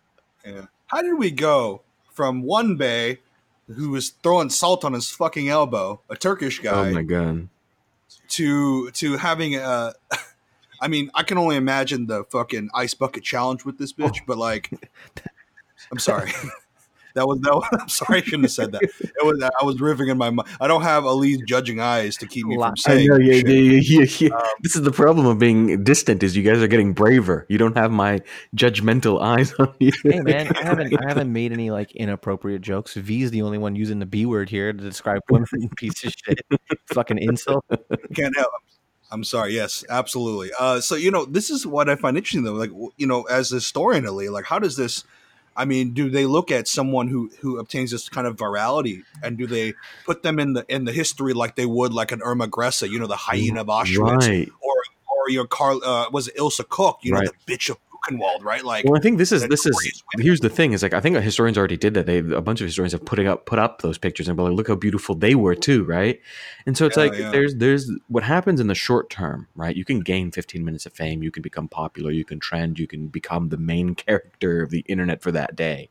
Yeah. 0.46 0.66
How 0.86 1.02
did 1.02 1.18
we 1.18 1.30
go 1.32 1.82
from 2.12 2.42
one 2.42 2.76
bay 2.76 3.18
who 3.74 3.90
was 3.90 4.10
throwing 4.10 4.50
salt 4.50 4.84
on 4.84 4.92
his 4.92 5.10
fucking 5.10 5.48
elbow, 5.48 6.00
a 6.08 6.16
Turkish 6.16 6.60
oh 6.60 6.62
guy, 6.62 6.88
Oh 6.88 6.92
my 6.92 7.02
god! 7.02 7.48
to 8.30 8.90
to 8.92 9.16
having 9.16 9.56
a. 9.56 9.94
I 10.80 10.86
mean, 10.86 11.10
I 11.12 11.24
can 11.24 11.38
only 11.38 11.56
imagine 11.56 12.06
the 12.06 12.22
fucking 12.24 12.70
ice 12.72 12.94
bucket 12.94 13.24
challenge 13.24 13.64
with 13.64 13.78
this 13.78 13.92
bitch, 13.92 14.18
oh. 14.20 14.24
but 14.28 14.38
like, 14.38 14.70
I'm 15.92 15.98
sorry. 15.98 16.30
That 17.14 17.26
was 17.26 17.40
that. 17.40 17.54
Was, 17.54 17.68
I'm 17.80 17.88
sorry, 17.88 18.18
I 18.18 18.22
shouldn't 18.22 18.44
have 18.44 18.52
said 18.52 18.72
that. 18.72 18.82
It 18.82 19.24
was 19.24 19.42
I 19.42 19.64
was 19.64 19.76
riffing 19.76 20.10
in 20.10 20.18
my 20.18 20.30
mind. 20.30 20.48
I 20.60 20.68
don't 20.68 20.82
have 20.82 21.04
Ali's 21.04 21.40
judging 21.46 21.80
eyes 21.80 22.16
to 22.18 22.26
keep 22.26 22.46
me 22.46 22.56
from 22.56 22.64
I 22.64 22.74
saying. 22.76 23.08
know, 23.08 23.18
yeah, 23.18 23.34
shit. 23.34 23.48
yeah, 23.48 24.00
yeah, 24.00 24.06
yeah. 24.18 24.36
Um, 24.36 24.48
this 24.62 24.76
is 24.76 24.82
the 24.82 24.92
problem 24.92 25.26
of 25.26 25.38
being 25.38 25.82
distant 25.84 26.22
is 26.22 26.36
you 26.36 26.42
guys 26.42 26.62
are 26.62 26.68
getting 26.68 26.92
braver. 26.92 27.46
You 27.48 27.58
don't 27.58 27.76
have 27.76 27.90
my 27.90 28.20
judgmental 28.56 29.20
eyes 29.20 29.52
on 29.58 29.74
you. 29.78 29.92
Hey 30.02 30.20
man, 30.20 30.54
I 30.56 30.62
haven't 30.62 30.94
I 30.94 31.08
haven't 31.08 31.32
made 31.32 31.52
any 31.52 31.70
like 31.70 31.92
inappropriate 31.92 32.62
jokes. 32.62 32.94
V 32.94 33.22
is 33.22 33.30
the 33.30 33.42
only 33.42 33.58
one 33.58 33.76
using 33.76 33.98
the 33.98 34.06
B 34.06 34.26
word 34.26 34.50
here 34.50 34.72
to 34.72 34.78
describe 34.78 35.22
women. 35.30 35.48
Piece 35.76 36.04
of 36.04 36.12
shit, 36.12 36.40
fucking 36.92 37.18
insult. 37.18 37.64
can't 38.14 38.36
help. 38.36 38.52
I'm 39.10 39.24
sorry. 39.24 39.54
Yes, 39.54 39.84
absolutely. 39.88 40.50
Uh, 40.58 40.80
so 40.80 40.94
you 40.94 41.10
know, 41.10 41.24
this 41.24 41.50
is 41.50 41.66
what 41.66 41.88
I 41.88 41.96
find 41.96 42.16
interesting 42.16 42.44
though. 42.44 42.52
Like, 42.52 42.70
you 42.96 43.06
know, 43.06 43.22
as 43.22 43.52
a 43.52 43.56
historian, 43.56 44.06
Ali, 44.06 44.28
like, 44.28 44.44
how 44.44 44.58
does 44.58 44.76
this? 44.76 45.04
I 45.58 45.64
mean, 45.64 45.90
do 45.92 46.08
they 46.08 46.24
look 46.24 46.50
at 46.52 46.68
someone 46.68 47.08
who 47.08 47.30
who 47.40 47.58
obtains 47.58 47.90
this 47.90 48.08
kind 48.08 48.26
of 48.26 48.36
virality, 48.36 49.02
and 49.22 49.36
do 49.36 49.46
they 49.46 49.74
put 50.06 50.22
them 50.22 50.38
in 50.38 50.52
the 50.52 50.64
in 50.68 50.84
the 50.84 50.92
history 50.92 51.32
like 51.34 51.56
they 51.56 51.66
would 51.66 51.92
like 51.92 52.12
an 52.12 52.22
Irma 52.22 52.46
Grese, 52.46 52.82
you 52.82 52.98
know, 52.98 53.08
the 53.08 53.16
hyena 53.16 53.62
of 53.62 53.66
Auschwitz, 53.66 54.28
Right. 54.28 54.48
or 54.62 54.74
or 55.10 55.30
your 55.30 55.46
Carl 55.46 55.80
uh, 55.84 56.06
was 56.12 56.28
it 56.28 56.34
Ilse 56.38 56.60
Koch, 56.68 56.98
you 57.02 57.12
know, 57.12 57.18
Right. 57.18 57.28
the 57.46 57.52
bitch 57.52 57.68
of 57.70 57.76
Buchenwald, 58.06 58.44
right? 58.44 58.64
Like, 58.64 58.84
Well, 58.84 58.96
I 58.96 59.00
think 59.00 59.18
this 59.18 59.32
is 59.32 59.46
this 59.48 59.66
is 59.66 60.02
women. 60.14 60.24
here's 60.26 60.40
the 60.40 60.48
thing 60.48 60.72
is 60.72 60.82
like 60.82 60.94
I 60.94 61.00
think 61.00 61.16
historians 61.16 61.58
already 61.58 61.76
did 61.76 61.94
that. 61.94 62.06
They 62.06 62.18
a 62.18 62.40
bunch 62.40 62.60
of 62.60 62.66
historians 62.66 62.92
have 62.92 63.04
putting 63.04 63.26
up 63.26 63.46
put 63.46 63.58
up 63.58 63.82
those 63.82 63.98
pictures 63.98 64.28
and 64.28 64.36
be 64.36 64.42
like, 64.42 64.52
look 64.52 64.68
how 64.68 64.76
beautiful 64.76 65.14
they 65.14 65.34
were 65.34 65.54
too, 65.54 65.84
right? 65.84 66.20
And 66.66 66.76
so 66.76 66.86
it's 66.86 66.96
Yeah, 66.96 67.04
like 67.04 67.14
yeah. 67.14 67.30
there's 67.30 67.54
there's 67.56 67.90
what 68.08 68.22
happens 68.22 68.60
in 68.60 68.66
the 68.68 68.74
short 68.74 69.10
term, 69.10 69.48
right? 69.54 69.74
You 69.74 69.84
can 69.84 70.00
gain 70.00 70.30
15 70.30 70.64
minutes 70.64 70.86
of 70.86 70.92
fame, 70.92 71.22
you 71.22 71.30
can 71.30 71.42
become 71.42 71.68
popular, 71.68 72.10
you 72.10 72.24
can 72.24 72.38
trend, 72.40 72.78
you 72.78 72.86
can 72.86 73.08
become 73.08 73.48
the 73.48 73.56
main 73.58 73.94
character 74.06 74.62
of 74.62 74.70
the 74.70 74.80
internet 74.88 75.22
for 75.22 75.32
that 75.32 75.56
day. 75.56 75.90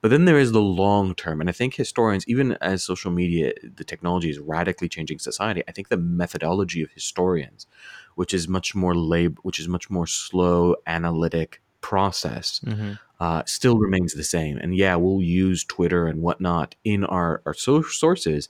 But 0.00 0.10
then 0.10 0.24
there 0.24 0.38
is 0.38 0.52
the 0.52 0.60
long 0.60 1.14
term, 1.14 1.40
and 1.40 1.48
I 1.48 1.52
think 1.52 1.74
historians, 1.74 2.24
even 2.28 2.52
as 2.60 2.82
social 2.82 3.10
media, 3.10 3.52
the 3.62 3.84
technology 3.84 4.30
is 4.30 4.38
radically 4.38 4.88
changing 4.88 5.18
society. 5.18 5.62
I 5.68 5.72
think 5.72 5.88
the 5.88 5.96
methodology 5.96 6.82
of 6.82 6.90
historians, 6.90 7.66
which 8.14 8.34
is 8.34 8.48
much 8.48 8.74
more 8.74 8.94
lab, 8.94 9.38
which 9.42 9.58
is 9.60 9.68
much 9.68 9.90
more 9.90 10.06
slow, 10.06 10.76
analytic 10.86 11.60
process, 11.80 12.60
Mhm. 12.64 12.98
uh, 13.20 13.42
still 13.44 13.76
remains 13.78 14.14
the 14.14 14.24
same. 14.24 14.56
And 14.56 14.74
yeah, 14.74 14.96
we'll 14.96 15.22
use 15.22 15.64
Twitter 15.64 16.06
and 16.06 16.22
whatnot 16.22 16.74
in 16.82 17.04
our, 17.04 17.42
our 17.44 17.52
so- 17.54 17.82
sources, 17.82 18.48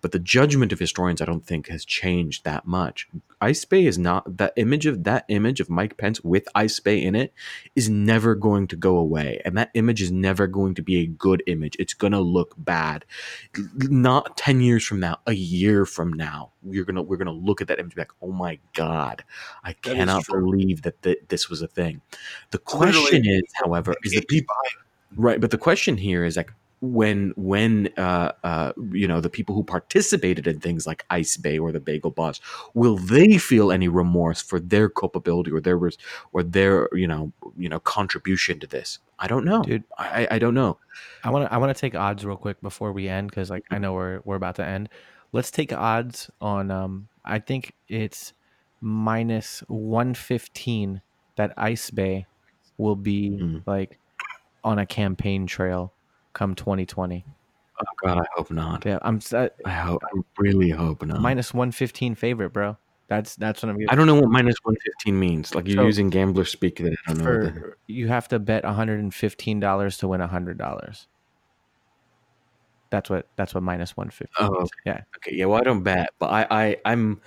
but 0.00 0.12
the 0.12 0.20
judgment 0.20 0.72
of 0.72 0.78
historians, 0.78 1.20
I 1.20 1.24
don't 1.24 1.44
think, 1.44 1.68
has 1.68 1.84
changed 1.84 2.44
that 2.44 2.66
much. 2.66 3.08
Ice 3.40 3.64
Bae 3.64 3.76
is 3.76 3.98
not 3.98 4.38
that 4.38 4.52
image 4.56 4.86
of 4.86 5.04
that 5.04 5.24
image 5.28 5.60
of 5.60 5.68
Mike 5.68 5.96
Pence 5.96 6.22
with 6.22 6.48
Ice 6.54 6.80
Bae 6.80 6.92
in 6.92 7.14
it 7.14 7.32
is 7.74 7.88
never 7.88 8.34
going 8.34 8.66
to 8.68 8.76
go 8.76 8.96
away, 8.96 9.40
and 9.44 9.56
that 9.58 9.70
image 9.74 10.00
is 10.00 10.10
never 10.10 10.46
going 10.46 10.74
to 10.74 10.82
be 10.82 10.98
a 10.98 11.06
good 11.06 11.42
image. 11.46 11.76
It's 11.78 11.94
gonna 11.94 12.20
look 12.20 12.54
bad. 12.56 13.04
Not 13.74 14.36
ten 14.36 14.60
years 14.60 14.84
from 14.84 15.00
now, 15.00 15.18
a 15.26 15.34
year 15.34 15.84
from 15.84 16.12
now, 16.12 16.52
we're 16.62 16.84
gonna 16.84 17.02
we're 17.02 17.18
gonna 17.18 17.32
look 17.32 17.60
at 17.60 17.68
that 17.68 17.78
image 17.78 17.92
and 17.92 17.94
be 17.96 18.00
like, 18.02 18.12
oh 18.22 18.32
my 18.32 18.58
god, 18.74 19.24
I 19.64 19.72
That 19.72 19.82
cannot 19.82 20.26
believe 20.26 20.82
that 20.82 21.02
th- 21.02 21.20
this 21.28 21.50
was 21.50 21.62
a 21.62 21.68
thing. 21.68 22.00
The 22.50 22.58
Literally, 22.58 22.92
question 22.92 23.26
is, 23.26 23.42
however, 23.62 23.94
is 24.02 24.12
the 24.12 24.22
people 24.22 24.54
right? 25.16 25.40
But 25.40 25.50
the 25.50 25.58
question 25.58 25.96
here 25.96 26.24
is 26.24 26.36
like 26.36 26.52
when 26.80 27.32
when 27.36 27.88
uh 27.96 28.32
uh 28.44 28.72
you 28.92 29.08
know 29.08 29.20
the 29.20 29.30
people 29.30 29.54
who 29.54 29.64
participated 29.64 30.46
in 30.46 30.60
things 30.60 30.86
like 30.86 31.06
Ice 31.08 31.36
Bae 31.38 31.56
or 31.58 31.72
the 31.72 31.80
Bagel 31.80 32.10
Boss 32.10 32.38
will 32.74 32.96
they 32.98 33.38
feel 33.38 33.72
any 33.72 33.88
remorse 33.88 34.42
for 34.42 34.60
their 34.60 34.88
culpability 34.90 35.50
or 35.50 35.60
their 35.60 35.78
res- 35.78 35.96
or 36.32 36.42
their 36.42 36.88
you 36.92 37.06
know 37.06 37.32
you 37.56 37.68
know 37.68 37.80
contribution 37.80 38.60
to 38.60 38.66
this? 38.66 38.98
I 39.18 39.26
don't 39.26 39.44
know, 39.46 39.62
Dude. 39.62 39.84
I 39.96 40.28
I- 40.30 40.38
don't 40.38 40.52
know. 40.54 40.78
I 41.24 41.30
want 41.30 41.48
to 41.48 41.52
I 41.54 41.56
want 41.56 41.74
to 41.74 41.80
take 41.80 41.94
odds 41.94 42.24
real 42.26 42.36
quick 42.36 42.60
before 42.60 42.92
we 42.92 43.08
end 43.08 43.30
because 43.30 43.48
like 43.48 43.64
I 43.70 43.78
know 43.78 43.94
we're 43.94 44.20
we're 44.24 44.36
about 44.36 44.56
to 44.56 44.64
end. 44.66 44.90
Let's 45.32 45.50
take 45.50 45.72
odds 45.72 46.30
on 46.42 46.70
um 46.70 47.08
I 47.24 47.38
think 47.38 47.72
it's 47.88 48.34
minus 48.82 49.62
one 49.68 50.12
fifteen 50.14 51.00
that 51.36 51.54
Ice 51.56 51.90
Bae 51.90 52.26
will 52.76 52.96
be 52.96 53.30
Mhm. 53.30 53.62
like 53.66 53.98
on 54.62 54.78
a 54.78 54.84
campaign 54.86 55.46
trail 55.46 55.94
come 56.36 56.54
2020. 56.54 57.24
Oh 57.78 57.84
God, 58.02 58.18
I 58.20 58.24
hope 58.36 58.50
not. 58.50 58.84
Yeah, 58.86 58.98
I'm 59.02 59.16
s- 59.16 59.32
uh, 59.32 59.48
I 59.64 59.70
hope. 59.70 60.02
I 60.04 60.20
really 60.38 60.70
hope 60.70 61.04
not. 61.04 61.20
minus 61.20 61.52
115 61.52 62.14
favorite, 62.14 62.50
bro. 62.50 62.76
That's 63.08 63.36
that's 63.36 63.62
what 63.62 63.70
I'm 63.70 63.78
I 63.88 63.94
don't 63.94 64.06
know 64.06 64.14
what 64.16 64.30
minus 64.30 64.56
one 64.64 64.74
fifteen 64.84 65.18
means. 65.18 65.54
Like 65.54 65.66
you're 65.68 65.76
So- 65.82 65.86
using 65.86 66.10
gambler 66.10 66.44
speak 66.44 66.76
that 66.78 66.96
I 67.06 67.12
don't 67.12 67.24
know. 67.24 67.42
the- 67.44 67.74
you 67.86 68.08
have 68.08 68.26
to 68.28 68.38
bet 68.38 68.64
$115 68.64 69.98
to 69.98 70.08
win 70.08 70.20
$100. 70.20 71.06
That's 72.90 73.10
what 73.10 73.28
that's 73.36 73.54
what 73.54 73.62
minus 73.62 73.96
150. 73.96 74.32
Oh, 74.40 74.46
okay. 74.62 74.68
Yeah. 74.86 75.00
Okay, 75.18 75.36
yeah. 75.36 75.44
Well, 75.46 75.60
I 75.60 75.64
don't 75.64 75.82
bet, 75.82 76.10
but 76.18 76.30
I, 76.30 76.46
I, 76.50 76.76
I'm 76.84 77.20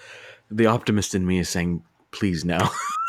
the 0.51 0.66
optimist 0.68 1.16
in 1.16 1.26
me 1.26 1.39
is 1.39 1.49
saying, 1.49 1.84
please 2.12 2.43
no. 2.43 2.57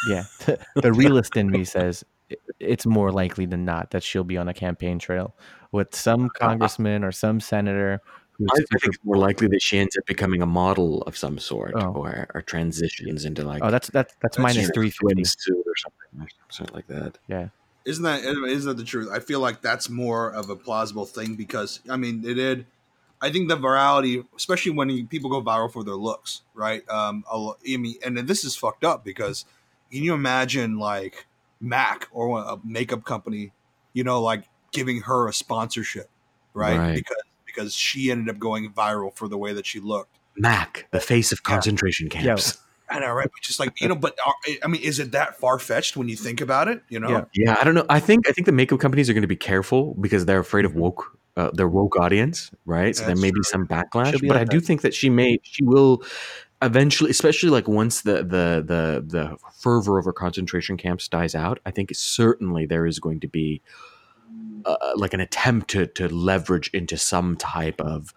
Yeah. 0.08 0.24
the 0.76 0.92
realist 0.92 1.36
in 1.36 1.50
me 1.50 1.64
says 1.64 2.04
i- 2.04 2.19
it's 2.58 2.86
more 2.86 3.10
likely 3.12 3.46
than 3.46 3.64
not 3.64 3.90
that 3.90 4.02
she'll 4.02 4.24
be 4.24 4.36
on 4.36 4.48
a 4.48 4.54
campaign 4.54 4.98
trail 4.98 5.34
with 5.72 5.94
some 5.94 6.28
congressman 6.30 7.04
or 7.04 7.12
some 7.12 7.40
senator 7.40 8.00
who's 8.32 8.48
I, 8.52 8.54
I 8.54 8.64
think 8.78 8.94
it's 8.94 8.98
more 9.04 9.16
likely 9.16 9.48
that 9.48 9.62
she 9.62 9.78
ends 9.78 9.96
up 9.96 10.06
becoming 10.06 10.42
a 10.42 10.46
model 10.46 11.02
of 11.02 11.16
some 11.16 11.38
sort, 11.38 11.72
Oh. 11.76 11.92
or, 11.92 12.28
or 12.34 12.42
transitions 12.42 13.24
into 13.24 13.44
like 13.44 13.62
Oh, 13.62 13.70
that's 13.70 13.88
that's 13.90 14.14
that's 14.22 14.36
That's 14.36 14.70
350. 14.70 15.22
swimsuit 15.22 15.62
or 15.66 15.76
something, 15.76 16.20
or 16.22 16.28
something 16.48 16.74
like 16.74 16.86
that. 16.88 17.18
Yeah. 17.28 17.48
Isn't 17.84 18.04
that 18.04 18.24
isn't 18.24 18.68
that 18.68 18.76
the 18.76 18.84
truth? 18.84 19.08
I 19.12 19.20
feel 19.20 19.40
like 19.40 19.62
that's 19.62 19.88
more 19.88 20.30
of 20.30 20.50
a 20.50 20.56
plausible 20.56 21.06
thing 21.06 21.34
because 21.34 21.80
I 21.88 21.96
mean 21.96 22.22
it 22.24 22.34
did. 22.34 22.66
I 23.22 23.30
think 23.30 23.48
the 23.50 23.56
virality, 23.56 24.24
especially 24.34 24.72
when 24.72 24.88
you, 24.88 25.06
people 25.06 25.28
go 25.28 25.42
viral 25.42 25.70
for 25.70 25.84
their 25.84 25.94
looks, 25.94 26.40
right? 26.54 26.88
Um, 26.88 27.22
a 27.30 27.50
I 27.70 27.76
mean, 27.76 27.96
and 28.02 28.16
this 28.16 28.44
is 28.44 28.56
fucked 28.56 28.82
up 28.84 29.04
because 29.04 29.44
can 29.92 30.02
you 30.02 30.14
imagine 30.14 30.78
like 30.78 31.26
Mac 31.60 32.08
or 32.12 32.38
a 32.38 32.58
makeup 32.64 33.04
company, 33.04 33.52
you 33.92 34.04
know, 34.04 34.20
like 34.22 34.44
giving 34.72 35.02
her 35.02 35.28
a 35.28 35.32
sponsorship, 35.32 36.08
right? 36.54 36.78
Right. 36.78 36.94
Because 36.94 37.22
because 37.46 37.74
she 37.74 38.10
ended 38.10 38.34
up 38.34 38.38
going 38.38 38.72
viral 38.72 39.14
for 39.14 39.28
the 39.28 39.36
way 39.36 39.52
that 39.52 39.66
she 39.66 39.80
looked. 39.80 40.16
Mac, 40.36 40.86
the 40.92 41.00
face 41.00 41.32
of 41.32 41.40
Yeah. 41.40 41.54
concentration 41.54 42.08
camps. 42.08 42.58
I 42.88 42.98
know, 42.98 43.12
right? 43.12 43.28
But 43.32 43.42
just 43.42 43.60
like 43.60 43.80
you 43.80 43.88
know, 43.88 43.94
but 43.94 44.16
are, 44.26 44.34
I 44.64 44.66
mean, 44.66 44.82
is 44.82 44.98
it 44.98 45.12
that 45.12 45.38
far 45.38 45.58
fetched 45.58 45.96
when 45.96 46.08
you 46.08 46.16
think 46.16 46.40
about 46.40 46.68
it? 46.68 46.82
You 46.88 46.98
know, 46.98 47.08
Yeah. 47.08 47.24
Yeah, 47.34 47.56
I 47.60 47.64
don't 47.64 47.74
know. 47.74 47.86
I 47.88 48.00
think 48.00 48.28
I 48.28 48.32
think 48.32 48.46
the 48.46 48.52
makeup 48.52 48.80
companies 48.80 49.08
are 49.08 49.12
going 49.12 49.22
to 49.22 49.28
be 49.28 49.36
careful 49.36 49.94
because 50.00 50.26
they're 50.26 50.40
afraid 50.40 50.64
of 50.64 50.72
Mhm. 50.72 50.80
woke 50.80 51.16
uh, 51.36 51.50
their 51.52 51.68
woke 51.68 51.96
audience, 51.96 52.50
right? 52.66 52.94
So 52.96 53.02
there 53.04 53.10
That's 53.14 53.22
may 53.22 53.30
be 53.30 53.42
some 53.44 53.66
backlash, 53.66 54.12
but 54.26 54.36
like 54.36 54.40
I 54.40 54.44
do 54.44 54.60
think 54.60 54.82
that 54.82 54.92
she 54.92 55.08
may 55.08 55.38
she 55.42 55.64
will 55.64 56.02
eventually, 56.62 57.10
especially 57.10 57.50
like 57.50 57.68
once 57.68 58.02
the 58.02 58.16
the 58.18 58.62
the 58.66 59.04
the 59.06 59.36
fervor 59.58 59.98
over 59.98 60.12
concentration 60.12 60.76
camps 60.76 61.08
dies 61.08 61.34
out. 61.34 61.58
I 61.66 61.70
think 61.70 61.90
certainly 61.94 62.66
there 62.66 62.86
is 62.86 62.98
going 62.98 63.20
to 63.20 63.28
be 63.28 63.60
uh, 64.64 64.76
like 64.96 65.14
an 65.14 65.20
attempt 65.20 65.68
to 65.70 65.86
to 65.86 66.08
leverage 66.08 66.70
into 66.72 66.96
some 66.96 67.36
type 67.36 67.80
of. 67.80 68.12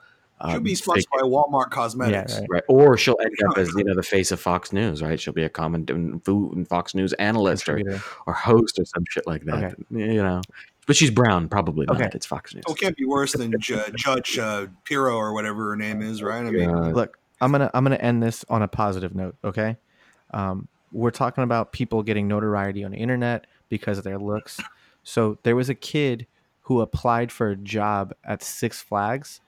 she'll 0.45 0.57
Um, 0.57 0.63
be 0.63 0.71
fake- 0.75 0.83
sponsored 0.83 1.09
by 1.11 1.21
Walmart 1.21 1.69
Cosmetics. 1.71 2.33
Yeah, 2.33 2.39
right. 2.41 2.47
Right, 2.49 2.63
or 2.67 2.97
she'll 2.97 3.17
end 3.23 3.35
up 3.49 3.57
as 3.63 3.71
you 3.75 3.83
know 3.85 3.95
the 3.95 4.03
face 4.03 4.31
of 4.31 4.39
Fox 4.41 4.73
News, 4.73 5.01
right? 5.01 5.19
She'll 5.19 5.33
be 5.33 5.43
a 5.43 5.49
comment 5.49 5.89
and 5.89 6.23
food 6.25 6.55
and 6.55 6.67
Fox 6.67 6.93
News 6.93 7.13
analyst 7.13 7.69
or 7.69 7.79
or 8.27 8.33
host 8.33 8.77
or 8.79 8.85
some 8.85 9.05
shit 9.09 9.25
like 9.25 9.45
that. 9.45 9.75
You 9.89 10.21
know, 10.21 10.41
but 10.85 10.97
she's 10.97 11.11
brown, 11.11 11.47
probably 11.47 11.85
not. 11.85 11.95
Okay. 11.95 12.09
It's 12.13 12.25
Fox 12.25 12.53
News. 12.53 12.63
Well, 12.67 12.75
it 12.75 12.79
can't 12.81 12.97
be 12.97 13.05
worse 13.05 13.31
than 13.31 13.53
Ju- 13.59 13.81
Judge 13.95 14.37
uh, 14.37 14.67
Pirro 14.83 15.15
or 15.15 15.33
whatever 15.33 15.69
her 15.69 15.75
name 15.77 16.01
is, 16.01 16.21
right? 16.21 16.45
I 16.45 16.51
mean, 16.51 16.69
Yeah. 16.69 16.75
Look, 16.91 17.17
I'm 17.43 17.51
gonna 17.51 17.69
I'm 17.73 17.83
gonna 17.83 17.95
end 17.97 18.23
this 18.23 18.45
on 18.49 18.61
a 18.61 18.67
positive 18.67 19.13
note. 19.13 19.35
Okay, 19.43 19.75
um, 20.33 20.67
we're 20.93 21.11
talking 21.11 21.43
about 21.43 21.73
people 21.73 22.01
getting 22.01 22.27
notoriety 22.27 22.85
on 22.85 22.91
the 22.91 22.97
internet 22.97 23.47
because 23.67 23.97
of 23.97 24.05
their 24.05 24.17
looks. 24.17 24.61
So 25.03 25.37
there 25.43 25.55
was 25.55 25.67
a 25.67 25.75
kid 25.75 26.25
who 26.61 26.79
applied 26.79 27.31
for 27.31 27.49
a 27.49 27.55
job 27.57 28.13
at 28.23 28.41
Six 28.41 28.81
Flags. 28.81 29.41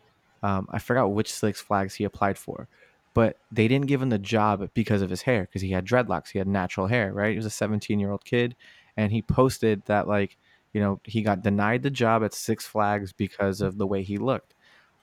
Um, 0.44 0.68
I 0.70 0.80
forgot 0.80 1.14
which 1.14 1.32
Six 1.32 1.62
Flags 1.62 1.96
he 1.96 2.04
applied 2.04 2.38
for, 2.38 2.68
but 3.14 3.38
they 3.50 3.70
didn't 3.70 3.88
give 3.88 4.02
him 4.02 4.10
the 4.10 4.20
job 4.20 4.70
because 4.74 5.02
of 5.02 5.10
his 5.10 5.22
hair 5.22 5.44
because 5.44 5.62
he 5.62 5.72
had 5.72 5.86
dreadlocks. 5.86 6.32
He 6.32 6.40
had 6.40 6.50
natural 6.50 6.88
hair, 6.88 7.14
right? 7.14 7.32
He 7.32 7.38
was 7.38 7.46
a 7.46 7.50
17 7.50 7.98
year 7.98 8.12
old 8.12 8.26
kid, 8.26 8.58
and 8.98 9.14
he 9.14 9.22
posted 9.22 9.84
that 9.86 10.10
like 10.10 10.36
you 10.74 10.82
know 10.82 11.00
he 11.06 11.22
got 11.22 11.44
denied 11.44 11.82
the 11.82 11.90
job 11.90 12.26
at 12.26 12.34
Six 12.34 12.68
Flags 12.68 13.14
because 13.14 13.62
of 13.62 13.78
the 13.78 13.88
way 13.88 14.04
he 14.04 14.18
looked 14.18 14.54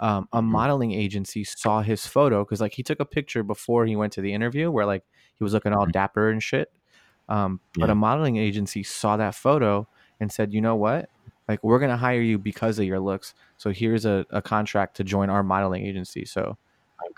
um, 0.02 0.28
a 0.32 0.42
Mhm. 0.42 0.46
modeling 0.46 0.92
agency 0.92 1.44
saw 1.44 1.80
his 1.80 2.06
photo 2.06 2.44
because 2.44 2.60
like 2.60 2.74
he 2.74 2.82
took 2.82 3.00
a 3.00 3.04
picture 3.06 3.42
before 3.42 3.86
he 3.86 3.96
went 3.96 4.12
to 4.12 4.20
the 4.20 4.34
interview 4.34 4.70
where 4.70 4.84
like 4.84 5.04
he 5.38 5.44
was 5.44 5.54
looking 5.54 5.72
all 5.72 5.86
Mhm. 5.86 5.92
dapper 5.92 6.28
and 6.28 6.42
shit 6.42 6.70
um, 7.28 7.60
but 7.78 7.86
Yeah. 7.86 7.92
a 7.92 7.94
modeling 7.94 8.36
agency 8.36 8.82
saw 8.82 9.16
that 9.16 9.34
photo 9.34 9.86
and 10.20 10.30
said 10.30 10.52
you 10.52 10.60
know 10.60 10.76
what 10.76 11.08
like 11.48 11.62
we're 11.62 11.78
gonna 11.78 11.96
hire 11.96 12.20
you 12.20 12.36
because 12.36 12.78
of 12.78 12.84
your 12.84 13.00
looks 13.00 13.32
so 13.56 13.70
here's 13.70 14.04
a, 14.04 14.26
a 14.30 14.42
contract 14.42 14.96
to 14.96 15.04
join 15.04 15.30
our 15.30 15.42
modeling 15.42 15.86
agency 15.86 16.24
so 16.26 16.58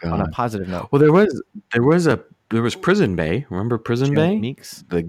Oh, 0.02 0.12
on 0.12 0.20
a 0.22 0.28
positive 0.28 0.66
note. 0.68 0.88
Well, 0.90 1.00
there 1.00 1.12
was 1.12 1.42
there 1.72 1.82
was 1.82 2.06
a 2.06 2.22
there 2.50 2.62
was 2.62 2.74
Prison 2.74 3.16
Bae. 3.16 3.44
Remember 3.50 3.76
Prison 3.78 4.14
Bae? 4.14 4.36
Meeks. 4.36 4.82
The 4.88 5.02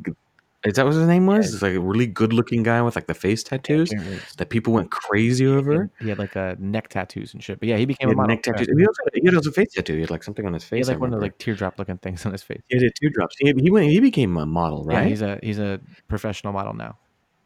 is 0.66 0.74
that 0.74 0.86
what 0.86 0.94
his 0.94 1.08
name 1.08 1.26
was? 1.26 1.48
Yeah. 1.48 1.54
It's 1.54 1.62
like 1.62 1.76
a 1.76 1.80
really 1.80 2.08
good 2.08 2.34
looking 2.34 2.64
guy 2.64 2.82
with 2.82 2.96
like 2.96 3.08
the 3.08 3.14
face 3.14 3.44
tattoos 3.44 3.92
that 4.38 4.50
people 4.50 4.74
went 4.74 4.92
crazy 4.92 5.46
over. 5.46 5.90
He 6.00 6.10
had 6.10 6.20
like 6.20 6.36
a 6.36 6.56
neck 6.60 6.90
tattoos 6.90 7.34
and 7.34 7.44
shit. 7.44 7.60
But 7.60 7.70
yeah, 7.70 7.78
he 7.78 7.86
He 7.86 7.86
became 7.86 8.10
a 8.10 8.16
model. 8.16 8.30
neck 8.30 8.44
tattoos. 8.44 8.68
He 8.68 8.86
also 8.86 9.04
had, 9.04 9.22
he 9.22 9.36
also 9.36 9.50
a 9.50 9.54
face 9.54 9.74
tattoo. 9.74 9.94
He 9.94 10.02
had 10.02 10.10
like 10.10 10.24
something 10.24 10.46
on 10.46 10.54
his 10.54 10.64
face. 10.64 10.88
He 10.88 10.92
had 10.92 10.96
like 10.96 11.02
one 11.02 11.10
of 11.10 11.14
remember. 11.14 11.26
like 11.26 11.38
teardrop 11.38 11.78
looking 11.78 11.98
things 11.98 12.26
on 12.26 12.32
his 12.32 12.44
face. 12.44 12.62
he 12.68 12.84
had 12.84 12.96
teardrops. 12.96 13.36
He, 13.40 13.54
he 13.58 13.70
went. 13.70 13.88
He 13.90 14.00
became 14.00 14.36
a 14.38 14.46
model, 14.46 14.84
right? 14.84 15.04
Yeah, 15.04 15.10
he's 15.10 15.22
a 15.22 15.40
he's 15.44 15.60
a 15.60 15.80
professional 16.08 16.54
model 16.54 16.74
now. 16.74 16.98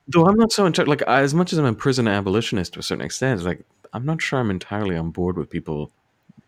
Though 0.08 0.26
I'm 0.26 0.38
not 0.38 0.52
so 0.52 0.66
in 0.66 0.74
like 0.86 1.02
as 1.04 1.34
much 1.34 1.54
as 1.54 1.60
I'm 1.60 1.66
a 1.66 1.74
prison 1.74 2.08
abolitionist 2.08 2.74
to 2.74 2.80
a 2.80 2.84
certain 2.84 3.06
extent. 3.06 3.44
Like 3.44 3.64
I'm 3.94 4.06
not 4.06 4.22
sure 4.22 4.40
I'm 4.40 4.50
entirely 4.50 4.96
on 4.96 5.12
board 5.12 5.38
with 5.38 5.50
people. 5.50 5.92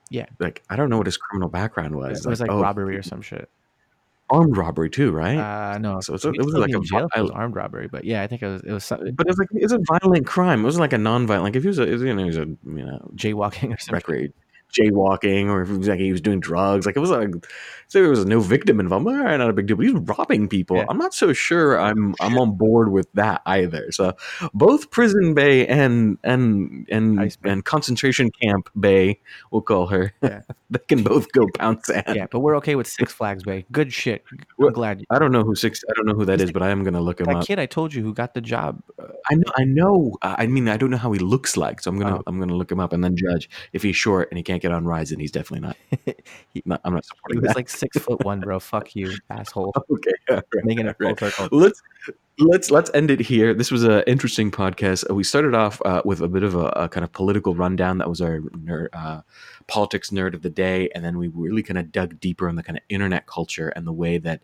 Yeah. 0.10 0.26
Like 0.40 0.64
I 0.70 0.76
don't 0.76 0.90
know 0.90 0.98
what 0.98 1.08
his 1.08 1.18
criminal 1.18 1.50
background 1.50 1.96
was. 1.96 2.26
It 2.26 2.30
was 2.30 2.42
like 2.42 2.52
oh, 2.52 2.62
robbery 2.62 2.98
or 2.98 3.04
some 3.04 3.22
shit. 3.22 3.50
Armed 4.32 4.58
robbery 4.58 4.90
too, 4.90 5.12
right? 5.12 5.38
Uh, 5.38 5.78
no, 5.78 6.00
So 6.02 6.14
it's 6.16 6.24
he 6.24 6.30
it 6.30 6.46
was 6.46 6.54
like 6.54 6.70
a 6.70 6.80
jail 6.80 7.08
it 7.16 7.22
was 7.22 7.32
armed 7.32 7.56
robbery. 7.56 7.88
But 7.88 8.06
yeah, 8.06 8.22
I 8.24 8.28
think 8.28 8.42
it 8.42 8.48
was 8.48 8.62
it 8.64 8.72
was 8.72 8.84
some, 8.84 9.12
but 9.14 9.28
it's 9.28 9.38
like 9.38 9.50
it's 9.54 9.74
a 9.74 9.80
violent 9.88 10.26
crime. 10.26 10.62
It 10.62 10.64
wasn't 10.64 10.82
like 10.82 10.94
a 10.94 10.98
non-violent. 10.98 11.44
Like 11.44 11.56
if 11.56 11.64
he 11.64 11.68
was 11.68 11.80
a, 11.80 11.86
you 11.86 12.14
know, 12.14 12.22
he 12.24 12.26
was 12.28 12.38
a 12.38 12.46
you 12.46 12.86
know 12.86 13.12
jaywalking 13.16 13.74
or 13.76 13.78
something. 13.78 13.96
recreate 13.96 14.34
jaywalking 14.72 15.48
or 15.50 15.62
if 15.62 15.70
it 15.70 15.78
was 15.78 15.88
like 15.88 16.00
he 16.00 16.12
was 16.12 16.22
doing 16.22 16.40
drugs 16.40 16.86
like 16.86 16.96
it 16.96 17.00
was 17.00 17.10
like 17.10 17.30
so 17.88 18.00
there 18.02 18.10
was 18.10 18.20
a 18.22 18.26
no 18.26 18.40
victim 18.40 18.80
involved 18.80 19.06
all 19.08 19.14
right 19.16 19.38
not 19.38 19.50
a 19.50 19.54
big 19.54 19.68
deal 19.68 19.76
but 19.78 19.86
he 19.86 19.92
was 19.92 20.02
robbing 20.18 20.48
people 20.48 20.78
Yeah. 20.78 20.86
i'm 20.90 20.98
not 20.98 21.14
so 21.14 21.34
sure 21.34 21.80
i'm 21.80 22.16
i'm 22.22 22.38
on 22.38 22.56
board 22.58 22.92
with 22.92 23.08
that 23.14 23.42
either 23.46 23.92
so 23.92 24.14
both 24.54 24.92
prison 24.92 25.34
bae 25.34 25.66
and 25.68 26.18
and 26.24 26.88
and 26.90 27.20
Ice 27.20 27.36
Bae. 27.36 27.50
and 27.52 27.66
concentration 27.66 28.30
camp 28.42 28.70
bae 28.76 29.18
we'll 29.52 29.62
call 29.62 29.88
her 29.88 30.14
Yeah. 30.22 30.42
they 30.70 30.80
can 30.88 31.04
both 31.04 31.32
go 31.34 31.48
pound 31.58 31.84
sand 31.86 32.06
Yeah, 32.16 32.28
but 32.32 32.40
we're 32.40 32.56
okay 32.58 32.76
with 32.76 32.88
Six 32.88 33.12
Flags 33.12 33.44
Bae. 33.44 33.66
Good 33.74 33.92
shit. 33.92 34.24
I'm 34.32 34.40
Well, 34.58 34.70
glad. 34.72 35.02
You, 35.02 35.06
i 35.10 35.20
don't 35.20 35.32
know 35.34 35.44
who 35.44 35.54
six 35.56 35.84
i 35.90 35.94
don't 35.96 36.06
know 36.08 36.14
who 36.14 36.24
that 36.26 36.40
He's 36.40 36.50
is 36.50 36.52
but 36.54 36.62
i 36.64 36.70
am 36.70 36.84
gonna 36.84 37.02
look 37.02 37.20
him 37.20 37.26
that 37.26 37.36
up 37.38 37.46
kid 37.46 37.60
I 37.60 37.66
told 37.66 37.94
you 37.94 38.02
who 38.04 38.14
got 38.14 38.34
the 38.34 38.42
job. 38.42 38.82
Uh, 38.98 39.08
i 39.30 39.36
know 39.36 39.52
i 39.58 39.64
know 39.66 40.14
i 40.22 40.48
mean 40.48 40.70
i 40.70 40.78
don't 40.78 40.90
know 40.92 40.98
how 40.98 41.12
he 41.12 41.20
looks 41.20 41.58
like 41.58 41.82
so 41.82 41.90
i'm 41.92 42.00
gonna 42.00 42.12
Oh. 42.18 42.24
i'm 42.28 42.40
gonna 42.40 42.56
look 42.56 42.72
him 42.72 42.80
up 42.80 42.92
and 42.94 43.04
then 43.04 43.16
judge 43.16 43.50
if 43.74 43.84
he's 43.84 43.96
short 43.96 44.30
and 44.32 44.38
he 44.38 44.44
can't 44.44 44.61
get 44.62 44.72
on 44.72 44.86
then 45.10 45.20
he's 45.20 45.32
definitely 45.32 45.68
not, 45.68 45.78
he, 46.54 46.62
not 46.66 46.82
i'm 46.86 46.94
not 46.94 47.04
he 47.04 47.08
supporting 47.08 47.42
was 47.42 47.48
that 47.50 47.56
like 47.56 47.70
six 47.70 47.98
foot 47.98 48.24
one, 48.24 48.40
bro. 48.40 48.60
Fuck 48.60 48.96
you, 48.96 49.14
asshole. 49.30 49.74
okay 49.92 50.12
right, 50.30 50.44
Making 50.64 50.88
it 50.88 50.98
full 50.98 51.08
right. 51.10 51.20
circle. 51.20 51.48
let's 51.52 51.82
let's 52.42 52.72
let's 52.72 52.92
end 52.94 53.12
it 53.12 53.20
here. 53.20 53.54
This 53.54 53.72
was 53.72 53.84
an 53.84 54.04
interesting 54.08 54.52
podcast. 54.52 55.10
Uh, 55.10 55.16
We 55.16 55.24
started 55.24 55.54
off 55.54 55.82
uh, 55.86 56.02
with 56.04 56.22
a 56.22 56.28
bit 56.28 56.44
of 56.44 56.56
a, 56.56 56.66
a 56.76 56.90
kind 56.90 57.04
of 57.04 57.12
political 57.12 57.56
rundown. 57.56 57.98
That 58.00 58.10
was 58.10 58.22
our 58.22 58.40
nerd, 58.40 58.88
uh, 58.94 59.22
politics 59.68 60.10
nerd 60.10 60.34
of 60.34 60.42
the 60.42 60.50
day, 60.50 60.90
and 60.96 61.06
then 61.06 61.18
we 61.18 61.28
really 61.30 61.64
kind 61.64 61.78
of 61.78 61.92
dug 61.92 62.20
deeper 62.20 62.50
in 62.50 62.56
the 62.56 62.64
kind 62.64 62.78
of 62.78 62.84
internet 62.90 63.28
culture 63.28 63.70
and 63.70 63.86
the 63.88 63.94
way 63.94 64.18
that 64.18 64.42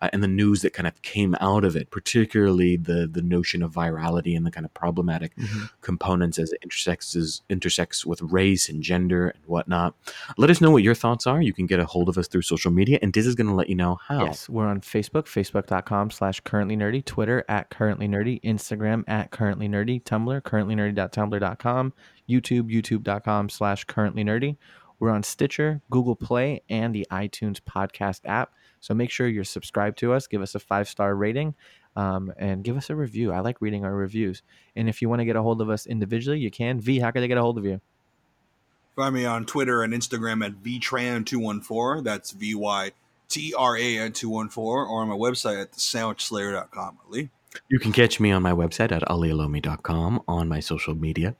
uh, 0.00 0.08
and 0.12 0.22
the 0.22 0.28
news 0.28 0.62
that 0.62 0.72
kind 0.72 0.86
of 0.86 1.00
came 1.02 1.36
out 1.40 1.64
of 1.64 1.76
it, 1.76 1.90
particularly 1.90 2.76
the 2.76 3.06
the 3.10 3.22
notion 3.22 3.62
of 3.62 3.72
virality 3.72 4.36
and 4.36 4.46
the 4.46 4.50
kind 4.50 4.64
of 4.64 4.72
problematic 4.74 5.34
Mhm. 5.36 5.70
components 5.80 6.38
as 6.38 6.52
it 6.52 6.58
intersects 6.62 7.42
intersects 7.50 8.06
with 8.06 8.22
race 8.22 8.68
and 8.68 8.82
gender 8.82 9.28
and 9.28 9.44
whatnot. 9.46 9.94
Let 10.38 10.50
us 10.50 10.60
know 10.60 10.70
what 10.70 10.82
your 10.82 10.94
thoughts 10.94 11.26
are. 11.26 11.42
You 11.42 11.52
can 11.52 11.66
get 11.66 11.80
a 11.80 11.84
hold 11.86 12.08
of 12.08 12.16
us 12.16 12.28
through 12.28 12.42
social 12.42 12.70
media, 12.70 12.98
and 13.02 13.12
Diz 13.12 13.26
is 13.26 13.34
going 13.34 13.48
to 13.48 13.54
let 13.54 13.68
you 13.68 13.74
know 13.74 13.98
how. 14.06 14.24
Yes, 14.24 14.48
we're 14.48 14.66
on 14.66 14.80
Facebook, 14.80 15.24
facebook.com 15.26 16.10
slash 16.10 16.40
currently 16.40 16.76
nerdy, 16.76 17.04
Twitter 17.04 17.39
at 17.48 17.70
currently 17.70 18.08
nerdy, 18.08 18.40
Instagram 18.42 19.04
at 19.08 19.30
currently 19.30 19.68
nerdy, 19.68 20.02
Tumblr, 20.02 20.40
currentlynerdy.tumblr.com, 20.42 21.92
YouTube, 22.28 22.70
youtube.com 22.70 23.48
slash 23.48 23.84
currently 23.84 24.24
nerdy. 24.24 24.56
We're 24.98 25.10
on 25.10 25.22
Stitcher, 25.22 25.80
Google 25.90 26.16
Play, 26.16 26.62
and 26.68 26.94
the 26.94 27.06
iTunes 27.10 27.60
podcast 27.60 28.20
app. 28.26 28.52
So 28.80 28.94
make 28.94 29.10
sure 29.10 29.28
you're 29.28 29.44
subscribed 29.44 29.98
to 29.98 30.12
us, 30.12 30.26
give 30.26 30.42
us 30.42 30.54
a 30.54 30.60
five 30.60 30.88
star 30.88 31.14
rating, 31.14 31.54
um, 31.96 32.32
and 32.36 32.62
give 32.62 32.76
us 32.76 32.90
a 32.90 32.96
review. 32.96 33.32
I 33.32 33.40
like 33.40 33.60
reading 33.60 33.84
our 33.84 33.94
reviews. 33.94 34.42
And 34.76 34.88
if 34.88 35.00
you 35.00 35.08
want 35.08 35.20
to 35.20 35.24
get 35.24 35.36
a 35.36 35.42
hold 35.42 35.60
of 35.60 35.70
us 35.70 35.86
individually, 35.86 36.38
you 36.38 36.50
can. 36.50 36.80
V, 36.80 37.00
how 37.00 37.10
can 37.10 37.22
they 37.22 37.28
get 37.28 37.38
a 37.38 37.42
hold 37.42 37.58
of 37.58 37.64
you? 37.64 37.80
Find 38.96 39.14
me 39.14 39.24
on 39.24 39.46
Twitter 39.46 39.82
and 39.82 39.92
Instagram 39.94 40.44
at 40.44 40.62
vytran214. 40.62 42.04
That's 42.04 42.32
V 42.32 42.54
Y 42.54 42.92
T 43.30 43.54
R 43.56 43.76
A 43.76 43.98
N 43.98 44.12
214, 44.12 44.62
or 44.62 45.00
on 45.00 45.08
my 45.08 45.14
website 45.14 45.62
at 45.62 45.72
thesandwichslayer.com. 45.72 46.98
Lee. 47.08 47.30
You 47.68 47.78
can 47.78 47.92
catch 47.92 48.20
me 48.20 48.30
on 48.30 48.42
my 48.42 48.52
website 48.52 48.92
at 48.92 49.02
alialomi.com, 49.02 50.22
on 50.28 50.48
my 50.48 50.60
social 50.60 50.94
media. 50.94 51.34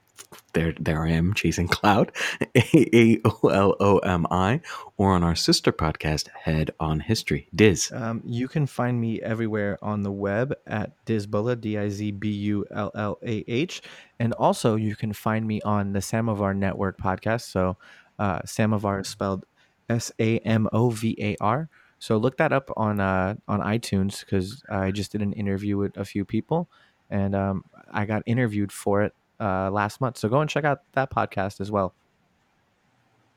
There, 0.53 0.73
there 0.79 1.03
I 1.03 1.11
am, 1.11 1.33
chasing 1.33 1.67
cloud, 1.67 2.11
A 2.55 2.63
A 2.93 3.21
O 3.25 3.49
L 3.49 3.75
O 3.79 3.97
M 3.99 4.25
I, 4.31 4.61
or 4.97 5.13
on 5.13 5.23
our 5.23 5.35
sister 5.35 5.71
podcast, 5.73 6.29
Head 6.29 6.71
on 6.79 7.01
History. 7.01 7.47
Diz. 7.53 7.91
Um, 7.93 8.21
you 8.25 8.47
can 8.47 8.65
find 8.65 8.99
me 8.99 9.21
everywhere 9.21 9.77
on 9.81 10.03
the 10.03 10.11
web 10.11 10.53
at 10.67 10.91
Dizbullah, 11.05 11.59
D 11.59 11.77
I 11.77 11.89
Z 11.89 12.11
B 12.11 12.29
U 12.29 12.65
L 12.71 12.91
L 12.95 13.17
A 13.23 13.43
H. 13.47 13.81
And 14.19 14.33
also, 14.33 14.75
you 14.75 14.95
can 14.95 15.11
find 15.11 15.45
me 15.45 15.61
on 15.61 15.93
the 15.93 16.01
Samovar 16.01 16.53
Network 16.53 16.97
podcast. 16.97 17.51
So, 17.51 17.77
uh, 18.19 18.39
Samovar 18.45 19.01
is 19.01 19.09
spelled 19.09 19.45
S 19.89 20.11
A 20.19 20.39
M 20.39 20.69
O 20.71 20.89
V 20.89 21.15
A 21.19 21.35
R. 21.41 21.69
So, 22.01 22.17
look 22.17 22.37
that 22.37 22.51
up 22.51 22.71
on 22.75 22.99
uh, 22.99 23.35
on 23.47 23.59
iTunes 23.61 24.21
because 24.21 24.63
I 24.67 24.89
just 24.89 25.11
did 25.11 25.21
an 25.21 25.33
interview 25.33 25.77
with 25.77 25.95
a 25.97 26.03
few 26.03 26.25
people 26.25 26.67
and 27.11 27.35
um, 27.35 27.63
I 27.91 28.05
got 28.05 28.23
interviewed 28.25 28.71
for 28.71 29.03
it 29.03 29.13
uh, 29.39 29.69
last 29.69 30.01
month. 30.01 30.17
So, 30.17 30.27
go 30.27 30.41
and 30.41 30.49
check 30.49 30.63
out 30.63 30.81
that 30.93 31.11
podcast 31.11 31.61
as 31.61 31.69
well. 31.69 31.93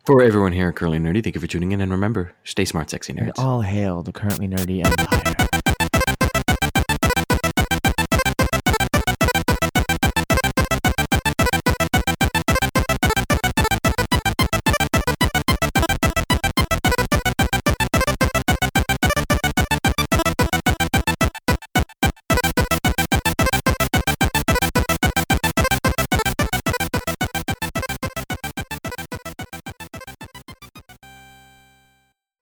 For 0.07 0.23
everyone 0.23 0.53
here 0.53 0.69
at 0.71 0.77
Currently 0.77 0.99
Nerdy, 0.99 1.23
thank 1.23 1.35
you 1.35 1.43
for 1.43 1.47
tuning 1.47 1.73
in, 1.73 1.81
and 1.83 1.93
remember, 1.93 2.35
stay 2.45 2.65
smart, 2.65 2.89
sexy 2.89 3.13
And 3.17 3.29
nerds. 3.29 3.39
all 3.39 3.61
hail 3.61 4.03
the 4.03 4.13
currently 4.13 4.49
nerdy 4.49 4.85
empire. 4.85 5.21